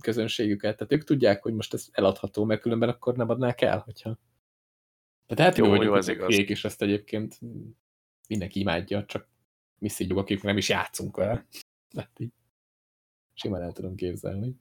közönségüket, 0.02 0.78
tehát 0.78 0.94
ők 0.94 1.04
tudják, 1.04 1.44
hogy 1.44 1.54
most 1.54 1.74
ez 1.74 1.88
eladható, 1.92 2.44
mert 2.44 2.62
különben 2.62 2.90
akkor 2.90 3.16
nem 3.16 3.30
adnák 3.30 3.62
el, 3.62 3.78
hogyha... 3.78 4.18
Tehát 5.28 5.58
Jó, 5.58 5.66
jó, 5.66 5.72
hogy 5.72 5.86
jó, 5.86 5.94
az 5.94 6.08
igaz. 6.08 6.34
igaz. 6.34 6.50
és 6.50 6.66
ezt 6.66 6.82
egyébként 6.82 7.40
mindenki 8.28 8.60
imádja, 8.60 9.06
csak 9.06 9.28
mi 9.78 9.90
szígyuk, 9.90 10.18
akik 10.18 10.44
nem 10.44 10.58
is 10.58 10.70
játszunk 10.70 11.16
vele. 11.18 11.46
Hát 11.98 12.12
így 12.18 12.32
simán 13.34 13.62
el 13.62 13.72
tudom 13.72 13.96
képzelni. 13.96 14.56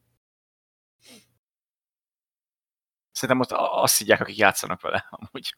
Szerintem 3.19 3.37
most 3.37 3.51
azt 3.83 3.99
higgyák, 3.99 4.21
akik 4.21 4.37
játszanak 4.37 4.81
vele, 4.81 5.07
amúgy. 5.11 5.55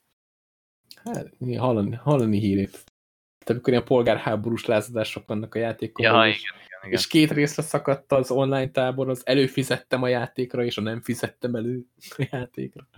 Hát, 1.05 1.31
hallani, 1.59 1.95
hallani 1.95 2.39
hírét. 2.39 2.71
Tehát 2.71 3.49
amikor 3.49 3.73
ilyen 3.73 3.85
polgárháborús 3.85 4.65
lázadások 4.65 5.27
vannak 5.27 5.55
a 5.55 5.59
játékon, 5.59 6.05
Ja, 6.05 6.27
és, 6.29 6.39
igen, 6.41 6.55
igen, 6.67 6.79
igen. 6.83 6.99
és 6.99 7.07
két 7.07 7.31
részre 7.31 7.63
szakadt 7.63 8.13
az 8.13 8.31
online 8.31 8.71
tábor, 8.71 9.09
az 9.09 9.27
előfizettem 9.27 10.03
a 10.03 10.09
játékra, 10.09 10.65
és 10.65 10.79
a 10.79 10.81
nem 10.81 11.01
fizettem 11.03 11.55
elő 11.55 11.85
a 12.17 12.29
játékra. 12.31 12.89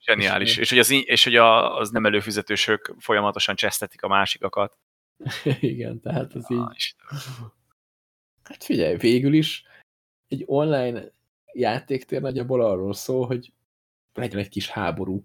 Zseniális. 0.00 0.50
És- 0.50 0.58
És 0.58 0.68
hogy, 0.70 0.78
az, 0.78 0.90
és 0.90 1.24
hogy 1.24 1.36
a, 1.36 1.76
az 1.78 1.90
nem 1.90 2.06
előfizetősök 2.06 2.94
folyamatosan 2.98 3.54
csesztetik 3.56 4.02
a 4.02 4.08
másikakat. 4.08 4.78
igen, 5.60 6.00
tehát 6.00 6.34
az 6.34 6.50
így... 6.50 6.58
Ah, 6.58 6.72
Istenem. 6.74 7.22
Hát 8.42 8.64
figyelj, 8.64 8.96
végül 8.96 9.32
is 9.34 9.64
egy 10.28 10.42
online 10.46 11.02
játéktér 11.52 12.20
nagyjából 12.20 12.64
arról 12.64 12.94
szól, 12.94 13.26
hogy 13.26 13.52
legyen 14.14 14.38
egy 14.38 14.48
kis 14.48 14.68
háború. 14.68 15.24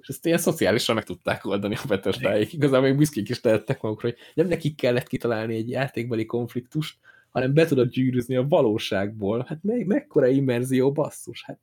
És 0.00 0.08
ezt 0.08 0.26
ilyen 0.26 0.38
szociálisan 0.38 0.94
meg 0.94 1.04
tudták 1.04 1.44
oldani 1.44 1.74
a 1.74 1.86
Bethesdáik. 1.88 2.52
Igazából 2.52 2.88
még 2.88 2.96
büszkék 2.96 3.28
is 3.28 3.40
lehettek 3.40 3.80
magukra, 3.80 4.08
hogy 4.08 4.18
nem 4.34 4.46
nekik 4.46 4.76
kellett 4.76 5.06
kitalálni 5.06 5.54
egy 5.54 5.68
játékbeli 5.68 6.26
konfliktust, 6.26 6.98
hanem 7.30 7.54
be 7.54 7.66
tudod 7.66 7.88
gyűrűzni 7.88 8.36
a 8.36 8.46
valóságból. 8.48 9.44
Hát 9.48 9.58
me 9.62 9.84
mekkora 9.84 10.26
immerzió 10.26 10.92
basszus, 10.92 11.44
hát. 11.44 11.58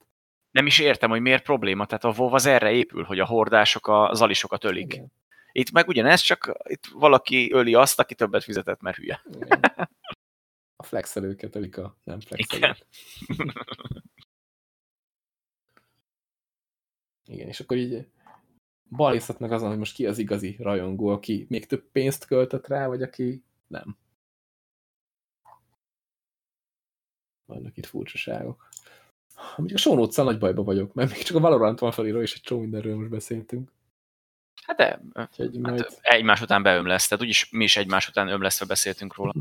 Nem 0.52 0.66
is 0.66 0.80
értem, 0.80 1.10
hogy 1.10 1.22
miért 1.22 1.44
probléma. 1.44 1.86
Tehát 1.86 2.04
a 2.04 2.14
WoW 2.18 2.34
az 2.34 2.46
erre 2.46 2.72
épül, 2.72 3.04
hogy 3.04 3.20
a 3.20 3.26
hordások 3.26 3.88
a 3.88 4.12
zalisokat 4.14 4.64
ölik. 4.64 4.94
Igen. 4.94 5.12
Itt 5.52 5.72
meg 5.72 5.88
ugyanez, 5.88 6.22
csak 6.22 6.58
itt 6.64 6.86
valaki 6.94 7.52
öli 7.52 7.74
azt, 7.74 8.00
aki 8.00 8.16
többet 8.16 8.44
fizetett, 8.44 8.82
mert 8.82 8.98
hülye. 8.98 9.22
Igen. 9.42 9.60
A 10.76 10.84
flexelőket 10.84 11.56
ölik 11.56 11.78
a 11.78 11.98
nem 12.04 12.20
flexelőket. 12.20 12.86
Igen. 17.28 17.48
És 17.48 17.60
akkor 17.60 17.78
így 17.78 18.08
balisztatnak 18.90 19.52
azon, 19.52 19.70
hogy 19.70 19.78
most 19.78 19.94
ki 19.94 20.06
az 20.06 20.18
igazi 20.18 20.56
rajongó, 20.60 21.08
aki 21.08 21.46
még 21.50 21.66
több 21.66 21.84
pénzt 21.92 22.26
költött 22.26 22.68
rá, 22.68 22.88
vagy 22.88 23.02
aki 23.02 23.44
nem. 23.68 23.98
Vannak 27.46 27.78
itt 27.78 27.86
furcsaságok. 27.86 28.68
Mondjuk 29.58 29.80
a 29.86 29.94
notes 29.96 30.16
nagy 30.16 30.38
bajba 30.38 30.64
vagyok, 30.64 30.94
mert 30.94 31.12
még 31.12 31.22
csak 31.24 31.38
a 31.38 31.40
Valorant 31.40 31.80
van 31.80 31.92
felírva, 31.92 32.22
és 32.22 32.34
egy 32.34 32.42
csomó 32.42 32.62
mindenről 32.62 32.96
most 32.96 33.10
beszéltünk. 33.10 33.72
Hát 34.66 34.78
de 34.78 35.02
Úgyhogy 35.14 35.60
majd, 35.60 35.82
hát 35.82 36.00
egymás 36.02 36.42
után 36.42 36.64
beömlesz. 36.64 37.08
Tehát 37.08 37.24
úgyis 37.24 37.50
mi 37.50 37.64
is 37.64 37.78
egymás 37.78 38.08
után 38.08 38.28
ömlesztve 38.28 38.66
beszéltünk 38.66 39.16
róla. 39.16 39.34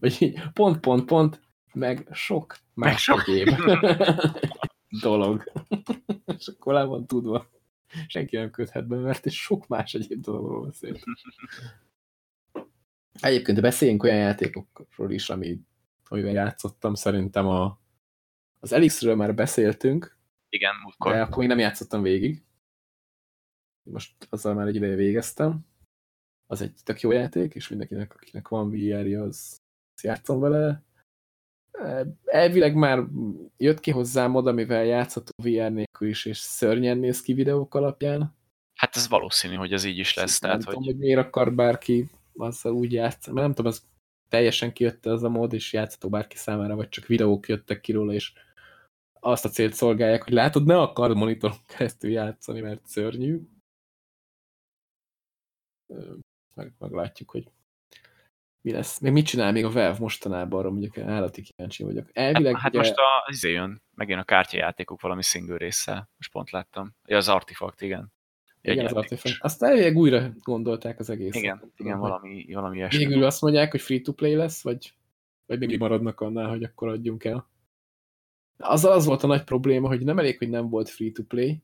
vagy 0.00 0.22
így 0.22 0.40
pont, 0.52 0.80
pont, 0.80 1.04
pont, 1.04 1.40
meg 1.72 2.08
sok 2.12 2.56
Meg 2.74 2.90
más 2.90 3.02
sok. 3.02 3.24
dolog. 5.00 5.52
és 6.38 6.48
akkor 6.48 6.72
le 6.72 6.84
van 6.84 7.06
tudva. 7.06 7.50
Senki 8.06 8.36
nem 8.36 8.50
köthet 8.50 8.86
be, 8.86 8.96
mert 8.96 9.26
és 9.26 9.42
sok 9.42 9.66
más 9.66 9.94
egyéb 9.94 10.20
dologról 10.20 10.64
beszélt. 10.64 11.02
Egyébként 13.20 13.60
beszéljünk 13.60 14.02
olyan 14.02 14.16
játékokról 14.16 15.10
is, 15.10 15.30
ami, 15.30 15.60
amivel 16.08 16.32
játszottam. 16.32 16.94
Szerintem 16.94 17.46
a, 17.46 17.78
az 18.60 18.72
Elixről 18.72 19.14
már 19.14 19.34
beszéltünk, 19.34 20.18
Igen, 20.48 20.74
múltkor. 20.82 21.12
de 21.12 21.20
akkor 21.20 21.38
még 21.38 21.48
nem 21.48 21.58
játszottam 21.58 22.02
végig. 22.02 22.44
Most 23.82 24.26
azzal 24.30 24.54
már 24.54 24.66
egy 24.66 24.74
ideje 24.74 24.94
végeztem. 24.94 25.66
Az 26.46 26.60
egy 26.60 26.74
tök 26.84 27.00
jó 27.00 27.10
játék, 27.10 27.54
és 27.54 27.68
mindenkinek, 27.68 28.14
akinek 28.14 28.48
van 28.48 28.70
VR-ja, 28.70 29.22
az, 29.22 29.60
az 29.94 30.02
játszom 30.02 30.40
vele. 30.40 30.82
Elvileg 32.24 32.74
már 32.74 33.04
jött 33.56 33.80
ki 33.80 33.90
hozzám 33.90 34.34
oda, 34.34 34.52
mivel 34.52 34.84
játszható 34.84 35.32
VR 35.42 35.72
nélkül 35.72 36.08
is, 36.08 36.24
és 36.24 36.38
szörnyen 36.38 36.98
néz 36.98 37.22
ki 37.22 37.32
videók 37.32 37.74
alapján. 37.74 38.34
Hát 38.74 38.96
ez 38.96 39.08
valószínű, 39.08 39.54
hogy 39.54 39.72
ez 39.72 39.84
így 39.84 39.98
is 39.98 40.14
lesz. 40.14 40.40
Nem 40.40 40.50
tehát, 40.50 40.64
tudom, 40.64 40.82
hogy... 40.82 40.92
hogy 40.92 41.00
miért 41.00 41.18
akar 41.18 41.54
bárki 41.54 42.08
azzal 42.36 42.72
úgy 42.72 42.92
játszani. 42.92 43.40
Nem 43.40 43.52
tudom, 43.52 43.70
ez 43.72 43.82
teljesen 44.28 44.72
kijött 44.72 45.06
ez 45.06 45.22
a 45.22 45.28
mód, 45.28 45.52
és 45.52 45.72
játszható 45.72 46.08
bárki 46.08 46.36
számára, 46.36 46.74
vagy 46.74 46.88
csak 46.88 47.06
videók 47.06 47.48
jöttek 47.48 47.80
ki 47.80 47.92
róla, 47.92 48.12
és 48.12 48.32
azt 49.20 49.44
a 49.44 49.48
célt 49.48 49.74
szolgálják, 49.74 50.22
hogy 50.22 50.32
látod, 50.32 50.64
ne 50.64 50.80
akar 50.80 51.14
monitoron 51.14 51.56
keresztül 51.66 52.10
játszani, 52.10 52.60
mert 52.60 52.86
szörnyű. 52.86 53.40
Meg, 56.54 56.72
meglátjuk, 56.78 57.30
hogy 57.30 57.50
mi 58.64 58.72
lesz. 58.72 58.98
Még 58.98 59.12
mit 59.12 59.26
csinál 59.26 59.52
még 59.52 59.64
a 59.64 59.70
Valve 59.70 59.98
mostanában, 59.98 60.58
arra 60.58 60.70
mondjuk 60.70 60.98
állati 60.98 61.42
kíváncsi 61.42 61.82
vagyok. 61.82 62.08
Elvileg, 62.12 62.52
hát, 62.52 62.62
hát 62.62 62.70
ugye... 62.70 62.78
most 62.78 62.94
a, 62.96 63.30
izé 63.30 63.52
jön, 63.52 63.82
megint 63.94 64.20
a 64.20 64.24
kártyajátékok 64.24 65.00
valami 65.00 65.22
single 65.22 65.56
része, 65.56 66.08
most 66.16 66.30
pont 66.30 66.50
láttam. 66.50 66.94
Ja, 67.06 67.16
az 67.16 67.28
Artifact, 67.28 67.82
igen. 67.82 68.12
Igen, 68.60 68.84
az 68.84 68.92
Artifact. 68.92 69.36
Azt 69.38 69.62
elvileg 69.62 69.96
újra 69.96 70.30
gondolták 70.38 70.98
az 70.98 71.10
egészet. 71.10 71.42
Igen, 71.42 71.58
tudom, 71.58 71.72
igen 71.76 71.98
valami, 71.98 72.46
valami 72.52 72.76
ilyesmi. 72.76 73.06
Végül 73.06 73.24
azt 73.24 73.40
mondják, 73.40 73.70
hogy 73.70 73.80
free-to-play 73.80 74.34
lesz, 74.34 74.62
vagy, 74.62 74.94
vagy 75.46 75.58
még 75.58 75.78
maradnak 75.78 76.20
annál, 76.20 76.48
hogy 76.48 76.62
akkor 76.62 76.88
adjunk 76.88 77.24
el. 77.24 77.50
Az, 78.56 78.84
az 78.84 79.04
volt 79.04 79.22
a 79.22 79.26
nagy 79.26 79.44
probléma, 79.44 79.88
hogy 79.88 80.04
nem 80.04 80.18
elég, 80.18 80.38
hogy 80.38 80.48
nem 80.48 80.68
volt 80.68 80.88
free-to-play, 80.88 81.62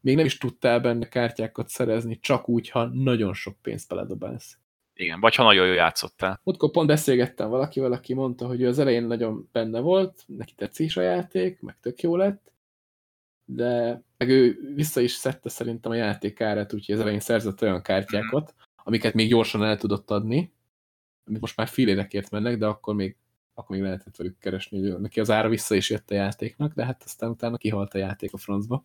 még 0.00 0.16
nem 0.16 0.24
is 0.24 0.38
tudtál 0.38 0.80
benne 0.80 1.08
kártyákat 1.08 1.68
szerezni, 1.68 2.18
csak 2.18 2.48
úgy, 2.48 2.68
ha 2.68 2.84
nagyon 2.84 3.34
sok 3.34 3.56
pénzt 3.62 3.88
beledobálsz. 3.88 4.58
Igen, 5.02 5.20
vagy 5.20 5.34
ha 5.34 5.42
nagyon 5.42 5.66
jól 5.66 5.74
játszottál. 5.74 6.40
Múltkor 6.42 6.70
pont 6.70 6.86
beszélgettem 6.86 7.48
valakivel, 7.48 7.92
aki 7.92 8.14
mondta, 8.14 8.46
hogy 8.46 8.60
ő 8.60 8.68
az 8.68 8.78
elején 8.78 9.04
nagyon 9.04 9.48
benne 9.52 9.80
volt, 9.80 10.24
neki 10.26 10.54
tetszik 10.54 10.96
a 10.96 11.00
játék, 11.00 11.60
meg 11.60 11.76
tök 11.80 12.00
jó 12.00 12.16
lett, 12.16 12.52
de 13.44 14.02
meg 14.16 14.28
ő 14.28 14.72
vissza 14.74 15.00
is 15.00 15.12
szedte 15.12 15.48
szerintem 15.48 15.92
a 15.92 15.94
játék 15.94 16.40
árát, 16.40 16.72
úgyhogy 16.72 16.94
az 16.94 17.00
elején 17.00 17.20
szerzett 17.20 17.62
olyan 17.62 17.82
kártyákat, 17.82 18.54
amiket 18.76 19.14
még 19.14 19.28
gyorsan 19.28 19.64
el 19.64 19.76
tudott 19.76 20.10
adni, 20.10 20.52
amit 21.24 21.40
most 21.40 21.56
már 21.56 21.68
filérekért 21.68 22.30
mennek, 22.30 22.58
de 22.58 22.66
akkor 22.66 22.94
még, 22.94 23.16
akkor 23.54 23.76
még 23.76 23.84
lehetett 23.84 24.16
velük 24.16 24.38
keresni, 24.38 24.90
hogy 24.90 25.00
neki 25.00 25.20
az 25.20 25.30
ára 25.30 25.48
vissza 25.48 25.74
is 25.74 25.90
jött 25.90 26.10
a 26.10 26.14
játéknak, 26.14 26.74
de 26.74 26.84
hát 26.84 27.02
aztán 27.04 27.30
utána 27.30 27.56
kihalt 27.56 27.94
a 27.94 27.98
játék 27.98 28.32
a 28.32 28.36
francba. 28.36 28.84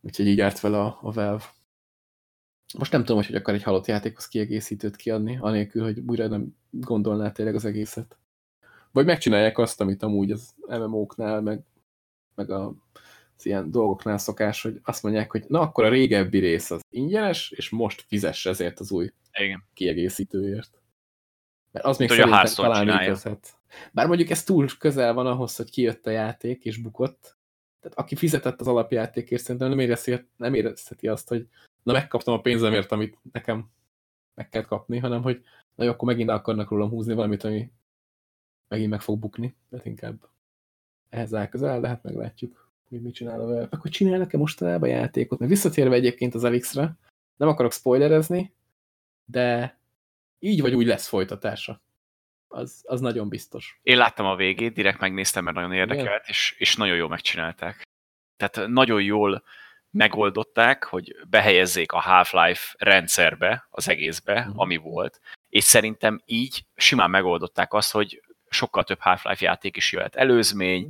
Úgyhogy 0.00 0.26
így 0.26 0.36
járt 0.36 0.60
vele 0.60 0.80
a, 0.80 0.98
a 1.02 1.12
Valve. 1.12 1.44
Most 2.74 2.92
nem 2.92 3.00
tudom, 3.00 3.16
hogy, 3.16 3.26
hogy 3.26 3.34
akar 3.34 3.54
egy 3.54 3.62
halott 3.62 3.86
játékhoz 3.86 4.28
kiegészítőt 4.28 4.96
kiadni, 4.96 5.38
anélkül, 5.40 5.82
hogy 5.82 5.98
újra 6.06 6.26
nem 6.26 6.56
gondolná 6.70 7.32
tényleg 7.32 7.54
az 7.54 7.64
egészet. 7.64 8.18
Vagy 8.92 9.04
megcsinálják 9.04 9.58
azt, 9.58 9.80
amit 9.80 10.02
amúgy 10.02 10.30
az 10.30 10.54
MMO-knál, 10.68 11.40
meg, 11.40 11.64
meg 12.34 12.50
a, 12.50 12.74
az 13.36 13.46
ilyen 13.46 13.70
dolgoknál 13.70 14.18
szokás, 14.18 14.62
hogy 14.62 14.80
azt 14.82 15.02
mondják, 15.02 15.30
hogy 15.30 15.44
na 15.48 15.60
akkor 15.60 15.84
a 15.84 15.88
régebbi 15.88 16.38
rész 16.38 16.70
az 16.70 16.80
ingyenes, 16.90 17.50
és 17.50 17.70
most 17.70 18.04
fizess 18.08 18.46
ezért 18.46 18.80
az 18.80 18.90
új 18.90 19.12
Igen. 19.32 19.64
kiegészítőért. 19.74 20.80
Mert 21.72 21.84
az 21.84 21.98
még 21.98 22.08
szerintem 22.08 22.54
talán 22.54 22.86
működhet. 22.86 23.58
Bár 23.92 24.06
mondjuk 24.06 24.30
ez 24.30 24.44
túl 24.44 24.66
közel 24.78 25.14
van 25.14 25.26
ahhoz, 25.26 25.56
hogy 25.56 25.70
kijött 25.70 26.06
a 26.06 26.10
játék 26.10 26.64
és 26.64 26.76
bukott. 26.76 27.36
Tehát 27.80 27.98
aki 27.98 28.16
fizetett 28.16 28.60
az 28.60 28.66
alapjátékért, 28.66 29.42
szerintem 29.42 29.68
nem 29.68 29.78
érezheti, 29.78 30.28
nem 30.36 30.54
érezheti 30.54 31.08
azt, 31.08 31.28
hogy 31.28 31.46
na 31.86 31.92
megkaptam 31.92 32.34
a 32.34 32.40
pénzemért, 32.40 32.92
amit 32.92 33.18
nekem 33.32 33.70
meg 34.34 34.48
kell 34.48 34.62
kapni, 34.62 34.98
hanem 34.98 35.22
hogy 35.22 35.44
na 35.74 35.84
jó, 35.84 35.90
akkor 35.90 36.08
megint 36.08 36.30
akarnak 36.30 36.70
rólam 36.70 36.88
húzni 36.88 37.14
valamit, 37.14 37.44
ami 37.44 37.70
megint 38.68 38.90
meg 38.90 39.00
fog 39.00 39.18
bukni, 39.18 39.56
tehát 39.70 39.86
inkább 39.86 40.28
ehhez 41.08 41.34
áll 41.34 41.48
közel, 41.48 41.80
de 41.80 41.88
hát 41.88 42.02
meglátjuk, 42.02 42.70
hogy 42.88 43.02
mit 43.02 43.14
csinál 43.14 43.40
a 43.40 43.46
Valve. 43.46 43.68
Akkor 43.70 43.90
csinálnak-e 43.90 44.36
mostanában 44.36 44.88
játékot? 44.88 45.38
Mert 45.38 45.50
visszatérve 45.50 45.94
egyébként 45.94 46.34
az 46.34 46.44
Elix-re, 46.44 46.96
nem 47.36 47.48
akarok 47.48 47.72
spoilerezni, 47.72 48.54
de 49.24 49.78
így 50.38 50.60
vagy 50.60 50.74
úgy 50.74 50.86
lesz 50.86 51.08
folytatása. 51.08 51.80
Az, 52.48 52.82
az 52.86 53.00
nagyon 53.00 53.28
biztos. 53.28 53.80
Én 53.82 53.96
láttam 53.96 54.26
a 54.26 54.36
végét, 54.36 54.74
direkt 54.74 55.00
megnéztem, 55.00 55.44
mert 55.44 55.56
nagyon 55.56 55.72
érdekelt, 55.72 56.28
és, 56.28 56.54
és 56.58 56.76
nagyon 56.76 56.96
jól 56.96 57.08
megcsinálták. 57.08 57.82
Tehát 58.36 58.68
nagyon 58.68 59.02
jól 59.02 59.42
megoldották, 59.96 60.84
hogy 60.84 61.16
behelyezzék 61.28 61.92
a 61.92 62.00
Half-Life 62.00 62.74
rendszerbe, 62.78 63.66
az 63.70 63.88
egészbe, 63.88 64.38
uh-huh. 64.40 64.60
ami 64.60 64.76
volt, 64.76 65.20
és 65.48 65.64
szerintem 65.64 66.22
így 66.24 66.64
simán 66.74 67.10
megoldották 67.10 67.72
azt, 67.72 67.92
hogy 67.92 68.22
sokkal 68.48 68.84
több 68.84 69.00
Half-Life 69.00 69.44
játék 69.44 69.76
is 69.76 69.92
jöhet. 69.92 70.16
Előzmény, 70.16 70.88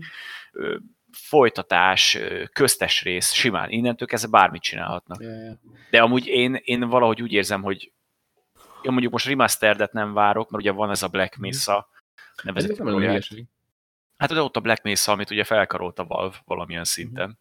uh-huh. 0.53 0.77
folytatás, 1.13 2.19
köztes 2.53 3.03
rész, 3.03 3.33
simán. 3.33 3.71
Innentől 3.71 4.09
kezdve 4.09 4.31
bármit 4.31 4.63
csinálhatnak. 4.63 5.21
Yeah. 5.21 5.55
De 5.91 6.03
amúgy 6.03 6.27
én, 6.27 6.61
én 6.65 6.89
valahogy 6.89 7.23
úgy 7.23 7.33
érzem, 7.33 7.63
hogy 7.63 7.93
én 8.83 8.93
mondjuk 8.93 9.13
most 9.13 9.27
remasteredet 9.27 9.93
nem 9.93 10.13
várok, 10.13 10.51
mert 10.51 10.63
ugye 10.63 10.73
van 10.73 10.91
ez 10.91 11.03
a 11.03 11.09
Black 11.09 11.37
Mesa 11.37 11.89
nevezetű. 12.43 13.45
Hát 14.17 14.33
de 14.33 14.41
ott 14.41 14.57
a 14.57 14.61
Black 14.61 14.83
Mesa, 14.83 15.13
amit 15.13 15.31
ugye 15.31 15.45
felkarolt 15.45 15.99
a 15.99 16.05
Valve 16.05 16.37
valamilyen 16.45 16.85
szinten 16.85 17.39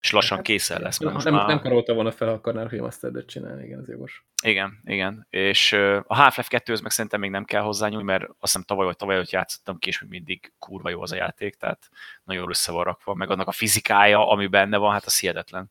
és 0.00 0.10
lassan 0.10 0.36
hát, 0.36 0.46
készen 0.46 0.80
lesz. 0.80 0.98
Most 0.98 1.24
nem, 1.24 1.34
már... 1.34 1.46
nem 1.46 1.60
karolta 1.60 1.94
volna 1.94 2.10
fel, 2.10 2.28
akarnál 2.28 2.66
remastered 2.68 3.24
csinálni, 3.24 3.64
igen, 3.64 3.80
ez 3.80 3.88
jogos. 3.88 4.24
Igen, 4.42 4.80
igen. 4.84 5.26
És 5.30 5.72
a 5.72 6.14
Half-Life 6.14 6.48
2 6.48 6.76
meg 6.82 6.90
szerintem 6.90 7.20
még 7.20 7.30
nem 7.30 7.44
kell 7.44 7.62
hozzányúlni, 7.62 8.04
mert 8.04 8.22
azt 8.22 8.36
hiszem 8.40 8.62
tavaly 8.62 8.84
vagy 8.84 8.96
tavaly 8.96 9.14
előtt 9.14 9.30
játszottam 9.30 9.78
ki, 9.78 9.88
és 9.88 10.00
még 10.00 10.10
mindig 10.10 10.52
kurva 10.58 10.90
jó 10.90 11.02
az 11.02 11.12
a 11.12 11.16
játék, 11.16 11.54
tehát 11.54 11.88
nagyon 12.24 12.48
össze 12.48 12.72
van 12.72 12.84
rakva, 12.84 13.14
meg 13.14 13.30
annak 13.30 13.48
a 13.48 13.52
fizikája, 13.52 14.28
ami 14.28 14.46
benne 14.46 14.76
van, 14.76 14.92
hát 14.92 15.04
az 15.04 15.20
hihetetlen. 15.20 15.70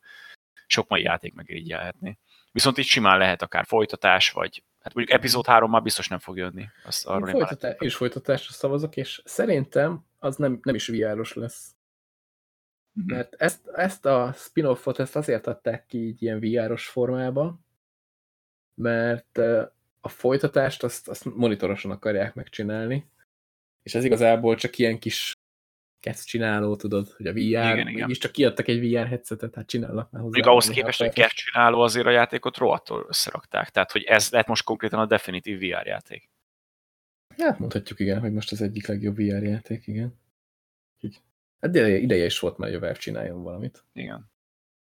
Sok 0.67 0.87
mai 0.87 1.01
játék 1.01 1.33
meg 1.33 1.49
így 1.49 1.67
jelhetni. 1.67 2.19
Viszont 2.51 2.77
itt 2.77 2.85
simán 2.85 3.17
lehet 3.17 3.41
akár 3.41 3.65
folytatás, 3.65 4.31
vagy 4.31 4.63
hát 4.81 4.93
mondjuk 4.93 5.17
epizód 5.17 5.45
3 5.45 5.71
már 5.71 5.81
biztos 5.81 6.07
nem 6.07 6.19
fog 6.19 6.37
jönni. 6.37 6.65
Azt 6.85 7.07
arról 7.07 7.29
folytatás, 7.29 7.75
és 7.79 7.95
folytatásra 7.95 8.53
szavazok, 8.53 8.95
és 8.95 9.21
szerintem 9.25 10.05
az 10.19 10.35
nem, 10.35 10.59
nem 10.61 10.75
is 10.75 10.87
vr 10.87 11.27
lesz. 11.33 11.77
Mhm. 12.99 13.15
Mert 13.15 13.33
ezt, 13.33 13.67
ezt 13.67 14.05
a 14.05 14.33
spin-offot 14.35 14.99
ezt 14.99 15.15
azért 15.15 15.47
adták 15.47 15.85
ki 15.85 15.97
így 15.97 16.21
ilyen 16.23 16.39
VR-os 16.39 16.87
formába, 16.87 17.59
mert 18.81 19.37
a 20.01 20.09
folytatást 20.09 20.83
azt, 20.83 21.07
azt 21.07 21.25
monitorosan 21.25 21.91
akarják 21.91 22.33
megcsinálni, 22.33 23.09
és 23.83 23.95
ez 23.95 24.03
igazából 24.03 24.55
csak 24.55 24.77
ilyen 24.77 24.99
kis 24.99 25.33
kezd 25.99 26.25
csináló, 26.25 26.75
tudod, 26.75 27.07
hogy 27.07 27.27
a 27.27 27.31
VR, 27.31 27.37
igen, 27.37 27.87
igen. 27.87 28.09
csak 28.09 28.31
kiadtak 28.31 28.67
egy 28.67 28.89
VR 28.89 29.07
headsetet, 29.07 29.55
hát 29.55 29.67
csinálnak 29.67 30.11
már 30.11 30.21
hozzá. 30.21 30.37
Még 30.37 30.47
ahhoz 30.47 30.69
képest, 30.69 30.99
hogy 30.99 31.13
kezd 31.13 31.33
csináló 31.33 31.81
azért 31.81 32.05
a 32.05 32.09
játékot 32.09 32.57
rohadtól 32.57 33.05
összerakták, 33.07 33.69
tehát 33.69 33.91
hogy 33.91 34.03
ez 34.03 34.29
lett 34.29 34.47
most 34.47 34.63
konkrétan 34.63 34.99
a 34.99 35.05
definitív 35.05 35.59
VR 35.59 35.85
játék. 35.85 36.29
Hát 37.37 37.59
mondhatjuk 37.59 37.99
igen, 37.99 38.19
hogy 38.19 38.33
most 38.33 38.51
az 38.51 38.61
egyik 38.61 38.87
legjobb 38.87 39.15
VR 39.15 39.43
játék, 39.43 39.87
igen. 39.87 40.19
Hát 41.59 41.75
ideje, 41.75 42.25
is 42.25 42.39
volt 42.39 42.57
már, 42.57 42.69
hogy 42.69 42.77
a 42.77 42.79
Valve 42.79 42.99
csináljon 42.99 43.43
valamit. 43.43 43.83
Igen. 43.93 44.31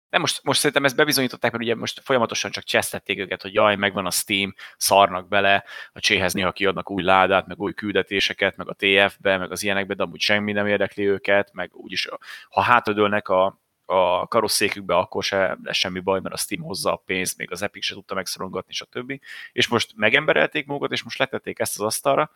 De 0.09 0.17
most, 0.17 0.43
most 0.43 0.59
szerintem 0.59 0.85
ezt 0.85 0.95
bebizonyították, 0.95 1.51
mert 1.51 1.63
ugye 1.63 1.75
most 1.75 1.99
folyamatosan 1.99 2.51
csak 2.51 2.63
csesztették 2.63 3.19
őket, 3.19 3.41
hogy 3.41 3.53
jaj, 3.53 3.75
megvan 3.75 4.05
a 4.05 4.11
Steam, 4.11 4.53
szarnak 4.77 5.27
bele, 5.27 5.63
a 5.93 5.99
cséhez 5.99 6.33
néha 6.33 6.51
kiadnak 6.51 6.91
új 6.91 7.03
ládát, 7.03 7.47
meg 7.47 7.59
új 7.59 7.73
küldetéseket, 7.73 8.57
meg 8.57 8.69
a 8.69 8.73
TF-be, 8.73 9.37
meg 9.37 9.51
az 9.51 9.63
ilyenekbe, 9.63 9.93
de 9.93 10.03
amúgy 10.03 10.19
semmi 10.19 10.51
nem 10.51 10.67
érdekli 10.67 11.07
őket, 11.07 11.53
meg 11.53 11.75
úgyis, 11.75 12.09
ha 12.49 12.61
hátradőlnek 12.61 13.29
a, 13.29 13.61
a 13.85 14.27
karosszékükbe, 14.27 14.95
akkor 14.95 15.23
se 15.23 15.57
lesz 15.63 15.77
semmi 15.77 15.99
baj, 15.99 16.19
mert 16.19 16.35
a 16.35 16.37
Steam 16.37 16.61
hozza 16.61 16.93
a 16.93 17.01
pénzt, 17.05 17.37
még 17.37 17.51
az 17.51 17.61
Epic 17.61 17.83
se 17.83 17.93
tudta 17.93 18.15
megszorongatni, 18.15 18.73
stb. 18.73 19.19
És 19.51 19.67
most 19.67 19.93
megemberelték 19.95 20.65
magukat, 20.65 20.91
és 20.91 21.03
most 21.03 21.17
letették 21.17 21.59
ezt 21.59 21.79
az 21.79 21.85
asztalra. 21.85 22.31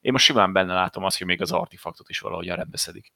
Én 0.00 0.12
most 0.12 0.24
simán 0.24 0.52
benne 0.52 0.74
látom 0.74 1.04
azt, 1.04 1.18
hogy 1.18 1.26
még 1.26 1.40
az 1.40 1.52
artifaktot 1.52 2.08
is 2.08 2.18
valahogy 2.18 2.46
rendbeszedik. 2.46 3.12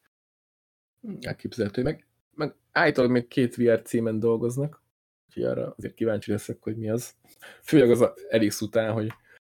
Elképzelhető. 1.21 1.83
Meg, 1.83 2.07
meg 2.35 2.55
állítólag 2.73 3.11
még 3.11 3.29
két 3.29 3.57
VR 3.57 3.83
címen 3.83 4.19
dolgoznak, 4.19 4.83
úgyhogy 5.29 5.43
arra 5.43 5.75
azért 5.77 5.95
kíváncsi 5.95 6.31
leszek, 6.31 6.63
hogy 6.63 6.77
mi 6.77 6.91
az. 6.91 7.15
Főleg 7.63 7.91
az 7.91 8.01
a 8.01 8.15
Elix 8.29 8.61
után, 8.61 8.93
hogy 8.93 9.13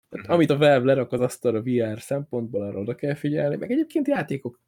tehát, 0.10 0.30
amit 0.30 0.50
a 0.50 0.58
Valve 0.58 0.86
lerak 0.86 1.12
az 1.12 1.20
asztalra 1.20 1.62
VR 1.62 2.02
szempontból, 2.02 2.62
arra 2.62 2.80
oda 2.80 2.96
kell 2.96 3.14
figyelni, 3.14 3.56
meg 3.56 3.72
egyébként 3.72 4.08
játékok 4.08 4.60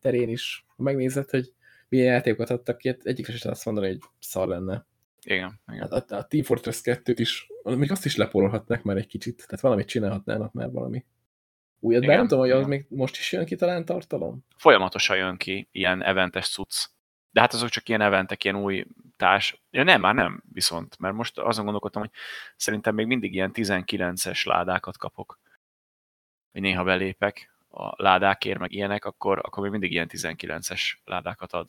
terén 0.00 0.28
is, 0.28 0.64
ha 0.76 0.82
megnézed, 0.82 1.30
hogy 1.30 1.52
milyen 1.88 2.12
játékokat 2.12 2.50
adtak 2.50 2.78
ki, 2.78 2.88
hát 2.88 3.04
egyikre 3.04 3.36
sem 3.36 3.50
azt 3.50 3.64
mondani, 3.64 3.86
hogy 3.86 3.98
szar 4.20 4.48
lenne. 4.48 4.86
Igen. 5.22 5.60
igen. 5.72 5.86
A, 5.86 5.96
a, 5.96 6.16
a 6.16 6.26
Team 6.26 6.42
Fortress 6.42 6.80
2-t 6.84 7.14
is, 7.16 7.46
még 7.62 7.90
azt 7.90 8.04
is 8.04 8.16
leporolhatnak 8.16 8.82
már 8.82 8.96
egy 8.96 9.06
kicsit, 9.06 9.36
tehát 9.36 9.60
valamit 9.60 9.86
csinálhatnának 9.86 10.52
már 10.52 10.70
valami 10.70 11.04
újat, 11.80 12.06
bár 12.06 12.16
nem 12.16 12.26
tudom, 12.26 12.44
hogy 12.44 12.50
az 12.50 12.66
még 12.66 12.86
most 12.88 13.16
is 13.16 13.32
jön 13.32 13.44
ki 13.44 13.56
talán 13.56 13.84
tartalom? 13.84 14.44
Folyamatosan 14.56 15.16
jön 15.16 15.36
ki 15.36 15.68
ilyen 15.72 16.02
eventes 16.02 16.48
cucc. 16.48 16.86
De 17.30 17.40
hát 17.40 17.52
azok 17.52 17.68
csak 17.68 17.88
ilyen 17.88 18.00
eventek, 18.00 18.44
ilyen 18.44 18.56
új 18.56 18.86
társ. 19.16 19.62
Ja, 19.70 19.82
nem, 19.82 20.00
már 20.00 20.14
nem, 20.14 20.42
viszont, 20.52 20.98
mert 20.98 21.14
most 21.14 21.38
azon 21.38 21.62
gondolkodtam, 21.62 22.02
hogy 22.02 22.10
szerintem 22.56 22.94
még 22.94 23.06
mindig 23.06 23.34
ilyen 23.34 23.50
19-es 23.54 24.46
ládákat 24.46 24.96
kapok. 24.96 25.38
Hogy 26.52 26.60
néha 26.60 26.84
belépek 26.84 27.54
a 27.68 28.02
ládákért, 28.02 28.58
meg 28.58 28.72
ilyenek, 28.72 29.04
akkor, 29.04 29.38
akkor 29.38 29.62
még 29.62 29.70
mindig 29.70 29.92
ilyen 29.92 30.08
19-es 30.12 30.80
ládákat 31.04 31.52
ad. 31.52 31.68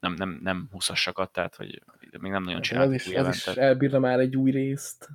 Nem, 0.00 0.12
nem, 0.12 0.38
nem 0.42 0.68
20-asakat, 0.72 1.30
tehát 1.30 1.56
hogy 1.56 1.82
még 2.20 2.30
nem 2.30 2.42
nagyon 2.42 2.60
is, 2.60 2.72
új 2.72 2.78
az 2.78 2.92
is 2.92 3.06
eventet. 3.06 3.56
elbírna 3.56 3.98
már 3.98 4.18
egy 4.18 4.36
új 4.36 4.50
részt, 4.50 5.08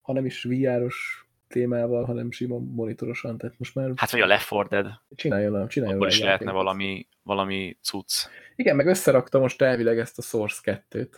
hanem 0.00 0.24
is 0.24 0.42
VR-os 0.42 1.23
témával, 1.54 2.04
hanem 2.04 2.30
sima 2.30 2.58
monitorosan, 2.58 3.38
tehát 3.38 3.58
most 3.58 3.74
már 3.74 3.90
Hát 3.96 4.10
vagy 4.10 4.20
a 4.20 4.26
Left 4.26 4.50
4 4.50 4.66
Dead, 4.66 5.00
csináljon, 5.14 5.68
csináljon 5.68 6.00
rá 6.00 6.06
is 6.06 6.18
lehetne 6.18 6.30
játékot. 6.30 6.54
valami, 6.54 7.08
valami 7.22 7.76
cucc. 7.82 8.26
Igen, 8.56 8.76
meg 8.76 8.86
összerakta 8.86 9.38
most 9.38 9.62
elvileg 9.62 9.98
ezt 9.98 10.18
a 10.18 10.22
Source 10.22 10.60
2-t, 10.90 11.08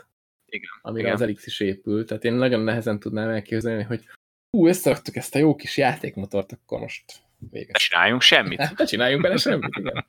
Igen, 0.46 0.70
amire 0.82 1.02
igen. 1.02 1.14
az 1.14 1.20
Elix 1.20 1.46
is 1.46 1.60
épül, 1.60 2.04
tehát 2.04 2.24
én 2.24 2.32
nagyon 2.32 2.60
nehezen 2.60 2.98
tudnám 2.98 3.28
elképzelni, 3.28 3.82
hogy 3.82 4.04
hú, 4.50 4.66
összeraktuk 4.68 5.16
ezt 5.16 5.34
a 5.34 5.38
jó 5.38 5.54
kis 5.54 5.76
játékmotort, 5.76 6.52
akkor 6.52 6.80
most 6.80 7.04
Ne 7.38 7.48
vége. 7.50 7.72
csináljunk 7.72 8.20
semmit. 8.22 8.60
Hát, 8.60 8.76
ne 8.78 8.84
csináljunk 8.84 9.22
bele 9.22 9.36
semmit, 9.36 9.76
igen. 9.76 10.04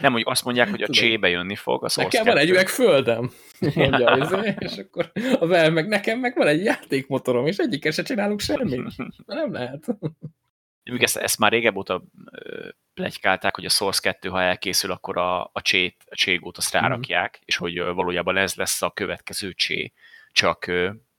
Nem, 0.00 0.12
hogy 0.12 0.22
azt 0.26 0.44
mondják, 0.44 0.70
hogy 0.70 0.82
a 0.82 0.86
Tudom. 0.86 1.02
csébe 1.02 1.28
jönni 1.28 1.56
fog 1.56 1.84
a 1.84 1.88
Source 1.88 2.18
Nekem 2.18 2.34
van 2.34 2.42
egy 2.42 2.48
2. 2.48 2.58
üveg 2.58 2.68
földem, 2.68 3.30
mondja 3.74 4.06
az, 4.06 4.36
és 4.58 4.76
akkor 4.76 5.12
a 5.40 5.46
vel 5.46 5.70
meg 5.70 5.88
nekem 5.88 6.18
meg 6.18 6.36
van 6.36 6.46
egy 6.46 6.64
játékmotorom, 6.64 7.46
és 7.46 7.56
egyikkel 7.56 7.92
se 7.92 8.02
csinálunk 8.02 8.40
semmit. 8.40 8.96
Nem 9.26 9.52
lehet. 9.52 9.86
Még 10.82 11.02
ezt, 11.02 11.16
ezt 11.16 11.38
már 11.38 11.52
régebb 11.52 11.76
óta 11.76 12.04
plegykálták, 12.94 13.54
hogy 13.54 13.64
a 13.64 13.68
Source 13.68 14.00
2, 14.02 14.28
ha 14.28 14.42
elkészül, 14.42 14.90
akkor 14.90 15.18
a, 15.18 15.42
a, 15.52 15.60
csét, 15.62 16.04
a 16.06 16.14
cségót 16.14 16.56
azt 16.56 16.72
rárakják, 16.72 17.40
és 17.44 17.56
hogy 17.56 17.78
valójában 17.78 18.36
ez 18.36 18.54
lesz 18.54 18.82
a 18.82 18.90
következő 18.90 19.52
csé, 19.52 19.92
csak 20.32 20.66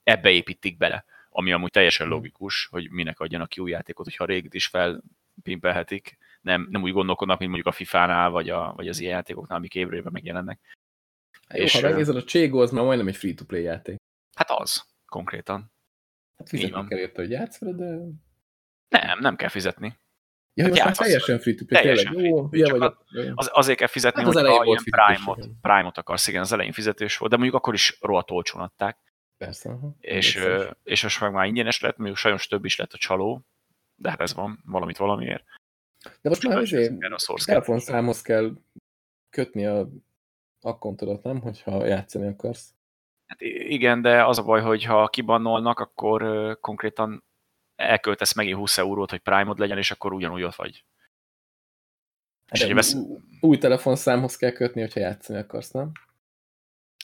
ebbe 0.04 0.30
építik 0.30 0.78
bele, 0.78 1.06
ami 1.30 1.52
amúgy 1.52 1.72
teljesen 1.72 2.08
logikus, 2.08 2.68
hogy 2.72 2.90
minek 2.90 3.20
adjanak 3.20 3.50
ki 3.50 3.62
új 3.62 3.72
játékot, 3.72 4.06
hogyha 4.06 4.24
a 4.24 4.28
régit 4.28 4.54
is 4.54 4.68
felpimpelhetik, 4.68 6.18
nem, 6.46 6.68
nem 6.70 6.82
úgy 6.82 6.92
gondolkodnak, 6.92 7.40
mint 7.40 7.52
mondjuk 7.52 7.74
a 7.74 7.78
FIFA-nál, 7.78 8.30
vagy, 8.30 8.50
a, 8.50 8.74
vagy 8.76 8.88
az 8.88 9.00
ilyen 9.00 9.14
játékoknál, 9.14 9.58
amik 9.58 9.76
évről 9.76 9.98
évre 10.00 10.10
megjelennek. 10.10 10.60
Hát 11.48 11.58
Jó, 11.58 11.64
És, 11.64 11.74
ha 11.74 11.82
megnézed, 11.82 12.16
a 12.16 12.24
Cségó 12.24 12.60
az 12.60 12.72
már 12.72 12.84
majdnem 12.84 13.08
egy 13.08 13.16
free-to-play 13.16 13.62
játék. 13.62 13.96
Hát 14.36 14.50
az, 14.50 14.86
konkrétan. 15.06 15.74
Hát 16.38 16.50
fizetni 16.50 16.88
kell 16.88 16.98
érte, 16.98 17.22
hogy 17.22 17.32
játsz 17.32 17.60
vele, 17.60 17.76
de... 17.76 17.86
Nem, 18.90 19.20
nem 19.20 19.36
kell 19.36 19.50
fizetni. 19.50 19.98
Ja, 20.54 20.64
hogy 20.64 20.72
most 20.72 20.84
már 20.84 20.96
teljesen 20.96 21.40
free-to-play, 21.40 21.82
Teljesen 21.82 22.14
tényleg. 22.14 22.32
Jó, 22.32 22.50
csak 22.50 22.78
vagyok. 22.78 23.06
Jó. 23.10 23.32
Az, 23.36 23.50
azért 23.54 23.78
kell 23.78 23.88
fizetni, 23.88 24.24
Hát 24.24 24.36
az 24.36 24.42
hogy 24.42 24.66
ilyen 24.66 24.84
Prime-ot. 24.84 25.50
Prime-ot 25.62 25.98
akarsz, 25.98 26.28
igen, 26.28 26.42
az 26.42 26.52
elején 26.52 26.72
fizetés 26.72 27.18
volt, 27.18 27.32
de 27.32 27.38
mondjuk 27.38 27.58
akkor 27.58 27.74
is 27.74 27.98
rohadt 28.02 28.32
olcsón 28.32 28.62
adták, 28.62 28.98
Persze. 29.38 29.70
aha. 29.70 29.96
és, 30.00 30.46
és 30.84 31.04
most 31.04 31.22
meg 31.22 31.32
már 31.32 31.46
ingyenes 31.46 31.80
lett, 31.80 31.98
mondjuk 31.98 32.18
sajnos 32.18 32.48
több 32.48 32.66
is 32.66 32.76
lett 32.76 32.94
a 32.94 32.98
csaló, 32.98 33.46
de 33.96 34.10
hát 34.10 34.22
ez 34.22 34.34
van, 34.34 34.60
valamit 34.66 34.98
valamiért. 34.98 35.44
De 36.22 36.30
most 36.30 36.48
már 36.48 36.58
azért 36.58 36.94
telefonszámhoz 37.46 38.22
kell 38.22 38.58
kötni 39.30 39.66
a 39.66 39.88
akkontodat, 40.62 41.24
nem? 41.24 41.42
Hogyha 41.42 41.86
játszani 41.86 42.28
akarsz. 42.28 42.74
Hát 43.26 43.42
igen, 43.42 44.02
de 44.02 44.26
az 44.26 44.38
a 44.38 44.44
baj, 44.44 44.62
hogy 44.62 44.84
ha 44.84 45.08
kibannolnak, 45.08 45.80
akkor 45.80 46.58
konkrétan 46.60 47.24
elköltesz 47.76 48.36
megint 48.36 48.58
20 48.58 48.78
eurót, 48.78 49.10
hogy 49.10 49.20
Prime-od 49.20 49.60
legyen, 49.60 49.78
és 49.78 49.92
akkor 49.92 50.14
ugyanúgy 50.14 50.44
ott 50.44 50.56
vagy. 50.56 50.86
És 52.52 52.60
De 52.60 52.66
ugye 52.66 52.74
vesz, 52.74 52.96
új 53.42 53.58
telefonszámhoz 53.58 54.36
kell 54.36 54.52
kötni, 54.52 54.82
hogyha 54.82 55.00
játszani 55.00 55.40
akarsz, 55.40 55.72
nem? 55.72 55.92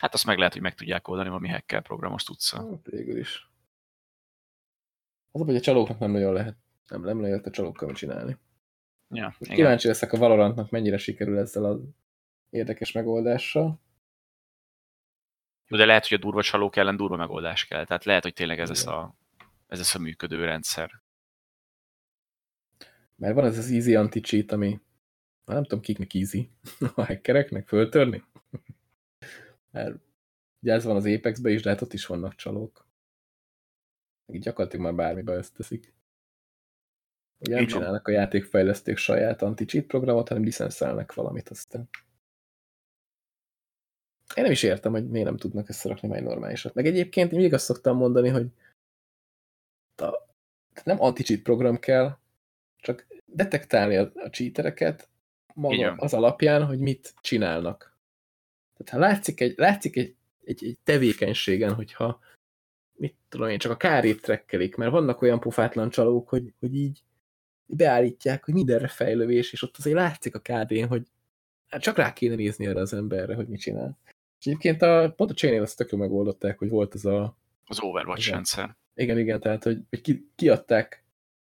hát 0.02 0.14
azt 0.14 0.26
meg 0.26 0.38
lehet, 0.38 0.54
hogy 0.54 0.62
meg 0.62 0.76
tudják 0.76 1.08
oldani 1.08 1.28
valami 1.28 1.50
hacker 1.50 1.82
programos 1.82 2.24
tudsz. 2.24 2.54
Hát 2.54 2.86
végül 2.86 3.18
is. 3.18 3.50
Az 5.32 5.42
a 5.42 5.44
hogy 5.44 5.56
a 5.56 5.60
csalóknak 5.60 6.00
nem 6.00 6.12
nagyon 6.12 6.34
lehet, 6.34 6.56
nem, 6.88 7.02
nem 7.02 7.22
lehet 7.22 7.46
a 7.46 7.50
csalókkal 7.50 7.94
csinálni. 7.94 8.38
Ja, 9.14 9.36
igen. 9.40 9.56
kíváncsi 9.56 9.88
leszek 9.88 10.14
a 10.14 10.18
Valorantnak 10.18 10.70
mennyire 10.70 10.98
sikerül 10.98 11.38
ezzel 11.38 11.66
az 11.66 11.80
érdekes 12.50 12.92
megoldással. 12.92 13.82
De 15.68 15.86
lehet, 15.86 16.08
hogy 16.08 16.18
a 16.18 16.22
durva 16.22 16.42
csalók 16.42 16.76
ellen 16.76 16.96
durva 16.96 17.16
megoldás 17.16 17.66
kell. 17.66 17.86
Tehát 17.86 18.06
lehet, 18.06 18.24
hogy 18.24 18.34
tényleg 18.34 18.60
ez 18.60 18.70
lesz 18.70 18.86
a, 18.86 19.16
ez 19.68 19.78
lesz 19.78 19.96
a 19.96 20.00
működő 20.00 20.46
rendszer. 20.46 21.02
Mert 23.16 23.36
van 23.36 23.46
ez 23.46 23.58
az 23.58 23.72
easy 23.72 23.96
anti-cheat, 23.96 24.52
ami 24.52 24.80
már 25.46 25.56
nem 25.56 25.64
tudom 25.64 25.82
kiknek 25.82 26.14
easy, 26.14 26.50
a 26.96 27.04
hackereknek 27.04 27.68
föltörni. 27.68 28.24
Mert 29.72 29.96
ugye 30.62 30.74
ez 30.74 30.84
van 30.84 30.96
az 30.96 31.06
Apex-be 31.06 31.50
is, 31.50 31.62
de 31.62 31.70
hát 31.70 31.82
ott 31.82 31.94
is 31.94 32.06
vannak 32.06 32.36
csalók. 32.36 32.86
Gyakorlatilag 34.26 34.86
már 34.86 34.96
bármibe 34.96 35.34
összteszik. 35.34 35.94
Ugye 37.42 37.56
nem 37.56 37.66
csinálnak 37.66 38.08
a 38.08 38.12
játékfejlesztők 38.12 38.98
saját 38.98 39.42
anti-cheat 39.42 39.86
programot, 39.86 40.28
hanem 40.28 40.44
licenszelnek 40.44 41.14
valamit 41.14 41.50
aztán. 41.50 41.90
Én 44.36 44.44
nem 44.44 44.52
is 44.52 44.64
értem, 44.64 44.92
hogy 44.92 45.10
miért 45.10 45.28
nem 45.28 45.38
tudnak 45.38 45.70
összerakni 45.70 46.08
majd 46.08 46.24
normálisat. 46.24 46.74
Meg 46.74 46.86
egyébként 46.86 47.32
én 47.32 47.38
mindig 47.38 47.54
azt 47.54 47.66
szoktam 47.66 47.98
mondani, 47.98 48.30
hogy 48.30 48.48
a, 49.96 50.28
nem 50.84 51.02
anti-cheat 51.02 51.42
program 51.42 51.80
kell, 51.80 52.18
csak 52.78 53.08
detektálni 53.26 53.96
a, 53.96 54.12
a 54.16 54.30
cheatereket 54.30 55.10
maga 55.54 55.76
Igen. 55.76 55.96
az 55.98 56.14
alapján, 56.14 56.66
hogy 56.66 56.80
mit 56.80 57.14
csinálnak. 57.22 57.98
Tehát 58.78 58.92
ha 58.92 59.10
látszik 59.10 59.42
egy, 59.42 59.58
látszik 59.58 59.96
egy, 59.96 60.16
egy, 60.44 60.66
egy 60.66 60.78
tevékenységen, 60.84 61.74
hogyha 61.74 62.20
mit 62.94 63.16
tudom 63.30 63.50
én, 63.50 63.60
csak 63.60 63.72
a 63.72 63.78
kárét 63.78 64.22
trekkelik, 64.22 64.76
mert 64.76 64.92
vannak 64.92 65.22
olyan 65.22 65.40
pofátlan 65.40 65.90
csalók, 65.90 66.30
hogy, 66.30 66.54
hogy 66.60 66.76
így 66.76 67.04
beállítják, 67.66 68.46
hogy 68.46 68.54
mindenre 68.54 68.88
fejlövés, 68.88 69.52
és 69.54 69.62
ott 69.64 69.78
azért 69.78 69.96
látszik 69.96 70.36
a 70.36 70.40
kádén, 70.40 70.88
hogy 70.88 71.08
hát 71.70 71.82
csak 71.82 71.98
rá 71.98 72.14
kéne 72.14 72.36
nézni 72.36 72.66
erre 72.66 72.80
az 72.80 72.94
emberre, 72.94 73.36
hogy 73.36 73.48
mit 73.48 73.60
csinál. 73.60 73.98
És 74.40 74.46
egyébként 74.46 74.82
a, 74.82 75.14
pont 75.16 75.32
a 75.32 75.34
chain 75.34 75.62
azt 75.62 75.78
tök 75.78 75.92
jól 75.92 76.02
megoldották, 76.02 76.58
hogy 76.58 76.70
volt 76.70 76.96
ez 76.96 77.06
a 77.06 77.38
Az 77.66 77.80
Overwatch 77.82 78.22
Igen. 78.22 78.34
rendszer. 78.34 78.76
igen, 78.96 79.18
igen, 79.18 79.40
tehát, 79.40 79.64
hogy, 79.64 79.80
hogy 79.90 80.02
ki, 80.02 80.30
kiadták 80.36 81.04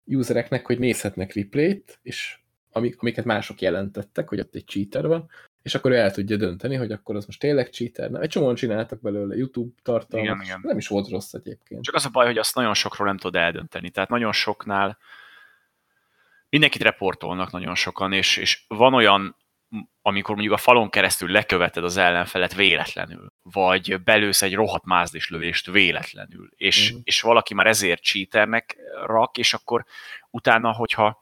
usereknek, 0.06 0.66
hogy 0.66 0.80
nézhetnek 0.80 1.34
replayt, 1.34 2.00
és 2.02 2.40
amik, 2.72 3.02
amiket 3.02 3.26
mások 3.26 3.62
jelentettek, 3.62 4.30
hogy 4.30 4.40
ott 4.40 4.56
egy 4.56 4.66
cheater 4.66 5.08
van, 5.08 5.30
és 5.62 5.76
akkor 5.76 5.92
ő 5.92 5.96
el 5.96 6.12
tudja 6.12 6.38
dönteni, 6.38 6.76
hogy 6.76 6.92
akkor 6.92 7.16
az 7.16 7.26
most 7.26 7.40
tényleg 7.40 7.70
cheater. 7.70 8.12
Nem, 8.12 8.22
egy 8.22 8.30
csomóan 8.30 8.56
csináltak 8.56 9.02
belőle 9.02 9.36
YouTube 9.36 9.72
tartalmat, 9.84 10.30
Igen, 10.30 10.42
igen. 10.42 10.60
nem 10.64 10.78
is 10.78 10.88
volt 10.88 11.10
rossz 11.10 11.34
egyébként. 11.34 11.84
Csak 11.84 11.96
az 11.96 12.06
a 12.06 12.10
baj, 12.10 12.26
hogy 12.26 12.38
azt 12.38 12.56
nagyon 12.56 12.74
sokról 12.74 13.08
nem 13.08 13.18
tudod 13.18 13.42
eldönteni. 13.42 13.90
Tehát 13.90 14.10
nagyon 14.10 14.32
soknál 14.32 14.98
mindenkit 16.52 16.82
reportolnak 16.82 17.52
nagyon 17.52 17.76
sokan, 17.76 18.14
és, 18.14 18.38
és 18.38 18.64
van 18.68 18.94
olyan, 18.94 19.36
amikor 20.02 20.36
mondjuk 20.36 20.56
a 20.56 20.62
falon 20.62 20.90
keresztül 20.90 21.32
leköveted 21.32 21.84
az 21.84 21.98
ellenfelet 21.98 22.54
véletlenül, 22.54 23.34
vagy 23.42 24.02
belősz 24.04 24.42
egy 24.42 24.54
rohadt 24.54 24.86
mázlis 24.86 25.30
lövést 25.30 25.66
véletlenül, 25.72 26.50
és, 26.56 26.92
Mhm. 26.92 27.00
és 27.04 27.22
valaki 27.22 27.54
már 27.54 27.68
ezért 27.68 28.04
cheaternek 28.04 28.78
rak, 29.06 29.38
és 29.38 29.54
akkor 29.54 29.86
utána, 30.30 30.72
hogyha 30.72 31.22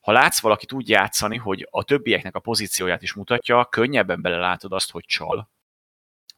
ha 0.00 0.12
látsz 0.12 0.40
valakit 0.40 0.72
úgy 0.72 0.88
játszani, 0.88 1.36
hogy 1.36 1.68
a 1.70 1.84
többieknek 1.84 2.34
a 2.34 2.40
pozícióját 2.40 3.02
is 3.02 3.12
mutatja, 3.12 3.64
könnyebben 3.64 4.20
belelátod 4.22 4.72
azt, 4.72 4.90
hogy 4.90 5.04
csal, 5.04 5.50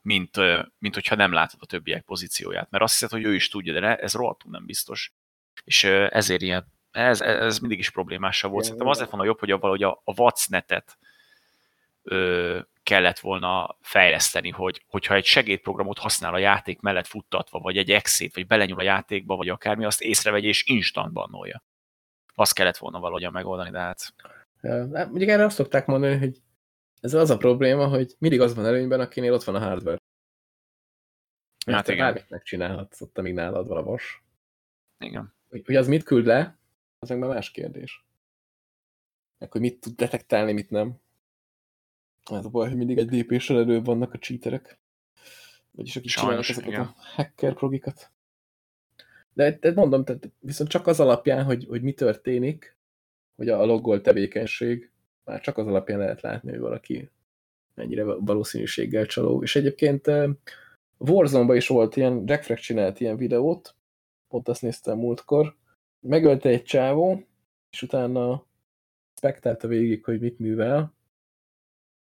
mint, 0.03 0.37
mint 0.79 0.95
hogyha 0.95 1.15
nem 1.15 1.33
látod 1.33 1.61
a 1.63 1.67
többiek 1.67 2.03
pozícióját. 2.03 2.71
Mert 2.71 2.83
azt 2.85 2.93
hiszed, 2.93 3.11
hogy 3.11 3.25
ő 3.25 3.35
is 3.35 3.49
tudja, 3.49 3.81
de 3.81 3.97
ez 3.97 4.15
rohadtul 4.15 4.51
nem 4.51 4.67
biztos. 4.67 5.13
És 5.65 5.85
ezért 5.85 6.43
ilyen, 6.43 6.73
ez, 6.99 7.21
ez 7.21 7.59
mindig 7.59 7.79
is 7.79 7.91
problémásabb 7.91 8.51
volt. 8.51 8.65
Szerintem 8.65 8.89
az 8.89 8.99
lett 8.99 9.11
volna 9.11 9.27
jobb, 9.27 9.39
hogy 9.39 9.51
a, 9.51 9.59
valahogy 9.59 9.83
a, 9.83 10.01
a 10.05 10.21
Watsnetet 10.21 10.99
ö, 12.03 12.59
kellett 12.83 13.19
volna 13.19 13.77
fejleszteni, 13.81 14.51
hogy, 14.51 14.85
hogyha 14.87 15.15
egy 15.15 15.25
segédprogramot 15.25 15.99
használ 15.99 16.35
a 16.35 16.39
játék 16.39 16.81
mellett 16.81 17.07
futtatva, 17.07 17.59
vagy 17.59 17.77
egy 17.77 17.91
exit, 17.91 18.35
vagy 18.35 18.47
belenyúl 18.47 18.79
a 18.79 18.83
játékba, 18.83 19.37
vagy 19.37 19.49
akármi, 19.49 19.85
azt 19.85 20.01
észrevegye 20.01 20.49
és 20.49 20.67
instant 20.67 21.13
bannolja. 21.13 21.63
Azt 22.35 22.55
kellett 22.55 22.77
volna 22.77 23.01
valahogyan 23.01 23.33
megoldani, 23.33 23.71
de 23.71 23.79
hát 23.79 24.15
hát 24.63 25.09
Mondjuk 25.09 25.31
erre 25.31 25.45
azt 25.45 25.57
szokták 25.57 25.87
mondani, 25.87 26.19
hogy 26.19 26.43
ez 27.01 27.15
az 27.15 27.31
a 27.31 27.37
probléma, 27.37 27.87
hogy 27.87 28.15
mindig 28.19 28.41
az 28.41 28.55
van 28.55 28.67
előnyben, 28.67 29.01
akinél 29.01 29.33
ott 29.33 29.45
van 29.45 29.55
a 29.55 29.59
hardware. 29.59 29.99
Hát 31.67 31.85
te 31.85 31.93
igen. 31.93 32.05
bármit 32.05 32.31
megcsinálhatsz 32.31 33.01
ott, 33.01 33.19
amíg 33.19 33.35
nálad 33.35 33.69
van 33.69 33.77
a 33.77 33.83
vas. 33.83 34.23
igen. 34.99 35.35
Hogy, 35.51 35.63
hogy 35.67 35.77
az 35.77 35.89
mit 35.89 36.03
küld 36.03 36.27
le, 36.27 36.58
az 36.99 37.09
meg 37.09 37.19
már 37.19 37.29
más 37.29 37.51
kérdés. 37.51 38.05
Meg 39.39 39.53
hogy 39.53 39.61
mit 39.61 39.81
tud 39.81 39.95
detektálni, 39.95 40.53
mit 40.53 40.71
nem. 40.71 41.01
Ez 42.31 42.45
a 42.45 42.49
baj, 42.49 42.69
hogy 42.69 42.77
mindig 42.77 42.99
egy 42.99 43.11
lépéssel 43.11 43.59
előbb 43.59 43.85
vannak 43.85 44.13
a 44.13 44.19
cheaterek. 44.19 44.79
Vagyis 45.71 45.97
akik 45.97 46.11
csinálnak 46.11 46.45
Sajnos, 46.45 46.51
ezeket 46.51 46.71
igen. 46.71 46.85
a 46.85 46.95
hacker 46.99 47.55
progikat. 47.55 48.11
De, 49.33 49.59
de 49.59 49.73
mondom, 49.73 50.05
tehát 50.05 50.31
viszont 50.39 50.71
csak 50.71 50.87
az 50.87 51.01
alapján, 51.01 51.45
hogy, 51.45 51.67
hogy 51.69 51.83
mi 51.83 51.93
történik, 51.93 52.77
hogy 53.37 53.49
a 53.49 53.65
loggolt 53.65 54.03
tevékenység, 54.03 54.91
már 55.25 55.41
csak 55.41 55.59
az 55.59 55.67
alapján 55.67 55.99
lehet 55.99 56.21
látni, 56.21 56.51
hogy 56.51 56.59
valaki 56.59 57.11
mennyire 57.75 58.05
valószínűséggel 58.05 59.07
csaló. 59.07 59.43
És 59.43 59.57
egyébként 59.57 60.07
eh, 60.07 60.31
Warzone-ban 60.99 61.57
is 61.57 61.69
volt 61.69 61.97
ilyen, 61.97 62.23
Jack 62.27 62.43
Frack 62.43 62.61
csinált 62.61 63.01
ilyen 63.01 63.17
videót, 63.17 63.75
pont 64.29 64.49
azt 64.49 64.63
néztem 64.63 64.99
múltkor, 64.99 65.57
megölte 66.01 66.49
egy 66.49 66.65
csávó, 66.65 67.23
és 67.71 67.83
utána 67.83 68.47
spektálta 69.17 69.69
végig, 69.69 70.05
hogy 70.05 70.21
mit 70.21 70.39
művel, 70.39 70.95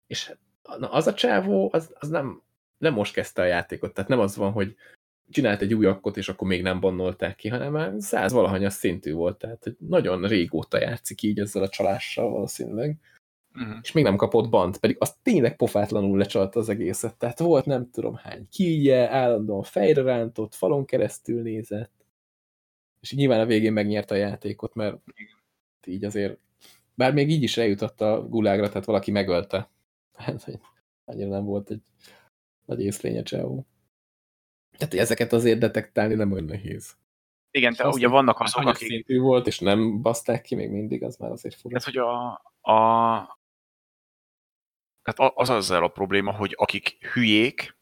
és 0.06 0.34
na, 0.78 0.90
az 0.90 1.06
a 1.06 1.14
csávó, 1.14 1.68
az, 1.72 1.94
az 1.98 2.08
nem, 2.08 2.42
nem 2.78 2.94
most 2.94 3.12
kezdte 3.12 3.42
a 3.42 3.44
játékot, 3.44 3.94
tehát 3.94 4.10
nem 4.10 4.18
az 4.18 4.36
van, 4.36 4.52
hogy 4.52 4.76
csinált 5.30 5.60
egy 5.60 5.74
új 5.74 5.86
akkot, 5.86 6.16
és 6.16 6.28
akkor 6.28 6.48
még 6.48 6.62
nem 6.62 6.80
bannolták 6.80 7.36
ki, 7.36 7.48
hanem 7.48 7.72
már 7.72 7.92
száz 7.98 8.32
valahanyas 8.32 8.72
szintű 8.72 9.12
volt, 9.12 9.38
tehát 9.38 9.62
hogy 9.62 9.76
nagyon 9.78 10.26
régóta 10.28 10.80
játszik 10.80 11.22
így 11.22 11.38
ezzel 11.38 11.62
a 11.62 11.68
csalással 11.68 12.30
valószínűleg. 12.30 12.96
Uh 13.54 13.62
-huh. 13.62 13.76
És 13.82 13.92
még 13.92 14.04
nem 14.04 14.16
kapott 14.16 14.48
bant, 14.48 14.78
pedig 14.78 14.96
az 15.00 15.16
tényleg 15.22 15.56
pofátlanul 15.56 16.18
lecsalta 16.18 16.60
az 16.60 16.68
egészet. 16.68 17.16
Tehát 17.16 17.38
volt 17.38 17.64
nem 17.64 17.90
tudom 17.90 18.14
hány 18.14 18.48
kígye, 18.50 19.10
állandóan 19.10 19.62
fejre 19.62 20.02
rántott, 20.02 20.54
falon 20.54 20.84
keresztül 20.84 21.42
nézett. 21.42 21.99
És 23.00 23.12
nyilván 23.12 23.40
a 23.40 23.46
végén 23.46 23.72
megnyerte 23.72 24.14
a 24.14 24.18
játékot, 24.18 24.74
mert 24.74 24.98
így 25.86 26.04
azért, 26.04 26.38
bár 26.94 27.12
még 27.12 27.30
így 27.30 27.42
is 27.42 27.56
eljutott 27.56 28.00
a 28.00 28.28
gulágra, 28.28 28.68
tehát 28.68 28.84
valaki 28.84 29.10
megölte. 29.10 29.70
Hát, 30.14 30.42
hogy 30.42 30.58
annyira 31.04 31.28
nem 31.28 31.44
volt 31.44 31.70
egy 31.70 31.82
nagy 32.64 32.80
észlénye 32.80 33.22
csávó. 33.22 33.66
Tehát 34.76 34.94
ezeket 34.94 35.32
azért 35.32 35.58
detektálni 35.58 36.14
nem 36.14 36.32
olyan 36.32 36.44
nehéz. 36.44 36.96
Igen, 37.50 37.74
de 37.76 37.88
ugye 37.88 38.08
vannak 38.08 38.40
azok, 38.40 38.66
akik... 38.66 38.88
Szintű 38.88 39.18
volt, 39.18 39.46
és 39.46 39.58
nem 39.58 40.02
baszták 40.02 40.42
ki 40.42 40.54
még 40.54 40.70
mindig, 40.70 41.02
az 41.02 41.16
már 41.16 41.30
azért 41.30 41.54
fura. 41.54 41.78
Tehát, 41.78 41.94
hogy 41.94 41.96
a, 41.96 42.32
a... 42.72 43.38
Tehát 45.02 45.32
az 45.34 45.50
ezzel 45.50 45.82
a 45.82 45.88
probléma, 45.88 46.32
hogy 46.32 46.54
akik 46.56 47.06
hülyék, 47.12 47.76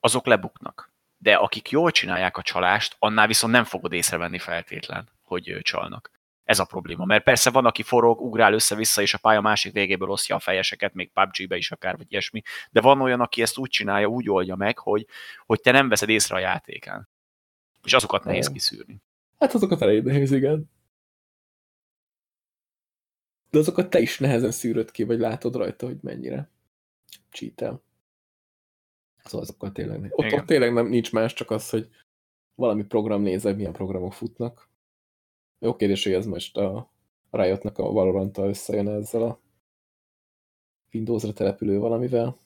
azok 0.00 0.26
lebuknak. 0.26 0.94
De 1.26 1.34
akik 1.34 1.70
jól 1.70 1.90
csinálják 1.90 2.36
a 2.36 2.42
csalást, 2.42 2.96
annál 2.98 3.26
viszont 3.26 3.52
nem 3.52 3.64
fogod 3.64 3.92
észrevenni 3.92 4.38
feltétlen, 4.38 5.08
hogy 5.22 5.58
csalnak. 5.62 6.10
Ez 6.44 6.58
a 6.58 6.64
probléma. 6.64 7.04
Mert 7.04 7.24
persze 7.24 7.50
van, 7.50 7.66
aki 7.66 7.82
forog, 7.82 8.20
ugrál 8.20 8.52
össze-vissza, 8.52 9.02
és 9.02 9.14
a 9.14 9.18
pálya 9.18 9.40
másik 9.40 9.72
végéből 9.72 10.10
osztja 10.10 10.36
a 10.36 10.38
fejeseket, 10.38 10.94
még 10.94 11.10
PUBG-be 11.12 11.56
is 11.56 11.70
akár, 11.70 11.96
vagy 11.96 12.06
ilyesmi. 12.08 12.42
De 12.70 12.80
van 12.80 13.00
olyan, 13.00 13.20
aki 13.20 13.42
ezt 13.42 13.58
úgy 13.58 13.70
csinálja, 13.70 14.06
úgy 14.06 14.30
oldja 14.30 14.56
meg, 14.56 14.78
hogy, 14.78 15.06
hogy 15.46 15.60
te 15.60 15.70
nem 15.70 15.88
veszed 15.88 16.08
észre 16.08 16.36
a 16.36 16.38
játékán. 16.38 17.08
És 17.84 17.92
azokat 17.92 18.24
nehéz 18.24 18.48
kiszűrni. 18.48 19.02
Hát 19.38 19.54
azokat 19.54 19.82
elég 19.82 20.02
nehéz, 20.02 20.30
igen. 20.30 20.70
De 23.50 23.58
azokat 23.58 23.90
te 23.90 23.98
is 23.98 24.18
nehezen 24.18 24.50
szűröd 24.50 24.90
ki, 24.90 25.02
vagy 25.02 25.18
látod 25.18 25.56
rajta, 25.56 25.86
hogy 25.86 25.98
mennyire 26.00 26.50
cheatel. 27.30 27.85
Szóval 29.26 29.40
azokat 29.40 29.72
tényleg 29.72 30.12
Ott, 30.14 30.32
ott 30.32 30.46
tényleg 30.46 30.72
nem, 30.72 30.86
nincs 30.86 31.12
más, 31.12 31.32
csak 31.32 31.50
az, 31.50 31.70
hogy 31.70 31.88
valami 32.54 32.84
program 32.84 33.22
nézek, 33.22 33.56
milyen 33.56 33.72
programok 33.72 34.12
futnak, 34.12 34.68
jó 35.58 35.76
kérdés, 35.76 36.04
hogy 36.04 36.12
ez 36.12 36.26
most 36.26 36.56
a 36.56 36.90
Riotnak 37.30 37.78
a 37.78 37.92
valorant 37.92 38.38
összejön 38.38 38.88
ezzel 38.88 39.22
a 39.22 39.40
Windows-ra 40.92 41.32
települő 41.32 41.78
valamivel. 41.78 42.38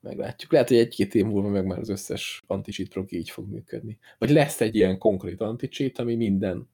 Meglátjuk. 0.00 0.52
Lehet, 0.52 0.68
hogy 0.68 0.76
egy-két 0.76 1.14
év 1.14 1.24
múlva 1.24 1.48
meg 1.48 1.66
már 1.66 1.78
az 1.78 1.88
összes 1.88 2.42
anti-cheat 2.46 2.88
progi 2.88 3.16
így 3.16 3.30
fog 3.30 3.48
működni. 3.48 3.98
Vagy 4.18 4.30
lesz 4.30 4.60
egy 4.60 4.74
ilyen 4.74 4.98
konkrét 4.98 5.40
anti-cheat, 5.40 5.98
ami 5.98 6.14
minden 6.14 6.68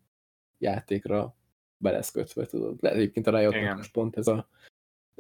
játékra 0.58 1.36
be 1.76 1.90
lesz 1.90 2.10
kötve, 2.10 2.46
tudod. 2.46 2.82
Lehet 2.82 2.98
egyébként 2.98 3.26
a 3.26 3.38
Riotnak 3.38 3.76
most 3.76 3.92
pont 3.92 4.16
ez 4.16 4.26
a 4.26 4.48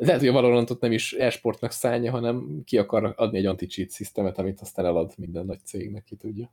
lehet, 0.00 0.20
hogy 0.20 0.28
a 0.28 0.32
Valorantot 0.32 0.80
nem 0.80 0.92
is 0.92 1.12
esportnak 1.12 1.70
szállja, 1.70 2.10
hanem 2.10 2.62
ki 2.64 2.78
akar 2.78 3.14
adni 3.16 3.38
egy 3.38 3.46
anti-cheat 3.46 3.90
szisztemet, 3.90 4.38
amit 4.38 4.60
aztán 4.60 4.84
elad 4.84 5.12
minden 5.16 5.46
nagy 5.46 5.64
cégnek, 5.64 6.04
ki 6.04 6.16
tudja. 6.16 6.52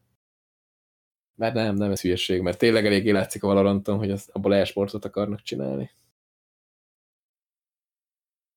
Mert 1.35 1.53
nem, 1.53 1.75
nem 1.75 1.91
ez 1.91 2.01
hülyeség, 2.01 2.41
mert 2.41 2.57
tényleg 2.57 2.85
eléggé 2.85 3.11
látszik 3.11 3.43
a 3.43 3.47
Valoranton, 3.47 3.97
hogy 3.97 4.11
az, 4.11 4.29
abból 4.31 4.55
e-sportot 4.55 5.05
akarnak 5.05 5.41
csinálni. 5.41 5.91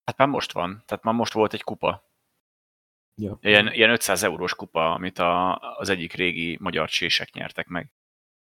Hát 0.04 0.16
már 0.16 0.28
most 0.28 0.52
van. 0.52 0.82
Tehát 0.86 1.04
már 1.04 1.14
most 1.14 1.32
volt 1.32 1.52
egy 1.52 1.62
kupa. 1.62 2.08
Ja. 3.14 3.38
Ilyen, 3.42 3.72
ilyen 3.72 3.90
500 3.90 4.22
eurós 4.22 4.54
kupa, 4.54 4.92
amit 4.92 5.18
a, 5.18 5.56
az 5.56 5.88
egyik 5.88 6.12
régi 6.12 6.56
magyar 6.60 6.88
csések 6.88 7.32
nyertek 7.32 7.66
meg. 7.66 7.92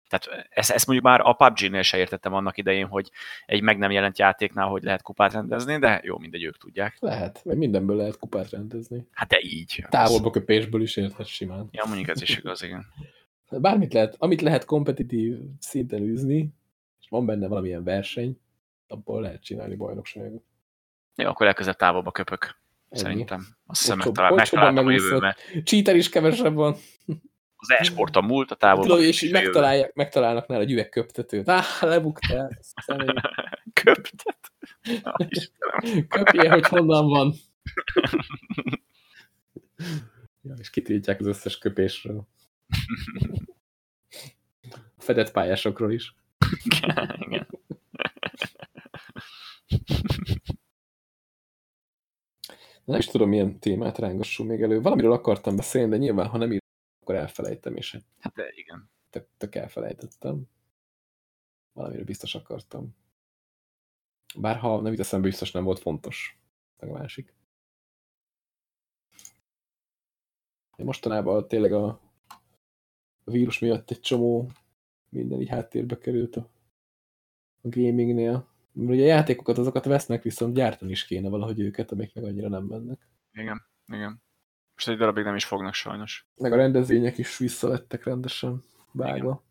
Tehát 0.09 0.49
ezt, 0.51 0.71
ezt 0.71 0.87
mondjuk 0.87 1.09
már 1.09 1.21
a 1.21 1.33
PUBG-nél 1.33 1.83
se 1.83 1.99
értettem 1.99 2.35
annak 2.35 2.57
idején, 2.57 2.87
hogy 2.87 3.11
egy 3.47 3.63
meg 3.63 3.79
nem 3.79 3.91
jelent 3.91 4.19
játéknál, 4.19 4.67
hogy 4.67 4.83
lehet 4.83 5.03
kupát 5.03 5.33
rendezni, 5.33 5.79
de 5.79 6.01
jó, 6.05 6.19
mindegy, 6.19 6.45
ők 6.45 6.59
tudják. 6.59 6.97
Lehet, 7.01 7.41
mert 7.45 7.59
mindenből 7.59 7.97
lehet 7.97 8.19
kupát 8.19 8.51
rendezni. 8.51 9.07
Hát 9.13 9.29
de 9.29 9.39
így. 9.43 9.85
Távolba 9.89 10.31
köpésből 10.31 10.83
is 10.83 10.97
érthet 10.97 11.27
simán. 11.27 11.69
Ja, 11.71 11.85
mondjuk 11.87 12.09
ez 12.09 12.23
is 12.23 12.39
igaz, 12.39 12.63
igen. 12.63 12.87
Bármit 13.51 13.93
lehet, 13.93 14.15
amit 14.19 14.41
lehet 14.41 14.65
kompetitív 14.65 15.39
szinten 15.61 16.03
űzni, 16.03 16.49
és 17.01 17.09
van 17.09 17.27
benne 17.27 17.49
valamilyen 17.49 17.85
verseny, 17.85 18.41
abból 18.89 19.21
lehet 19.21 19.43
csinálni 19.43 19.75
bajnokságot. 19.75 20.43
Jó, 21.17 21.29
akkor 21.29 21.47
elkezdett 21.47 21.79
távolba 21.79 22.11
köpök. 22.11 22.57
Ennyi. 22.89 23.03
Szerintem. 23.03 23.47
Azt 23.67 23.81
hiszem, 23.81 23.99
megtalál, 23.99 24.33
megtaláltam 24.33 24.87
a 24.87 24.91
jövőben. 24.91 25.35
Cheater 25.65 25.97
is 25.97 26.09
kevesebb 26.09 26.55
van. 26.55 26.77
Az 27.69 27.77
e-sport 27.79 28.17
a 28.17 28.21
múlt, 28.21 28.51
a 28.51 28.55
távolba. 28.55 28.89
Tudod, 28.89 29.03
és 29.03 29.29
megtalálják, 29.31 29.95
megtalálnak 29.95 30.47
nála 30.47 30.63
egy 30.63 30.73
üvegköptetőt. 30.73 31.49
Áh, 31.49 31.65
lebuktál. 31.81 32.59
Köptet? 33.83 34.53
Köpje, 36.09 36.51
hogy 36.51 36.67
honnan 36.67 37.09
van. 37.09 37.35
ja, 40.43 40.55
és 40.59 40.71
kitiltják 40.71 41.21
az 41.21 41.27
összes 41.27 41.59
köpésről. 41.59 42.27
A 44.71 45.03
fedett 45.03 45.33
pályásokról 45.33 45.93
is. 45.93 46.15
Igen. 47.19 47.47
Nem 52.85 52.99
is 52.99 53.07
tudom, 53.07 53.29
milyen 53.29 53.59
témát 53.59 53.99
rángassunk 53.99 54.49
még 54.49 54.63
elő. 54.63 54.81
Valamiről 54.81 55.13
akartam 55.13 55.57
beszélni, 55.57 55.91
de 55.91 55.97
nyilván, 55.97 56.27
ha 56.27 56.39
nem 56.39 56.53
ír, 56.53 56.63
akkor 57.05 57.15
elfelejtem, 57.21 57.77
és 57.77 57.93
hát, 57.93 58.05
hát 58.19 58.35
de 58.35 58.53
igen. 58.55 58.91
Tök, 59.11 59.29
tök 59.37 59.55
elfelejtettem. 59.55 60.43
Valamiről 61.73 62.05
biztos 62.05 62.35
akartam. 62.35 62.97
Bár 64.39 64.57
ha 64.57 64.81
nem 64.81 64.93
jut 64.93 65.01
eszembe, 65.01 65.29
biztos 65.29 65.51
nem 65.51 65.65
volt 65.65 65.79
fontos. 65.79 66.39
Meg 66.79 66.91
a 66.91 66.93
másik. 66.93 67.35
Mostanában 70.77 71.49
tényleg 71.49 71.73
a 71.73 72.05
a 73.25 73.31
vírus 73.31 73.59
miatt 73.59 73.91
egy 73.91 74.01
csomó 74.01 74.51
minden 75.09 75.41
így 75.41 75.49
háttérbe 75.49 75.99
került 75.99 76.37
a, 76.37 76.51
a 77.63 77.69
gamingnél. 77.69 78.49
Mert 78.73 78.91
ugye 78.91 79.03
a 79.03 79.07
játékokat 79.07 79.59
azokat 79.59 79.85
vesznek, 79.85 80.23
viszont 80.23 80.55
gyártani 80.55 80.91
is 80.91 81.05
kéne 81.07 81.29
valahogy 81.29 81.61
őket, 81.61 81.93
amik 81.93 82.15
meg 82.15 82.25
annyira 82.25 82.49
nem 82.49 82.65
mennek. 82.65 83.09
Igen, 83.33 83.63
igen. 83.87 84.23
Most 84.75 84.89
egy 84.89 84.97
darabig 84.97 85.25
nem 85.25 85.35
is 85.35 85.45
fognak 85.45 85.75
sajnos. 85.75 86.27
Meg 86.37 86.53
a 86.53 86.57
rendezvények 86.57 87.19
is 87.19 87.39
visszalettek 87.39 88.05
rendesen 88.05 88.63
vágva. 88.93 89.45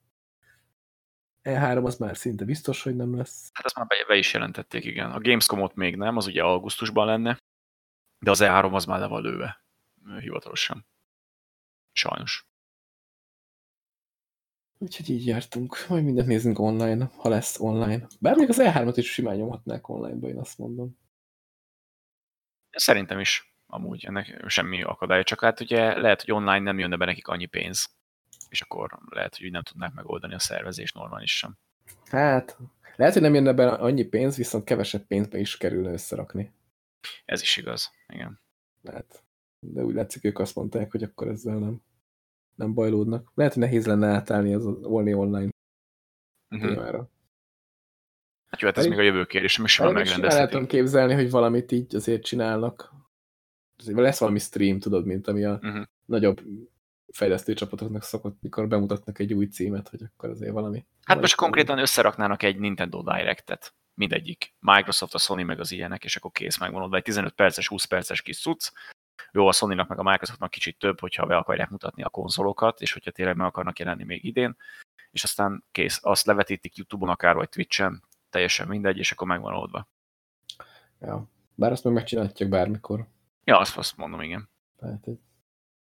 E3 1.43 1.83
az 1.83 1.97
már 1.97 2.17
szinte 2.17 2.45
biztos, 2.45 2.83
hogy 2.83 2.95
nem 2.95 3.17
lesz. 3.17 3.49
Hát 3.53 3.65
azt 3.65 3.75
már 3.75 3.87
be, 3.87 3.95
be 4.07 4.15
is 4.15 4.33
jelentették, 4.33 4.85
igen. 4.85 5.11
A 5.11 5.19
Gamescom-ot 5.19 5.75
még 5.75 5.95
nem, 5.95 6.17
az 6.17 6.27
ugye 6.27 6.43
augusztusban 6.43 7.05
lenne, 7.05 7.39
de 8.19 8.31
az 8.31 8.39
E3 8.43 8.73
az 8.73 8.85
már 8.85 8.99
le 8.99 9.07
van 9.07 9.21
lőve. 9.21 9.63
Hivatalosan. 10.19 10.85
Sajnos. 11.91 12.47
Úgyhogy 14.77 15.09
így 15.09 15.25
jártunk. 15.25 15.85
Majd 15.89 16.03
mindent 16.03 16.27
nézzünk 16.27 16.59
online, 16.59 17.11
ha 17.15 17.29
lesz 17.29 17.59
online. 17.59 18.07
Bár 18.19 18.35
még 18.35 18.49
az 18.49 18.57
E3-ot 18.59 18.93
is 18.95 19.11
simán 19.11 19.35
nyomhatnák 19.35 19.89
online-ba, 19.89 20.27
én 20.27 20.37
azt 20.37 20.57
mondom. 20.57 20.97
Szerintem 22.69 23.19
is 23.19 23.52
amúgy 23.73 24.05
ennek 24.05 24.43
semmi 24.47 24.83
akadálya, 24.83 25.23
csak 25.23 25.39
hát 25.39 25.59
ugye 25.59 25.99
lehet, 25.99 26.21
hogy 26.21 26.31
online 26.31 26.59
nem 26.59 26.79
jönne 26.79 26.97
be 26.97 27.05
nekik 27.05 27.27
annyi 27.27 27.45
pénz, 27.45 27.95
és 28.49 28.61
akkor 28.61 28.99
lehet, 29.09 29.37
hogy 29.37 29.51
nem 29.51 29.63
tudnák 29.63 29.93
megoldani 29.93 30.33
a 30.33 30.39
szervezés 30.39 30.91
normálisan. 30.91 31.57
Hát, 32.05 32.57
lehet, 32.95 33.13
hogy 33.13 33.21
nem 33.21 33.33
jönne 33.33 33.53
be 33.53 33.67
annyi 33.67 34.03
pénz, 34.03 34.37
viszont 34.37 34.63
kevesebb 34.63 35.07
pénzbe 35.07 35.37
is 35.37 35.57
kerülne 35.57 35.91
összerakni. 35.91 36.53
Ez 37.25 37.41
is 37.41 37.57
igaz, 37.57 37.91
igen. 38.07 38.39
Lehet. 38.81 39.23
De 39.59 39.83
úgy 39.83 39.93
látszik, 39.93 40.25
ők 40.25 40.39
azt 40.39 40.55
mondták, 40.55 40.91
hogy 40.91 41.03
akkor 41.03 41.27
ezzel 41.27 41.57
nem 41.57 41.81
nem 42.55 42.73
bajlódnak. 42.73 43.31
Lehet, 43.33 43.53
hogy 43.53 43.61
nehéz 43.61 43.85
lenne 43.85 44.07
átállni 44.07 44.53
az 44.53 44.65
Only 44.65 45.13
Online 45.13 45.49
uh 46.49 46.61
-huh. 46.61 46.69
témára. 46.69 47.09
Hát 48.47 48.61
jó, 48.61 48.67
hát 48.67 48.77
ez 48.77 48.85
még 48.85 48.99
a 48.99 49.01
jövő 49.01 49.25
kérdés, 49.25 49.57
mi 49.57 49.67
sem 49.67 49.85
megrendezhetik. 49.85 50.39
El 50.39 50.47
tudom 50.47 50.67
képzelni, 50.67 51.13
hogy 51.13 51.29
valamit 51.29 51.71
így 51.71 51.95
azért 51.95 52.23
csinálnak. 52.23 52.93
Lesz 53.85 54.19
valami 54.19 54.39
stream, 54.39 54.79
tudod, 54.79 55.05
mint 55.05 55.27
ami 55.27 55.43
a 55.43 55.59
uh 55.61 55.71
-huh. 55.71 55.83
nagyobb 56.05 56.41
fejlesztő 57.11 57.53
csapatoknak 57.53 58.03
szokott, 58.03 58.37
mikor 58.41 58.67
bemutatnak 58.67 59.19
egy 59.19 59.33
új 59.33 59.45
címet, 59.45 59.89
hogy 59.89 60.01
akkor 60.03 60.29
azért 60.29 60.51
valami. 60.51 60.85
Hát 61.03 61.19
most 61.19 61.35
konkrétan 61.35 61.77
összeraknának 61.77 62.43
egy 62.43 62.57
Nintendo 62.57 63.01
Direct-et, 63.01 63.73
mindegyik. 63.93 64.53
Microsoft, 64.59 65.13
a 65.13 65.17
Sony 65.17 65.45
meg 65.45 65.59
az 65.59 65.71
ilyenek, 65.71 66.03
és 66.03 66.15
akkor 66.15 66.31
kész 66.31 66.57
megvan 66.57 66.95
egy 66.95 67.03
15 67.03 67.33
perces, 67.33 67.67
20 67.67 67.85
perces 67.85 68.21
kis 68.21 68.41
cucc, 68.41 68.71
jó, 69.31 69.47
a 69.47 69.51
sony 69.51 69.75
meg 69.75 69.99
a 69.99 70.03
Microsoftnak 70.03 70.51
kicsit 70.51 70.77
több, 70.77 70.99
hogyha 70.99 71.25
be 71.25 71.35
akarják 71.35 71.69
mutatni 71.69 72.03
a 72.03 72.09
konzolokat, 72.09 72.81
és 72.81 72.93
hogyha 72.93 73.11
tényleg 73.11 73.35
meg 73.35 73.47
akarnak 73.47 73.79
jelenni 73.79 74.03
még 74.03 74.23
idén, 74.23 74.55
és 75.11 75.23
aztán 75.23 75.63
kész, 75.71 75.99
azt 76.01 76.25
levetítik 76.25 76.75
YouTube-on 76.75 77.09
akár, 77.09 77.35
vagy 77.35 77.49
Twitch-en, 77.49 78.03
teljesen 78.29 78.67
mindegy, 78.67 78.97
és 78.97 79.11
akkor 79.11 79.27
megvan 79.27 79.53
oldva. 79.53 79.87
Ja, 81.01 81.27
bár 81.55 81.71
azt 81.71 81.83
meg 81.83 81.93
megcsinálhatják 81.93 82.49
bármikor. 82.49 83.07
Ja, 83.43 83.59
azt, 83.59 83.77
azt 83.77 83.97
mondom, 83.97 84.21
igen. 84.21 84.49
Tehát 84.79 85.07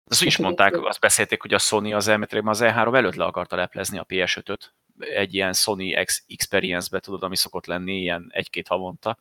Azt 0.05 0.23
is 0.23 0.37
mondták, 0.37 0.83
azt 0.83 1.01
beszélték, 1.01 1.43
hogy 1.43 1.55
a 1.55 1.59
Sony 1.59 1.95
az 1.95 2.09
elméletileg 2.09 2.47
az 2.47 2.61
E3 2.63 2.95
előtt 2.95 3.15
le 3.15 3.25
akarta 3.25 3.57
leplezni 3.57 3.99
a 3.99 4.05
PS5-öt, 4.05 4.75
egy 4.99 5.35
ilyen 5.35 5.53
Sony 5.53 6.05
X 6.05 6.25
Experience-be, 6.29 7.01
tudod, 7.01 7.23
ami 7.23 7.37
szokott 7.37 7.67
lenni, 7.67 8.01
ilyen 8.01 8.27
egy-két 8.29 8.69
havonta, 8.69 9.19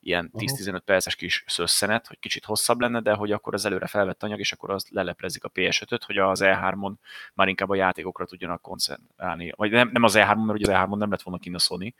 ilyen 0.00 0.30
10-15 0.34 0.80
perces 0.84 1.16
kis 1.16 1.44
szösszenet, 1.46 2.06
hogy 2.06 2.18
kicsit 2.18 2.44
hosszabb 2.44 2.80
lenne, 2.80 3.00
de 3.00 3.12
hogy 3.12 3.32
akkor 3.32 3.54
az 3.54 3.64
előre 3.64 3.86
felvett 3.86 4.22
anyag, 4.22 4.38
és 4.38 4.52
akkor 4.52 4.70
az 4.70 4.86
leleplezik 4.90 5.44
a 5.44 5.50
PS5-öt, 5.50 6.04
hogy 6.04 6.18
az 6.18 6.40
E3-on 6.42 6.92
már 7.34 7.48
inkább 7.48 7.70
a 7.70 7.74
játékokra 7.74 8.24
tudjanak 8.24 8.62
koncentrálni. 8.62 9.52
Vagy 9.56 9.70
nem, 9.70 9.90
nem 9.92 10.02
az 10.02 10.14
E3-on, 10.16 10.46
mert 10.46 10.58
ugye 10.58 10.76
az 10.76 10.86
E3-on 10.86 10.96
nem 10.96 11.10
lett 11.10 11.22
volna 11.22 11.40
kint 11.40 11.56
a 11.56 11.58
Sony, 11.58 11.94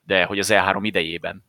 de 0.00 0.24
hogy 0.24 0.38
az 0.38 0.48
E3 0.52 0.78
idejében. 0.82 1.44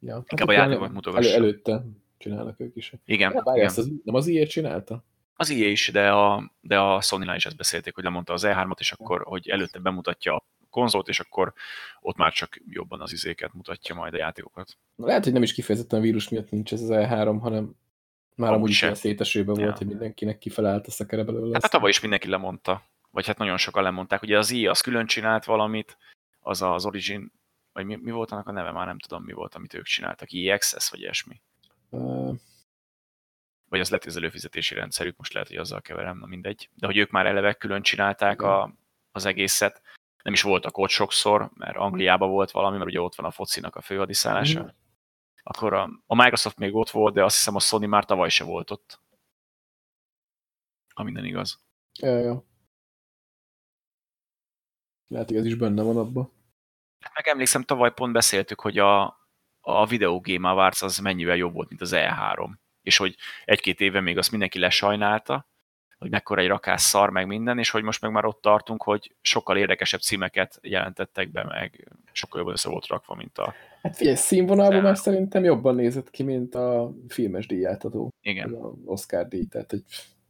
Ja, 0.00 0.14
hát 0.14 0.30
inkább 0.30 0.48
a 0.48 0.52
játékot 0.52 0.92
mutogass. 0.92 1.26
Elő, 1.26 1.34
előtte 1.34 1.84
csinálnak 2.18 2.60
ők 2.60 2.76
is. 2.76 2.92
Igen. 3.04 3.32
Ja, 3.32 3.42
igen. 3.54 3.66
Ezt 3.66 3.78
az, 3.78 3.90
nem 4.04 4.14
az 4.14 4.26
IE 4.26 4.46
csinálta? 4.46 5.04
Az 5.34 5.50
IE 5.50 5.68
is, 5.68 5.90
de 5.92 6.10
a, 6.10 6.52
de 6.60 6.78
a 6.78 7.00
Sony-nál 7.00 7.36
is 7.36 7.46
ezt 7.46 7.56
beszélték, 7.56 7.94
hogy 7.94 8.04
lemondta 8.04 8.32
az 8.32 8.42
E3-ot, 8.46 8.78
és 8.78 8.92
akkor, 8.92 9.22
hogy 9.22 9.48
előtte 9.48 9.78
bemutatja 9.78 10.34
a 10.34 10.44
konzolt, 10.70 11.08
és 11.08 11.20
akkor 11.20 11.52
ott 12.00 12.16
már 12.16 12.32
csak 12.32 12.60
jobban 12.68 13.00
az 13.00 13.12
izéket 13.12 13.54
mutatja 13.54 13.94
majd 13.94 14.14
a 14.14 14.16
játékokat. 14.16 14.76
Lehet, 14.96 15.24
hogy 15.24 15.32
nem 15.32 15.42
is 15.42 15.52
kifejezetten 15.52 15.98
a 15.98 16.02
vírus 16.02 16.28
miatt 16.28 16.50
nincs 16.50 16.72
ez 16.72 16.80
az 16.80 16.88
E3, 16.90 17.38
hanem 17.40 17.76
már 18.34 18.52
amúgy 18.52 18.70
is 18.70 18.86
szétesőben 18.92 19.58
ja. 19.58 19.64
volt, 19.64 19.78
hogy 19.78 19.86
mindenkinek 19.86 20.38
kifelállt 20.38 20.86
a 20.86 20.90
szekere 20.90 21.24
belőle. 21.24 21.52
Hát, 21.52 21.62
hát 21.62 21.70
tavaly 21.70 21.90
is 21.90 22.00
mindenki 22.00 22.28
lemondta, 22.28 22.82
vagy 23.10 23.26
hát 23.26 23.38
nagyon 23.38 23.56
sokan 23.56 23.82
lemondták. 23.82 24.22
Ugye 24.22 24.38
az 24.38 24.50
I 24.50 24.66
az 24.66 24.80
külön 24.80 25.06
csinált 25.06 25.44
valamit, 25.44 25.96
az 26.40 26.62
az 26.62 26.86
Origin, 26.86 27.32
vagy 27.72 27.84
mi, 27.84 27.96
mi 28.02 28.10
volt 28.10 28.30
annak 28.30 28.48
a 28.48 28.52
neve, 28.52 28.72
már 28.72 28.86
nem 28.86 28.98
tudom 28.98 29.24
mi 29.24 29.32
volt, 29.32 29.54
amit 29.54 29.74
ők 29.74 29.84
csináltak, 29.84 30.28
EXS 30.32 30.90
vagy 30.90 31.00
ilyesmi. 31.00 31.40
Vagy 33.76 33.84
az 33.84 33.90
lett 33.90 34.04
az 34.04 34.16
előfizetési 34.16 34.74
rendszerük, 34.74 35.16
most 35.16 35.32
lehet, 35.32 35.48
hogy 35.48 35.56
azzal 35.56 35.80
keverem, 35.80 36.18
na 36.18 36.26
mindegy. 36.26 36.70
De 36.74 36.86
hogy 36.86 36.96
ők 36.96 37.10
már 37.10 37.26
eleve 37.26 37.54
külön 37.54 37.82
csinálták 37.82 38.42
a, 38.42 38.74
az 39.12 39.24
egészet, 39.24 39.82
nem 40.22 40.32
is 40.32 40.42
voltak 40.42 40.78
ott 40.78 40.88
sokszor, 40.88 41.50
mert 41.54 41.76
Angliában 41.76 42.30
volt 42.30 42.50
valami, 42.50 42.76
mert 42.76 42.88
ugye 42.88 43.00
ott 43.00 43.14
van 43.14 43.26
a 43.26 43.30
focinak 43.30 43.76
a 43.76 43.80
főhadiszállása. 43.80 44.62
Mm. 44.62 44.66
Akkor 45.42 45.72
a, 45.72 45.90
a 46.06 46.14
Microsoft 46.14 46.58
még 46.58 46.74
ott 46.74 46.90
volt, 46.90 47.14
de 47.14 47.24
azt 47.24 47.36
hiszem 47.36 47.54
a 47.54 47.60
Sony 47.60 47.88
már 47.88 48.04
tavaly 48.04 48.28
se 48.28 48.44
volt 48.44 48.70
ott. 48.70 49.00
Ha 50.94 51.02
minden 51.02 51.24
igaz. 51.24 51.60
Ja, 51.98 52.18
ja. 52.18 52.44
Lehet, 55.06 55.28
hogy 55.28 55.36
ez 55.36 55.44
is 55.44 55.54
benne 55.54 55.82
van 55.82 55.96
abban. 55.96 56.32
Hát 57.00 57.14
meg 57.14 57.26
emlékszem, 57.26 57.62
tavaly 57.62 57.94
pont 57.94 58.12
beszéltük, 58.12 58.60
hogy 58.60 58.78
a, 58.78 59.04
a 59.60 59.86
Video 59.86 60.20
Game 60.20 60.48
Awards 60.48 60.82
az 60.82 60.98
mennyivel 60.98 61.36
jobb 61.36 61.54
volt, 61.54 61.68
mint 61.68 61.80
az 61.80 61.92
E3. 61.94 62.64
És 62.86 62.96
hogy 62.96 63.16
egy-két 63.44 63.80
éve 63.80 64.00
még 64.00 64.18
azt 64.18 64.30
mindenki 64.30 64.58
lesajnálta, 64.58 65.48
hogy 65.98 66.10
mekkora 66.10 66.40
egy 66.40 66.46
rakás 66.48 66.80
szar, 66.80 67.10
meg 67.10 67.26
minden, 67.26 67.58
és 67.58 67.70
hogy 67.70 67.82
most 67.82 68.00
meg 68.00 68.10
már 68.10 68.24
ott 68.24 68.40
tartunk, 68.40 68.82
hogy 68.82 69.14
sokkal 69.20 69.56
érdekesebb 69.56 70.00
címeket 70.00 70.58
jelentettek 70.62 71.30
be, 71.30 71.44
meg 71.44 71.88
sokkal 72.12 72.38
jobban 72.38 72.54
össze 72.54 72.68
volt 72.68 72.86
rakva, 72.86 73.14
mint 73.14 73.38
a... 73.38 73.54
Hát 73.82 73.96
figyelj, 73.96 74.16
színvonalban 74.16 74.82
már 74.82 74.96
szerintem 74.96 75.44
jobban 75.44 75.74
nézett 75.74 76.10
ki, 76.10 76.22
mint 76.22 76.54
a 76.54 76.92
filmes 77.08 77.46
díjátadó. 77.46 78.12
Igen. 78.20 78.54
Az 78.54 78.72
Oscar 78.84 79.28
díj, 79.28 79.46
tehát 79.46 79.70
hogy 79.70 79.82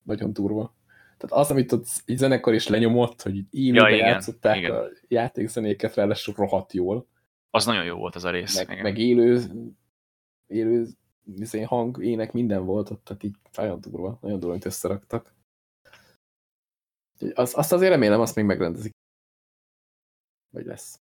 nagyon 0.03 0.33
durva. 0.33 0.74
Tehát 1.16 1.45
az, 1.45 1.51
amit 1.51 1.73
ott 1.73 1.87
egy 2.05 2.16
zenekar 2.16 2.55
is 2.55 2.69
lenyomott, 2.69 3.23
hogy 3.23 3.37
így 3.51 3.74
ja, 3.74 3.89
igen, 3.89 4.07
játszották 4.07 4.57
igen. 4.57 4.70
a 4.70 4.85
játékzenéket, 5.09 5.95
ráadásul 5.95 6.35
rohadt 6.37 6.73
jól. 6.73 7.07
Az 7.51 7.66
nagyon 7.66 7.85
jó 7.85 7.97
volt 7.97 8.15
az 8.15 8.24
a 8.24 8.31
rész. 8.31 8.66
Meg, 8.66 8.83
meg 8.83 8.99
élő, 8.99 9.43
élő 10.47 10.87
izé, 11.35 11.62
hang, 11.62 12.05
ének, 12.05 12.32
minden 12.32 12.65
volt 12.65 12.90
ott, 12.90 13.05
tehát 13.05 13.23
így 13.23 13.36
nagyon 13.53 13.81
durva, 13.81 14.19
nagyon 14.20 14.39
durva, 14.39 14.53
amit 14.53 14.65
összeraktak. 14.65 15.35
Az, 17.35 17.57
azt 17.57 17.73
azért 17.73 17.90
remélem, 17.90 18.20
azt 18.20 18.35
még 18.35 18.44
megrendezik. 18.44 18.93
Vagy 20.51 20.65
lesz. 20.65 21.01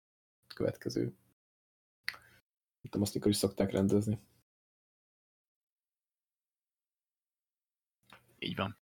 Következő. 0.56 1.02
Nem 1.02 2.92
tudom, 2.92 3.02
azt 3.02 3.14
mikor 3.14 3.30
is 3.30 3.38
szokták 3.38 3.72
rendezni. 3.72 4.20
Így 8.40 8.56
van. 8.56 8.78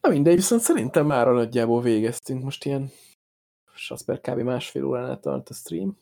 Na 0.00 0.08
mindegy, 0.08 0.34
viszont 0.34 0.60
szerintem 0.60 1.06
már 1.06 1.28
a 1.28 1.32
nagyjából 1.32 1.82
végeztünk. 1.82 2.42
Most 2.42 2.64
ilyen 2.64 2.90
Sasper 3.74 4.20
kb. 4.20 4.38
másfél 4.38 4.84
óránál 4.84 5.20
tart 5.20 5.48
a 5.48 5.54
stream. 5.54 5.98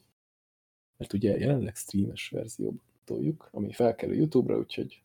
Mert 0.97 1.13
ugye 1.13 1.39
jelenleg 1.39 1.77
streames 1.77 2.29
verzióban 2.29 2.90
toljuk, 3.11 3.49
ami 3.53 3.73
felkerül 3.73 4.17
YouTube-ra, 4.17 4.59
úgyhogy 4.59 5.03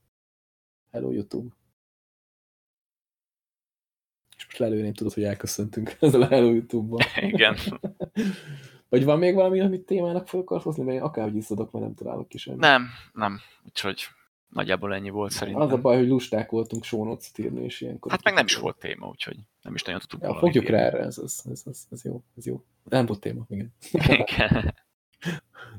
hello 0.92 1.12
YouTube 1.12 1.56
most 4.58 4.70
lelőném, 4.70 4.94
tudod, 4.94 5.14
hogy 5.14 5.24
elköszöntünk 5.24 5.96
ezzel 6.00 6.22
a 6.22 6.28
Hello 6.28 6.52
YouTube-ban. 6.52 7.02
Igen. 7.16 7.56
Vagy 8.90 9.04
van 9.04 9.20
még 9.20 9.34
valami, 9.34 9.60
amit 9.60 9.86
témának 9.86 10.28
fel 10.28 10.40
akarsz 10.40 10.64
hozni, 10.64 10.84
mert 10.84 11.02
akárhogy 11.02 11.36
iszodok, 11.36 11.72
mert 11.72 11.86
nem 11.86 11.96
találok 11.96 12.28
ki 12.28 12.38
semmit. 12.38 12.60
Nem, 12.60 12.88
nem. 13.14 13.40
Úgyhogy 13.66 14.08
nagyjából 14.50 14.94
ennyi 14.94 15.10
volt 15.10 15.32
szerintem. 15.32 15.62
Az 15.62 15.72
a 15.72 15.78
baj, 15.78 15.98
hogy 15.98 16.08
lusták 16.08 16.50
voltunk 16.50 16.84
sónocot 16.84 17.38
írni, 17.38 17.64
és 17.64 17.82
ilyenkor... 17.82 18.12
Hát 18.12 18.24
meg 18.24 18.34
nem 18.34 18.46
is 18.46 18.56
volt 18.56 18.78
téma, 18.78 19.08
úgyhogy 19.08 19.38
nem 19.62 19.74
is 19.74 19.84
nagyon 19.84 20.00
tudtuk 20.00 20.22
ja, 20.22 20.36
Fogjuk 20.36 20.68
rá 20.68 20.80
erre, 20.80 21.00
ez, 21.00 21.18
ez, 21.18 21.42
ez, 21.52 21.62
ez, 21.66 21.86
ez, 21.90 22.04
jó, 22.04 22.24
ez 22.38 22.46
jó. 22.46 22.64
Nem 22.84 23.06
volt 23.06 23.20
téma, 23.20 23.46
igen. 23.50 23.74
igen. 24.28 24.76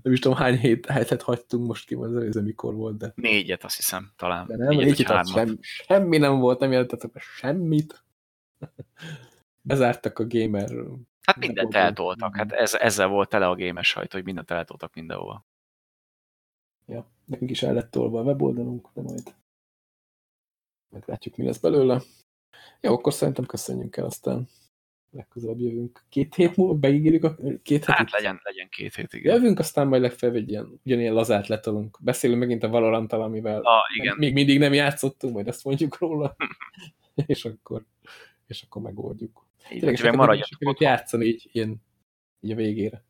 Nem 0.03 0.13
is 0.13 0.19
tudom, 0.19 0.37
hány 0.37 0.59
hét, 0.59 0.87
hetet 0.87 1.23
hagytunk 1.23 1.67
most 1.67 1.87
ki, 1.87 1.95
az 1.95 2.15
előző 2.15 2.43
mikor 2.43 2.75
volt, 2.75 2.97
de... 2.97 3.13
Négyet, 3.15 3.65
azt 3.65 3.77
hiszem, 3.77 4.13
talán. 4.17 4.47
De 4.47 4.57
nem, 4.57 4.69
négyet, 4.69 4.85
négyet 4.85 5.27
semmi, 5.27 5.57
semmi 5.61 6.19
nem 6.19 6.39
volt, 6.39 6.59
nem 6.59 6.71
jelentettek 6.71 7.11
be 7.13 7.21
semmit. 7.21 8.05
Bezártak 9.63 10.19
a 10.19 10.27
gamer... 10.27 10.71
Hát 11.23 11.37
mindent 11.37 11.75
eltoltak, 11.75 12.37
hát 12.37 12.53
ez, 12.53 12.75
ezzel 12.75 13.09
volt 13.09 13.29
tele 13.29 13.47
a 13.47 13.57
gamer 13.57 13.85
sajt, 13.85 14.13
hogy 14.13 14.25
mindent 14.25 14.51
eltoltak 14.51 14.95
mindenhol. 14.95 15.45
Ja, 16.87 17.11
nekünk 17.25 17.51
is 17.51 17.63
el 17.63 17.75
lett 17.75 17.91
tolva 17.91 18.19
a 18.19 18.23
weboldalunk, 18.23 18.89
de 18.95 19.03
majd 19.03 19.35
meglátjuk, 20.89 21.37
mi 21.37 21.45
lesz 21.45 21.59
belőle. 21.59 22.03
Jó, 22.81 22.93
akkor 22.93 23.13
szerintem 23.13 23.47
köszönjünk 23.47 23.97
el, 23.97 24.05
aztán 24.05 24.49
legközelebb 25.17 25.61
jövünk. 25.61 26.03
Két 26.09 26.35
hét 26.35 26.57
múlva 26.57 26.75
beígérjük 26.75 27.25
a 27.25 27.37
két 27.63 27.85
hát 27.85 27.97
hetit? 27.97 28.13
legyen, 28.13 28.41
legyen 28.43 28.69
két 28.69 28.95
hét, 28.95 29.13
igen. 29.13 29.35
Jövünk, 29.35 29.59
aztán 29.59 29.87
majd 29.87 30.03
legfeljebb 30.03 30.37
egy 30.37 30.51
ilyen, 30.51 30.81
ugyanilyen 30.85 31.15
lazát 31.15 31.47
letolunk. 31.47 31.99
Beszélünk 32.01 32.41
megint 32.41 32.63
a 32.63 32.69
valorant 32.69 33.13
amivel 33.13 33.61
ah, 33.61 33.83
igen. 33.97 34.17
még 34.19 34.33
mindig 34.33 34.59
nem 34.59 34.73
játszottunk, 34.73 35.35
majd 35.35 35.49
ezt 35.49 35.65
mondjuk 35.65 35.99
róla. 35.99 36.37
és 37.27 37.45
akkor 37.45 37.85
és 38.47 38.63
akkor 38.63 38.83
megoldjuk. 38.83 39.47
Így, 39.73 39.81
Tényleg, 39.81 40.03
meg 40.03 40.17
maradjatok 40.17 40.81
játszani 40.81 41.25
így, 41.25 41.49
ilyen, 41.53 41.83
így 42.41 42.51
a 42.51 42.55
végére. 42.55 43.05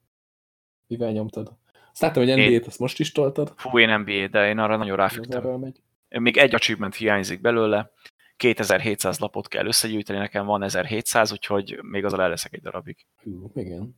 Mivel 0.87 1.12
nyomtad? 1.12 1.57
Azt 1.93 2.01
láttam, 2.01 2.24
hogy 2.24 2.37
NBA-t 2.37 2.66
azt 2.66 2.78
most 2.78 3.01
is 3.01 3.12
toltad. 3.12 3.53
Fú, 3.57 3.78
én 3.78 3.99
NBA, 3.99 4.27
de 4.27 4.49
én 4.49 4.59
arra 4.59 4.77
nagyon 4.77 4.97
ráfügtem. 4.97 5.74
Még 6.09 6.37
egy 6.37 6.55
achievement 6.55 6.95
hiányzik 6.95 7.41
belőle, 7.41 7.91
2700 8.36 9.18
lapot 9.18 9.48
kell 9.48 9.66
összegyűjteni, 9.66 10.18
nekem 10.18 10.46
van 10.46 10.62
1700, 10.62 11.32
úgyhogy 11.32 11.78
még 11.82 12.04
azzal 12.04 12.22
el 12.22 12.28
leszek 12.28 12.52
egy 12.52 12.62
darabig. 12.62 13.06
Hú, 13.22 13.50
igen. 13.54 13.96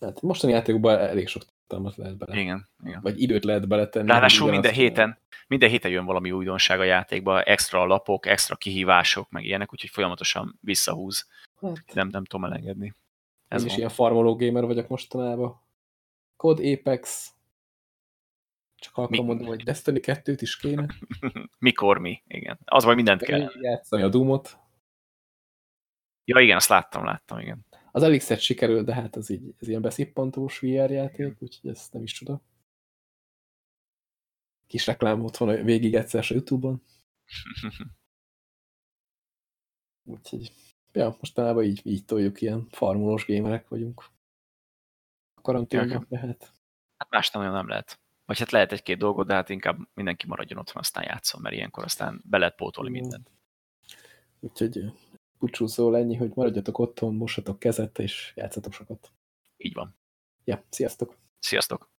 Hát 0.00 0.22
mostani 0.22 0.52
játékokban 0.52 0.98
elég 0.98 1.28
sok 1.28 1.42
tartalmat 1.66 1.96
lehet 1.96 2.16
bele. 2.16 2.40
Igen, 2.40 2.68
igen. 2.84 3.00
Vagy 3.02 3.20
időt 3.20 3.44
lehet 3.44 3.68
beletenni. 3.68 4.06
Ráadásul 4.06 4.50
minden 4.50 4.72
héten, 4.72 5.18
minden 5.48 5.68
héten 5.68 5.90
jön 5.90 6.04
valami 6.04 6.30
újdonság 6.32 6.80
a 6.80 6.84
játékba, 6.84 7.42
extra 7.42 7.84
lapok, 7.84 8.26
extra 8.26 8.56
kihívások, 8.56 9.30
meg 9.30 9.44
ilyenek, 9.44 9.72
úgyhogy 9.72 9.90
folyamatosan 9.90 10.58
visszahúz. 10.60 11.28
Hát. 11.60 11.94
Nem, 11.94 12.08
nem 12.08 12.24
tudom 12.24 12.44
elengedni. 12.44 12.94
Ez 13.48 13.64
is 13.64 13.76
ilyen 13.76 13.88
farmoló 13.88 14.36
gamer 14.36 14.64
vagyok 14.64 14.88
mostanában. 14.88 15.60
Code 16.36 16.72
Apex. 16.72 17.30
Csak 18.86 18.96
akkor 18.96 19.24
mondom, 19.24 19.46
hogy 19.46 19.62
Destiny 19.62 19.98
2-t 20.02 20.38
is 20.40 20.56
kéne. 20.56 20.86
Mikor 21.58 21.98
mi? 21.98 22.22
Igen. 22.26 22.58
Az 22.64 22.84
vagy 22.84 22.96
mindent 22.96 23.22
kell. 23.22 23.50
Játszani 23.60 24.02
a 24.02 24.08
Doomot. 24.08 24.58
Ja 26.24 26.40
igen, 26.40 26.56
azt 26.56 26.68
láttam, 26.68 27.04
láttam, 27.04 27.38
igen. 27.38 27.66
Az 27.92 28.02
Elixet 28.02 28.40
sikerül, 28.40 28.84
de 28.84 28.94
hát 28.94 29.16
az 29.16 29.30
így, 29.30 29.54
ez 29.60 29.68
ilyen 29.68 29.82
beszippantós 29.82 30.58
VR 30.58 30.90
játék, 30.90 31.42
úgyhogy 31.42 31.70
ezt 31.70 31.92
nem 31.92 32.02
is 32.02 32.18
tudom. 32.18 32.42
Kis 34.66 34.86
reklám 34.86 35.24
ott 35.24 35.36
van 35.36 35.64
végig 35.64 35.94
egyszer 35.94 36.24
a 36.28 36.34
Youtube-on. 36.34 36.82
úgyhogy, 40.14 40.52
ja, 40.92 41.16
mostanában 41.20 41.64
így, 41.64 41.80
így 41.86 42.04
toljuk, 42.04 42.40
ilyen 42.40 42.66
farmolós 42.70 43.26
gamerek 43.26 43.68
vagyunk. 43.68 44.04
A 45.42 45.52
hát... 46.16 46.52
Hát 46.96 47.10
más 47.10 47.30
nem 47.30 47.42
olyan 47.42 47.54
nem 47.54 47.68
lehet. 47.68 48.00
Vagy 48.26 48.38
hát 48.38 48.50
lehet 48.50 48.72
egy-két 48.72 48.98
dolgot, 48.98 49.26
de 49.26 49.34
hát 49.34 49.48
inkább 49.48 49.78
mindenki 49.94 50.26
maradjon 50.26 50.58
otthon, 50.58 50.82
aztán 50.82 51.04
játszom, 51.04 51.42
mert 51.42 51.54
ilyenkor 51.54 51.84
aztán 51.84 52.22
be 52.24 52.38
lehet 52.38 52.56
pótolni 52.56 52.90
mindent. 52.90 53.30
Úgyhogy 54.40 54.92
búcsúzó 55.38 55.94
ennyi, 55.94 56.16
hogy 56.16 56.32
maradjatok 56.34 56.78
otthon, 56.78 57.14
mosatok 57.14 57.58
kezet, 57.58 57.98
és 57.98 58.32
játszatok 58.34 58.72
sokat. 58.72 59.12
Így 59.56 59.74
van. 59.74 59.96
Ja, 60.44 60.64
sziasztok! 60.68 61.16
Sziasztok! 61.38 61.95